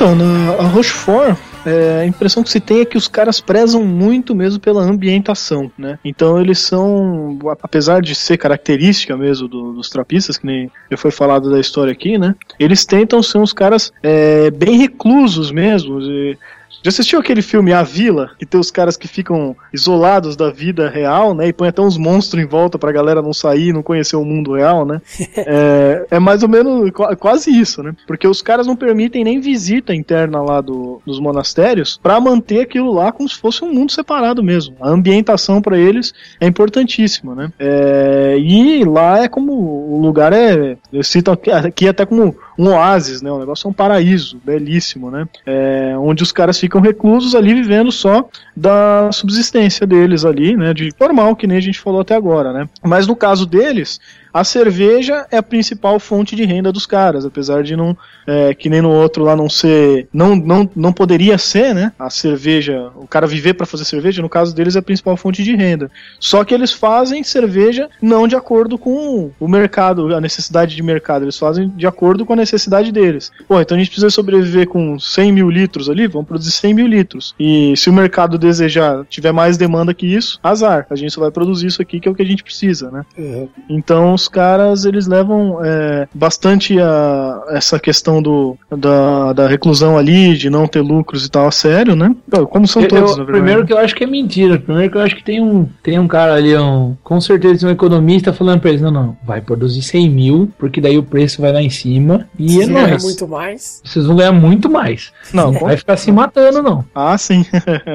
Então, 0.00 0.14
na, 0.14 0.52
a 0.54 0.66
Rochefort, 0.66 1.36
é, 1.66 2.00
a 2.00 2.06
impressão 2.06 2.42
que 2.42 2.48
se 2.48 2.58
tem 2.58 2.80
é 2.80 2.84
que 2.86 2.96
os 2.96 3.06
caras 3.06 3.38
prezam 3.38 3.84
muito 3.84 4.34
mesmo 4.34 4.58
pela 4.58 4.82
ambientação, 4.82 5.70
né? 5.76 5.98
Então 6.02 6.40
eles 6.40 6.58
são, 6.58 7.38
apesar 7.62 8.00
de 8.00 8.14
ser 8.14 8.38
característica 8.38 9.14
mesmo 9.14 9.46
do, 9.46 9.74
dos 9.74 9.90
trapistas, 9.90 10.38
que 10.38 10.46
nem 10.46 10.70
já 10.90 10.96
foi 10.96 11.10
falado 11.10 11.50
da 11.50 11.60
história 11.60 11.92
aqui, 11.92 12.16
né? 12.16 12.34
Eles 12.58 12.86
tentam 12.86 13.22
ser 13.22 13.36
uns 13.36 13.52
caras 13.52 13.92
é, 14.02 14.50
bem 14.50 14.78
reclusos 14.78 15.52
mesmo. 15.52 16.00
E, 16.00 16.38
já 16.82 16.88
assistiu 16.88 17.20
aquele 17.20 17.42
filme 17.42 17.72
A 17.72 17.82
Vila? 17.82 18.30
Que 18.38 18.46
tem 18.46 18.60
os 18.60 18.70
caras 18.70 18.96
que 18.96 19.06
ficam 19.06 19.54
isolados 19.72 20.36
da 20.36 20.50
vida 20.50 20.88
real, 20.88 21.34
né? 21.34 21.48
E 21.48 21.52
põe 21.52 21.68
até 21.68 21.82
uns 21.82 21.98
monstros 21.98 22.42
em 22.42 22.46
volta 22.46 22.78
pra 22.78 22.92
galera 22.92 23.20
não 23.20 23.32
sair, 23.32 23.72
não 23.72 23.82
conhecer 23.82 24.16
o 24.16 24.24
mundo 24.24 24.54
real, 24.54 24.86
né? 24.86 25.00
é, 25.36 26.06
é, 26.10 26.18
mais 26.18 26.42
ou 26.42 26.48
menos 26.48 26.90
quase 27.18 27.50
isso, 27.50 27.82
né? 27.82 27.94
Porque 28.06 28.26
os 28.26 28.40
caras 28.40 28.66
não 28.66 28.76
permitem 28.76 29.24
nem 29.24 29.40
visita 29.40 29.94
interna 29.94 30.42
lá 30.42 30.60
do, 30.60 31.02
dos 31.04 31.20
monastérios 31.20 31.98
para 32.02 32.20
manter 32.20 32.60
aquilo 32.60 32.92
lá 32.92 33.12
como 33.12 33.28
se 33.28 33.36
fosse 33.36 33.64
um 33.64 33.72
mundo 33.72 33.92
separado 33.92 34.42
mesmo. 34.42 34.76
A 34.80 34.88
ambientação 34.88 35.60
para 35.60 35.78
eles 35.78 36.12
é 36.40 36.46
importantíssima, 36.46 37.34
né? 37.34 37.52
É, 37.58 38.36
e 38.38 38.84
lá 38.84 39.22
é 39.22 39.28
como 39.28 39.52
o 39.52 40.00
lugar 40.00 40.32
é. 40.32 40.76
Eu 40.92 41.04
cito 41.04 41.30
aqui, 41.30 41.50
aqui 41.50 41.88
até 41.88 42.06
como 42.06 42.34
um 42.60 42.68
oásis, 42.74 43.22
né? 43.22 43.32
O 43.32 43.38
negócio 43.38 43.66
é 43.66 43.70
um 43.70 43.72
paraíso, 43.72 44.38
belíssimo, 44.44 45.10
né? 45.10 45.26
É, 45.46 45.94
onde 45.96 46.22
os 46.22 46.30
caras 46.30 46.60
ficam 46.60 46.78
reclusos 46.78 47.34
ali 47.34 47.54
vivendo 47.54 47.90
só 47.90 48.28
da 48.54 49.10
subsistência 49.12 49.86
deles 49.86 50.26
ali, 50.26 50.54
né? 50.54 50.74
De 50.74 50.92
normal, 51.00 51.34
que 51.34 51.46
nem 51.46 51.56
a 51.56 51.62
gente 51.62 51.80
falou 51.80 52.02
até 52.02 52.14
agora, 52.14 52.52
né? 52.52 52.68
Mas 52.82 53.06
no 53.06 53.16
caso 53.16 53.46
deles, 53.46 53.98
a 54.32 54.44
cerveja 54.44 55.26
é 55.30 55.36
a 55.36 55.42
principal 55.42 55.98
fonte 55.98 56.36
de 56.36 56.44
renda 56.44 56.72
dos 56.72 56.86
caras, 56.86 57.24
apesar 57.24 57.62
de 57.62 57.76
não, 57.76 57.96
é, 58.26 58.54
que 58.54 58.68
nem 58.68 58.80
no 58.80 58.90
outro 58.90 59.24
lá 59.24 59.34
não 59.34 59.48
ser, 59.48 60.08
não, 60.12 60.36
não, 60.36 60.70
não 60.74 60.92
poderia 60.92 61.36
ser, 61.38 61.74
né? 61.74 61.92
A 61.98 62.10
cerveja, 62.10 62.90
o 62.96 63.06
cara 63.06 63.26
viver 63.26 63.54
para 63.54 63.66
fazer 63.66 63.84
cerveja, 63.84 64.22
no 64.22 64.28
caso 64.28 64.54
deles 64.54 64.76
é 64.76 64.78
a 64.78 64.82
principal 64.82 65.16
fonte 65.16 65.42
de 65.42 65.54
renda. 65.54 65.90
Só 66.18 66.44
que 66.44 66.54
eles 66.54 66.72
fazem 66.72 67.22
cerveja 67.24 67.88
não 68.00 68.28
de 68.28 68.36
acordo 68.36 68.78
com 68.78 69.30
o 69.38 69.48
mercado, 69.48 70.14
a 70.14 70.20
necessidade 70.20 70.76
de 70.76 70.82
mercado, 70.82 71.24
eles 71.24 71.38
fazem 71.38 71.68
de 71.76 71.86
acordo 71.86 72.24
com 72.24 72.32
a 72.32 72.36
necessidade 72.36 72.92
deles. 72.92 73.32
Pô, 73.48 73.60
então 73.60 73.76
a 73.76 73.78
gente 73.78 73.90
precisa 73.90 74.10
sobreviver 74.10 74.68
com 74.68 74.98
100 74.98 75.32
mil 75.32 75.50
litros 75.50 75.88
ali, 75.88 76.06
vamos 76.06 76.28
produzir 76.28 76.52
100 76.52 76.74
mil 76.74 76.86
litros. 76.86 77.34
E 77.38 77.74
se 77.76 77.90
o 77.90 77.92
mercado 77.92 78.38
desejar, 78.38 79.04
tiver 79.08 79.32
mais 79.32 79.56
demanda 79.56 79.94
que 79.94 80.06
isso, 80.06 80.38
azar, 80.42 80.86
a 80.90 80.96
gente 80.96 81.12
só 81.12 81.20
vai 81.20 81.30
produzir 81.30 81.66
isso 81.66 81.82
aqui 81.82 82.00
que 82.00 82.08
é 82.08 82.10
o 82.10 82.14
que 82.14 82.22
a 82.22 82.26
gente 82.26 82.42
precisa, 82.42 82.90
né? 82.90 83.04
Uhum. 83.16 83.48
Então 83.68 84.16
os 84.20 84.28
caras 84.28 84.84
eles 84.84 85.06
levam 85.06 85.58
é, 85.64 86.08
bastante 86.14 86.78
a 86.80 87.44
essa 87.48 87.78
questão 87.78 88.22
do, 88.22 88.56
da, 88.76 89.32
da 89.32 89.48
reclusão 89.48 89.96
ali, 89.96 90.36
de 90.36 90.50
não 90.50 90.66
ter 90.66 90.80
lucros 90.80 91.24
e 91.24 91.30
tal 91.30 91.46
a 91.46 91.50
sério, 91.50 91.96
né? 91.96 92.14
Como 92.50 92.66
são 92.66 92.82
todos, 92.86 93.18
eu, 93.18 93.24
Primeiro 93.24 93.64
que 93.64 93.72
eu 93.72 93.78
acho 93.78 93.94
que 93.94 94.04
é 94.04 94.06
mentira. 94.06 94.58
Primeiro 94.58 94.90
que 94.90 94.96
eu 94.96 95.02
acho 95.02 95.16
que 95.16 95.24
tem 95.24 95.42
um, 95.42 95.66
tem 95.82 95.98
um 95.98 96.08
cara 96.08 96.34
ali, 96.34 96.56
um, 96.56 96.96
com 97.02 97.20
certeza 97.20 97.66
um 97.66 97.70
economista 97.70 98.32
falando 98.32 98.60
pra 98.60 98.70
eles, 98.70 98.82
não, 98.82 98.90
não, 98.90 99.16
vai 99.24 99.40
produzir 99.40 99.82
100 99.82 100.10
mil, 100.10 100.52
porque 100.58 100.80
daí 100.80 100.98
o 100.98 101.02
preço 101.02 101.40
vai 101.40 101.52
lá 101.52 101.62
em 101.62 101.70
cima 101.70 102.28
e 102.38 102.54
Vocês 102.54 102.68
é 102.68 102.72
nóis. 102.72 103.02
muito 103.02 103.28
mais. 103.28 103.82
Vocês 103.84 104.06
vão 104.06 104.16
ganhar 104.16 104.32
muito 104.32 104.70
mais. 104.70 105.12
Não, 105.32 105.52
vai 105.52 105.76
ficar 105.76 105.96
se 105.96 106.12
matando, 106.12 106.62
não. 106.62 106.84
Ah, 106.94 107.16
sim. 107.16 107.44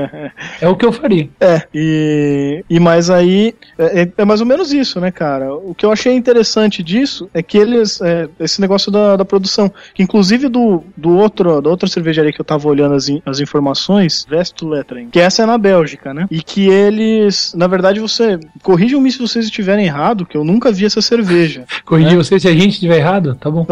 é 0.61 0.67
o 0.67 0.75
que 0.75 0.85
eu 0.85 0.91
faria. 0.91 1.29
É, 1.39 1.63
e, 1.73 2.63
e 2.69 2.79
mais 2.79 3.09
aí, 3.09 3.53
é, 3.77 4.01
é, 4.01 4.11
é 4.17 4.25
mais 4.25 4.41
ou 4.41 4.47
menos 4.47 4.73
isso, 4.73 4.99
né, 4.99 5.11
cara? 5.11 5.53
O 5.53 5.73
que 5.75 5.85
eu 5.85 5.91
achei 5.91 6.14
interessante 6.15 6.81
disso 6.81 7.29
é 7.33 7.41
que 7.41 7.57
eles. 7.57 8.01
É, 8.01 8.27
esse 8.39 8.61
negócio 8.61 8.91
da, 8.91 9.15
da 9.15 9.25
produção. 9.25 9.71
Que 9.93 10.03
inclusive 10.03 10.47
do, 10.47 10.83
do 10.95 11.17
outro, 11.17 11.61
da 11.61 11.69
outra 11.69 11.87
cervejaria 11.87 12.31
que 12.31 12.41
eu 12.41 12.45
tava 12.45 12.67
olhando 12.67 12.95
as, 12.95 13.07
as 13.25 13.39
informações, 13.39 14.25
Vesto 14.29 14.67
Lettering, 14.67 15.09
que 15.09 15.19
essa 15.19 15.43
é 15.43 15.45
na 15.45 15.57
Bélgica, 15.57 16.13
né? 16.13 16.27
E 16.29 16.41
que 16.41 16.67
eles. 16.67 17.53
Na 17.55 17.67
verdade, 17.67 17.99
você. 17.99 18.39
Corrijam-me 18.61 19.11
se 19.11 19.19
vocês 19.19 19.45
estiverem 19.45 19.85
errado, 19.85 20.25
que 20.25 20.37
eu 20.37 20.43
nunca 20.43 20.71
vi 20.71 20.85
essa 20.85 21.01
cerveja. 21.01 21.65
Corrigir 21.85 22.13
né? 22.13 22.23
você 22.23 22.39
se 22.39 22.47
a 22.47 22.53
gente 22.53 22.73
estiver 22.73 22.97
errado? 22.97 23.35
Tá 23.35 23.49
bom. 23.49 23.65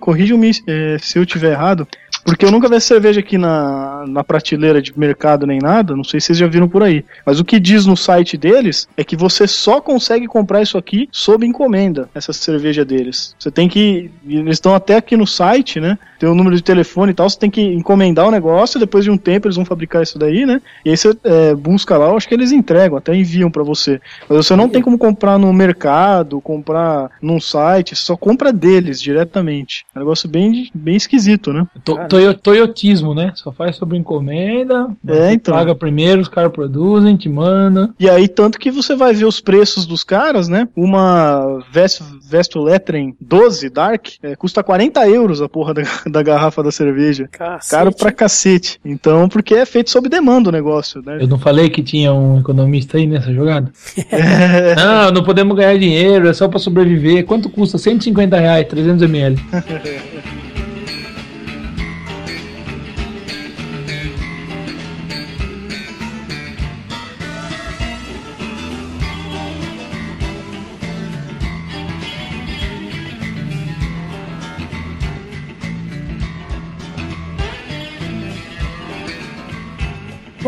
Corrijam-me 0.00 0.50
é, 0.66 0.96
se 1.00 1.18
eu 1.18 1.22
estiver 1.22 1.52
errado. 1.52 1.86
Porque 2.24 2.44
eu 2.44 2.50
nunca 2.50 2.68
vi 2.68 2.80
cerveja 2.80 3.20
aqui 3.20 3.36
na, 3.36 4.04
na 4.06 4.24
prateleira 4.24 4.80
de 4.80 4.96
mercado 4.98 5.46
nem 5.46 5.58
nada, 5.58 5.96
não 5.96 6.04
sei 6.04 6.20
se 6.20 6.26
vocês 6.28 6.38
já 6.38 6.46
viram 6.46 6.68
por 6.68 6.82
aí. 6.82 7.04
Mas 7.24 7.40
o 7.40 7.44
que 7.44 7.58
diz 7.58 7.86
no 7.86 7.96
site 7.96 8.36
deles 8.36 8.88
é 8.96 9.04
que 9.04 9.16
você 9.16 9.46
só 9.46 9.80
consegue 9.80 10.26
comprar 10.26 10.62
isso 10.62 10.78
aqui 10.78 11.08
sob 11.10 11.46
encomenda, 11.46 12.08
essa 12.14 12.32
cerveja 12.32 12.84
deles. 12.84 13.34
Você 13.38 13.50
tem 13.50 13.68
que. 13.68 14.10
Eles 14.26 14.56
estão 14.56 14.74
até 14.74 14.96
aqui 14.96 15.16
no 15.16 15.26
site, 15.26 15.80
né? 15.80 15.98
Tem 16.18 16.28
o 16.28 16.32
um 16.32 16.34
número 16.34 16.54
de 16.54 16.62
telefone 16.62 17.10
e 17.10 17.14
tal, 17.14 17.28
você 17.28 17.38
tem 17.38 17.50
que 17.50 17.60
encomendar 17.60 18.28
o 18.28 18.30
negócio, 18.30 18.78
depois 18.78 19.04
de 19.04 19.10
um 19.10 19.16
tempo 19.16 19.46
eles 19.46 19.56
vão 19.56 19.64
fabricar 19.64 20.02
isso 20.02 20.18
daí, 20.18 20.46
né? 20.46 20.60
E 20.84 20.90
aí 20.90 20.96
você 20.96 21.16
é, 21.24 21.54
busca 21.54 21.96
lá, 21.98 22.06
eu 22.06 22.16
acho 22.16 22.28
que 22.28 22.34
eles 22.34 22.52
entregam, 22.52 22.96
até 22.96 23.14
enviam 23.14 23.50
para 23.50 23.62
você. 23.62 24.00
Mas 24.28 24.46
você 24.46 24.54
não 24.54 24.68
tem 24.68 24.80
como 24.80 24.96
comprar 24.96 25.38
no 25.38 25.52
mercado, 25.52 26.40
comprar 26.40 27.10
num 27.20 27.40
site, 27.40 27.96
só 27.96 28.16
compra 28.16 28.52
deles 28.52 29.00
diretamente. 29.00 29.84
É 29.94 29.98
um 29.98 30.02
negócio 30.02 30.28
bem, 30.28 30.70
bem 30.72 30.94
esquisito, 30.94 31.52
né? 31.52 31.66
Tô, 31.84 31.96
toyotismo, 32.42 33.14
né? 33.14 33.32
Só 33.34 33.52
faz 33.52 33.76
sobre 33.76 33.98
encomenda, 33.98 34.88
é, 35.06 35.32
então. 35.32 35.54
paga 35.54 35.74
primeiro, 35.74 36.20
os 36.20 36.28
caras 36.28 36.52
produzem, 36.52 37.16
te 37.16 37.28
manda. 37.28 37.90
E 37.98 38.08
aí, 38.08 38.28
tanto 38.28 38.58
que 38.58 38.70
você 38.70 38.94
vai 38.94 39.12
ver 39.12 39.24
os 39.24 39.40
preços 39.40 39.86
dos 39.86 40.04
caras, 40.04 40.48
né? 40.48 40.68
Uma 40.76 41.62
Vesto, 41.70 42.04
Vesto 42.22 42.60
Lettering 42.60 43.14
12 43.20 43.68
Dark 43.70 44.08
é, 44.22 44.36
custa 44.36 44.62
40 44.62 45.08
euros 45.08 45.40
a 45.40 45.48
porra 45.48 45.74
da, 45.74 45.82
da 46.10 46.22
garrafa 46.22 46.62
da 46.62 46.70
cerveja. 46.70 47.28
Cacete. 47.30 47.70
Caro 47.70 47.92
pra 47.92 48.12
cacete. 48.12 48.80
Então, 48.84 49.28
porque 49.28 49.54
é 49.54 49.66
feito 49.66 49.90
sob 49.90 50.08
demanda 50.08 50.48
o 50.48 50.52
negócio, 50.52 51.02
né? 51.04 51.18
Eu 51.20 51.26
não 51.26 51.38
falei 51.38 51.70
que 51.70 51.82
tinha 51.82 52.12
um 52.12 52.40
economista 52.40 52.98
aí 52.98 53.06
nessa 53.06 53.32
jogada? 53.32 53.70
É. 54.10 54.74
Não, 54.82 55.10
não 55.12 55.22
podemos 55.22 55.56
ganhar 55.56 55.78
dinheiro, 55.78 56.28
é 56.28 56.32
só 56.32 56.48
pra 56.48 56.58
sobreviver. 56.58 57.24
Quanto 57.24 57.48
custa? 57.48 57.78
150 57.78 58.38
reais, 58.38 58.66
300 58.66 59.02
ml. 59.02 59.36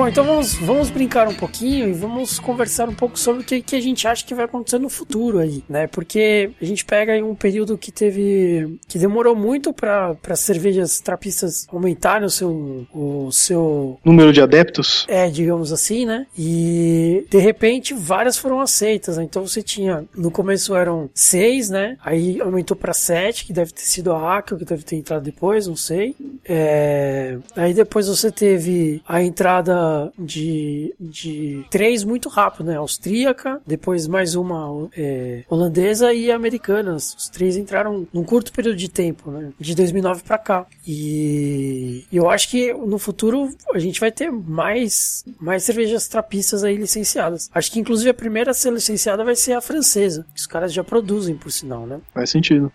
Bom, 0.05 0.09
então 0.09 0.23
vamos, 0.23 0.53
vamos 0.57 0.91
brincar 0.91 1.27
um 1.27 1.35
pouquinho 1.35 1.89
e 1.89 1.93
vamos 1.95 2.39
conversar 2.39 2.87
um 2.87 2.95
pouco 2.95 3.19
sobre 3.19 3.41
o 3.41 3.45
que, 3.45 3.63
que 3.63 3.75
a 3.75 3.81
gente 3.81 4.07
acha 4.07 4.23
que 4.23 4.35
vai 4.35 4.45
acontecer 4.45 4.79
no 4.79 4.91
futuro 4.91 5.39
aí, 5.39 5.65
né? 5.67 5.87
Porque 5.87 6.51
a 6.61 6.65
gente 6.67 6.85
pega 6.85 7.25
um 7.25 7.35
período 7.35 7.79
que 7.79 7.91
teve. 7.91 8.79
que 8.87 8.99
demorou 8.99 9.35
muito 9.35 9.73
para 9.73 10.37
cervejas 10.37 11.01
trapistas 11.01 11.67
aumentarem 11.73 12.27
o 12.27 12.31
seu, 12.31 12.87
o 12.93 13.33
seu. 13.33 13.99
número 14.05 14.31
de 14.31 14.43
adeptos? 14.43 15.07
É, 15.09 15.31
digamos 15.31 15.73
assim, 15.73 16.05
né? 16.05 16.27
E 16.37 17.27
de 17.31 17.39
repente 17.39 17.95
várias 17.95 18.37
foram 18.37 18.61
aceitas, 18.61 19.17
né? 19.17 19.25
Então 19.25 19.47
você 19.47 19.63
tinha. 19.63 20.05
no 20.15 20.31
começo 20.31 20.77
eram 20.77 21.09
seis, 21.15 21.71
né? 21.71 21.97
Aí 22.05 22.43
aumentou 22.43 22.77
para 22.77 22.93
sete, 22.93 23.47
que 23.47 23.55
deve 23.55 23.73
ter 23.73 23.85
sido 23.85 24.13
a 24.13 24.37
Akel, 24.37 24.59
que 24.59 24.67
deve 24.67 24.83
ter 24.83 24.97
entrado 24.97 25.23
depois, 25.23 25.67
não 25.67 25.77
sei. 25.77 26.15
É, 26.45 27.39
aí 27.57 27.73
depois 27.73 28.07
você 28.07 28.31
teve 28.31 29.01
a 29.09 29.23
entrada 29.23 29.94
de, 30.19 30.95
de 30.99 31.65
três 31.71 32.05
muito 32.05 32.29
rápido, 32.29 32.67
né? 32.67 32.77
Austríaca, 32.77 33.61
depois 33.67 34.07
mais 34.07 34.35
uma 34.35 34.89
é, 34.97 35.45
holandesa 35.49 36.13
e 36.13 36.31
americanas. 36.31 37.15
Os 37.15 37.29
três 37.29 37.57
entraram 37.57 38.07
num 38.13 38.25
curto 38.25 38.53
período 38.53 38.77
de 38.77 38.89
tempo, 38.89 39.31
né? 39.31 39.53
De 39.59 39.75
2009 39.75 40.23
para 40.23 40.39
cá. 40.39 40.67
E 40.87 42.05
eu 42.13 42.29
acho 42.29 42.49
que 42.49 42.73
no 42.73 42.99
futuro 42.99 43.49
a 43.73 43.79
gente 43.79 44.01
vai 44.01 44.13
ter 44.13 44.31
mais, 44.31 45.25
mais 45.41 45.63
cervejas 45.63 46.09
trapistas 46.09 46.65
aí 46.65 46.77
licenciadas. 46.77 47.51
Acho 47.55 47.71
que 47.71 47.81
inclusive 47.81 48.11
a 48.11 48.15
primeira 48.15 48.51
a 48.51 48.55
ser 48.55 48.73
licenciada 48.73 49.25
vai 49.25 49.37
ser 49.37 49.53
a 49.53 49.61
francesa, 49.61 50.27
que 50.35 50.41
os 50.41 50.47
caras 50.47 50.73
já 50.73 50.85
produzem, 50.85 51.37
por 51.37 51.51
sinal, 51.51 51.87
né? 51.87 52.01
Faz 52.13 52.31
sentido. 52.31 52.73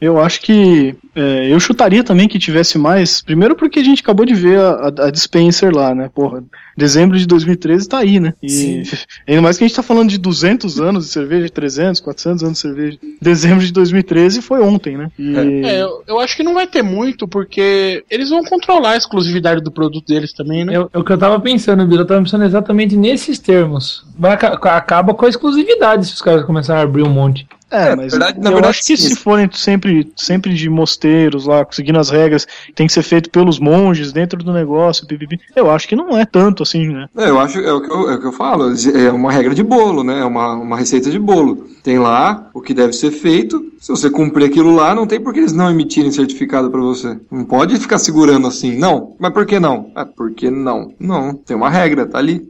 Eu 0.00 0.20
acho 0.20 0.40
que 0.40 0.94
é, 1.14 1.52
eu 1.52 1.58
chutaria 1.58 2.04
também 2.04 2.28
que 2.28 2.38
tivesse 2.38 2.78
mais. 2.78 3.22
Primeiro 3.22 3.56
porque 3.56 3.80
a 3.80 3.84
gente 3.84 4.00
acabou 4.02 4.24
de 4.24 4.34
ver 4.34 4.58
a, 4.60 4.86
a, 5.06 5.10
Dispenser 5.10 5.74
lá, 5.74 5.94
né? 5.94 6.08
Porra, 6.14 6.44
dezembro 6.76 7.18
de 7.18 7.26
2013 7.26 7.88
tá 7.88 7.98
aí, 7.98 8.20
né? 8.20 8.34
E 8.40 8.48
Sim. 8.48 8.82
ainda 9.26 9.42
mais 9.42 9.58
que 9.58 9.64
a 9.64 9.66
gente 9.66 9.76
tá 9.76 9.82
falando 9.82 10.08
de 10.08 10.18
200 10.18 10.80
anos 10.80 11.06
de 11.06 11.10
cerveja, 11.10 11.48
300, 11.48 12.00
400 12.00 12.42
anos 12.44 12.54
de 12.54 12.60
cerveja. 12.60 12.98
Dezembro 13.20 13.64
de 13.64 13.72
2013 13.72 14.40
foi 14.40 14.62
ontem, 14.62 14.96
né? 14.96 15.10
E... 15.18 15.64
É, 15.64 15.82
eu, 15.82 16.02
eu, 16.06 16.20
acho 16.20 16.36
que 16.36 16.44
não 16.44 16.54
vai 16.54 16.68
ter 16.68 16.82
muito 16.82 17.26
porque 17.26 18.04
eles 18.08 18.30
vão 18.30 18.44
controlar 18.44 18.92
a 18.92 18.96
exclusividade 18.96 19.60
do 19.60 19.72
produto 19.72 20.06
deles 20.06 20.32
também, 20.32 20.64
né? 20.64 20.74
É, 20.74 20.76
é 20.76 20.98
o 20.98 21.02
que 21.02 21.12
eu 21.12 21.18
tava 21.18 21.40
pensando, 21.40 21.84
Bila. 21.84 22.02
Eu 22.02 22.06
tava 22.06 22.22
pensando 22.22 22.44
exatamente 22.44 22.96
nesses 22.96 23.38
termos. 23.40 24.06
Vai, 24.16 24.34
acaba 24.34 25.12
com 25.12 25.26
a 25.26 25.28
exclusividade 25.28 26.06
se 26.06 26.14
os 26.14 26.22
caras 26.22 26.44
começarem 26.44 26.82
a 26.82 26.84
abrir 26.84 27.02
um 27.02 27.10
monte. 27.10 27.46
É, 27.70 27.94
mas 27.94 28.12
na 28.12 28.18
verdade- 28.18 28.38
eu 28.38 28.42
verdade, 28.44 28.66
acho 28.68 28.86
que 28.86 28.96
sim. 28.96 29.08
se 29.08 29.16
forem 29.16 29.48
sempre, 29.52 30.10
sempre 30.16 30.54
de 30.54 30.68
mosteiros 30.70 31.46
lá, 31.46 31.66
seguindo 31.70 31.98
as 31.98 32.10
regras, 32.10 32.46
tem 32.74 32.86
que 32.86 32.92
ser 32.92 33.02
feito 33.02 33.30
pelos 33.30 33.58
monges 33.58 34.12
dentro 34.12 34.42
do 34.42 34.52
negócio, 34.52 35.06
pipipi, 35.06 35.38
eu 35.54 35.70
acho 35.70 35.86
que 35.86 35.94
não 35.96 36.16
é 36.16 36.24
tanto 36.24 36.62
assim, 36.62 36.88
né? 36.88 37.06
É, 37.16 37.28
eu 37.28 37.38
acho, 37.38 37.58
é 37.60 37.72
o, 37.72 37.80
que 37.80 37.90
eu, 37.90 38.10
é 38.10 38.14
o 38.14 38.20
que 38.20 38.26
eu 38.26 38.32
falo, 38.32 38.72
é 38.94 39.10
uma 39.12 39.30
regra 39.32 39.54
de 39.54 39.62
bolo, 39.62 40.02
né? 40.02 40.20
É 40.20 40.24
uma, 40.24 40.54
uma 40.54 40.76
receita 40.76 41.10
de 41.10 41.18
bolo. 41.18 41.66
Tem 41.82 41.98
lá 41.98 42.50
o 42.54 42.60
que 42.60 42.74
deve 42.74 42.92
ser 42.92 43.10
feito. 43.10 43.64
Se 43.80 43.90
você 43.90 44.10
cumprir 44.10 44.46
aquilo 44.46 44.74
lá, 44.74 44.94
não 44.94 45.06
tem 45.06 45.20
por 45.20 45.32
que 45.32 45.40
eles 45.40 45.52
não 45.52 45.70
emitirem 45.70 46.10
certificado 46.10 46.70
pra 46.70 46.80
você. 46.80 47.18
Não 47.30 47.44
pode 47.44 47.76
ficar 47.78 47.98
segurando 47.98 48.46
assim. 48.46 48.76
Não. 48.76 49.14
Mas 49.18 49.32
por 49.32 49.46
que 49.46 49.60
não? 49.60 49.90
Ah, 49.94 50.04
por 50.04 50.32
que 50.32 50.50
não? 50.50 50.92
Não. 50.98 51.34
Tem 51.34 51.56
uma 51.56 51.70
regra, 51.70 52.04
tá 52.06 52.18
ali. 52.18 52.42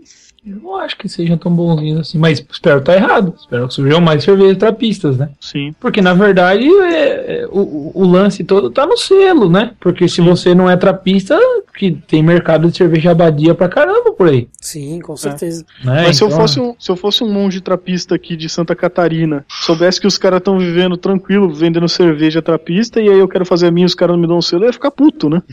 Eu 0.49 0.57
não 0.63 0.77
acho 0.77 0.97
que 0.97 1.09
sejam 1.09 1.37
tão 1.37 1.53
bonzinhos 1.53 2.01
assim, 2.01 2.19
mas 2.19 2.45
espero 2.51 2.79
estar 2.79 2.95
errado. 2.95 3.35
Espero 3.39 3.69
que 3.69 3.75
surjam 3.75 4.01
mais 4.01 4.25
cervejas 4.25 4.57
trapistas, 4.57 5.17
né? 5.19 5.29
Sim. 5.41 5.75
Porque 5.81 6.01
na 6.01 6.15
verdade 6.15 6.67
é- 6.67 7.43
é, 7.43 7.47
o, 7.51 7.93
o- 7.95 8.07
lance 8.09 8.43
todo 8.45 8.71
tá 8.71 8.87
no 8.87 8.97
selo, 8.97 9.49
né? 9.51 9.73
Porque 9.81 10.09
se 10.09 10.21
você 10.21 10.55
não 10.55 10.69
é 10.71 10.77
trapista, 10.77 11.39
que 11.77 11.93
tem 11.93 12.23
mercado 12.23 12.69
de 12.71 12.77
cerveja 12.77 13.11
abadia 13.13 13.55
pra 13.55 13.69
caramba 13.69 14.13
por 14.13 14.29
aí. 14.29 14.49
Sim, 14.61 14.99
com 15.01 15.17
certeza. 15.17 15.65
Né? 15.85 16.05
Mas 16.07 16.17
se 16.17 16.25
eu, 16.25 16.29
Então, 16.29 16.41
fosse 16.41 16.61
um, 16.61 16.75
se 16.79 16.91
eu 16.91 16.97
fosse 16.97 17.23
um 17.23 17.33
monge 17.33 17.61
trapista 17.61 18.15
aqui 18.15 18.37
de 18.37 18.49
Santa 18.49 18.75
Catarina, 18.75 19.45
soubesse 19.49 20.01
que 20.01 20.07
os 20.07 20.19
caras 20.19 20.39
estão 20.39 20.59
vivendo 20.59 20.97
tranquilo, 20.97 21.53
vendendo 21.53 21.89
cerveja 21.89 22.43
trapista, 22.43 23.01
e 23.01 23.09
aí 23.09 23.19
eu 23.19 23.29
quero 23.29 23.45
fazer 23.45 23.69
a 23.69 23.71
minha 23.71 23.85
e 23.85 23.87
os 23.87 23.95
caras 23.95 24.15
não 24.15 24.21
me 24.21 24.27
dão 24.27 24.39
um 24.39 24.43
selo, 24.43 24.65
eu 24.65 24.69
ia 24.69 24.73
ficar 24.73 24.91
puto, 24.91 25.29
né? 25.31 25.43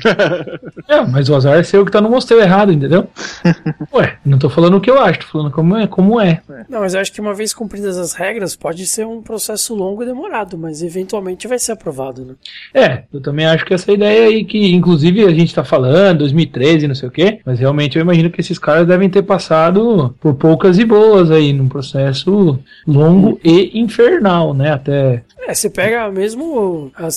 É, 0.87 1.01
mas 1.05 1.29
o 1.29 1.35
azar 1.35 1.57
é 1.57 1.63
seu 1.63 1.83
que 1.83 1.91
tá 1.91 1.99
no 1.99 2.09
mosteiro 2.09 2.43
errado, 2.43 2.71
entendeu? 2.71 3.07
Ué, 3.93 4.17
não 4.25 4.37
tô 4.37 4.49
falando 4.49 4.77
o 4.77 4.81
que 4.85 4.91
eu 4.91 5.01
acho, 5.01 5.21
tô 5.21 5.25
falando 5.25 5.51
como 5.51 5.75
é. 5.75 5.87
Como 5.87 6.21
é. 6.21 6.43
Não, 6.69 6.81
mas 6.81 6.93
eu 6.93 7.01
acho 7.01 7.11
que 7.11 7.19
uma 7.19 7.33
vez 7.33 7.55
cumpridas 7.55 7.97
as 7.97 8.13
regras, 8.13 8.55
pode 8.55 8.85
ser 8.85 9.03
um 9.03 9.19
processo 9.19 9.73
longo 9.73 10.03
e 10.03 10.05
demorado, 10.05 10.59
mas 10.59 10.83
eventualmente 10.83 11.47
vai 11.47 11.57
ser 11.57 11.71
aprovado, 11.71 12.23
né? 12.23 12.35
É, 12.71 13.03
eu 13.11 13.19
também 13.19 13.47
acho 13.47 13.65
que 13.65 13.73
essa 13.73 13.91
ideia 13.91 14.27
aí 14.27 14.45
que, 14.45 14.75
inclusive, 14.75 15.25
a 15.25 15.33
gente 15.33 15.55
tá 15.55 15.63
falando, 15.63 16.19
2013, 16.19 16.87
não 16.87 16.93
sei 16.93 17.09
o 17.09 17.11
quê, 17.11 17.39
mas 17.43 17.59
realmente 17.59 17.97
eu 17.97 18.03
imagino 18.03 18.29
que 18.29 18.39
esses 18.39 18.59
caras 18.59 18.87
devem 18.87 19.09
ter 19.09 19.23
passado 19.23 20.15
por 20.21 20.35
poucas 20.35 20.77
e 20.77 20.85
boas 20.85 21.31
aí, 21.31 21.51
num 21.51 21.67
processo 21.67 22.59
longo 22.85 23.39
e 23.43 23.79
infernal, 23.79 24.53
né? 24.53 24.71
Até. 24.71 25.23
É, 25.47 25.53
você 25.53 25.67
pega 25.67 26.11
mesmo 26.11 26.91
a, 26.95 27.07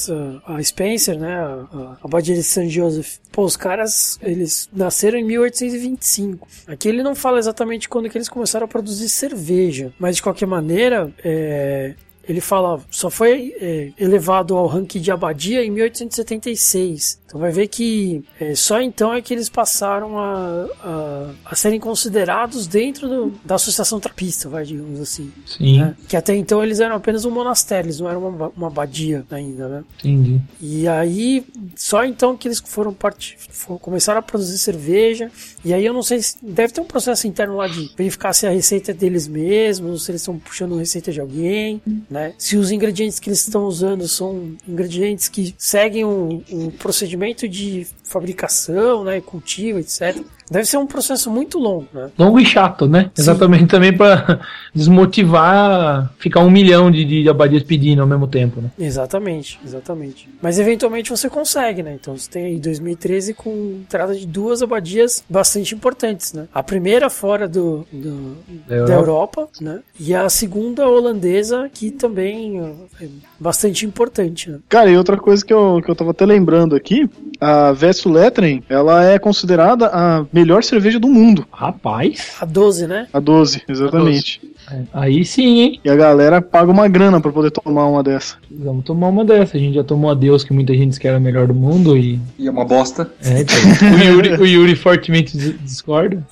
a 0.54 0.62
Spencer, 0.62 1.18
né? 1.18 1.34
A, 1.36 1.66
a 1.70 1.96
Abadia 2.02 2.34
de 2.34 2.42
St. 2.42 2.70
Joseph. 2.70 3.18
Pô, 3.30 3.44
os 3.44 3.56
caras, 3.56 4.18
eles 4.22 4.68
nasceram 4.72 5.18
em 5.18 5.24
1825. 5.24 6.48
Aqui 6.66 6.88
ele 6.88 7.02
não 7.02 7.14
fala 7.14 7.38
exatamente 7.38 7.88
quando 7.88 8.08
que 8.08 8.18
eles 8.18 8.28
começaram 8.28 8.64
a 8.64 8.68
produzir 8.68 9.08
cerveja, 9.08 9.92
mas 9.98 10.16
de 10.16 10.22
qualquer 10.22 10.46
maneira, 10.46 11.12
é, 11.22 11.94
ele 12.28 12.40
fala, 12.40 12.80
só 12.90 13.08
foi 13.08 13.54
é, 13.60 13.92
elevado 13.98 14.56
ao 14.56 14.66
ranking 14.66 15.00
de 15.00 15.10
abadia 15.10 15.64
em 15.64 15.70
1876. 15.70 17.18
Então 17.28 17.38
vai 17.38 17.52
ver 17.52 17.68
que 17.68 18.24
é, 18.40 18.54
só 18.54 18.80
então 18.80 19.12
é 19.12 19.20
que 19.20 19.34
eles 19.34 19.50
passaram 19.50 20.18
a, 20.18 20.66
a, 20.82 21.30
a 21.44 21.54
serem 21.54 21.78
considerados 21.78 22.66
dentro 22.66 23.06
do- 23.06 23.32
da 23.44 23.56
associação 23.56 24.00
trapista, 24.00 24.48
vai, 24.48 24.64
digamos 24.64 24.98
assim. 24.98 25.30
Sim, 25.44 25.78
né? 25.78 25.94
Que 26.08 26.16
até 26.16 26.34
então 26.34 26.64
eles 26.64 26.80
eram 26.80 26.96
apenas 26.96 27.26
um 27.26 27.30
monastério, 27.30 27.88
eles 27.88 28.00
não 28.00 28.08
eram 28.08 28.26
uma, 28.26 28.48
uma 28.56 28.66
abadia 28.68 29.26
ainda, 29.30 29.68
né? 29.68 29.84
entendi. 29.98 30.40
E 30.58 30.88
aí, 30.88 31.44
só 31.76 32.02
então 32.02 32.34
que 32.34 32.48
eles 32.48 32.60
foram 32.64 32.94
part... 32.94 33.36
for- 33.50 33.78
começaram 33.78 34.20
a 34.20 34.22
produzir 34.22 34.56
cerveja. 34.56 35.30
E 35.62 35.74
aí 35.74 35.84
eu 35.84 35.92
não 35.92 36.02
sei 36.02 36.22
se 36.22 36.36
deve 36.42 36.72
ter 36.72 36.80
um 36.80 36.84
processo 36.86 37.26
interno 37.26 37.56
lá 37.56 37.68
de 37.68 37.92
verificar 37.94 38.32
se 38.32 38.46
a 38.46 38.50
receita 38.50 38.92
é 38.92 38.94
deles 38.94 39.28
mesmos, 39.28 40.04
se 40.06 40.10
eles 40.12 40.22
estão 40.22 40.38
puxando 40.38 40.76
receita 40.78 41.12
de 41.12 41.20
alguém, 41.20 41.82
né? 42.10 42.32
Se 42.38 42.56
os 42.56 42.70
ingredientes 42.70 43.18
que 43.20 43.28
eles 43.28 43.40
estão 43.40 43.64
usando 43.64 44.08
são 44.08 44.52
ingredientes 44.66 45.28
que 45.28 45.54
seguem 45.58 46.06
o, 46.06 46.42
o 46.50 46.70
procedimento 46.78 47.17
de 47.48 47.86
fabricação, 48.04 49.04
né, 49.04 49.20
cultivo, 49.20 49.78
etc. 49.78 50.16
Deve 50.50 50.64
ser 50.64 50.76
um 50.78 50.86
processo 50.86 51.30
muito 51.30 51.58
longo, 51.58 51.86
né? 51.92 52.10
Longo 52.18 52.38
e 52.40 52.44
chato, 52.46 52.86
né? 52.86 53.10
Sim. 53.14 53.22
Exatamente 53.22 53.66
também 53.68 53.96
pra 53.96 54.40
desmotivar 54.74 56.10
ficar 56.18 56.40
um 56.40 56.50
milhão 56.50 56.90
de, 56.90 57.04
de 57.04 57.28
abadias 57.28 57.62
pedindo 57.62 58.00
ao 58.02 58.08
mesmo 58.08 58.26
tempo, 58.26 58.60
né? 58.60 58.70
Exatamente, 58.78 59.58
exatamente. 59.64 60.28
Mas 60.42 60.58
eventualmente 60.58 61.10
você 61.10 61.28
consegue, 61.28 61.82
né? 61.82 61.96
Então 62.00 62.16
você 62.16 62.30
tem 62.30 62.44
aí 62.46 62.58
2013 62.58 63.34
com 63.34 63.50
entrada 63.80 64.14
de 64.14 64.26
duas 64.26 64.62
abadias 64.62 65.22
bastante 65.28 65.74
importantes, 65.74 66.32
né? 66.32 66.46
A 66.54 66.62
primeira 66.62 67.08
fora 67.10 67.48
do, 67.48 67.86
do- 67.92 68.36
Da 68.68 68.84
da 68.84 68.94
Europa, 68.94 69.48
né? 69.60 69.80
E 69.98 70.14
a 70.14 70.28
segunda 70.28 70.88
holandesa, 70.88 71.70
que 71.72 71.90
também 71.90 72.60
é 73.00 73.06
bastante 73.38 73.84
importante, 73.86 74.50
né? 74.50 74.58
Cara, 74.68 74.90
e 74.90 74.96
outra 74.96 75.16
coisa 75.16 75.44
que 75.44 75.52
eu, 75.52 75.80
que 75.84 75.90
eu 75.90 75.94
tava 75.94 76.10
até 76.10 76.24
lembrando 76.26 76.74
aqui, 76.74 77.08
a 77.40 77.72
Vessuletren, 77.72 78.62
ela 78.68 79.04
é 79.04 79.18
considerada 79.18 79.86
a 79.88 80.22
melhor 80.38 80.62
cerveja 80.62 80.98
do 80.98 81.08
mundo, 81.08 81.46
Rapaz, 81.50 82.36
A 82.40 82.44
12, 82.44 82.86
né? 82.86 83.06
a 83.12 83.18
12, 83.20 83.62
exatamente. 83.68 84.40
é, 84.70 84.82
aí 84.92 85.24
sim, 85.24 85.60
hein? 85.60 85.80
E 85.84 85.90
a 85.90 85.96
galera 85.96 86.40
paga 86.40 86.70
uma 86.70 86.86
grana 86.88 87.20
pra 87.20 87.32
poder 87.32 87.50
tomar 87.50 87.86
uma 87.86 88.02
dessa. 88.02 88.36
Vamos 88.50 88.84
tomar 88.84 89.08
uma 89.08 89.24
dessa. 89.24 89.56
A 89.56 89.60
gente 89.60 89.74
já 89.74 89.82
tomou 89.84 90.10
a 90.10 90.14
Deus, 90.14 90.44
que 90.44 90.52
muita 90.52 90.72
gente 90.74 90.90
diz 90.90 90.98
que 90.98 91.08
era 91.08 91.16
a 91.16 91.20
melhor 91.20 91.46
do 91.48 91.54
mundo 91.54 91.96
e. 91.96 92.20
E 92.38 92.46
é 92.46 92.50
uma 92.50 92.64
bosta. 92.64 93.10
É, 93.24 93.40
então, 93.40 93.56
o, 93.94 94.04
Yuri, 94.04 94.28
o 94.42 94.46
Yuri 94.46 94.76
fortemente 94.76 95.36
dis- 95.36 95.54
discorda. 95.64 96.24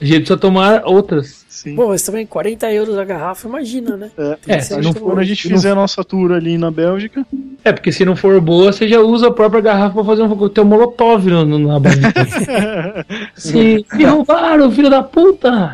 A 0.00 0.04
gente 0.04 0.18
precisa 0.18 0.36
tomar 0.36 0.82
outras. 0.84 1.45
Sim. 1.56 1.74
Bom, 1.74 1.88
mas 1.88 2.02
também 2.02 2.26
40 2.26 2.70
euros 2.70 2.98
a 2.98 3.04
garrafa, 3.04 3.48
imagina, 3.48 3.96
né? 3.96 4.10
É, 4.18 4.56
É, 4.56 4.60
se 4.60 4.76
não 4.78 4.92
bom. 4.92 5.18
a 5.18 5.24
gente 5.24 5.48
fizer 5.48 5.70
a 5.70 5.74
nossa 5.74 6.04
tour 6.04 6.32
ali 6.32 6.58
na 6.58 6.70
Bélgica, 6.70 7.24
É, 7.64 7.72
porque 7.72 7.90
se 7.90 8.04
não 8.04 8.14
for 8.14 8.38
boa, 8.42 8.70
você 8.70 8.86
já 8.86 9.00
usa 9.00 9.28
a 9.28 9.32
própria 9.32 9.62
garrafa 9.62 9.94
pra 9.94 10.04
fazer 10.04 10.20
um 10.20 10.28
coquetel 10.28 10.66
molotov 10.66 11.26
no, 11.26 11.46
no, 11.46 11.58
na 11.58 11.80
barriga. 11.80 12.12
Sim, 13.34 13.82
me 13.94 14.04
roubaram, 14.04 14.70
filho 14.70 14.90
da 14.90 15.02
puta! 15.02 15.72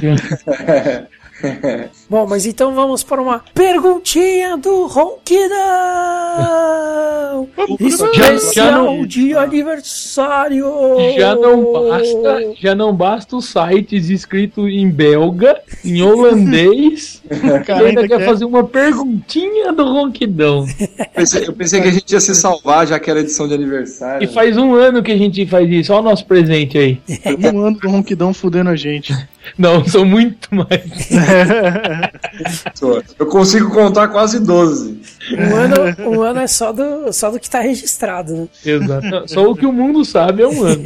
Bom, 2.08 2.26
mas 2.28 2.46
então 2.46 2.72
vamos 2.74 3.02
para 3.02 3.20
uma 3.20 3.42
perguntinha 3.54 4.56
do 4.56 4.86
Ronquidão! 4.86 5.48
Especial 7.80 8.52
já 8.52 8.70
não- 8.72 9.06
de 9.06 9.34
aniversário! 9.36 10.66
Já 11.16 11.34
não 11.34 11.72
basta, 11.72 12.52
já 12.60 12.74
não 12.74 12.94
basta 12.94 13.36
os 13.36 13.46
sites 13.46 14.10
escritos 14.10 14.68
em 14.68 14.88
belga, 14.90 15.58
em 15.84 16.02
holandês, 16.02 17.22
cara 17.66 17.86
ainda 17.86 18.06
quer 18.06 18.18
quer- 18.18 18.26
fazer 18.26 18.44
uma 18.44 18.64
perguntinha 18.64 19.72
do 19.72 19.84
ronquidão. 19.84 20.66
Pensei- 21.14 21.46
eu 21.48 21.52
pensei 21.52 21.80
que 21.80 21.88
a 21.88 21.92
gente 21.92 22.10
ia 22.12 22.20
se 22.20 22.34
salvar, 22.34 22.86
já 22.86 22.98
que 23.00 23.10
era 23.10 23.20
edição 23.20 23.48
de 23.48 23.54
aniversário. 23.54 24.24
E 24.24 24.26
faz 24.32 24.56
um 24.56 24.74
ano 24.74 25.02
que 25.02 25.12
a 25.12 25.16
gente 25.16 25.44
faz 25.46 25.68
isso, 25.70 25.92
olha 25.92 26.02
o 26.02 26.04
nosso 26.04 26.26
presente 26.26 26.76
aí. 26.78 27.00
um 27.52 27.60
ano 27.66 27.78
do 27.78 27.88
ronquidão 27.88 28.32
fudendo 28.34 28.70
a 28.70 28.76
gente. 28.76 29.14
Não, 29.58 29.84
são 29.84 30.04
muito 30.04 30.48
mais. 30.54 31.10
Eu 33.18 33.26
consigo 33.26 33.70
contar 33.70 34.08
quase 34.08 34.40
12. 34.40 35.00
Um 35.30 35.54
ano, 35.54 35.74
um 36.16 36.22
ano 36.22 36.40
é 36.40 36.46
só 36.46 36.72
do, 36.72 37.12
só 37.12 37.30
do 37.30 37.38
que 37.38 37.46
está 37.46 37.60
registrado, 37.60 38.34
né? 38.34 38.48
Exato. 38.64 39.28
Só 39.32 39.50
o 39.50 39.54
que 39.56 39.66
o 39.66 39.72
mundo 39.72 40.04
sabe 40.04 40.42
é 40.42 40.48
um 40.48 40.62
ano. 40.64 40.84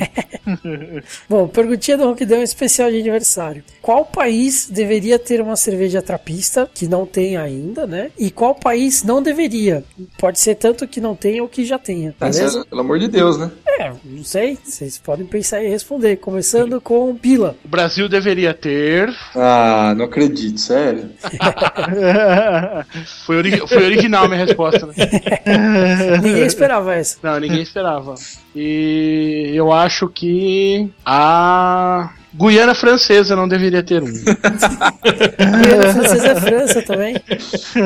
Bom, 1.28 1.48
perguntinha 1.48 1.96
do 1.96 2.04
Ronquidão 2.04 2.42
especial 2.42 2.90
de 2.90 3.00
aniversário. 3.00 3.64
Qual 3.80 4.04
país 4.04 4.68
deveria 4.70 5.18
ter 5.18 5.40
uma 5.40 5.56
cerveja 5.56 6.02
trapista, 6.02 6.68
que 6.74 6.86
não 6.86 7.06
tem 7.06 7.36
ainda, 7.36 7.86
né? 7.86 8.10
E 8.18 8.30
qual 8.30 8.54
país 8.54 9.02
não 9.02 9.22
deveria? 9.22 9.84
Pode 10.18 10.38
ser 10.38 10.54
tanto 10.56 10.86
que 10.86 11.00
não 11.00 11.14
tenha 11.14 11.42
ou 11.42 11.48
que 11.48 11.64
já 11.64 11.78
tenha, 11.78 12.14
beleza? 12.18 12.44
Essa- 12.44 12.64
pelo 12.66 12.80
amor 12.80 12.98
de 12.98 13.08
Deus, 13.08 13.38
né? 13.38 13.50
É, 13.78 13.92
não 14.04 14.24
sei. 14.24 14.58
Vocês 14.64 14.98
podem 14.98 15.26
pensar 15.26 15.62
e 15.62 15.68
responder. 15.68 16.16
Começando 16.16 16.80
com 16.80 17.14
Pila. 17.14 17.56
O 17.64 17.68
Brasil 17.68 18.08
deveria 18.08 18.52
ter. 18.54 19.12
Ah, 19.34 19.94
não 19.96 20.06
acredito, 20.06 20.58
sério. 20.60 21.10
Foi, 23.26 23.36
ori- 23.36 23.66
foi 23.68 23.84
original 23.84 24.25
a 24.26 24.28
minha 24.28 24.44
resposta, 24.44 24.86
né? 24.86 24.94
Ninguém 26.22 26.46
esperava 26.46 26.94
essa. 26.94 27.18
Não, 27.22 27.40
ninguém 27.40 27.62
esperava. 27.62 28.14
E 28.54 29.52
eu 29.54 29.72
acho 29.72 30.08
que 30.08 30.90
a 31.04 32.10
Guiana 32.36 32.74
Francesa 32.74 33.34
não 33.34 33.48
deveria 33.48 33.82
ter 33.82 34.02
um. 34.02 34.06
Guiana 34.12 35.92
Francesa 35.92 36.28
é 36.28 36.40
França 36.40 36.82
também. 36.82 37.16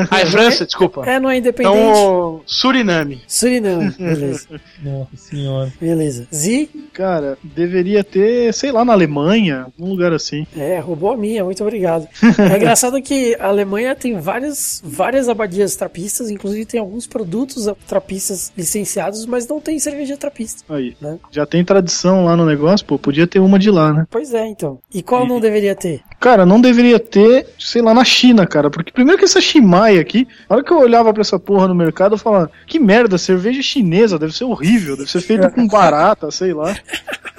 Ah, 0.09 0.21
é 0.21 0.25
França? 0.25 0.65
Desculpa. 0.65 1.03
É, 1.05 1.19
não 1.19 1.29
é 1.29 1.37
independente. 1.37 1.77
Então, 1.77 2.41
Suriname. 2.45 3.21
Suriname. 3.27 3.91
Beleza. 3.97 4.47
Nossa 4.83 5.17
senhora. 5.17 5.73
Beleza. 5.79 6.27
Zi? 6.33 6.69
Cara, 6.93 7.37
deveria 7.43 8.03
ter, 8.03 8.53
sei 8.53 8.71
lá, 8.71 8.83
na 8.83 8.93
Alemanha, 8.93 9.67
um 9.79 9.89
lugar 9.89 10.11
assim. 10.11 10.45
É, 10.55 10.79
roubou 10.79 11.11
a 11.11 11.17
minha, 11.17 11.43
muito 11.43 11.63
obrigado. 11.63 12.07
É 12.51 12.57
engraçado 12.57 13.01
que 13.01 13.35
a 13.39 13.47
Alemanha 13.47 13.95
tem 13.95 14.19
várias, 14.19 14.81
várias 14.83 15.29
abadias 15.29 15.75
trapistas, 15.75 16.29
inclusive 16.29 16.65
tem 16.65 16.79
alguns 16.79 17.05
produtos 17.05 17.67
trapistas 17.87 18.51
licenciados, 18.57 19.25
mas 19.25 19.47
não 19.47 19.61
tem 19.61 19.79
cerveja 19.79 20.17
trapista. 20.17 20.63
Aí. 20.73 20.95
Né? 20.99 21.19
Já 21.29 21.45
tem 21.45 21.63
tradição 21.63 22.25
lá 22.25 22.35
no 22.35 22.45
negócio, 22.45 22.85
pô, 22.85 22.97
podia 22.97 23.27
ter 23.27 23.39
uma 23.39 23.59
de 23.59 23.69
lá, 23.69 23.93
né? 23.93 24.05
Pois 24.09 24.33
é, 24.33 24.40
é, 24.41 24.47
então. 24.47 24.79
E 24.93 25.01
qual 25.01 25.27
não 25.27 25.39
deveria 25.39 25.75
ter? 25.75 26.01
Cara, 26.19 26.45
não 26.45 26.59
deveria 26.59 26.99
ter, 26.99 27.47
sei 27.59 27.81
lá, 27.81 27.93
na 27.93 28.03
China, 28.03 28.45
cara. 28.45 28.69
Porque 28.69 28.91
primeiro 28.91 29.17
que 29.19 29.25
essa 29.25 29.41
Shimai 29.41 29.97
aqui, 29.97 30.27
na 30.49 30.55
hora 30.55 30.65
que 30.65 30.71
eu 30.71 30.79
olhava 30.79 31.13
pra 31.13 31.21
essa 31.21 31.39
porra 31.39 31.67
no 31.67 31.75
mercado, 31.75 32.15
eu 32.15 32.17
falava, 32.17 32.51
que 32.67 32.79
merda, 32.79 33.17
cerveja 33.17 33.61
chinesa, 33.61 34.19
deve 34.19 34.35
ser 34.35 34.43
horrível, 34.43 34.97
deve 34.97 35.09
ser 35.09 35.21
feito 35.21 35.49
com 35.51 35.67
barata, 35.67 36.29
sei 36.31 36.53
lá. 36.53 36.75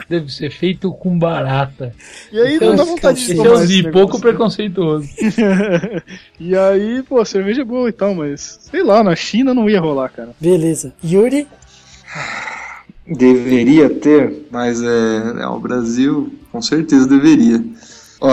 Deve 0.09 0.31
ser 0.31 0.51
feito 0.51 0.93
com 0.93 1.19
barata. 1.19 1.95
E 2.31 2.39
aí 2.39 2.61
não 2.61 2.77
dá 2.77 2.85
vontade 2.85 3.25
de 3.25 3.35
tomar 3.35 3.63
esse 3.63 3.77
negócio. 3.77 3.93
pouco 3.93 4.21
preconceituoso. 4.21 5.09
e 6.39 6.55
aí, 6.55 7.03
pô, 7.05 7.25
cerveja 7.25 7.63
é 7.63 7.65
boa 7.65 7.89
e 7.89 7.93
tal, 7.93 8.15
mas 8.15 8.59
sei 8.61 8.83
lá, 8.83 9.03
na 9.03 9.17
China 9.17 9.55
não 9.55 9.71
ia 9.71 9.81
rolar, 9.81 10.11
cara. 10.11 10.31
Beleza. 10.39 10.93
Yuri? 11.03 11.47
Deveria 13.07 13.91
ter, 13.91 14.47
mas 14.51 14.83
é, 14.83 15.43
é, 15.43 15.47
o 15.47 15.59
Brasil 15.59 16.33
com 16.53 16.63
certeza 16.63 17.07
deveria. 17.09 17.65
Ó, 18.21 18.29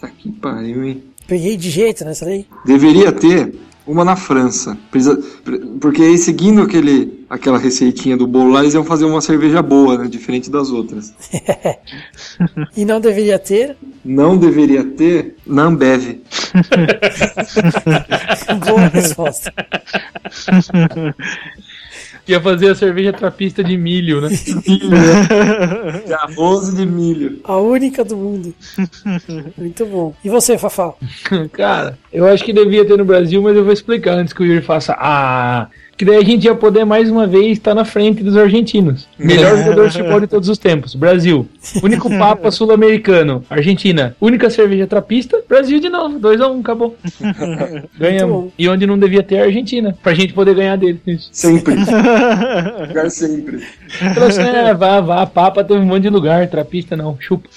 tá 0.00 0.08
que 0.16 0.30
pariu, 0.32 0.84
hein? 0.84 1.02
Peguei 1.26 1.56
de 1.56 1.68
jeito 1.68 2.04
nessa 2.04 2.24
daí. 2.24 2.46
Deveria 2.64 3.12
ter 3.12 3.54
uma 3.86 4.04
na 4.04 4.16
França. 4.16 4.76
Precisa- 4.90 5.20
porque 5.80 6.02
aí, 6.02 6.16
seguindo 6.18 6.62
aquele, 6.62 7.24
aquela 7.28 7.58
receitinha 7.58 8.16
do 8.16 8.26
bolo 8.26 8.50
lá, 8.52 8.60
eles 8.60 8.74
iam 8.74 8.84
fazer 8.84 9.04
uma 9.04 9.20
cerveja 9.20 9.60
boa, 9.62 9.98
né? 9.98 10.08
Diferente 10.08 10.50
das 10.50 10.70
outras. 10.70 11.12
E 12.76 12.84
não 12.84 13.00
deveria 13.00 13.38
ter? 13.38 13.76
Não 14.04 14.36
deveria 14.36 14.84
ter 14.84 15.36
na 15.46 15.62
Ambev. 15.64 16.20
Boa 18.66 18.86
resposta. 18.88 19.52
Ia 22.28 22.40
fazer 22.40 22.70
a 22.70 22.74
cerveja 22.74 23.10
trapista 23.10 23.64
de 23.64 23.76
milho, 23.78 24.20
né? 24.20 24.28
De 24.28 26.12
arroz 26.12 26.74
de 26.74 26.84
milho. 26.84 27.40
A 27.42 27.56
única 27.56 28.04
do 28.04 28.16
mundo. 28.16 28.54
Muito 29.56 29.86
bom. 29.86 30.14
E 30.22 30.28
você, 30.28 30.58
Fafá? 30.58 30.92
Cara, 31.52 31.98
eu 32.12 32.26
acho 32.26 32.44
que 32.44 32.52
devia 32.52 32.84
ter 32.84 32.98
no 32.98 33.04
Brasil, 33.04 33.40
mas 33.40 33.56
eu 33.56 33.64
vou 33.64 33.72
explicar 33.72 34.18
antes 34.18 34.34
que 34.34 34.42
o 34.42 34.46
Yuri 34.46 34.60
faça. 34.60 34.94
Ah, 34.98 35.68
que 35.98 36.04
daí 36.04 36.16
a 36.16 36.24
gente 36.24 36.44
ia 36.44 36.54
poder 36.54 36.84
mais 36.84 37.10
uma 37.10 37.26
vez 37.26 37.58
estar 37.58 37.74
na 37.74 37.84
frente 37.84 38.22
dos 38.22 38.36
argentinos. 38.36 39.08
Melhor 39.18 39.56
jogador 39.56 39.88
de 39.88 39.98
futebol 39.98 40.20
de 40.20 40.26
todos 40.28 40.48
os 40.48 40.56
tempos. 40.56 40.94
Brasil. 40.94 41.48
Único 41.82 42.08
Papa 42.08 42.50
sul-americano. 42.52 43.44
Argentina. 43.50 44.14
Única 44.20 44.48
cerveja 44.48 44.86
trapista. 44.86 45.42
Brasil 45.48 45.80
de 45.80 45.88
novo. 45.88 46.20
2x1, 46.20 46.54
um, 46.54 46.60
acabou. 46.60 46.96
Ganhamos. 47.98 48.52
E 48.56 48.68
onde 48.68 48.86
não 48.86 48.96
devia 48.96 49.24
ter 49.24 49.40
a 49.40 49.44
Argentina. 49.46 49.98
Pra 50.00 50.14
gente 50.14 50.32
poder 50.32 50.54
ganhar 50.54 50.76
deles. 50.76 51.00
Isso. 51.04 51.30
Sempre. 51.32 51.74
Lugar 52.86 53.10
sempre. 53.10 53.66
Falou 54.14 54.28
assim, 54.28 54.42
é, 54.42 54.72
vá, 54.72 55.00
vá, 55.00 55.26
Papa 55.26 55.64
teve 55.64 55.80
um 55.80 55.84
monte 55.86 56.02
de 56.02 56.10
lugar. 56.10 56.46
Trapista 56.46 56.96
não. 56.96 57.18
Chupa. 57.18 57.48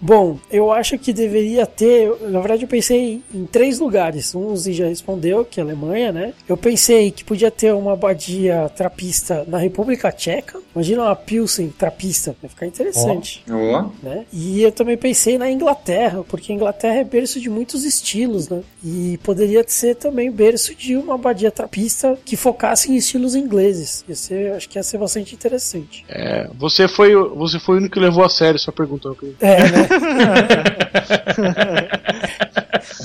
Bom, 0.00 0.36
eu 0.50 0.72
acho 0.72 0.98
que 0.98 1.12
deveria 1.12 1.64
ter. 1.64 2.10
Na 2.28 2.40
verdade, 2.40 2.62
eu 2.62 2.68
pensei 2.68 3.22
em 3.32 3.46
três 3.46 3.78
lugares. 3.78 4.34
Um 4.34 4.56
já 4.56 4.86
respondeu, 4.86 5.44
que 5.44 5.60
é 5.60 5.62
a 5.62 5.66
Alemanha, 5.66 6.10
né? 6.10 6.32
Eu 6.48 6.56
pensei 6.56 6.87
que 7.14 7.24
podia 7.24 7.50
ter 7.50 7.72
uma 7.74 7.92
abadia 7.92 8.70
trapista 8.76 9.44
na 9.46 9.58
República 9.58 10.10
Tcheca. 10.10 10.58
Imagina 10.74 11.02
uma 11.02 11.16
Pilsen 11.16 11.68
trapista. 11.76 12.34
Vai 12.40 12.48
ficar 12.48 12.66
interessante. 12.66 13.42
Ó, 13.50 13.86
né? 14.02 14.24
E 14.32 14.62
eu 14.62 14.72
também 14.72 14.96
pensei 14.96 15.36
na 15.38 15.50
Inglaterra, 15.50 16.24
porque 16.28 16.52
a 16.52 16.54
Inglaterra 16.54 16.96
é 17.00 17.04
berço 17.04 17.40
de 17.40 17.50
muitos 17.50 17.84
estilos, 17.84 18.48
né? 18.48 18.60
E 18.84 19.18
poderia 19.22 19.64
ser 19.66 19.96
também 19.96 20.30
berço 20.30 20.74
de 20.74 20.96
uma 20.96 21.14
abadia 21.16 21.50
trapista 21.50 22.16
que 22.24 22.36
focasse 22.36 22.90
em 22.90 22.96
estilos 22.96 23.34
ingleses. 23.34 24.04
Ser, 24.14 24.52
acho 24.52 24.68
que 24.68 24.78
ia 24.78 24.82
ser 24.82 24.98
bastante 24.98 25.34
interessante. 25.34 26.04
É, 26.08 26.48
você 26.58 26.88
foi, 26.88 27.14
o- 27.14 27.34
você 27.34 27.58
foi 27.58 27.76
o 27.76 27.78
único 27.78 27.94
que 27.94 28.00
levou 28.00 28.24
a 28.24 28.28
sério 28.28 28.58
sua 28.58 28.72
pergunta. 28.72 29.08
É, 29.40 29.58
né? 29.58 29.88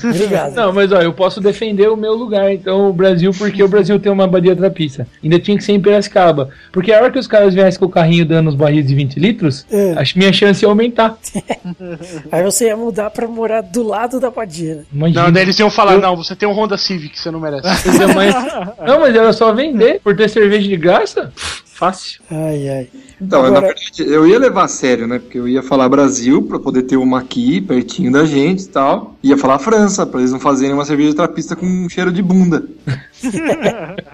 Obrigado. 0.04 0.56
Não, 0.56 0.74
mas 0.74 0.92
ó, 0.92 1.02
eu 1.02 1.14
posso 1.14 1.40
defender 1.42 1.88
o 1.90 1.96
meu 1.96 2.14
lugar, 2.14 2.52
então, 2.52 2.90
o 2.90 2.94
Brasil, 2.94 3.32
porque 3.38 3.64
o 3.64 3.68
Brasil 3.74 4.00
tem 4.00 4.12
uma 4.12 4.24
abadia 4.24 4.56
trapista. 4.56 5.08
Ainda 5.24 5.40
tinha 5.40 5.58
que 5.58 5.64
ser 5.64 5.74
em 5.74 5.82
Piracicaba. 5.82 6.50
Porque 6.72 6.92
a 6.94 7.02
hora 7.02 7.12
que 7.12 7.20
os 7.20 7.28
caras 7.28 7.54
viessem 7.54 7.80
com 7.80 7.86
o 7.86 7.90
carrinho 7.90 8.26
dando 8.26 8.50
os 8.50 8.56
barris 8.56 8.86
de 8.88 8.96
20 8.96 9.20
litros, 9.20 9.66
É. 9.72 9.94
acho 9.98 10.14
que 10.14 10.20
minha 10.20 10.32
chance 10.34 10.64
ia 10.64 10.70
aumentar. 10.70 11.18
Aí 12.32 12.44
você 12.44 12.68
ia 12.68 12.78
mudar 12.78 13.10
pra 13.10 13.28
morar 13.28 13.62
do 13.62 13.84
lado 13.84 14.20
da 14.20 14.28
abadia. 14.28 14.76
né? 14.76 14.84
Imagina. 14.94 15.24
Não, 15.24 15.32
daí 15.32 15.44
eles 15.44 15.58
iam 15.60 15.70
falar, 15.70 15.98
não, 15.98 16.16
você 16.16 16.36
tem 16.36 16.48
um 16.48 16.54
Honda 16.54 16.78
Civic, 16.78 17.20
você 17.20 17.30
não 17.32 17.40
merece. 17.40 17.68
Mais- 18.14 18.34
Não, 18.86 19.00
mas 19.00 19.16
era 19.16 19.32
só 19.34 19.54
vender. 19.54 20.00
Por 20.04 20.16
ter 20.16 20.30
cerveja 20.30 20.68
de 20.68 20.78
graça, 20.78 21.32
fácil. 21.74 22.22
Ai, 22.30 22.70
ai. 22.70 22.90
Então, 23.22 23.42
na 23.42 23.48
Agora- 23.50 23.68
verdade, 23.68 24.04
eu 24.14 24.28
ia 24.28 24.38
levar 24.40 24.66
a 24.66 24.68
sério, 24.68 25.08
né? 25.08 25.20
Porque 25.20 25.38
eu 25.38 25.48
ia 25.48 25.64
falar 25.64 25.88
Brasil 25.90 26.42
pra 26.44 26.60
poder 26.60 26.84
ter 26.84 26.98
uma 26.98 27.20
aqui, 27.20 27.62
pertinho 27.62 28.12
da 28.12 28.26
gente 28.26 28.64
e 28.64 28.68
tal. 28.68 29.16
Ia 29.24 29.38
falar 29.38 29.60
França, 29.60 30.06
pra 30.06 30.20
eles 30.20 30.32
não 30.32 30.40
fazerem 30.40 30.74
uma 30.74 30.86
cerveja 30.86 31.14
trapista 31.16 31.56
com 31.56 31.66
um 31.66 31.90
cheiro 31.90 32.12
de 32.12 32.22
bunda. 32.22 32.66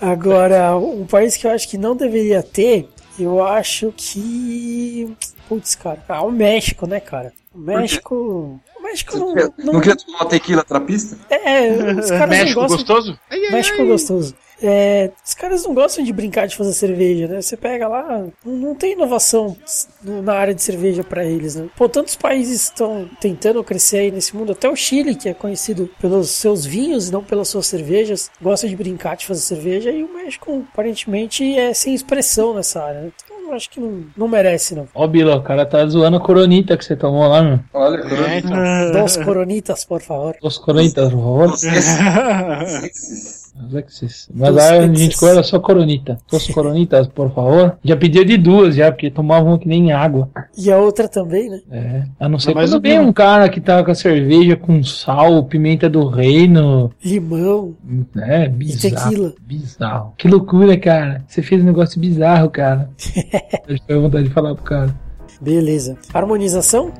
Agora, 0.00 0.76
um 0.76 1.06
país 1.06 1.36
que 1.36 1.46
eu 1.46 1.50
acho 1.50 1.68
que 1.68 1.78
não 1.78 1.96
deveria 1.96 2.42
ter, 2.42 2.88
eu 3.18 3.42
acho 3.44 3.92
que. 3.96 5.10
Putz, 5.48 5.74
cara. 5.74 6.02
Ah, 6.08 6.22
o 6.22 6.30
México, 6.30 6.86
né, 6.86 7.00
cara? 7.00 7.32
O 7.54 7.58
México. 7.58 8.60
O 8.78 8.82
México 8.82 9.18
não. 9.18 9.34
Não, 9.34 9.72
não- 9.72 9.80
queria 9.80 9.96
tomar 9.96 10.18
uma 10.20 10.26
tequila 10.28 10.62
trapista? 10.62 11.16
é, 11.30 11.70
os 11.94 12.10
caras 12.10 12.28
México 12.28 12.60
não 12.60 12.68
gostam. 12.68 12.96
gostoso? 12.96 13.18
México 13.50 13.86
gostoso. 13.86 14.34
É, 14.62 15.10
os 15.24 15.34
caras 15.34 15.64
não 15.64 15.74
gostam 15.74 16.02
de 16.02 16.12
brincar 16.12 16.46
de 16.46 16.56
fazer 16.56 16.72
cerveja, 16.72 17.26
né? 17.28 17.42
Você 17.42 17.56
pega 17.56 17.86
lá, 17.88 18.24
não, 18.44 18.52
não 18.56 18.74
tem 18.74 18.92
inovação 18.92 19.56
no- 20.02 20.22
na 20.22 20.32
área 20.34 20.54
de 20.54 20.62
cerveja 20.62 21.04
pra 21.04 21.24
eles, 21.24 21.56
né? 21.56 21.66
Pô, 21.76 21.88
tantos 21.88 22.16
países 22.16 22.62
estão 22.64 23.08
tentando 23.20 23.62
crescer 23.62 23.98
aí 23.98 24.10
nesse 24.10 24.34
mundo, 24.34 24.52
até 24.52 24.68
o 24.68 24.74
Chile, 24.74 25.14
que 25.14 25.28
é 25.28 25.34
conhecido 25.34 25.90
pelos 26.00 26.30
seus 26.30 26.64
vinhos 26.64 27.08
e 27.08 27.12
não 27.12 27.22
pelas 27.22 27.48
suas 27.48 27.66
cervejas, 27.66 28.30
gosta 28.40 28.66
de 28.68 28.74
brincar 28.76 29.16
de 29.16 29.26
fazer 29.26 29.40
cerveja, 29.42 29.90
e 29.90 30.02
o 30.02 30.14
México 30.14 30.64
aparentemente 30.72 31.44
é 31.58 31.74
sem 31.74 31.94
expressão 31.94 32.54
nessa 32.54 32.82
área, 32.82 33.00
né? 33.02 33.10
Então 33.24 33.36
eu 33.50 33.52
acho 33.54 33.68
que 33.70 33.78
não, 33.78 34.04
não 34.16 34.26
merece, 34.26 34.74
não. 34.74 34.88
Ó, 34.94 35.06
Bila, 35.06 35.36
o 35.36 35.42
cara 35.42 35.64
tá 35.66 35.86
zoando 35.86 36.16
a 36.16 36.20
coronita 36.20 36.76
que 36.76 36.84
você 36.84 36.96
tomou 36.96 37.28
lá, 37.28 37.42
meu. 37.42 37.60
Olha, 37.74 38.00
É, 38.26 38.38
então. 38.38 39.02
Dos 39.02 39.16
coronitas, 39.18 39.84
por 39.84 40.00
favor. 40.00 40.34
Os 40.42 40.58
coronitas, 40.58 41.12
por 41.12 41.20
favor. 41.20 41.54
Alexis. 43.58 44.28
Mas 44.34 44.48
Dos 44.48 44.56
lá 44.56 44.70
a 44.70 44.86
gente 44.94 45.24
era 45.24 45.42
só 45.42 45.58
coronita. 45.58 46.18
Os 46.30 46.46
coronitas, 46.48 47.06
por 47.08 47.32
favor. 47.32 47.78
Já 47.84 47.96
pedia 47.96 48.24
de 48.24 48.36
duas 48.36 48.74
já, 48.74 48.90
porque 48.90 49.10
tomavam 49.10 49.58
que 49.58 49.68
nem 49.68 49.92
água. 49.92 50.28
E 50.56 50.70
a 50.70 50.78
outra 50.78 51.08
também, 51.08 51.48
né? 51.48 51.60
É. 51.70 52.02
A 52.18 52.28
não 52.28 52.38
ser 52.38 52.54
Mas 52.54 52.70
quando 52.70 52.82
vem 52.82 52.98
um 52.98 53.12
cara 53.12 53.48
que 53.48 53.60
tá 53.60 53.82
com 53.82 53.90
a 53.90 53.94
cerveja 53.94 54.56
com 54.56 54.82
sal, 54.82 55.44
pimenta 55.44 55.88
do 55.88 56.06
reino. 56.06 56.92
Limão. 57.04 57.74
É, 58.18 58.48
bizarro. 58.48 58.94
tequila. 58.94 59.34
Bizarro. 59.40 60.12
Que 60.16 60.28
loucura, 60.28 60.76
cara. 60.76 61.24
Você 61.26 61.42
fez 61.42 61.62
um 61.62 61.66
negócio 61.66 62.00
bizarro, 62.00 62.50
cara. 62.50 62.90
Eu 63.66 63.78
tenho 63.80 64.02
vontade 64.02 64.28
de 64.28 64.30
falar 64.34 64.54
pro 64.54 64.64
cara. 64.64 64.94
Beleza. 65.40 65.96
Harmonização? 66.14 66.92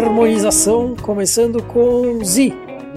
Harmonização, 0.00 0.96
começando 0.96 1.62
com 1.62 2.24
Z. 2.24 2.54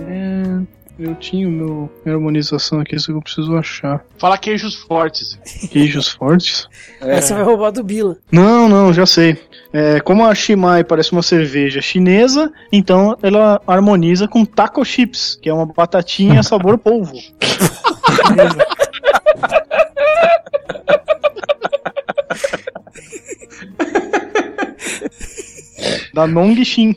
É, 0.07 0.61
eu 0.97 1.13
tinha 1.15 1.45
o 1.49 1.51
meu 1.51 1.89
minha 2.05 2.15
harmonização 2.15 2.79
aqui, 2.79 2.97
só 2.97 3.07
que 3.07 3.17
eu 3.17 3.21
preciso 3.21 3.57
achar. 3.57 4.05
Fala 4.17 4.37
queijos 4.37 4.75
fortes. 4.75 5.37
Queijos 5.69 6.07
fortes? 6.07 6.65
Aí 7.01 7.21
você 7.21 7.33
vai 7.33 7.43
roubar 7.43 7.71
do 7.71 7.83
Bila. 7.83 8.15
Não, 8.31 8.69
não, 8.69 8.93
já 8.93 9.05
sei. 9.05 9.37
É, 9.73 9.99
como 9.99 10.25
a 10.25 10.33
Shimai 10.33 10.85
parece 10.85 11.11
uma 11.11 11.21
cerveja 11.21 11.81
chinesa, 11.81 12.49
então 12.71 13.17
ela 13.21 13.61
harmoniza 13.67 14.25
com 14.25 14.45
taco 14.45 14.85
chips, 14.85 15.37
que 15.41 15.49
é 15.49 15.53
uma 15.53 15.65
batatinha 15.65 16.41
sabor 16.43 16.77
polvo. 16.77 17.13
da 26.13 26.27
Nongxin. 26.27 26.95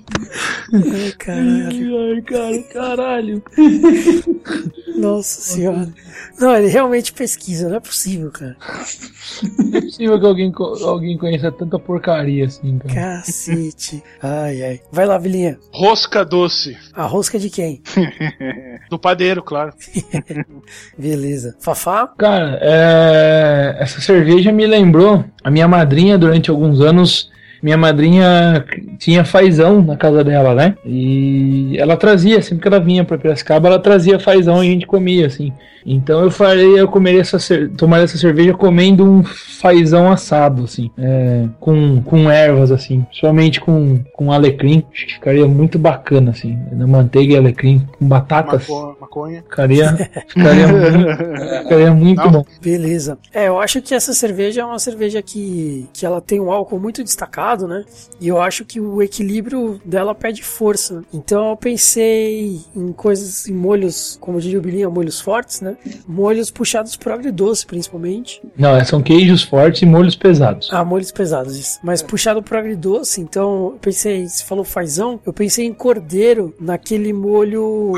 Ai, 0.72 1.12
caralho. 1.18 1.98
Ai, 1.98 2.22
cara, 2.22 2.62
caralho. 2.64 3.42
Nossa 4.96 5.40
senhora. 5.40 5.88
Não, 6.38 6.54
ele 6.54 6.68
realmente 6.68 7.12
pesquisa, 7.12 7.68
não 7.68 7.76
é 7.76 7.80
possível, 7.80 8.30
cara. 8.30 8.56
Não 9.58 9.78
é 9.78 9.80
possível 9.80 10.20
que 10.20 10.26
alguém, 10.26 10.52
alguém 10.84 11.18
conheça 11.18 11.50
tanta 11.50 11.78
porcaria 11.78 12.44
assim, 12.46 12.78
cara. 12.78 12.94
Cacete. 12.94 14.02
Ai, 14.22 14.62
ai. 14.62 14.80
Vai 14.92 15.06
lá, 15.06 15.16
Vilinha. 15.16 15.58
Rosca 15.72 16.24
doce. 16.24 16.76
A 16.92 17.04
rosca 17.04 17.38
de 17.38 17.48
quem? 17.48 17.82
Do 18.90 18.98
padeiro, 18.98 19.42
claro. 19.42 19.72
Beleza. 20.96 21.56
Fafá? 21.60 22.06
Cara, 22.18 22.58
é, 22.60 23.76
essa 23.80 24.00
cerveja 24.00 24.52
me 24.52 24.66
lembrou 24.66 25.24
a 25.42 25.50
minha 25.50 25.66
madrinha 25.66 26.18
durante 26.18 26.50
alguns 26.50 26.80
anos. 26.80 27.34
Minha 27.62 27.76
madrinha 27.76 28.64
tinha 28.98 29.24
fazão 29.24 29.82
na 29.82 29.96
casa 29.96 30.22
dela, 30.22 30.54
né? 30.54 30.76
E 30.84 31.76
ela 31.78 31.96
trazia, 31.96 32.40
sempre 32.42 32.62
que 32.62 32.68
ela 32.68 32.80
vinha 32.80 33.04
pra 33.04 33.18
Piracicaba, 33.18 33.68
ela 33.68 33.78
trazia 33.78 34.18
fazão 34.18 34.62
e 34.62 34.68
a 34.68 34.70
gente 34.72 34.86
comia, 34.86 35.26
assim. 35.26 35.52
Então 35.88 36.20
eu 36.24 36.32
farei, 36.32 36.80
eu 36.80 36.88
comeria 36.88 37.20
essa, 37.20 37.38
tomaria 37.76 38.04
essa 38.04 38.18
cerveja 38.18 38.52
comendo 38.52 39.04
um 39.04 39.22
fazão 39.22 40.10
assado, 40.10 40.64
assim, 40.64 40.90
é, 40.98 41.44
com, 41.60 42.02
com 42.02 42.28
ervas, 42.28 42.72
assim, 42.72 43.02
principalmente 43.02 43.60
com, 43.60 44.00
com 44.12 44.32
alecrim. 44.32 44.82
Acho 44.92 45.06
que 45.06 45.12
ficaria 45.14 45.46
muito 45.46 45.78
bacana, 45.78 46.32
assim, 46.32 46.58
na 46.72 46.88
manteiga 46.88 47.34
e 47.34 47.36
alecrim, 47.36 47.86
com 47.98 48.04
batatas. 48.08 48.68
Maco- 48.68 48.96
maconha. 49.00 49.42
Ficaria, 49.42 49.96
ficaria 50.26 50.66
muito, 50.72 51.62
ficaria 51.62 51.94
muito 51.94 52.18
Não. 52.24 52.30
bom. 52.32 52.44
Beleza. 52.60 53.16
É, 53.32 53.46
eu 53.46 53.60
acho 53.60 53.80
que 53.80 53.94
essa 53.94 54.12
cerveja 54.12 54.62
é 54.62 54.64
uma 54.64 54.80
cerveja 54.80 55.22
que, 55.22 55.86
que 55.92 56.04
ela 56.04 56.20
tem 56.20 56.40
um 56.40 56.50
álcool 56.50 56.80
muito 56.80 57.04
destacado, 57.04 57.36
né? 57.54 57.84
E 58.20 58.28
eu 58.28 58.40
acho 58.40 58.64
que 58.64 58.80
o 58.80 59.02
equilíbrio 59.02 59.80
dela 59.84 60.14
perde 60.14 60.42
força. 60.42 61.04
Então 61.12 61.50
eu 61.50 61.56
pensei 61.56 62.60
em 62.74 62.92
coisas, 62.92 63.48
em 63.48 63.52
molhos, 63.52 64.16
como 64.20 64.40
diria 64.40 64.58
o 64.58 64.62
Bilinha, 64.62 64.90
molhos 64.90 65.20
fortes, 65.20 65.60
né? 65.60 65.76
Molhos 66.06 66.50
puxados 66.50 66.96
por 66.96 67.12
agridoce, 67.12 67.66
principalmente. 67.66 68.42
Não, 68.56 68.82
são 68.84 69.02
queijos 69.02 69.42
fortes 69.42 69.82
e 69.82 69.86
molhos 69.86 70.16
pesados. 70.16 70.68
Ah, 70.72 70.84
molhos 70.84 71.12
pesados, 71.12 71.56
isso. 71.56 71.78
Mas 71.82 72.02
puxado 72.02 72.42
pro 72.42 72.58
agridoce, 72.58 73.20
então 73.20 73.72
eu 73.72 73.78
pensei, 73.80 74.26
você 74.26 74.44
falou 74.44 74.64
fazão, 74.64 75.20
eu 75.24 75.32
pensei 75.32 75.66
em 75.66 75.72
cordeiro 75.72 76.54
naquele 76.58 77.12
molho. 77.12 77.92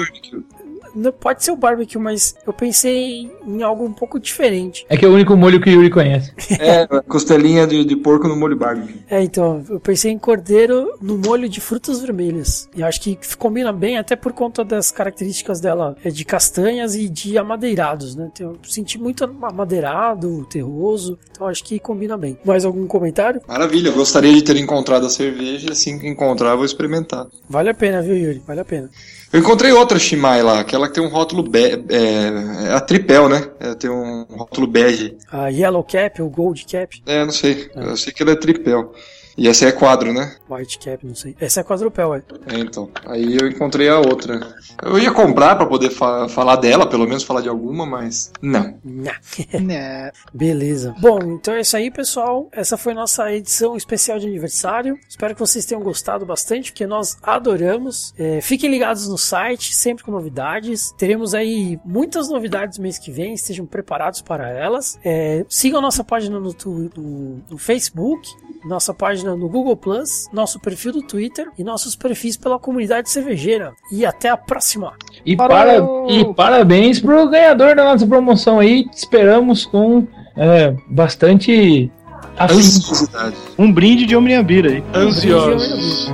Pode 1.20 1.44
ser 1.44 1.50
o 1.50 1.56
barbecue, 1.56 1.98
mas 1.98 2.34
eu 2.46 2.52
pensei 2.52 3.30
em 3.46 3.62
algo 3.62 3.84
um 3.84 3.92
pouco 3.92 4.18
diferente. 4.18 4.86
É 4.88 4.96
que 4.96 5.04
é 5.04 5.08
o 5.08 5.12
único 5.12 5.36
molho 5.36 5.60
que 5.60 5.70
o 5.70 5.72
Yuri 5.72 5.90
conhece. 5.90 6.32
É, 6.60 6.86
costelinha 7.02 7.66
de, 7.66 7.84
de 7.84 7.96
porco 7.96 8.26
no 8.26 8.36
molho 8.36 8.56
barbecue. 8.56 9.00
É, 9.08 9.22
então, 9.22 9.64
eu 9.68 9.78
pensei 9.78 10.10
em 10.10 10.18
cordeiro 10.18 10.98
no 11.00 11.16
molho 11.16 11.48
de 11.48 11.60
frutas 11.60 12.00
vermelhas. 12.00 12.68
E 12.74 12.82
acho 12.82 13.00
que 13.00 13.18
combina 13.36 13.72
bem, 13.72 13.96
até 13.96 14.16
por 14.16 14.32
conta 14.32 14.64
das 14.64 14.90
características 14.90 15.60
dela 15.60 15.96
é, 16.04 16.10
de 16.10 16.24
castanhas 16.24 16.96
e 16.96 17.08
de 17.08 17.38
amadeirados, 17.38 18.16
né? 18.16 18.30
Então, 18.32 18.52
eu 18.52 18.58
senti 18.64 18.98
muito 18.98 19.24
amadeirado, 19.24 20.44
terroso, 20.46 21.18
então 21.30 21.46
acho 21.46 21.62
que 21.64 21.78
combina 21.78 22.16
bem. 22.16 22.36
Mais 22.44 22.64
algum 22.64 22.86
comentário? 22.86 23.40
Maravilha, 23.46 23.88
eu 23.88 23.94
gostaria 23.94 24.32
de 24.32 24.42
ter 24.42 24.56
encontrado 24.56 25.06
a 25.06 25.10
cerveja, 25.10 25.72
assim 25.72 25.98
que 25.98 26.08
encontrar, 26.08 26.56
vou 26.56 26.64
experimentar. 26.64 27.26
Vale 27.48 27.70
a 27.70 27.74
pena, 27.74 28.02
viu, 28.02 28.16
Yuri? 28.16 28.42
Vale 28.46 28.60
a 28.60 28.64
pena. 28.64 28.90
Eu 29.30 29.40
encontrei 29.40 29.70
outra 29.72 29.98
Shimai 29.98 30.42
lá, 30.42 30.60
aquela 30.60 30.88
que 30.88 30.94
tem 30.94 31.04
um 31.04 31.08
rótulo 31.08 31.42
be 31.42 31.84
é, 31.90 32.68
é 32.68 32.72
a 32.72 32.80
tripel, 32.80 33.28
né? 33.28 33.46
É, 33.60 33.74
tem 33.74 33.90
um 33.90 34.22
rótulo 34.22 34.66
bege. 34.66 35.18
A 35.30 35.48
Yellow 35.48 35.84
Cap, 35.84 36.22
ou 36.22 36.30
Gold 36.30 36.64
Cap, 36.64 37.02
É, 37.04 37.24
não 37.24 37.32
sei. 37.32 37.70
Eu 37.74 37.96
sei 37.96 38.12
que 38.12 38.22
ela 38.22 38.32
é 38.32 38.36
tripel. 38.36 38.94
E 39.38 39.46
essa 39.48 39.66
é 39.66 39.72
quadro, 39.72 40.12
né? 40.12 40.34
White 40.50 40.78
Cap, 40.80 41.06
não 41.06 41.14
sei. 41.14 41.36
Essa 41.40 41.60
é 41.60 41.62
quadrupel, 41.64 42.14
é. 42.14 42.22
É, 42.48 42.58
então. 42.58 42.90
Aí 43.06 43.36
eu 43.40 43.46
encontrei 43.48 43.88
a 43.88 43.98
outra. 43.98 44.40
Eu 44.82 44.98
ia 44.98 45.12
comprar 45.12 45.54
pra 45.56 45.64
poder 45.64 45.90
fa 45.90 46.28
falar 46.28 46.56
dela, 46.56 46.88
pelo 46.88 47.06
menos 47.06 47.22
falar 47.22 47.40
de 47.40 47.48
alguma, 47.48 47.86
mas 47.86 48.32
não. 48.42 48.76
Nha. 48.84 49.14
Né. 49.62 50.10
Beleza. 50.34 50.94
Bom, 51.00 51.18
então 51.22 51.54
é 51.54 51.60
isso 51.60 51.76
aí, 51.76 51.90
pessoal. 51.90 52.48
Essa 52.52 52.76
foi 52.76 52.92
nossa 52.94 53.32
edição 53.32 53.76
especial 53.76 54.18
de 54.18 54.26
aniversário. 54.26 54.98
Espero 55.08 55.34
que 55.34 55.40
vocês 55.40 55.64
tenham 55.64 55.82
gostado 55.82 56.26
bastante, 56.26 56.72
porque 56.72 56.86
nós 56.86 57.16
adoramos. 57.22 58.12
É, 58.18 58.40
fiquem 58.40 58.68
ligados 58.70 59.08
no 59.08 59.16
site, 59.18 59.74
sempre 59.74 60.02
com 60.04 60.10
novidades. 60.10 60.92
Teremos 60.98 61.32
aí 61.34 61.78
muitas 61.84 62.28
novidades 62.28 62.78
mês 62.78 62.98
que 62.98 63.12
vem, 63.12 63.34
estejam 63.34 63.64
preparados 63.66 64.20
para 64.20 64.48
elas. 64.48 64.98
É, 65.04 65.44
sigam 65.48 65.80
nossa 65.80 66.02
página 66.02 66.40
no, 66.40 66.52
no- 66.64 67.40
no 67.50 67.58
Facebook, 67.58 68.28
nossa 68.68 68.94
página 68.94 69.34
no 69.34 69.48
Google 69.48 69.76
Plus, 69.76 70.28
nosso 70.32 70.60
perfil 70.60 70.92
do 70.92 71.02
Twitter 71.02 71.48
e 71.58 71.64
nossos 71.64 71.96
perfis 71.96 72.36
pela 72.36 72.58
comunidade 72.58 73.10
cervejeira. 73.10 73.72
E 73.90 74.04
até 74.04 74.28
a 74.28 74.36
próxima! 74.36 74.92
E, 75.24 75.36
para, 75.36 75.78
e 76.08 76.34
parabéns 76.34 77.00
pro 77.00 77.28
ganhador 77.28 77.74
da 77.74 77.84
nossa 77.84 78.06
promoção 78.06 78.60
aí. 78.60 78.84
Te 78.88 79.08
Esperamos 79.08 79.64
com 79.64 80.06
é, 80.36 80.76
bastante 80.86 81.90
afinco. 82.36 82.60
Ansiosidade. 82.60 83.36
Um 83.58 83.72
brinde 83.72 84.04
de 84.04 84.14
Omniabira 84.14 84.70
aí. 84.70 84.84
Ansiosos. 84.94 86.12